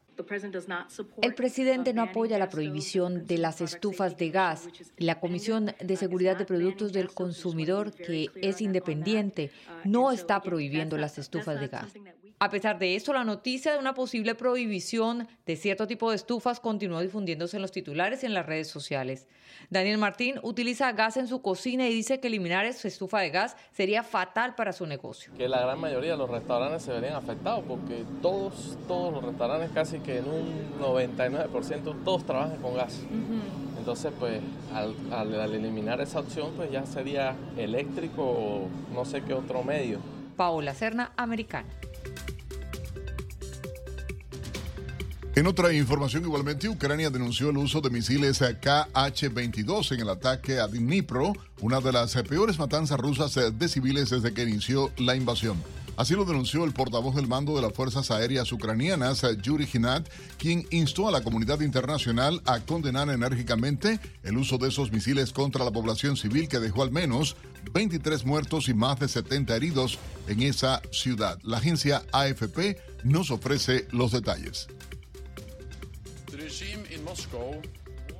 El 1.22 1.34
presidente 1.34 1.92
no 1.92 2.02
apoya 2.02 2.38
la 2.38 2.48
prohibición 2.48 3.26
de 3.26 3.38
las 3.38 3.60
estufas 3.60 4.16
de 4.16 4.30
gas. 4.30 4.68
La 4.96 5.20
Comisión 5.20 5.74
de 5.80 5.96
Seguridad 5.96 6.36
de 6.36 6.44
Productos 6.44 6.92
del 6.92 7.12
Consumidor, 7.12 7.92
que 7.92 8.28
es 8.36 8.60
independiente, 8.60 9.50
no 9.84 10.12
está 10.12 10.40
prohibiendo 10.42 10.96
las 10.96 11.18
estufas 11.18 11.60
de 11.60 11.68
gas. 11.68 11.92
A 12.42 12.48
pesar 12.48 12.78
de 12.78 12.96
eso, 12.96 13.12
la 13.12 13.22
noticia 13.22 13.74
de 13.74 13.78
una 13.78 13.92
posible 13.92 14.34
prohibición 14.34 15.28
de 15.44 15.56
cierto 15.56 15.86
tipo 15.86 16.08
de 16.08 16.16
estufas 16.16 16.58
continuó 16.58 17.00
difundiéndose 17.00 17.56
en 17.56 17.60
los 17.60 17.70
titulares 17.70 18.22
y 18.22 18.26
en 18.26 18.32
las 18.32 18.46
redes 18.46 18.66
sociales. 18.66 19.28
Daniel 19.68 19.98
Martín 19.98 20.36
utiliza 20.42 20.90
gas 20.92 21.18
en 21.18 21.28
su 21.28 21.42
cocina 21.42 21.86
y 21.86 21.92
dice 21.92 22.18
que 22.18 22.28
eliminar 22.28 22.64
esa 22.64 22.88
estufa 22.88 23.18
de 23.20 23.28
gas 23.28 23.58
sería 23.72 24.02
fatal 24.02 24.54
para 24.54 24.72
su 24.72 24.86
negocio. 24.86 25.34
Que 25.36 25.50
la 25.50 25.60
gran 25.60 25.78
mayoría 25.78 26.12
de 26.12 26.16
los 26.16 26.30
restaurantes 26.30 26.82
se 26.82 26.92
verían 26.92 27.12
afectados 27.12 27.62
porque 27.68 28.06
todos, 28.22 28.78
todos 28.88 29.12
los 29.12 29.22
restaurantes, 29.22 29.70
casi 29.72 29.98
que 29.98 30.16
en 30.16 30.24
un 30.26 30.80
99%, 30.80 32.04
todos 32.04 32.24
trabajan 32.24 32.56
con 32.62 32.74
gas. 32.74 33.02
Entonces, 33.76 34.14
pues, 34.18 34.40
al, 34.72 34.94
al 35.12 35.54
eliminar 35.54 36.00
esa 36.00 36.20
opción, 36.20 36.54
pues 36.56 36.70
ya 36.70 36.86
sería 36.86 37.36
eléctrico 37.58 38.22
o 38.22 38.68
no 38.94 39.04
sé 39.04 39.20
qué 39.24 39.34
otro 39.34 39.62
medio. 39.62 39.98
Paola 40.38 40.72
Serna, 40.72 41.12
Americana. 41.18 41.68
En 45.36 45.46
otra 45.46 45.72
información, 45.72 46.24
igualmente, 46.24 46.68
Ucrania 46.68 47.08
denunció 47.08 47.50
el 47.50 47.56
uso 47.56 47.80
de 47.80 47.88
misiles 47.88 48.42
KH-22 48.42 49.92
en 49.92 50.00
el 50.00 50.08
ataque 50.08 50.58
a 50.58 50.66
Dnipro, 50.66 51.34
una 51.60 51.80
de 51.80 51.92
las 51.92 52.14
peores 52.24 52.58
matanzas 52.58 52.98
rusas 52.98 53.38
de 53.56 53.68
civiles 53.68 54.10
desde 54.10 54.34
que 54.34 54.42
inició 54.42 54.90
la 54.98 55.14
invasión. 55.14 55.56
Así 55.96 56.14
lo 56.14 56.24
denunció 56.24 56.64
el 56.64 56.72
portavoz 56.72 57.14
del 57.14 57.28
mando 57.28 57.54
de 57.54 57.62
las 57.62 57.72
Fuerzas 57.72 58.10
Aéreas 58.10 58.50
Ucranianas, 58.50 59.24
Yuri 59.40 59.66
Ginat, 59.66 60.08
quien 60.36 60.66
instó 60.70 61.06
a 61.06 61.12
la 61.12 61.22
comunidad 61.22 61.60
internacional 61.60 62.42
a 62.44 62.58
condenar 62.58 63.08
enérgicamente 63.08 64.00
el 64.24 64.36
uso 64.36 64.58
de 64.58 64.68
esos 64.68 64.90
misiles 64.90 65.32
contra 65.32 65.64
la 65.64 65.70
población 65.70 66.16
civil 66.16 66.48
que 66.48 66.58
dejó 66.58 66.82
al 66.82 66.90
menos 66.90 67.36
23 67.72 68.24
muertos 68.24 68.68
y 68.68 68.74
más 68.74 68.98
de 68.98 69.06
70 69.06 69.54
heridos 69.54 69.98
en 70.26 70.42
esa 70.42 70.82
ciudad. 70.90 71.38
La 71.44 71.58
agencia 71.58 72.02
AFP 72.10 72.78
nos 73.04 73.30
ofrece 73.30 73.86
los 73.92 74.10
detalles. 74.10 74.66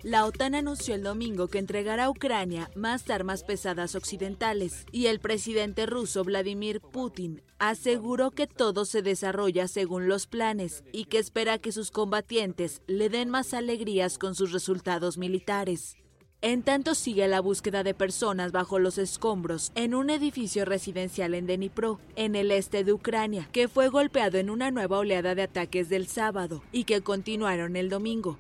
La 0.02 0.24
OTAN 0.24 0.55
anunció 0.55 0.94
el 0.94 1.02
domingo 1.02 1.48
que 1.48 1.59
entregará 1.59 2.05
a 2.05 2.11
Ucrania 2.11 2.70
más 2.74 3.11
armas 3.11 3.44
pesadas 3.44 3.94
occidentales 3.94 4.86
y 4.93 5.07
el 5.07 5.20
presidente 5.20 5.85
ruso 5.85 6.24
Vladimir 6.24 6.81
Putin 6.81 7.43
aseguró 7.59 8.31
que 8.31 8.47
todo 8.47 8.86
se 8.86 9.02
desarrolla 9.02 9.69
según 9.69 10.09
los 10.09 10.27
planes 10.27 10.85
y 10.90 11.05
que 11.05 11.19
espera 11.19 11.59
que 11.59 11.70
sus 11.70 11.90
combatientes 11.90 12.81
le 12.86 13.11
den 13.11 13.28
más 13.28 13.52
alegrías 13.52 14.16
con 14.16 14.35
sus 14.35 14.52
resultados 14.52 15.19
militares. 15.19 15.97
En 16.43 16.62
tanto 16.62 16.95
sigue 16.95 17.29
la 17.29 17.43
búsqueda 17.43 17.83
de 17.83 17.93
personas 17.93 18.51
bajo 18.51 18.79
los 18.79 18.97
escombros 18.97 19.73
en 19.75 19.95
un 19.95 20.09
edificio 20.09 20.65
residencial 20.65 21.35
en 21.35 21.47
Dnipro, 21.47 22.01
en 22.17 22.35
el 22.35 22.51
este 22.51 22.83
de 22.83 22.95
Ucrania, 22.95 23.47
que 23.53 23.69
fue 23.69 23.89
golpeado 23.89 24.39
en 24.39 24.49
una 24.49 24.71
nueva 24.71 24.97
oleada 24.97 25.35
de 25.35 25.43
ataques 25.43 25.91
del 25.91 26.07
sábado 26.07 26.62
y 26.73 26.85
que 26.85 27.03
continuaron 27.03 27.77
el 27.77 27.91
domingo. 27.91 28.39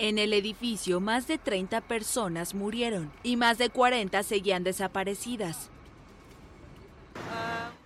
En 0.00 0.18
el 0.18 0.32
edificio, 0.32 0.98
más 0.98 1.28
de 1.28 1.38
30 1.38 1.82
personas 1.82 2.52
murieron 2.52 3.12
y 3.22 3.36
más 3.36 3.58
de 3.58 3.70
40 3.70 4.24
seguían 4.24 4.64
desaparecidas. 4.64 5.70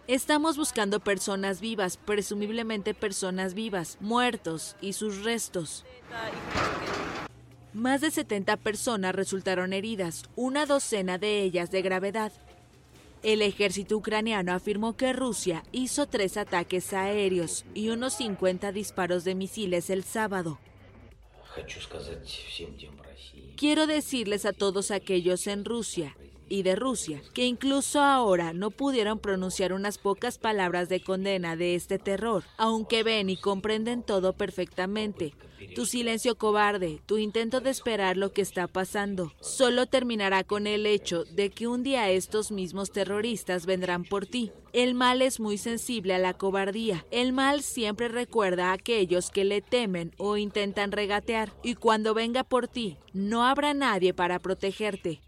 Estamos 0.07 0.57
buscando 0.57 1.01
personas 1.01 1.61
vivas, 1.61 1.99
presumiblemente 1.99 2.95
personas 2.95 3.53
vivas, 3.53 3.99
muertos 4.01 4.75
y 4.81 4.95
sus 4.95 5.23
restos. 5.23 5.85
Más 7.73 8.01
de 8.01 8.11
70 8.11 8.57
personas 8.57 9.15
resultaron 9.15 9.73
heridas, 9.73 10.25
una 10.35 10.67
docena 10.67 11.19
de 11.19 11.43
ellas 11.43 11.71
de 11.71 11.83
gravedad. 11.83 12.33
El 13.23 13.43
ejército 13.43 13.97
ucraniano 13.97 14.53
afirmó 14.53 14.97
que 14.97 15.13
Rusia 15.13 15.63
hizo 15.71 16.07
tres 16.07 16.37
ataques 16.37 16.93
aéreos 16.93 17.65
y 17.75 17.91
unos 17.91 18.15
50 18.15 18.73
disparos 18.73 19.23
de 19.25 19.35
misiles 19.37 19.89
el 19.91 20.03
sábado. 20.03 20.59
Quiero 23.57 23.87
decirles 23.87 24.47
a 24.47 24.53
todos 24.53 24.91
aquellos 24.91 25.47
en 25.47 25.65
Rusia 25.65 26.17
y 26.51 26.63
de 26.63 26.77
Rusia, 26.77 27.23
que 27.33 27.47
incluso 27.47 28.03
ahora 28.03 28.53
no 28.53 28.71
pudieron 28.71 29.19
pronunciar 29.19 29.73
unas 29.73 29.97
pocas 29.97 30.37
palabras 30.37 30.91
de 30.91 31.03
condena 31.03 31.57
de 31.57 31.75
este 31.75 31.99
terror, 31.99 32.45
aunque 32.59 33.03
ven 33.03 33.31
y 33.31 33.39
comprenden 33.39 34.03
todo 34.03 34.35
perfectamente. 34.35 35.33
Tu 35.75 35.87
silencio 35.87 36.37
cobarde, 36.37 37.01
tu 37.07 37.19
intento 37.19 37.61
de 37.61 37.71
esperar 37.71 38.17
lo 38.17 38.33
que 38.33 38.43
está 38.43 38.67
pasando, 38.67 39.33
solo 39.41 39.87
terminará 39.87 40.43
con 40.43 40.67
el 40.67 40.87
hecho 40.87 41.25
de 41.25 41.51
que 41.51 41.69
un 41.69 41.83
día 41.83 42.11
estos 42.11 42.51
mismos 42.51 42.91
terroristas 42.91 43.67
vendrán 43.67 44.05
por 44.05 44.27
ti. 44.27 44.53
El 44.73 44.95
mal 44.95 45.23
es 45.23 45.39
muy 45.39 45.59
sensible 45.59 46.15
a 46.15 46.19
la 46.19 46.35
cobardía. 46.35 47.05
El 47.11 47.33
mal 47.33 47.63
siempre 47.63 48.09
recuerda 48.09 48.71
a 48.71 48.73
aquellos 48.73 49.31
que 49.31 49.45
le 49.45 49.61
temen 49.61 50.13
o 50.17 50.37
intentan 50.37 50.93
regatear, 50.93 51.53
y 51.63 51.75
cuando 51.75 52.15
venga 52.15 52.43
por 52.43 52.67
ti, 52.67 52.97
no 53.13 53.45
habrá 53.45 53.75
nadie 53.75 54.15
para 54.15 54.39
protegerte. 54.39 55.21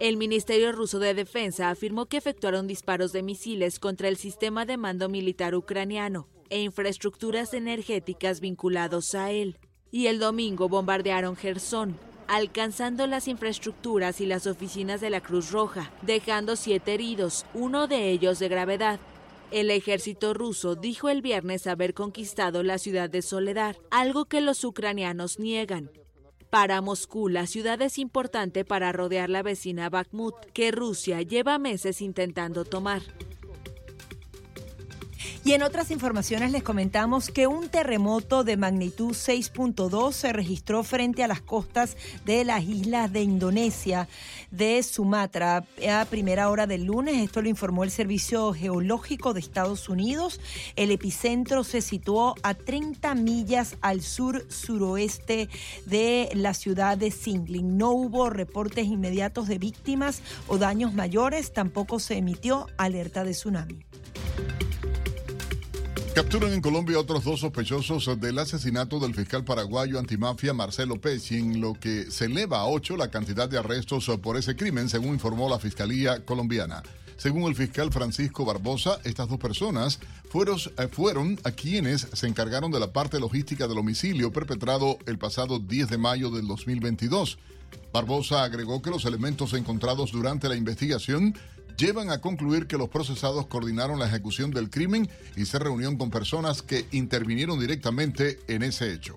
El 0.00 0.16
Ministerio 0.16 0.72
ruso 0.72 0.98
de 0.98 1.14
Defensa 1.14 1.70
afirmó 1.70 2.06
que 2.06 2.16
efectuaron 2.16 2.66
disparos 2.66 3.12
de 3.12 3.22
misiles 3.22 3.78
contra 3.78 4.08
el 4.08 4.16
sistema 4.16 4.66
de 4.66 4.76
mando 4.76 5.08
militar 5.08 5.54
ucraniano 5.54 6.26
e 6.50 6.60
infraestructuras 6.62 7.54
energéticas 7.54 8.40
vinculados 8.40 9.14
a 9.14 9.30
él. 9.30 9.56
Y 9.92 10.08
el 10.08 10.18
domingo 10.18 10.68
bombardearon 10.68 11.36
Gerson, 11.36 11.96
alcanzando 12.26 13.06
las 13.06 13.28
infraestructuras 13.28 14.20
y 14.20 14.26
las 14.26 14.48
oficinas 14.48 15.00
de 15.00 15.10
la 15.10 15.20
Cruz 15.20 15.52
Roja, 15.52 15.92
dejando 16.02 16.56
siete 16.56 16.94
heridos, 16.94 17.46
uno 17.54 17.86
de 17.86 18.10
ellos 18.10 18.40
de 18.40 18.48
gravedad. 18.48 18.98
El 19.52 19.70
ejército 19.70 20.34
ruso 20.34 20.74
dijo 20.74 21.08
el 21.08 21.22
viernes 21.22 21.68
haber 21.68 21.94
conquistado 21.94 22.64
la 22.64 22.78
ciudad 22.78 23.08
de 23.08 23.22
Soledad, 23.22 23.76
algo 23.92 24.24
que 24.24 24.40
los 24.40 24.64
ucranianos 24.64 25.38
niegan. 25.38 25.90
Para 26.54 26.80
Moscú, 26.80 27.28
la 27.28 27.48
ciudad 27.48 27.82
es 27.82 27.98
importante 27.98 28.64
para 28.64 28.92
rodear 28.92 29.28
la 29.28 29.42
vecina 29.42 29.90
Bakhmut, 29.90 30.36
que 30.52 30.70
Rusia 30.70 31.20
lleva 31.20 31.58
meses 31.58 32.00
intentando 32.00 32.64
tomar. 32.64 33.02
Y 35.44 35.52
en 35.52 35.62
otras 35.62 35.90
informaciones 35.90 36.52
les 36.52 36.62
comentamos 36.62 37.28
que 37.30 37.46
un 37.46 37.68
terremoto 37.68 38.44
de 38.44 38.56
magnitud 38.56 39.12
6.2 39.12 40.12
se 40.12 40.32
registró 40.32 40.82
frente 40.82 41.22
a 41.22 41.28
las 41.28 41.40
costas 41.40 41.96
de 42.24 42.44
las 42.44 42.64
islas 42.64 43.12
de 43.12 43.22
Indonesia, 43.22 44.08
de 44.50 44.82
Sumatra, 44.82 45.64
a 45.90 46.04
primera 46.06 46.48
hora 46.48 46.66
del 46.66 46.84
lunes. 46.84 47.22
Esto 47.22 47.42
lo 47.42 47.48
informó 47.48 47.84
el 47.84 47.90
Servicio 47.90 48.52
Geológico 48.52 49.34
de 49.34 49.40
Estados 49.40 49.88
Unidos. 49.88 50.40
El 50.76 50.90
epicentro 50.90 51.64
se 51.64 51.82
situó 51.82 52.34
a 52.42 52.54
30 52.54 53.14
millas 53.14 53.76
al 53.80 54.02
sur-suroeste 54.02 55.48
de 55.86 56.30
la 56.34 56.54
ciudad 56.54 56.96
de 56.96 57.10
Singling. 57.10 57.76
No 57.76 57.90
hubo 57.90 58.30
reportes 58.30 58.86
inmediatos 58.86 59.48
de 59.48 59.58
víctimas 59.58 60.22
o 60.46 60.58
daños 60.58 60.94
mayores. 60.94 61.52
Tampoco 61.52 61.98
se 61.98 62.16
emitió 62.16 62.66
alerta 62.76 63.24
de 63.24 63.32
tsunami. 63.32 63.84
Capturan 66.14 66.52
en 66.52 66.60
Colombia 66.60 67.00
otros 67.00 67.24
dos 67.24 67.40
sospechosos 67.40 68.20
del 68.20 68.38
asesinato 68.38 69.00
del 69.00 69.16
fiscal 69.16 69.42
paraguayo 69.42 69.98
antimafia 69.98 70.54
Marcelo 70.54 71.00
Pesci, 71.00 71.38
en 71.38 71.60
lo 71.60 71.74
que 71.74 72.08
se 72.08 72.26
eleva 72.26 72.58
a 72.58 72.66
ocho 72.66 72.96
la 72.96 73.10
cantidad 73.10 73.48
de 73.48 73.58
arrestos 73.58 74.08
por 74.22 74.36
ese 74.36 74.54
crimen, 74.54 74.88
según 74.88 75.14
informó 75.14 75.48
la 75.48 75.58
Fiscalía 75.58 76.24
colombiana. 76.24 76.84
Según 77.16 77.48
el 77.48 77.56
fiscal 77.56 77.92
Francisco 77.92 78.44
Barbosa, 78.44 79.00
estas 79.02 79.28
dos 79.28 79.38
personas 79.38 79.98
fueron, 80.30 80.56
eh, 80.78 80.86
fueron 80.86 81.40
a 81.42 81.50
quienes 81.50 82.06
se 82.12 82.28
encargaron 82.28 82.70
de 82.70 82.78
la 82.78 82.92
parte 82.92 83.18
logística 83.18 83.66
del 83.66 83.78
homicidio 83.78 84.30
perpetrado 84.30 84.98
el 85.06 85.18
pasado 85.18 85.58
10 85.58 85.90
de 85.90 85.98
mayo 85.98 86.30
del 86.30 86.46
2022. 86.46 87.38
Barbosa 87.92 88.44
agregó 88.44 88.80
que 88.82 88.90
los 88.90 89.04
elementos 89.04 89.52
encontrados 89.52 90.12
durante 90.12 90.48
la 90.48 90.54
investigación 90.54 91.34
llevan 91.76 92.10
a 92.10 92.20
concluir 92.20 92.66
que 92.66 92.78
los 92.78 92.88
procesados 92.88 93.46
coordinaron 93.46 93.98
la 93.98 94.06
ejecución 94.06 94.50
del 94.50 94.70
crimen 94.70 95.08
y 95.36 95.46
se 95.46 95.58
reunieron 95.58 95.96
con 95.96 96.10
personas 96.10 96.62
que 96.62 96.86
intervinieron 96.92 97.58
directamente 97.58 98.40
en 98.48 98.62
ese 98.62 98.92
hecho. 98.92 99.16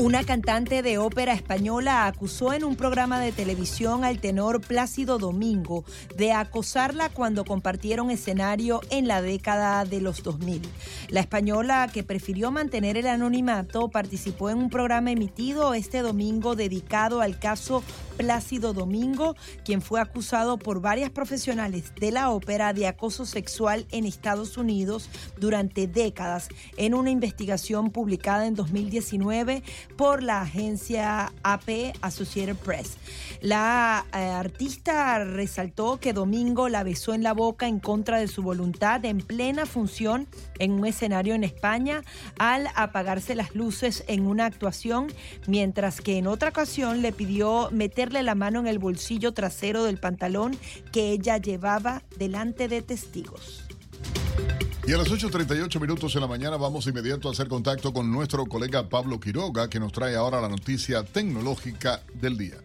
Una 0.00 0.22
cantante 0.22 0.80
de 0.80 0.96
ópera 0.96 1.32
española 1.32 2.06
acusó 2.06 2.52
en 2.52 2.62
un 2.62 2.76
programa 2.76 3.18
de 3.18 3.32
televisión 3.32 4.04
al 4.04 4.20
tenor 4.20 4.60
Plácido 4.60 5.18
Domingo 5.18 5.84
de 6.16 6.30
acosarla 6.30 7.08
cuando 7.08 7.44
compartieron 7.44 8.12
escenario 8.12 8.80
en 8.90 9.08
la 9.08 9.22
década 9.22 9.84
de 9.84 10.00
los 10.00 10.22
2000. 10.22 10.62
La 11.08 11.18
española, 11.18 11.90
que 11.92 12.04
prefirió 12.04 12.52
mantener 12.52 12.96
el 12.96 13.08
anonimato, 13.08 13.88
participó 13.88 14.50
en 14.50 14.58
un 14.58 14.70
programa 14.70 15.10
emitido 15.10 15.74
este 15.74 15.98
domingo 15.98 16.54
dedicado 16.54 17.20
al 17.20 17.40
caso 17.40 17.82
Plácido 18.16 18.72
Domingo, 18.74 19.34
quien 19.64 19.82
fue 19.82 20.00
acusado 20.00 20.58
por 20.58 20.80
varias 20.80 21.10
profesionales 21.10 21.92
de 21.98 22.12
la 22.12 22.30
ópera 22.30 22.72
de 22.72 22.86
acoso 22.86 23.26
sexual 23.26 23.86
en 23.90 24.06
Estados 24.06 24.58
Unidos 24.58 25.10
durante 25.38 25.88
décadas 25.88 26.48
en 26.76 26.94
una 26.94 27.10
investigación 27.10 27.90
publicada 27.90 28.46
en 28.46 28.54
2019 28.54 29.17
por 29.96 30.22
la 30.22 30.42
agencia 30.42 31.32
AP 31.42 31.94
Associated 32.00 32.56
Press. 32.56 32.96
La 33.40 34.06
eh, 34.12 34.18
artista 34.18 35.24
resaltó 35.24 35.98
que 35.98 36.12
Domingo 36.12 36.68
la 36.68 36.82
besó 36.82 37.14
en 37.14 37.22
la 37.22 37.32
boca 37.32 37.68
en 37.68 37.80
contra 37.80 38.18
de 38.18 38.28
su 38.28 38.42
voluntad 38.42 39.04
en 39.04 39.18
plena 39.18 39.66
función 39.66 40.26
en 40.58 40.72
un 40.72 40.86
escenario 40.86 41.34
en 41.34 41.44
España 41.44 42.02
al 42.38 42.68
apagarse 42.74 43.34
las 43.34 43.54
luces 43.54 44.04
en 44.08 44.26
una 44.26 44.46
actuación, 44.46 45.08
mientras 45.46 46.00
que 46.00 46.18
en 46.18 46.26
otra 46.26 46.50
ocasión 46.50 47.02
le 47.02 47.12
pidió 47.12 47.68
meterle 47.72 48.22
la 48.22 48.34
mano 48.34 48.60
en 48.60 48.66
el 48.66 48.78
bolsillo 48.78 49.32
trasero 49.32 49.84
del 49.84 49.98
pantalón 49.98 50.56
que 50.92 51.10
ella 51.10 51.38
llevaba 51.38 52.02
delante 52.18 52.68
de 52.68 52.82
testigos. 52.82 53.64
Y 54.88 54.92
a 54.94 54.96
las 54.96 55.08
8.38 55.08 55.82
minutos 55.82 56.14
de 56.14 56.20
la 56.20 56.26
mañana 56.26 56.56
vamos 56.56 56.86
inmediato 56.86 57.28
a 57.28 57.32
hacer 57.32 57.46
contacto 57.46 57.92
con 57.92 58.10
nuestro 58.10 58.46
colega 58.46 58.88
Pablo 58.88 59.20
Quiroga, 59.20 59.68
que 59.68 59.78
nos 59.78 59.92
trae 59.92 60.16
ahora 60.16 60.40
la 60.40 60.48
noticia 60.48 61.04
tecnológica 61.04 62.00
del 62.14 62.38
día. 62.38 62.56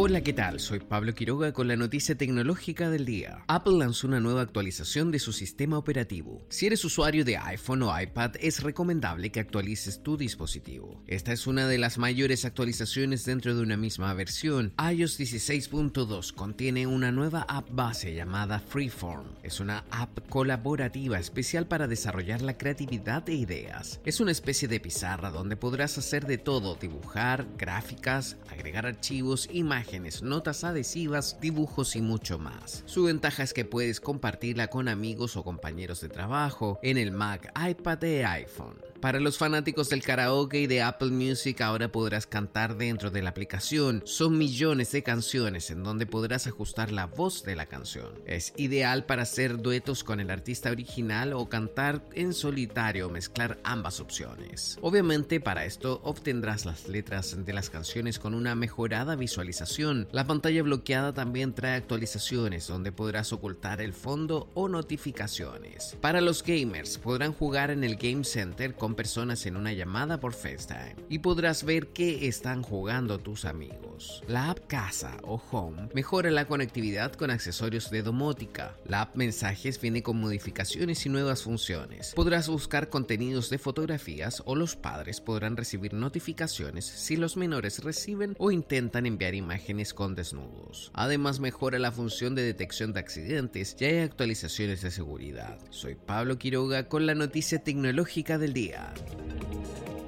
Hola, 0.00 0.20
¿qué 0.20 0.32
tal? 0.32 0.60
Soy 0.60 0.78
Pablo 0.78 1.12
Quiroga 1.12 1.52
con 1.52 1.66
la 1.66 1.74
noticia 1.74 2.16
tecnológica 2.16 2.88
del 2.88 3.04
día. 3.04 3.42
Apple 3.48 3.78
lanzó 3.78 4.06
una 4.06 4.20
nueva 4.20 4.42
actualización 4.42 5.10
de 5.10 5.18
su 5.18 5.32
sistema 5.32 5.76
operativo. 5.76 6.46
Si 6.50 6.66
eres 6.66 6.84
usuario 6.84 7.24
de 7.24 7.36
iPhone 7.36 7.82
o 7.82 8.00
iPad, 8.00 8.36
es 8.38 8.62
recomendable 8.62 9.32
que 9.32 9.40
actualices 9.40 10.00
tu 10.04 10.16
dispositivo. 10.16 11.02
Esta 11.08 11.32
es 11.32 11.48
una 11.48 11.66
de 11.66 11.78
las 11.78 11.98
mayores 11.98 12.44
actualizaciones 12.44 13.24
dentro 13.24 13.56
de 13.56 13.60
una 13.60 13.76
misma 13.76 14.14
versión. 14.14 14.72
iOS 14.78 15.18
16.2 15.18 16.32
contiene 16.32 16.86
una 16.86 17.10
nueva 17.10 17.44
app 17.48 17.66
base 17.68 18.14
llamada 18.14 18.60
Freeform. 18.60 19.26
Es 19.42 19.58
una 19.58 19.84
app 19.90 20.28
colaborativa 20.28 21.18
especial 21.18 21.66
para 21.66 21.88
desarrollar 21.88 22.40
la 22.40 22.56
creatividad 22.56 23.28
e 23.28 23.34
ideas. 23.34 24.00
Es 24.04 24.20
una 24.20 24.30
especie 24.30 24.68
de 24.68 24.78
pizarra 24.78 25.32
donde 25.32 25.56
podrás 25.56 25.98
hacer 25.98 26.24
de 26.24 26.38
todo, 26.38 26.76
dibujar, 26.76 27.48
gráficas, 27.58 28.36
agregar 28.48 28.86
archivos, 28.86 29.48
imágenes, 29.52 29.87
notas 30.22 30.64
adhesivas, 30.64 31.38
dibujos 31.40 31.96
y 31.96 32.02
mucho 32.02 32.38
más. 32.38 32.82
Su 32.86 33.04
ventaja 33.04 33.42
es 33.42 33.54
que 33.54 33.64
puedes 33.64 34.00
compartirla 34.00 34.68
con 34.68 34.88
amigos 34.88 35.36
o 35.36 35.44
compañeros 35.44 36.00
de 36.00 36.08
trabajo 36.08 36.78
en 36.82 36.98
el 36.98 37.12
Mac, 37.12 37.52
iPad 37.68 38.04
e 38.04 38.24
iPhone. 38.24 38.87
Para 39.00 39.20
los 39.20 39.38
fanáticos 39.38 39.88
del 39.90 40.02
karaoke 40.02 40.62
y 40.62 40.66
de 40.66 40.82
Apple 40.82 41.10
Music 41.10 41.60
ahora 41.60 41.92
podrás 41.92 42.26
cantar 42.26 42.76
dentro 42.76 43.12
de 43.12 43.22
la 43.22 43.30
aplicación. 43.30 44.02
Son 44.04 44.36
millones 44.36 44.90
de 44.90 45.04
canciones 45.04 45.70
en 45.70 45.84
donde 45.84 46.04
podrás 46.04 46.48
ajustar 46.48 46.90
la 46.90 47.06
voz 47.06 47.44
de 47.44 47.54
la 47.54 47.66
canción. 47.66 48.12
Es 48.26 48.52
ideal 48.56 49.04
para 49.04 49.22
hacer 49.22 49.58
duetos 49.62 50.02
con 50.02 50.18
el 50.18 50.30
artista 50.30 50.72
original 50.72 51.32
o 51.32 51.48
cantar 51.48 52.02
en 52.12 52.34
solitario 52.34 53.06
o 53.06 53.10
mezclar 53.10 53.60
ambas 53.62 54.00
opciones. 54.00 54.78
Obviamente 54.82 55.38
para 55.38 55.64
esto 55.64 56.00
obtendrás 56.02 56.66
las 56.66 56.88
letras 56.88 57.44
de 57.44 57.52
las 57.52 57.70
canciones 57.70 58.18
con 58.18 58.34
una 58.34 58.56
mejorada 58.56 59.14
visualización. 59.14 60.08
La 60.10 60.26
pantalla 60.26 60.64
bloqueada 60.64 61.12
también 61.12 61.54
trae 61.54 61.76
actualizaciones 61.76 62.66
donde 62.66 62.90
podrás 62.90 63.32
ocultar 63.32 63.80
el 63.80 63.92
fondo 63.92 64.50
o 64.54 64.68
notificaciones. 64.68 65.96
Para 66.00 66.20
los 66.20 66.42
gamers 66.42 66.98
podrán 66.98 67.32
jugar 67.32 67.70
en 67.70 67.84
el 67.84 67.94
Game 67.94 68.24
Center 68.24 68.74
con 68.74 68.87
personas 68.94 69.46
en 69.46 69.56
una 69.56 69.72
llamada 69.72 70.20
por 70.20 70.34
FaceTime 70.34 70.96
y 71.08 71.20
podrás 71.20 71.64
ver 71.64 71.88
qué 71.88 72.28
están 72.28 72.62
jugando 72.62 73.18
tus 73.18 73.44
amigos. 73.44 74.22
La 74.28 74.50
app 74.50 74.66
Casa 74.66 75.16
o 75.22 75.42
Home 75.50 75.88
mejora 75.94 76.30
la 76.30 76.46
conectividad 76.46 77.12
con 77.12 77.30
accesorios 77.30 77.90
de 77.90 78.02
domótica. 78.02 78.76
La 78.84 79.02
app 79.02 79.16
Mensajes 79.16 79.80
viene 79.80 80.02
con 80.02 80.20
modificaciones 80.20 81.04
y 81.06 81.08
nuevas 81.08 81.42
funciones. 81.42 82.12
Podrás 82.14 82.48
buscar 82.48 82.88
contenidos 82.88 83.50
de 83.50 83.58
fotografías 83.58 84.42
o 84.46 84.54
los 84.54 84.76
padres 84.76 85.20
podrán 85.20 85.56
recibir 85.56 85.94
notificaciones 85.94 86.84
si 86.84 87.16
los 87.16 87.36
menores 87.36 87.82
reciben 87.82 88.36
o 88.38 88.50
intentan 88.50 89.06
enviar 89.06 89.34
imágenes 89.34 89.94
con 89.94 90.14
desnudos. 90.14 90.90
Además 90.94 91.40
mejora 91.40 91.78
la 91.78 91.92
función 91.92 92.34
de 92.34 92.42
detección 92.42 92.92
de 92.92 93.00
accidentes 93.00 93.76
y 93.80 93.84
hay 93.84 93.98
actualizaciones 93.98 94.82
de 94.82 94.90
seguridad. 94.90 95.58
Soy 95.70 95.94
Pablo 95.94 96.38
Quiroga 96.38 96.88
con 96.88 97.06
la 97.06 97.14
noticia 97.14 97.62
tecnológica 97.62 98.38
del 98.38 98.52
día. 98.52 98.77
Yeah. 98.78 100.07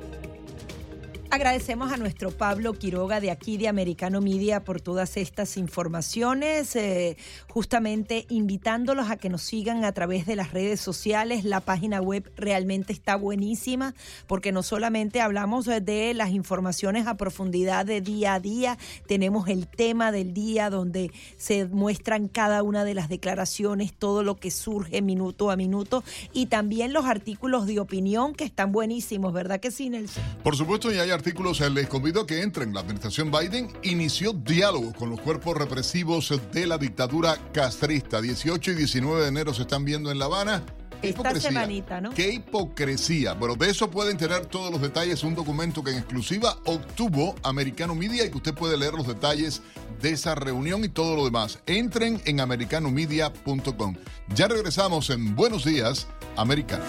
Agradecemos 1.32 1.92
a 1.92 1.96
nuestro 1.96 2.32
Pablo 2.32 2.72
Quiroga 2.72 3.20
de 3.20 3.30
aquí 3.30 3.56
de 3.56 3.68
Americano 3.68 4.20
Media 4.20 4.64
por 4.64 4.80
todas 4.80 5.16
estas 5.16 5.56
informaciones, 5.56 6.74
eh, 6.74 7.16
justamente 7.48 8.26
invitándolos 8.30 9.10
a 9.10 9.16
que 9.16 9.28
nos 9.28 9.42
sigan 9.42 9.84
a 9.84 9.92
través 9.92 10.26
de 10.26 10.34
las 10.34 10.50
redes 10.50 10.80
sociales. 10.80 11.44
La 11.44 11.60
página 11.60 12.00
web 12.00 12.32
realmente 12.34 12.92
está 12.92 13.14
buenísima 13.14 13.94
porque 14.26 14.50
no 14.50 14.64
solamente 14.64 15.20
hablamos 15.20 15.66
de 15.66 16.14
las 16.14 16.30
informaciones 16.30 17.06
a 17.06 17.16
profundidad 17.16 17.86
de 17.86 18.00
día 18.00 18.34
a 18.34 18.40
día, 18.40 18.76
tenemos 19.06 19.46
el 19.48 19.68
tema 19.68 20.10
del 20.10 20.34
día 20.34 20.68
donde 20.68 21.12
se 21.36 21.64
muestran 21.66 22.26
cada 22.26 22.64
una 22.64 22.84
de 22.84 22.94
las 22.94 23.08
declaraciones, 23.08 23.92
todo 23.92 24.24
lo 24.24 24.34
que 24.34 24.50
surge 24.50 25.00
minuto 25.00 25.52
a 25.52 25.56
minuto 25.56 26.02
y 26.32 26.46
también 26.46 26.92
los 26.92 27.04
artículos 27.04 27.66
de 27.66 27.78
opinión 27.78 28.34
que 28.34 28.42
están 28.42 28.72
buenísimos, 28.72 29.32
¿verdad 29.32 29.60
que 29.60 29.70
sí, 29.70 29.90
Nelson? 29.90 30.24
Por 30.42 30.56
supuesto, 30.56 30.92
y 30.92 30.98
hay 30.98 31.19
artículos, 31.20 31.60
les 31.60 31.86
convido 31.86 32.22
a 32.22 32.26
que 32.26 32.40
entren. 32.40 32.72
La 32.72 32.80
administración 32.80 33.30
Biden 33.30 33.70
inició 33.82 34.32
diálogo 34.32 34.94
con 34.94 35.10
los 35.10 35.20
cuerpos 35.20 35.54
represivos 35.54 36.32
de 36.50 36.66
la 36.66 36.78
dictadura 36.78 37.36
castrista. 37.52 38.22
18 38.22 38.70
y 38.70 38.74
19 38.74 39.20
de 39.20 39.28
enero 39.28 39.52
se 39.52 39.62
están 39.62 39.84
viendo 39.84 40.10
en 40.10 40.18
La 40.18 40.24
Habana. 40.24 40.64
Esta 41.02 41.38
semanita, 41.38 42.00
¿no? 42.00 42.14
Qué 42.14 42.32
hipocresía. 42.32 43.34
Bueno, 43.34 43.54
de 43.54 43.68
eso 43.68 43.90
pueden 43.90 44.16
tener 44.16 44.46
todos 44.46 44.72
los 44.72 44.80
detalles. 44.80 45.22
Un 45.22 45.34
documento 45.34 45.84
que 45.84 45.90
en 45.90 45.98
exclusiva 45.98 46.56
obtuvo 46.64 47.34
Americano 47.42 47.94
Media 47.94 48.24
y 48.24 48.30
que 48.30 48.38
usted 48.38 48.54
puede 48.54 48.78
leer 48.78 48.94
los 48.94 49.06
detalles 49.06 49.60
de 50.00 50.12
esa 50.12 50.34
reunión 50.34 50.82
y 50.84 50.88
todo 50.88 51.16
lo 51.16 51.26
demás. 51.26 51.58
Entren 51.66 52.22
en 52.24 52.40
americanomedia.com. 52.40 53.96
Ya 54.34 54.48
regresamos 54.48 55.10
en 55.10 55.36
Buenos 55.36 55.66
Días, 55.66 56.06
Americano. 56.36 56.84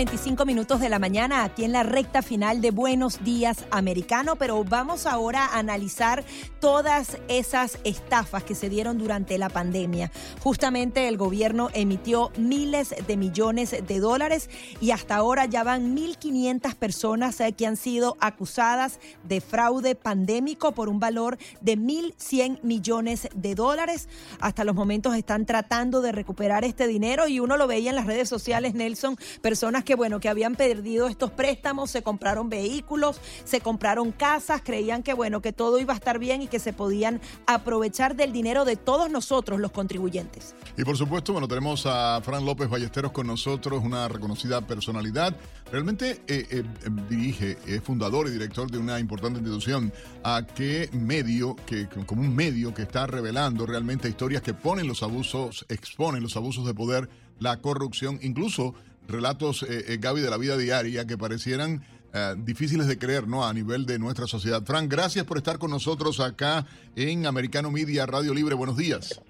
45 0.00 0.46
minutos 0.46 0.80
de 0.80 0.88
la 0.88 0.98
mañana 0.98 1.44
aquí 1.44 1.62
en 1.62 1.72
la 1.72 1.82
recta 1.82 2.22
final 2.22 2.62
de 2.62 2.70
Buenos 2.70 3.22
Días 3.22 3.66
Americano, 3.70 4.36
pero 4.36 4.64
vamos 4.64 5.04
ahora 5.04 5.44
a 5.44 5.58
analizar 5.58 6.24
todas 6.58 7.18
esas 7.28 7.78
estafas 7.84 8.42
que 8.42 8.54
se 8.54 8.70
dieron 8.70 8.96
durante 8.96 9.36
la 9.36 9.50
pandemia. 9.50 10.10
Justamente 10.42 11.06
el 11.06 11.18
gobierno 11.18 11.68
emitió 11.74 12.32
miles 12.38 12.94
de 13.06 13.18
millones 13.18 13.76
de 13.86 13.98
dólares 13.98 14.48
y 14.80 14.92
hasta 14.92 15.16
ahora 15.16 15.44
ya 15.44 15.64
van 15.64 15.94
1.500 15.94 16.76
personas 16.76 17.38
eh, 17.42 17.52
que 17.52 17.66
han 17.66 17.76
sido 17.76 18.16
acusadas 18.20 19.00
de 19.24 19.42
fraude 19.42 19.96
pandémico 19.96 20.72
por 20.72 20.88
un 20.88 20.98
valor 20.98 21.36
de 21.60 21.76
1.100 21.76 22.62
millones 22.62 23.28
de 23.34 23.54
dólares. 23.54 24.08
Hasta 24.40 24.64
los 24.64 24.74
momentos 24.74 25.14
están 25.14 25.44
tratando 25.44 26.00
de 26.00 26.12
recuperar 26.12 26.64
este 26.64 26.86
dinero 26.86 27.28
y 27.28 27.38
uno 27.38 27.58
lo 27.58 27.66
veía 27.66 27.90
en 27.90 27.96
las 27.96 28.06
redes 28.06 28.30
sociales, 28.30 28.72
Nelson, 28.72 29.18
personas 29.42 29.84
que 29.84 29.89
que 29.90 29.96
bueno, 29.96 30.20
que 30.20 30.28
habían 30.28 30.54
perdido 30.54 31.08
estos 31.08 31.32
préstamos, 31.32 31.90
se 31.90 32.04
compraron 32.04 32.48
vehículos, 32.48 33.20
se 33.42 33.60
compraron 33.60 34.12
casas, 34.12 34.62
creían 34.64 35.02
que 35.02 35.14
bueno, 35.14 35.42
que 35.42 35.52
todo 35.52 35.80
iba 35.80 35.92
a 35.92 35.96
estar 35.96 36.20
bien 36.20 36.42
y 36.42 36.46
que 36.46 36.60
se 36.60 36.72
podían 36.72 37.20
aprovechar 37.48 38.14
del 38.14 38.32
dinero 38.32 38.64
de 38.64 38.76
todos 38.76 39.10
nosotros 39.10 39.58
los 39.58 39.72
contribuyentes. 39.72 40.54
Y 40.76 40.84
por 40.84 40.96
supuesto, 40.96 41.32
bueno, 41.32 41.48
tenemos 41.48 41.86
a 41.86 42.20
Fran 42.22 42.46
López 42.46 42.68
Ballesteros 42.68 43.10
con 43.10 43.26
nosotros, 43.26 43.82
una 43.82 44.06
reconocida 44.06 44.64
personalidad. 44.64 45.34
Realmente 45.72 46.22
eh, 46.28 46.46
eh, 46.48 46.62
dirige, 47.08 47.58
es 47.66 47.82
fundador 47.82 48.28
y 48.28 48.30
director 48.30 48.70
de 48.70 48.78
una 48.78 49.00
importante 49.00 49.40
institución. 49.40 49.92
¿A 50.22 50.46
qué 50.54 50.88
medio, 50.92 51.56
que, 51.66 51.88
como 52.06 52.22
un 52.22 52.32
medio 52.32 52.72
que 52.72 52.82
está 52.82 53.08
revelando 53.08 53.66
realmente 53.66 54.08
historias 54.08 54.42
que 54.42 54.54
ponen 54.54 54.86
los 54.86 55.02
abusos, 55.02 55.66
exponen 55.68 56.22
los 56.22 56.36
abusos 56.36 56.64
de 56.64 56.74
poder, 56.74 57.08
la 57.40 57.56
corrupción, 57.56 58.20
incluso 58.22 58.74
relatos, 59.10 59.62
eh, 59.62 59.84
eh, 59.88 59.98
Gaby, 60.00 60.20
de 60.20 60.30
la 60.30 60.38
vida 60.38 60.56
diaria 60.56 61.06
que 61.06 61.18
parecieran 61.18 61.82
eh, 62.12 62.34
difíciles 62.38 62.86
de 62.88 62.98
creer, 62.98 63.28
¿no? 63.28 63.46
A 63.46 63.52
nivel 63.52 63.86
de 63.86 63.98
nuestra 63.98 64.26
sociedad. 64.26 64.62
Frank, 64.64 64.90
gracias 64.90 65.24
por 65.24 65.36
estar 65.36 65.58
con 65.58 65.70
nosotros 65.70 66.20
acá 66.20 66.66
en 66.96 67.26
Americano 67.26 67.70
Media 67.70 68.06
Radio 68.06 68.34
Libre. 68.34 68.54
Buenos 68.54 68.76
días. 68.76 69.22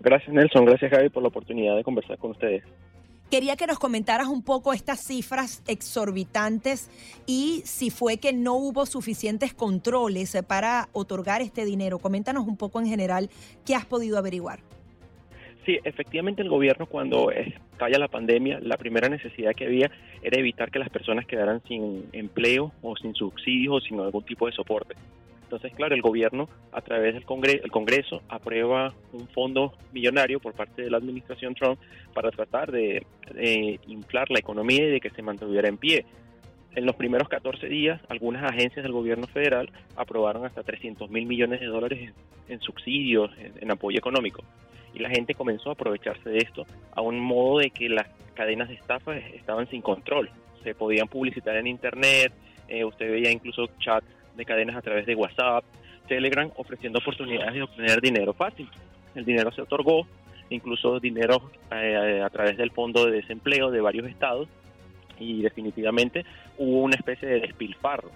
Gracias, 0.00 0.32
Nelson. 0.32 0.64
Gracias, 0.64 0.90
Gaby, 0.90 1.08
por 1.08 1.22
la 1.22 1.28
oportunidad 1.28 1.76
de 1.76 1.82
conversar 1.82 2.18
con 2.18 2.32
ustedes. 2.32 2.62
Quería 3.30 3.56
que 3.56 3.66
nos 3.66 3.78
comentaras 3.78 4.28
un 4.28 4.42
poco 4.42 4.72
estas 4.72 5.00
cifras 5.00 5.62
exorbitantes 5.66 6.90
y 7.26 7.62
si 7.64 7.90
fue 7.90 8.18
que 8.18 8.32
no 8.32 8.54
hubo 8.54 8.86
suficientes 8.86 9.54
controles 9.54 10.36
para 10.46 10.88
otorgar 10.92 11.42
este 11.42 11.64
dinero. 11.64 11.98
Coméntanos 11.98 12.46
un 12.46 12.56
poco 12.56 12.80
en 12.80 12.86
general 12.86 13.30
qué 13.64 13.74
has 13.74 13.86
podido 13.86 14.18
averiguar. 14.18 14.60
Sí, 15.64 15.78
efectivamente 15.82 16.42
el 16.42 16.50
gobierno 16.50 16.86
cuando 16.86 17.30
estalla 17.30 17.98
la 17.98 18.08
pandemia, 18.08 18.58
la 18.60 18.76
primera 18.76 19.08
necesidad 19.08 19.54
que 19.54 19.64
había 19.64 19.90
era 20.22 20.38
evitar 20.38 20.70
que 20.70 20.78
las 20.78 20.90
personas 20.90 21.26
quedaran 21.26 21.62
sin 21.66 22.04
empleo 22.12 22.72
o 22.82 22.96
sin 22.96 23.14
subsidios 23.14 23.76
o 23.76 23.80
sin 23.80 23.98
algún 24.00 24.24
tipo 24.24 24.46
de 24.46 24.52
soporte. 24.52 24.94
Entonces, 25.44 25.72
claro, 25.74 25.94
el 25.94 26.02
gobierno 26.02 26.48
a 26.72 26.82
través 26.82 27.14
del 27.14 27.24
Congreso, 27.24 27.64
el 27.64 27.70
Congreso 27.70 28.22
aprueba 28.28 28.92
un 29.12 29.26
fondo 29.28 29.72
millonario 29.92 30.40
por 30.40 30.52
parte 30.52 30.82
de 30.82 30.90
la 30.90 30.98
administración 30.98 31.54
Trump 31.54 31.78
para 32.12 32.30
tratar 32.30 32.70
de, 32.70 33.06
inflar 33.86 34.30
la 34.30 34.40
economía 34.40 34.84
y 34.84 34.90
de 34.90 35.00
que 35.00 35.10
se 35.10 35.22
mantuviera 35.22 35.68
en 35.68 35.78
pie. 35.78 36.04
En 36.74 36.84
los 36.84 36.96
primeros 36.96 37.28
14 37.28 37.68
días, 37.68 38.00
algunas 38.08 38.42
agencias 38.42 38.82
del 38.82 38.92
gobierno 38.92 39.26
federal 39.28 39.70
aprobaron 39.96 40.44
hasta 40.44 40.62
300 40.62 41.08
mil 41.08 41.24
millones 41.24 41.60
de 41.60 41.66
dólares 41.66 42.12
en, 42.48 42.60
subsidios, 42.60 43.30
en 43.38 43.70
apoyo 43.70 43.98
económico. 43.98 44.42
Y 44.94 45.00
la 45.00 45.10
gente 45.10 45.34
comenzó 45.34 45.70
a 45.70 45.72
aprovecharse 45.72 46.30
de 46.30 46.38
esto 46.38 46.64
a 46.92 47.00
un 47.00 47.18
modo 47.18 47.58
de 47.58 47.70
que 47.70 47.88
las 47.88 48.06
cadenas 48.34 48.68
de 48.68 48.74
estafa 48.74 49.16
estaban 49.16 49.68
sin 49.68 49.82
control. 49.82 50.30
Se 50.62 50.74
podían 50.74 51.08
publicitar 51.08 51.56
en 51.56 51.66
Internet, 51.66 52.32
eh, 52.68 52.84
usted 52.84 53.10
veía 53.10 53.30
incluso 53.30 53.68
chats 53.78 54.06
de 54.36 54.44
cadenas 54.44 54.76
a 54.76 54.82
través 54.82 55.06
de 55.06 55.14
WhatsApp, 55.14 55.64
Telegram, 56.08 56.50
ofreciendo 56.56 56.98
oportunidades 56.98 57.54
de 57.54 57.62
obtener 57.62 58.00
dinero 58.00 58.32
fácil. 58.32 58.68
El 59.14 59.24
dinero 59.24 59.52
se 59.52 59.62
otorgó, 59.62 60.06
incluso 60.50 61.00
dinero 61.00 61.50
eh, 61.70 62.22
a 62.24 62.30
través 62.30 62.56
del 62.56 62.70
Fondo 62.70 63.06
de 63.06 63.12
Desempleo 63.12 63.70
de 63.70 63.80
varios 63.80 64.06
estados, 64.08 64.48
y 65.18 65.42
definitivamente 65.42 66.24
hubo 66.58 66.82
una 66.82 66.96
especie 66.96 67.28
de 67.28 67.40
despilfarro. 67.40 68.10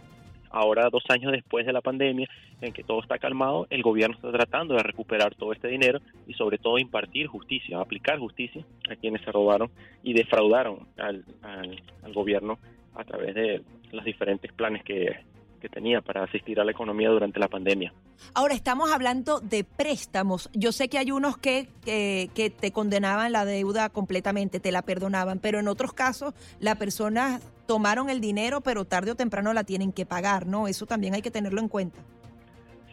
Ahora, 0.50 0.88
dos 0.90 1.04
años 1.08 1.32
después 1.32 1.66
de 1.66 1.72
la 1.72 1.80
pandemia, 1.80 2.28
en 2.60 2.72
que 2.72 2.82
todo 2.82 3.00
está 3.00 3.18
calmado, 3.18 3.66
el 3.70 3.82
gobierno 3.82 4.16
está 4.16 4.32
tratando 4.32 4.74
de 4.74 4.82
recuperar 4.82 5.34
todo 5.34 5.52
este 5.52 5.68
dinero 5.68 6.00
y 6.26 6.34
sobre 6.34 6.58
todo 6.58 6.78
impartir 6.78 7.26
justicia, 7.26 7.80
aplicar 7.80 8.18
justicia 8.18 8.64
a 8.90 8.96
quienes 8.96 9.22
se 9.22 9.32
robaron 9.32 9.70
y 10.02 10.14
defraudaron 10.14 10.88
al, 10.96 11.24
al, 11.42 12.12
gobierno 12.12 12.58
a 12.94 13.04
través 13.04 13.34
de 13.34 13.62
los 13.92 14.04
diferentes 14.04 14.52
planes 14.52 14.82
que, 14.82 15.18
que 15.58 15.68
tenía 15.68 16.00
para 16.00 16.24
asistir 16.24 16.60
a 16.60 16.64
la 16.64 16.70
economía 16.70 17.10
durante 17.10 17.38
la 17.38 17.48
pandemia. 17.48 17.92
Ahora 18.34 18.54
estamos 18.54 18.90
hablando 18.92 19.40
de 19.40 19.64
préstamos. 19.64 20.50
Yo 20.52 20.72
sé 20.72 20.88
que 20.88 20.98
hay 20.98 21.10
unos 21.10 21.38
que, 21.38 21.68
que, 21.84 22.30
que, 22.34 22.50
te 22.50 22.72
condenaban 22.72 23.32
la 23.32 23.44
deuda 23.44 23.88
completamente, 23.88 24.60
te 24.60 24.72
la 24.72 24.82
perdonaban, 24.82 25.38
pero 25.38 25.58
en 25.58 25.68
otros 25.68 25.92
casos 25.92 26.34
la 26.60 26.76
persona 26.76 27.40
tomaron 27.66 28.08
el 28.08 28.20
dinero, 28.20 28.60
pero 28.62 28.86
tarde 28.86 29.12
o 29.12 29.14
temprano 29.14 29.52
la 29.52 29.62
tienen 29.62 29.92
que 29.92 30.06
pagar, 30.06 30.46
¿no? 30.46 30.68
Eso 30.68 30.86
también 30.86 31.14
hay 31.14 31.22
que 31.22 31.30
tenerlo 31.30 31.60
en 31.60 31.68
cuenta. 31.68 32.00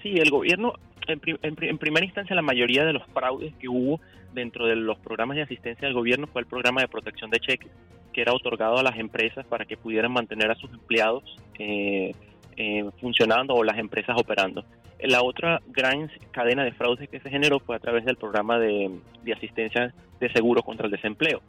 Sí, 0.04 0.14
el 0.18 0.30
gobierno, 0.30 0.74
en, 1.08 1.78
primera 1.78 2.06
instancia, 2.06 2.36
la 2.36 2.42
mayoría 2.42 2.86
de 2.86 2.94
los 2.94 3.04
fraudes 3.08 3.56
que 3.56 3.68
hubo 3.68 4.00
dentro 4.34 4.68
de 4.68 4.76
los 4.76 5.00
programas 5.00 5.38
de 5.38 5.44
asistencia 5.44 5.88
del 5.88 5.96
gobierno 5.96 6.28
fue 6.28 6.42
el 6.42 6.48
programa 6.48 6.82
de 6.82 6.88
protección 6.88 7.30
de 7.32 7.40
cheques, 7.40 7.72
que 8.14 8.22
era 8.22 8.34
otorgado 8.34 8.78
a 8.78 8.84
las 8.84 9.00
empresas 9.00 9.46
para 9.48 9.66
que 9.66 9.78
pudieran 9.78 10.12
mantener 10.12 10.52
a 10.52 10.56
sus 10.56 10.70
empleados. 10.72 11.24
Eh, 11.58 12.12
eh, 12.58 12.90
funcionando 13.02 13.54
o 13.54 13.64
las 13.64 13.78
empresas 13.78 14.16
operando. 14.18 14.64
La 15.02 15.22
otra 15.24 15.62
gran 15.68 16.10
cadena 16.32 16.64
de 16.64 16.72
fraudes 16.72 17.10
que 17.10 17.20
se 17.20 17.30
generó 17.30 17.60
fue 17.60 17.76
a 17.76 17.80
través 17.80 18.06
del 18.06 18.16
programa 18.16 18.58
de, 18.60 18.92
asistencia 19.36 19.94
de 20.20 20.32
seguro 20.32 20.64
contra 20.64 20.86
el 20.86 20.92
desempleo. 20.92 21.42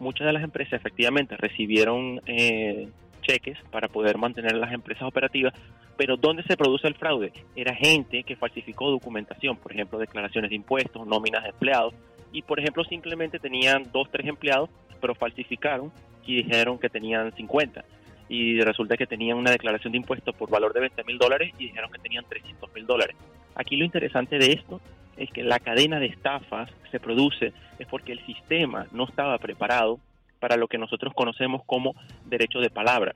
Muchas 0.00 0.26
de 0.26 0.32
las 0.32 0.42
empresas 0.42 0.74
efectivamente 0.74 1.36
recibieron 1.36 2.20
eh, 2.26 2.88
cheques 3.22 3.56
para 3.70 3.88
poder 3.88 4.18
mantener 4.18 4.56
las 4.56 4.72
empresas 4.72 5.04
operativas, 5.04 5.54
pero 5.96 6.16
¿dónde 6.16 6.42
se 6.42 6.56
produce 6.56 6.88
el 6.88 6.94
fraude? 6.94 7.32
Era 7.54 7.74
gente 7.74 8.24
que 8.24 8.36
falsificó 8.36 8.90
documentación, 8.90 9.56
por 9.56 9.72
ejemplo, 9.72 9.98
declaraciones 9.98 10.50
de 10.50 10.56
impuestos, 10.56 11.06
nóminas 11.06 11.44
de 11.44 11.50
empleados, 11.50 11.94
y 12.32 12.42
por 12.42 12.58
ejemplo 12.58 12.84
simplemente 12.84 13.38
tenían 13.38 13.84
dos, 13.92 14.10
tres 14.10 14.26
empleados, 14.26 14.70
pero 15.00 15.14
falsificaron 15.14 15.92
y 16.26 16.42
dijeron 16.42 16.78
que 16.78 16.90
tenían 16.90 17.32
50 17.34 17.84
y 18.28 18.60
resulta 18.60 18.96
que 18.96 19.06
tenían 19.06 19.38
una 19.38 19.50
declaración 19.50 19.92
de 19.92 19.98
impuestos 19.98 20.34
por 20.34 20.50
valor 20.50 20.72
de 20.72 20.80
20 20.80 21.04
mil 21.04 21.18
dólares 21.18 21.52
y 21.58 21.66
dijeron 21.66 21.90
que 21.90 21.98
tenían 21.98 22.24
300 22.28 22.72
mil 22.74 22.86
dólares. 22.86 23.16
Aquí 23.54 23.76
lo 23.76 23.84
interesante 23.84 24.38
de 24.38 24.52
esto 24.52 24.80
es 25.16 25.30
que 25.30 25.42
la 25.42 25.58
cadena 25.58 25.98
de 25.98 26.06
estafas 26.06 26.70
se 26.90 27.00
produce 27.00 27.52
es 27.78 27.86
porque 27.88 28.12
el 28.12 28.24
sistema 28.24 28.86
no 28.92 29.04
estaba 29.04 29.38
preparado 29.38 29.98
para 30.38 30.56
lo 30.56 30.68
que 30.68 30.78
nosotros 30.78 31.12
conocemos 31.14 31.62
como 31.64 31.94
derecho 32.26 32.60
de 32.60 32.70
palabra. 32.70 33.14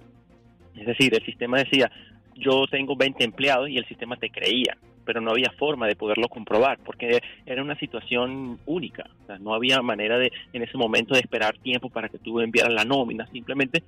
Es 0.77 0.87
decir, 0.87 1.15
el 1.15 1.25
sistema 1.25 1.59
decía, 1.59 1.91
yo 2.35 2.67
tengo 2.71 2.97
20 2.97 3.23
empleados 3.23 3.69
y 3.69 3.77
el 3.77 3.87
sistema 3.87 4.17
te 4.17 4.31
creía, 4.31 4.77
pero 5.05 5.21
no 5.21 5.31
había 5.31 5.53
forma 5.59 5.87
de 5.87 5.97
poderlo 5.97 6.29
comprobar 6.29 6.79
porque 6.85 7.21
era 7.47 7.63
una 7.63 7.77
situación 7.77 8.59
única. 8.67 9.05
O 9.23 9.27
sea, 9.27 9.39
no 9.39 9.55
había 9.55 9.81
manera 9.83 10.19
de 10.19 10.33
en 10.53 10.63
ese 10.63 10.77
momento 10.77 11.15
de 11.15 11.21
esperar 11.21 11.57
tiempo 11.59 11.91
para 11.91 12.09
que 12.09 12.19
tú 12.19 12.41
enviaras 12.41 12.73
la 12.73 12.85
nómina, 12.85 13.27
simplemente 13.29 13.83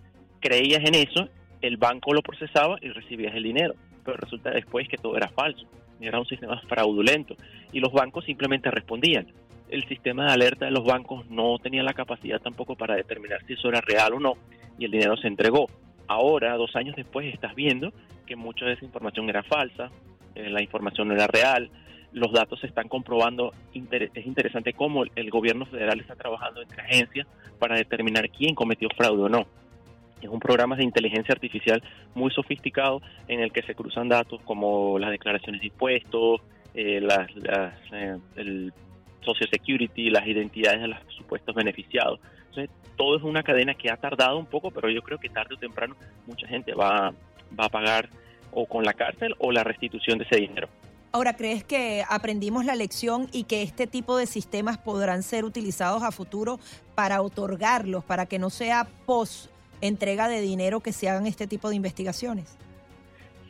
creías 0.44 0.84
en 0.84 0.94
eso, 0.94 1.26
el 1.62 1.78
banco 1.78 2.12
lo 2.12 2.20
procesaba 2.20 2.76
y 2.82 2.90
recibías 2.90 3.34
el 3.34 3.44
dinero. 3.44 3.74
Pero 4.04 4.18
resulta 4.18 4.50
después 4.50 4.86
que 4.86 4.98
todo 4.98 5.16
era 5.16 5.28
falso, 5.28 5.66
era 6.00 6.20
un 6.20 6.26
sistema 6.26 6.60
fraudulento 6.68 7.34
y 7.72 7.80
los 7.80 7.90
bancos 7.90 8.26
simplemente 8.26 8.70
respondían. 8.70 9.26
El 9.70 9.88
sistema 9.88 10.26
de 10.26 10.32
alerta 10.32 10.66
de 10.66 10.70
los 10.70 10.84
bancos 10.84 11.24
no 11.30 11.58
tenía 11.58 11.82
la 11.82 11.94
capacidad 11.94 12.38
tampoco 12.40 12.76
para 12.76 12.94
determinar 12.94 13.40
si 13.46 13.54
eso 13.54 13.70
era 13.70 13.80
real 13.80 14.12
o 14.12 14.20
no 14.20 14.34
y 14.78 14.84
el 14.84 14.90
dinero 14.90 15.16
se 15.16 15.28
entregó. 15.28 15.66
Ahora, 16.06 16.54
dos 16.58 16.76
años 16.76 16.94
después, 16.94 17.32
estás 17.32 17.54
viendo 17.54 17.94
que 18.26 18.36
mucha 18.36 18.66
de 18.66 18.74
esa 18.74 18.84
información 18.84 19.30
era 19.30 19.42
falsa, 19.42 19.90
eh, 20.34 20.50
la 20.50 20.62
información 20.62 21.08
no 21.08 21.14
era 21.14 21.26
real, 21.26 21.70
los 22.12 22.32
datos 22.32 22.60
se 22.60 22.66
están 22.66 22.88
comprobando. 22.88 23.54
Es 23.72 24.26
interesante 24.26 24.74
cómo 24.74 25.04
el 25.04 25.30
gobierno 25.30 25.64
federal 25.64 25.98
está 26.00 26.14
trabajando 26.14 26.60
entre 26.60 26.82
agencias 26.82 27.26
para 27.58 27.76
determinar 27.76 28.28
quién 28.28 28.54
cometió 28.54 28.90
fraude 28.94 29.22
o 29.22 29.28
no 29.30 29.46
es 30.24 30.30
un 30.30 30.40
programa 30.40 30.76
de 30.76 30.84
inteligencia 30.84 31.32
artificial 31.32 31.82
muy 32.14 32.30
sofisticado 32.30 33.02
en 33.28 33.40
el 33.40 33.52
que 33.52 33.62
se 33.62 33.74
cruzan 33.74 34.08
datos 34.08 34.40
como 34.44 34.98
las 34.98 35.10
declaraciones 35.10 35.60
de 35.60 35.66
impuestos, 35.66 36.40
eh, 36.74 37.00
las, 37.00 37.28
eh, 37.92 38.18
el 38.36 38.72
Social 39.20 39.48
Security, 39.50 40.10
las 40.10 40.26
identidades 40.26 40.80
de 40.80 40.88
los 40.88 40.98
supuestos 41.16 41.54
beneficiados. 41.54 42.20
Entonces, 42.48 42.70
todo 42.96 43.16
es 43.16 43.22
una 43.22 43.42
cadena 43.42 43.74
que 43.74 43.90
ha 43.90 43.96
tardado 43.96 44.38
un 44.38 44.46
poco, 44.46 44.70
pero 44.70 44.88
yo 44.88 45.02
creo 45.02 45.18
que 45.18 45.28
tarde 45.28 45.54
o 45.54 45.58
temprano 45.58 45.94
mucha 46.26 46.46
gente 46.46 46.74
va, 46.74 47.12
va 47.58 47.66
a 47.66 47.68
pagar 47.68 48.08
o 48.52 48.66
con 48.66 48.84
la 48.84 48.94
cárcel 48.94 49.34
o 49.38 49.52
la 49.52 49.64
restitución 49.64 50.18
de 50.18 50.24
ese 50.24 50.36
dinero. 50.36 50.68
Ahora, 51.12 51.36
¿crees 51.36 51.62
que 51.62 52.02
aprendimos 52.08 52.64
la 52.64 52.74
lección 52.74 53.28
y 53.32 53.44
que 53.44 53.62
este 53.62 53.86
tipo 53.86 54.16
de 54.16 54.26
sistemas 54.26 54.78
podrán 54.78 55.22
ser 55.22 55.44
utilizados 55.44 56.02
a 56.02 56.10
futuro 56.10 56.58
para 56.96 57.22
otorgarlos, 57.22 58.04
para 58.04 58.26
que 58.26 58.40
no 58.40 58.50
sea 58.50 58.88
post 59.06 59.53
entrega 59.88 60.28
de 60.28 60.40
dinero 60.40 60.80
que 60.80 60.92
se 60.92 61.08
hagan 61.08 61.26
este 61.26 61.46
tipo 61.46 61.68
de 61.68 61.76
investigaciones? 61.76 62.58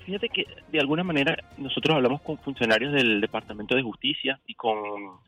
Fíjate 0.04 0.28
que 0.28 0.46
de 0.70 0.80
alguna 0.80 1.02
manera 1.02 1.36
nosotros 1.56 1.96
hablamos 1.96 2.20
con 2.20 2.36
funcionarios 2.38 2.92
del 2.92 3.22
Departamento 3.22 3.74
de 3.74 3.82
Justicia 3.82 4.38
y 4.46 4.54
con 4.54 4.76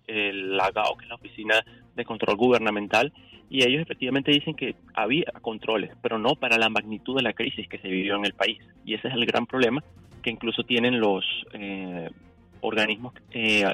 el 0.07 0.61
AGAO, 0.61 0.97
que 0.97 1.05
es 1.05 1.09
la 1.09 1.15
Oficina 1.15 1.65
de 1.95 2.05
Control 2.05 2.37
Gubernamental, 2.37 3.13
y 3.49 3.65
ellos 3.65 3.81
efectivamente 3.81 4.33
dicen 4.33 4.55
que 4.55 4.75
había 4.93 5.33
controles, 5.41 5.93
pero 6.03 6.19
no 6.19 6.35
para 6.35 6.59
la 6.59 6.69
magnitud 6.69 7.17
de 7.17 7.23
la 7.23 7.33
crisis 7.33 7.69
que 7.69 7.79
se 7.79 7.89
vivió 7.89 8.17
en 8.17 8.27
el 8.27 8.35
país. 8.35 8.59
Y 8.85 8.95
ese 8.95 9.09
es 9.09 9.15
el 9.15 9.25
gran 9.25 9.47
problema 9.47 9.83
que 10.23 10.31
incluso 10.31 10.65
tienen 10.65 11.01
los 11.01 11.25
eh, 11.55 12.11
organismos 12.61 13.15
eh, 13.31 13.65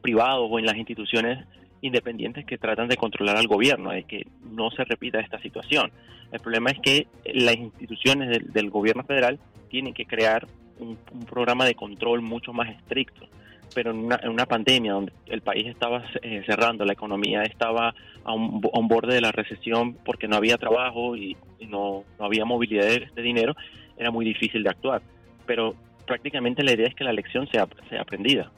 privados 0.00 0.46
o 0.48 0.58
en 0.58 0.66
las 0.66 0.76
instituciones 0.76 1.44
independientes 1.82 2.46
que 2.46 2.56
tratan 2.56 2.88
de 2.88 2.96
controlar 2.96 3.36
al 3.36 3.48
gobierno, 3.48 3.90
de 3.90 4.04
que 4.04 4.26
no 4.50 4.70
se 4.70 4.84
repita 4.84 5.20
esta 5.20 5.38
situación. 5.40 5.90
El 6.30 6.40
problema 6.40 6.70
es 6.70 6.78
que 6.80 7.08
las 7.34 7.56
instituciones 7.56 8.40
del, 8.52 8.70
gobierno 8.70 9.02
federal 9.02 9.38
tienen 9.68 9.92
que 9.92 10.06
crear 10.06 10.46
un, 10.78 10.96
programa 11.26 11.66
de 11.66 11.74
control 11.74 12.22
mucho 12.22 12.52
más 12.52 12.70
estricto. 12.70 13.26
Pero 13.74 13.90
en 13.90 13.98
una, 13.98 14.20
en 14.22 14.28
una 14.28 14.46
pandemia 14.46 14.92
donde 14.92 15.12
el 15.26 15.40
país 15.40 15.66
estaba 15.66 16.04
eh, 16.22 16.42
cerrando, 16.46 16.84
la 16.84 16.92
economía 16.92 17.42
estaba 17.42 17.94
a 18.22 18.32
un, 18.32 18.60
borde 18.60 19.14
de 19.14 19.20
la 19.20 19.32
recesión 19.32 19.94
porque 20.04 20.28
no 20.28 20.36
había 20.36 20.58
trabajo 20.58 21.16
y, 21.16 21.36
no, 21.68 22.04
había 22.18 22.44
movilidad 22.44 22.84
de, 22.84 23.08
de, 23.14 23.22
dinero, 23.22 23.54
era 23.96 24.10
muy 24.10 24.24
difícil 24.24 24.62
de 24.62 24.70
actuar. 24.70 25.02
Pero 25.46 25.74
prácticamente 26.06 26.62
la 26.62 26.72
idea 26.72 26.86
es 26.86 26.94
que 26.94 27.04
la 27.04 27.12
lección 27.12 27.48
sea, 27.48 27.66
sea 27.88 28.02
aprendida 28.02 28.50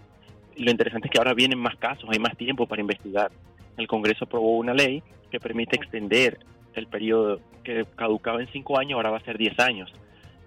lo 0.57 0.71
interesante 0.71 1.09
es 1.09 1.13
que 1.13 1.19
ahora 1.19 1.35
vienen 1.35 1.59
más 1.59 1.77
casos, 1.77 2.09
hay 2.11 2.19
más 2.19 2.37
tiempo 2.37 2.67
para 2.67 2.81
investigar. 2.81 3.31
El 3.77 3.87
Congreso 3.87 4.25
aprobó 4.25 4.57
una 4.57 4.75
ley 4.75 5.03
que 5.31 5.41
permite 5.41 5.77
extender 5.77 6.39
el 6.75 6.87
periodo 6.87 7.41
que 7.63 7.85
caducaba 7.97 8.41
en 8.41 8.49
cinco 8.49 8.79
años, 8.79 8.97
ahora 8.97 9.11
va 9.11 9.19
a 9.19 9.25
ser 9.25 9.39
10 9.39 9.59
años. 9.61 9.93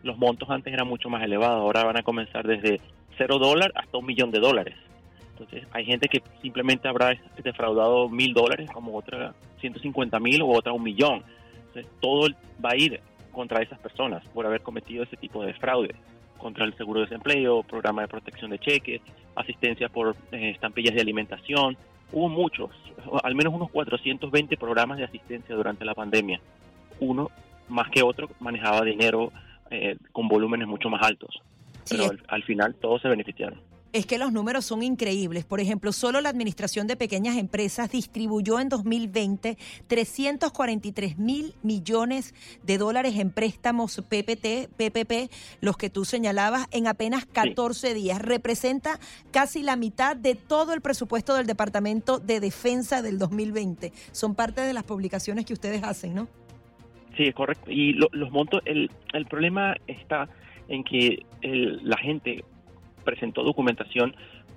Los 0.03 0.17
montos 0.17 0.49
antes 0.49 0.73
eran 0.73 0.87
mucho 0.87 1.09
más 1.09 1.23
elevados, 1.23 1.61
ahora 1.61 1.83
van 1.83 1.97
a 1.97 2.03
comenzar 2.03 2.45
desde 2.45 2.79
cero 3.17 3.39
dólares 3.39 3.73
hasta 3.75 3.97
un 3.97 4.05
millón 4.05 4.31
de 4.31 4.39
dólares. 4.39 4.75
Entonces, 5.31 5.67
hay 5.71 5.85
gente 5.85 6.07
que 6.07 6.21
simplemente 6.41 6.87
habrá 6.87 7.15
defraudado 7.43 8.09
mil 8.09 8.33
dólares, 8.33 8.69
como 8.71 8.95
otra 8.95 9.33
150 9.59 10.19
mil 10.19 10.41
o 10.41 10.47
otra 10.47 10.73
un 10.73 10.83
millón. 10.83 11.23
Entonces, 11.67 11.85
todo 11.99 12.27
va 12.63 12.71
a 12.71 12.75
ir 12.75 12.99
contra 13.31 13.61
esas 13.61 13.79
personas 13.79 14.23
por 14.33 14.45
haber 14.45 14.61
cometido 14.61 15.03
ese 15.03 15.15
tipo 15.15 15.43
de 15.43 15.53
fraude 15.53 15.95
contra 16.37 16.65
el 16.65 16.75
seguro 16.75 17.01
de 17.01 17.07
desempleo, 17.07 17.63
programa 17.63 18.03
de 18.03 18.07
protección 18.07 18.51
de 18.51 18.59
cheques, 18.59 19.01
asistencia 19.37 19.89
por 19.89 20.15
eh, 20.31 20.51
estampillas 20.51 20.95
de 20.95 21.01
alimentación. 21.01 21.77
Hubo 22.11 22.29
muchos, 22.29 22.71
al 23.23 23.35
menos 23.35 23.53
unos 23.53 23.69
420 23.71 24.57
programas 24.57 24.97
de 24.97 25.03
asistencia 25.03 25.55
durante 25.55 25.85
la 25.85 25.93
pandemia. 25.93 26.39
Uno 26.99 27.29
más 27.67 27.89
que 27.89 28.01
otro 28.01 28.29
manejaba 28.39 28.83
dinero 28.83 29.31
eh, 29.69 29.97
con 30.11 30.27
volúmenes 30.27 30.67
mucho 30.67 30.89
más 30.89 31.03
altos. 31.03 31.41
pero 31.89 32.09
al 32.27 32.43
final 32.43 32.75
todos 32.75 33.01
se 33.01 33.09
beneficiaron 33.09 33.66
es 33.93 34.05
que 34.05 34.17
los 34.17 34.31
números 34.31 34.65
son 34.65 34.83
increíbles. 34.83 35.45
Por 35.45 35.59
ejemplo, 35.59 35.91
solo 35.91 36.21
la 36.21 36.29
Administración 36.29 36.87
de 36.87 36.95
Pequeñas 36.95 37.37
Empresas 37.37 37.91
distribuyó 37.91 38.59
en 38.59 38.69
2020 38.69 39.57
343 39.87 41.17
mil 41.17 41.53
millones 41.63 42.33
de 42.63 42.77
dólares 42.77 43.15
en 43.17 43.31
préstamos 43.31 44.01
PPT, 44.01 44.69
PPP, 44.77 45.31
los 45.61 45.77
que 45.77 45.89
tú 45.89 46.05
señalabas, 46.05 46.67
en 46.71 46.87
apenas 46.87 47.25
14 47.25 47.93
días. 47.93 48.21
Representa 48.21 48.99
casi 49.31 49.63
la 49.63 49.75
mitad 49.75 50.15
de 50.15 50.35
todo 50.35 50.73
el 50.73 50.81
presupuesto 50.81 51.35
del 51.35 51.47
Departamento 51.47 52.19
de 52.19 52.39
Defensa 52.39 53.01
del 53.01 53.17
2020. 53.17 53.91
Son 54.11 54.35
parte 54.35 54.61
de 54.61 54.73
las 54.73 54.83
publicaciones 54.83 55.45
que 55.45 55.53
ustedes 55.53 55.83
hacen, 55.83 56.15
¿no? 56.15 56.27
Sí, 57.15 57.23
es 57.23 57.35
correcto. 57.35 57.71
Y 57.71 57.93
los 57.93 58.31
montos, 58.31 58.61
el, 58.65 58.91
el 59.13 59.25
problema 59.25 59.75
está 59.87 60.29
en 60.67 60.83
que 60.83 61.25
la 61.41 61.97
gente 61.97 62.43
presentó 63.07 63.41
documentación 63.41 64.13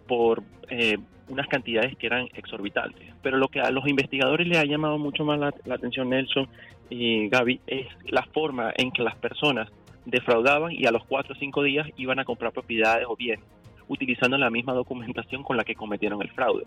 por 0.09 0.43
eh, 0.70 0.98
unas 1.28 1.47
cantidades 1.47 1.97
que 1.97 2.09
eran 2.09 2.27
exorbitantes. 2.35 3.06
Pero 3.22 3.39
lo 3.39 3.47
que 3.47 3.60
a 3.60 3.70
los 3.70 3.86
investigadores 3.86 4.48
les 4.48 4.59
ha 4.59 4.64
llamado 4.64 4.98
mucho 4.98 5.24
más 5.24 5.39
la, 5.39 5.74
atención, 5.74 6.10
Nelson 6.10 6.48
y 6.90 7.28
Gaby, 7.28 7.60
es 7.68 7.86
la 8.06 8.24
forma 8.35 8.72
en 8.77 8.90
que 8.90 9.05
las 9.05 9.14
personas 9.14 9.70
defraudaban 10.05 10.72
y 10.72 10.85
a 10.86 10.90
los 10.90 11.05
cuatro 11.05 11.35
o 11.35 11.39
cinco 11.39 11.62
días 11.62 11.86
iban 11.97 12.18
a 12.18 12.24
comprar 12.24 12.51
propiedades 12.51 13.06
o 13.09 13.14
bienes, 13.14 13.44
utilizando 13.86 14.36
la 14.36 14.51
misma 14.51 14.72
documentación 14.72 15.44
con 15.44 15.56
la 15.56 15.62
que 15.62 15.77
cometieron 15.77 16.20
el 16.20 16.31
fraude. 16.31 16.64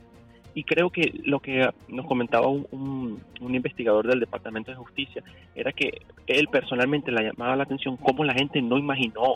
Y 0.56 0.64
creo 0.64 0.90
que 0.90 1.12
lo 1.26 1.42
que 1.42 1.68
nos 1.90 2.06
comentaba 2.06 2.48
un, 2.48 3.20
un, 3.42 3.56
investigador 3.56 4.08
del 4.08 4.22
Departamento 4.22 4.72
de 4.72 4.78
Justicia 4.78 5.22
era 5.54 5.74
que 5.74 6.04
él 6.28 6.48
personalmente 6.48 7.12
le 7.12 7.24
llamaba 7.24 7.58
la 7.58 7.64
atención 7.64 7.98
cómo 7.98 8.24
la 8.24 8.36
gente 8.36 8.62
no 8.62 8.78
imaginó 8.78 9.34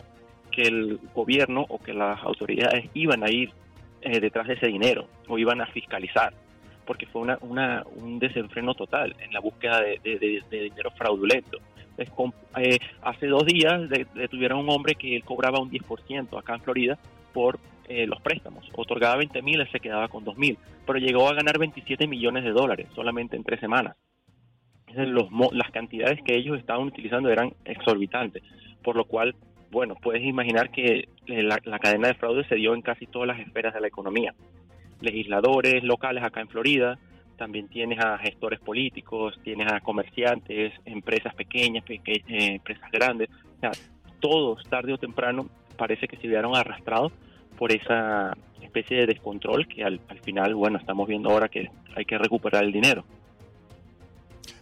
que 0.50 0.62
el 0.62 0.98
gobierno 1.14 1.64
o 1.68 1.78
que 1.78 1.92
las 1.92 2.22
autoridades 2.22 2.90
iban 2.94 3.22
a 3.24 3.30
ir 3.30 3.50
eh, 4.00 4.20
detrás 4.20 4.46
de 4.46 4.54
ese 4.54 4.68
dinero 4.68 5.06
o 5.26 5.38
iban 5.38 5.60
a 5.60 5.66
fiscalizar, 5.66 6.32
porque 6.86 7.06
fue 7.06 7.22
una, 7.22 7.84
un 7.96 8.18
desenfreno 8.18 8.74
total 8.74 9.14
en 9.20 9.32
la 9.32 9.40
búsqueda 9.40 9.80
de, 9.80 10.42
dinero 10.50 10.90
fraudulento. 10.92 11.58
Eh, 11.98 12.78
hace 13.02 13.26
dos 13.26 13.44
días 13.44 13.88
detuvieron 14.14 14.58
a 14.58 14.62
un 14.62 14.70
hombre 14.70 14.94
que 14.94 15.16
él 15.16 15.24
cobraba 15.24 15.58
un 15.58 15.70
10% 15.70 16.38
acá 16.38 16.54
en 16.54 16.60
Florida 16.60 16.98
por 17.32 17.58
eh, 17.88 18.06
los 18.06 18.20
préstamos. 18.20 18.70
Otorgaba 18.74 19.16
20 19.16 19.42
mil, 19.42 19.60
él 19.60 19.68
se 19.72 19.80
quedaba 19.80 20.08
con 20.08 20.22
2 20.22 20.36
mil, 20.36 20.58
pero 20.86 20.98
llegó 20.98 21.28
a 21.28 21.34
ganar 21.34 21.58
27 21.58 22.06
millones 22.06 22.44
de 22.44 22.52
dólares 22.52 22.86
solamente 22.94 23.34
en 23.34 23.44
tres 23.44 23.60
semanas. 23.60 23.96
Los, 24.94 25.28
las 25.52 25.70
cantidades 25.70 26.22
que 26.22 26.36
ellos 26.36 26.58
estaban 26.58 26.86
utilizando 26.86 27.30
eran 27.30 27.52
exorbitantes, 27.64 28.42
por 28.82 28.94
lo 28.94 29.04
cual 29.04 29.34
bueno, 29.70 29.94
puedes 29.96 30.24
imaginar 30.24 30.70
que 30.70 31.08
eh, 31.26 31.42
la, 31.42 31.78
cadena 31.78 32.08
de 32.08 32.14
fraude 32.14 32.44
se 32.48 32.54
dio 32.54 32.74
en 32.74 32.82
casi 32.82 33.06
todas 33.06 33.28
las 33.28 33.40
esferas 33.40 33.74
de 33.74 33.80
la 33.80 33.88
economía. 33.88 34.34
Legisladores 35.00 35.84
locales 35.84 36.24
acá 36.24 36.40
en 36.40 36.48
Florida, 36.48 36.98
también 37.36 37.68
tienes 37.68 38.00
a 38.00 38.18
gestores 38.18 38.60
políticos, 38.60 39.38
tienes 39.44 39.70
a 39.72 39.80
comerciantes, 39.80 40.72
empresas 40.84 41.34
pequeñas, 41.34 41.84
eh, 41.88 42.22
empresas 42.28 42.90
grandes. 42.90 43.28
O 43.56 43.60
sea, 43.60 43.70
todos, 44.20 44.62
tarde 44.64 44.92
o 44.92 44.98
temprano, 44.98 45.48
parece 45.76 46.08
que 46.08 46.16
se 46.16 46.26
vieron 46.26 46.56
arrastrados 46.56 47.12
por 47.56 47.70
esa 47.72 48.36
especie 48.60 48.98
de 48.98 49.06
descontrol 49.06 49.68
que 49.68 49.84
al 49.84 50.00
final, 50.22 50.54
bueno, 50.54 50.78
estamos 50.78 51.06
viendo 51.06 51.30
ahora 51.30 51.48
que 51.48 51.70
hay 51.94 52.04
que 52.04 52.18
recuperar 52.18 52.64
el 52.64 52.72
dinero. 52.72 53.04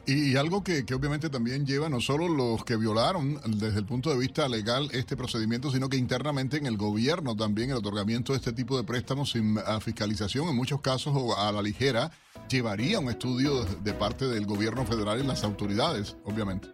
Y, 0.09 0.37
algo 0.37 0.62
que, 0.62 0.85
obviamente 0.95 1.28
también 1.31 1.66
lleva 1.66 1.89
no 1.89 2.01
solo 2.01 2.28
los 2.28 2.65
que 2.65 2.77
violaron 2.77 3.41
desde 3.59 3.81
el 3.81 3.87
punto 3.87 4.11
de 4.11 4.19
vista 4.19 4.49
legal 4.49 4.89
este 4.93 5.16
procedimiento, 5.16 5.70
sino 5.70 5.89
que 5.89 5.97
internamente 5.97 6.59
en 6.59 6.66
el 6.66 6.77
gobierno 6.77 7.35
también 7.35 7.70
el 7.70 7.77
otorgamiento 7.77 8.33
de 8.33 8.39
este 8.39 8.53
tipo 8.53 8.77
de 8.77 8.85
préstamos 8.85 9.31
sin 9.33 9.57
fiscalización, 9.81 10.49
en 10.49 10.55
muchos 10.55 10.81
casos 10.81 11.12
o 11.16 11.37
a 11.37 11.51
la 11.51 11.61
ligera, 11.61 12.12
llevaría 12.49 13.01
un 13.01 13.09
estudio 13.09 13.65
de 13.65 13.93
parte 13.95 14.27
del 14.27 14.47
gobierno 14.47 14.85
federal 14.85 15.19
y 15.19 15.27
las 15.27 15.43
autoridades, 15.43 16.16
obviamente. 16.24 16.69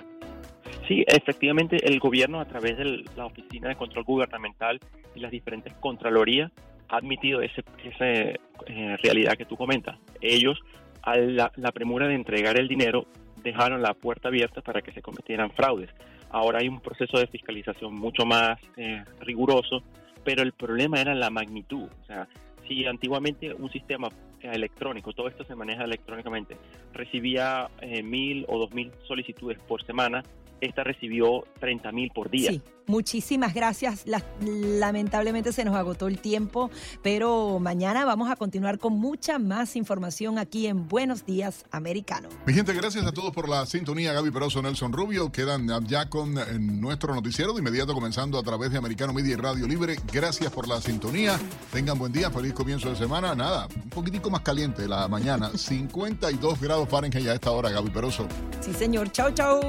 Sí, 0.86 1.02
efectivamente 1.06 1.76
el 1.86 2.00
gobierno 2.00 2.38
a 2.38 2.44
través 2.44 2.76
de 2.76 3.04
la 3.16 3.24
Oficina 3.24 3.70
de 3.70 3.76
Control 3.76 4.04
Gubernamental 4.04 4.78
y 5.14 5.20
las 5.20 5.30
diferentes 5.30 5.72
contralorías 5.80 6.52
ha 6.88 6.96
admitido 6.96 7.40
esa 7.40 7.62
ese, 7.82 8.40
eh, 8.66 8.96
realidad 9.02 9.38
que 9.38 9.46
tú 9.46 9.56
comentas. 9.56 9.98
Ellos, 10.20 10.60
a 11.02 11.16
la, 11.16 11.50
la, 11.56 11.72
premura 11.72 12.06
de 12.06 12.14
entregar 12.14 12.58
el 12.58 12.68
dinero, 12.68 13.06
dejaron 13.42 13.82
la 13.82 13.94
puerta 13.94 14.28
abierta 14.28 14.60
para 14.60 14.82
que 14.82 14.92
se 14.92 15.02
cometieran 15.02 15.50
fraudes. 15.50 15.90
Ahora 16.30 16.60
hay 16.60 16.68
un 16.68 16.80
proceso 16.80 17.18
de 17.18 17.26
fiscalización 17.26 17.94
mucho 17.94 18.24
más 18.24 18.58
eh, 18.76 19.04
riguroso, 19.20 19.82
pero 20.24 20.42
el 20.42 20.52
problema 20.52 21.00
era 21.00 21.14
la 21.14 21.30
magnitud. 21.30 21.88
O 22.02 22.04
sea, 22.06 22.26
si 22.66 22.86
antiguamente 22.86 23.52
un 23.52 23.70
sistema 23.70 24.08
electrónico, 24.40 25.12
todo 25.12 25.28
esto 25.28 25.44
se 25.44 25.54
maneja 25.54 25.84
electrónicamente, 25.84 26.56
recibía 26.92 27.68
eh, 27.80 28.02
mil 28.02 28.44
o 28.48 28.58
dos 28.58 28.72
mil 28.72 28.90
solicitudes 29.06 29.58
por 29.60 29.84
semana, 29.84 30.22
esta 30.62 30.84
recibió 30.84 31.44
30 31.60 31.92
mil 31.92 32.10
por 32.14 32.30
día. 32.30 32.50
Sí, 32.50 32.62
muchísimas 32.86 33.52
gracias. 33.52 34.04
lamentablemente 34.40 35.52
se 35.52 35.64
nos 35.64 35.74
agotó 35.74 36.06
el 36.06 36.18
tiempo, 36.18 36.70
pero 37.02 37.58
mañana 37.58 38.04
vamos 38.04 38.30
a 38.30 38.36
continuar 38.36 38.78
con 38.78 38.94
mucha 38.94 39.38
más 39.38 39.76
información 39.76 40.38
aquí 40.38 40.68
en 40.68 40.88
Buenos 40.88 41.26
Días 41.26 41.64
Americano. 41.72 42.28
Mi 42.46 42.54
gente, 42.54 42.72
gracias 42.74 43.04
a 43.04 43.12
todos 43.12 43.32
por 43.32 43.48
la 43.48 43.66
sintonía. 43.66 44.12
Gaby 44.12 44.30
Peroso, 44.30 44.62
Nelson 44.62 44.92
Rubio, 44.92 45.32
quedan 45.32 45.68
ya 45.86 46.08
con 46.08 46.34
nuestro 46.80 47.14
noticiero 47.14 47.52
de 47.52 47.58
inmediato 47.58 47.92
comenzando 47.92 48.38
a 48.38 48.42
través 48.42 48.70
de 48.70 48.78
Americano 48.78 49.12
Media 49.12 49.32
y 49.32 49.36
Radio 49.36 49.66
Libre. 49.66 49.96
Gracias 50.12 50.52
por 50.52 50.68
la 50.68 50.80
sintonía. 50.80 51.38
Tengan 51.72 51.98
buen 51.98 52.12
día, 52.12 52.30
feliz 52.30 52.52
comienzo 52.52 52.88
de 52.88 52.96
semana. 52.96 53.34
Nada, 53.34 53.66
un 53.82 53.90
poquitico 53.90 54.30
más 54.30 54.42
caliente 54.42 54.86
la 54.86 55.08
mañana. 55.08 55.50
52 55.56 56.60
grados 56.60 56.88
Fahrenheit 56.88 57.26
a 57.26 57.34
esta 57.34 57.50
hora, 57.50 57.70
Gaby 57.70 57.90
Peroso. 57.90 58.28
Sí, 58.60 58.72
señor. 58.72 59.10
Chau, 59.10 59.32
chau. 59.32 59.60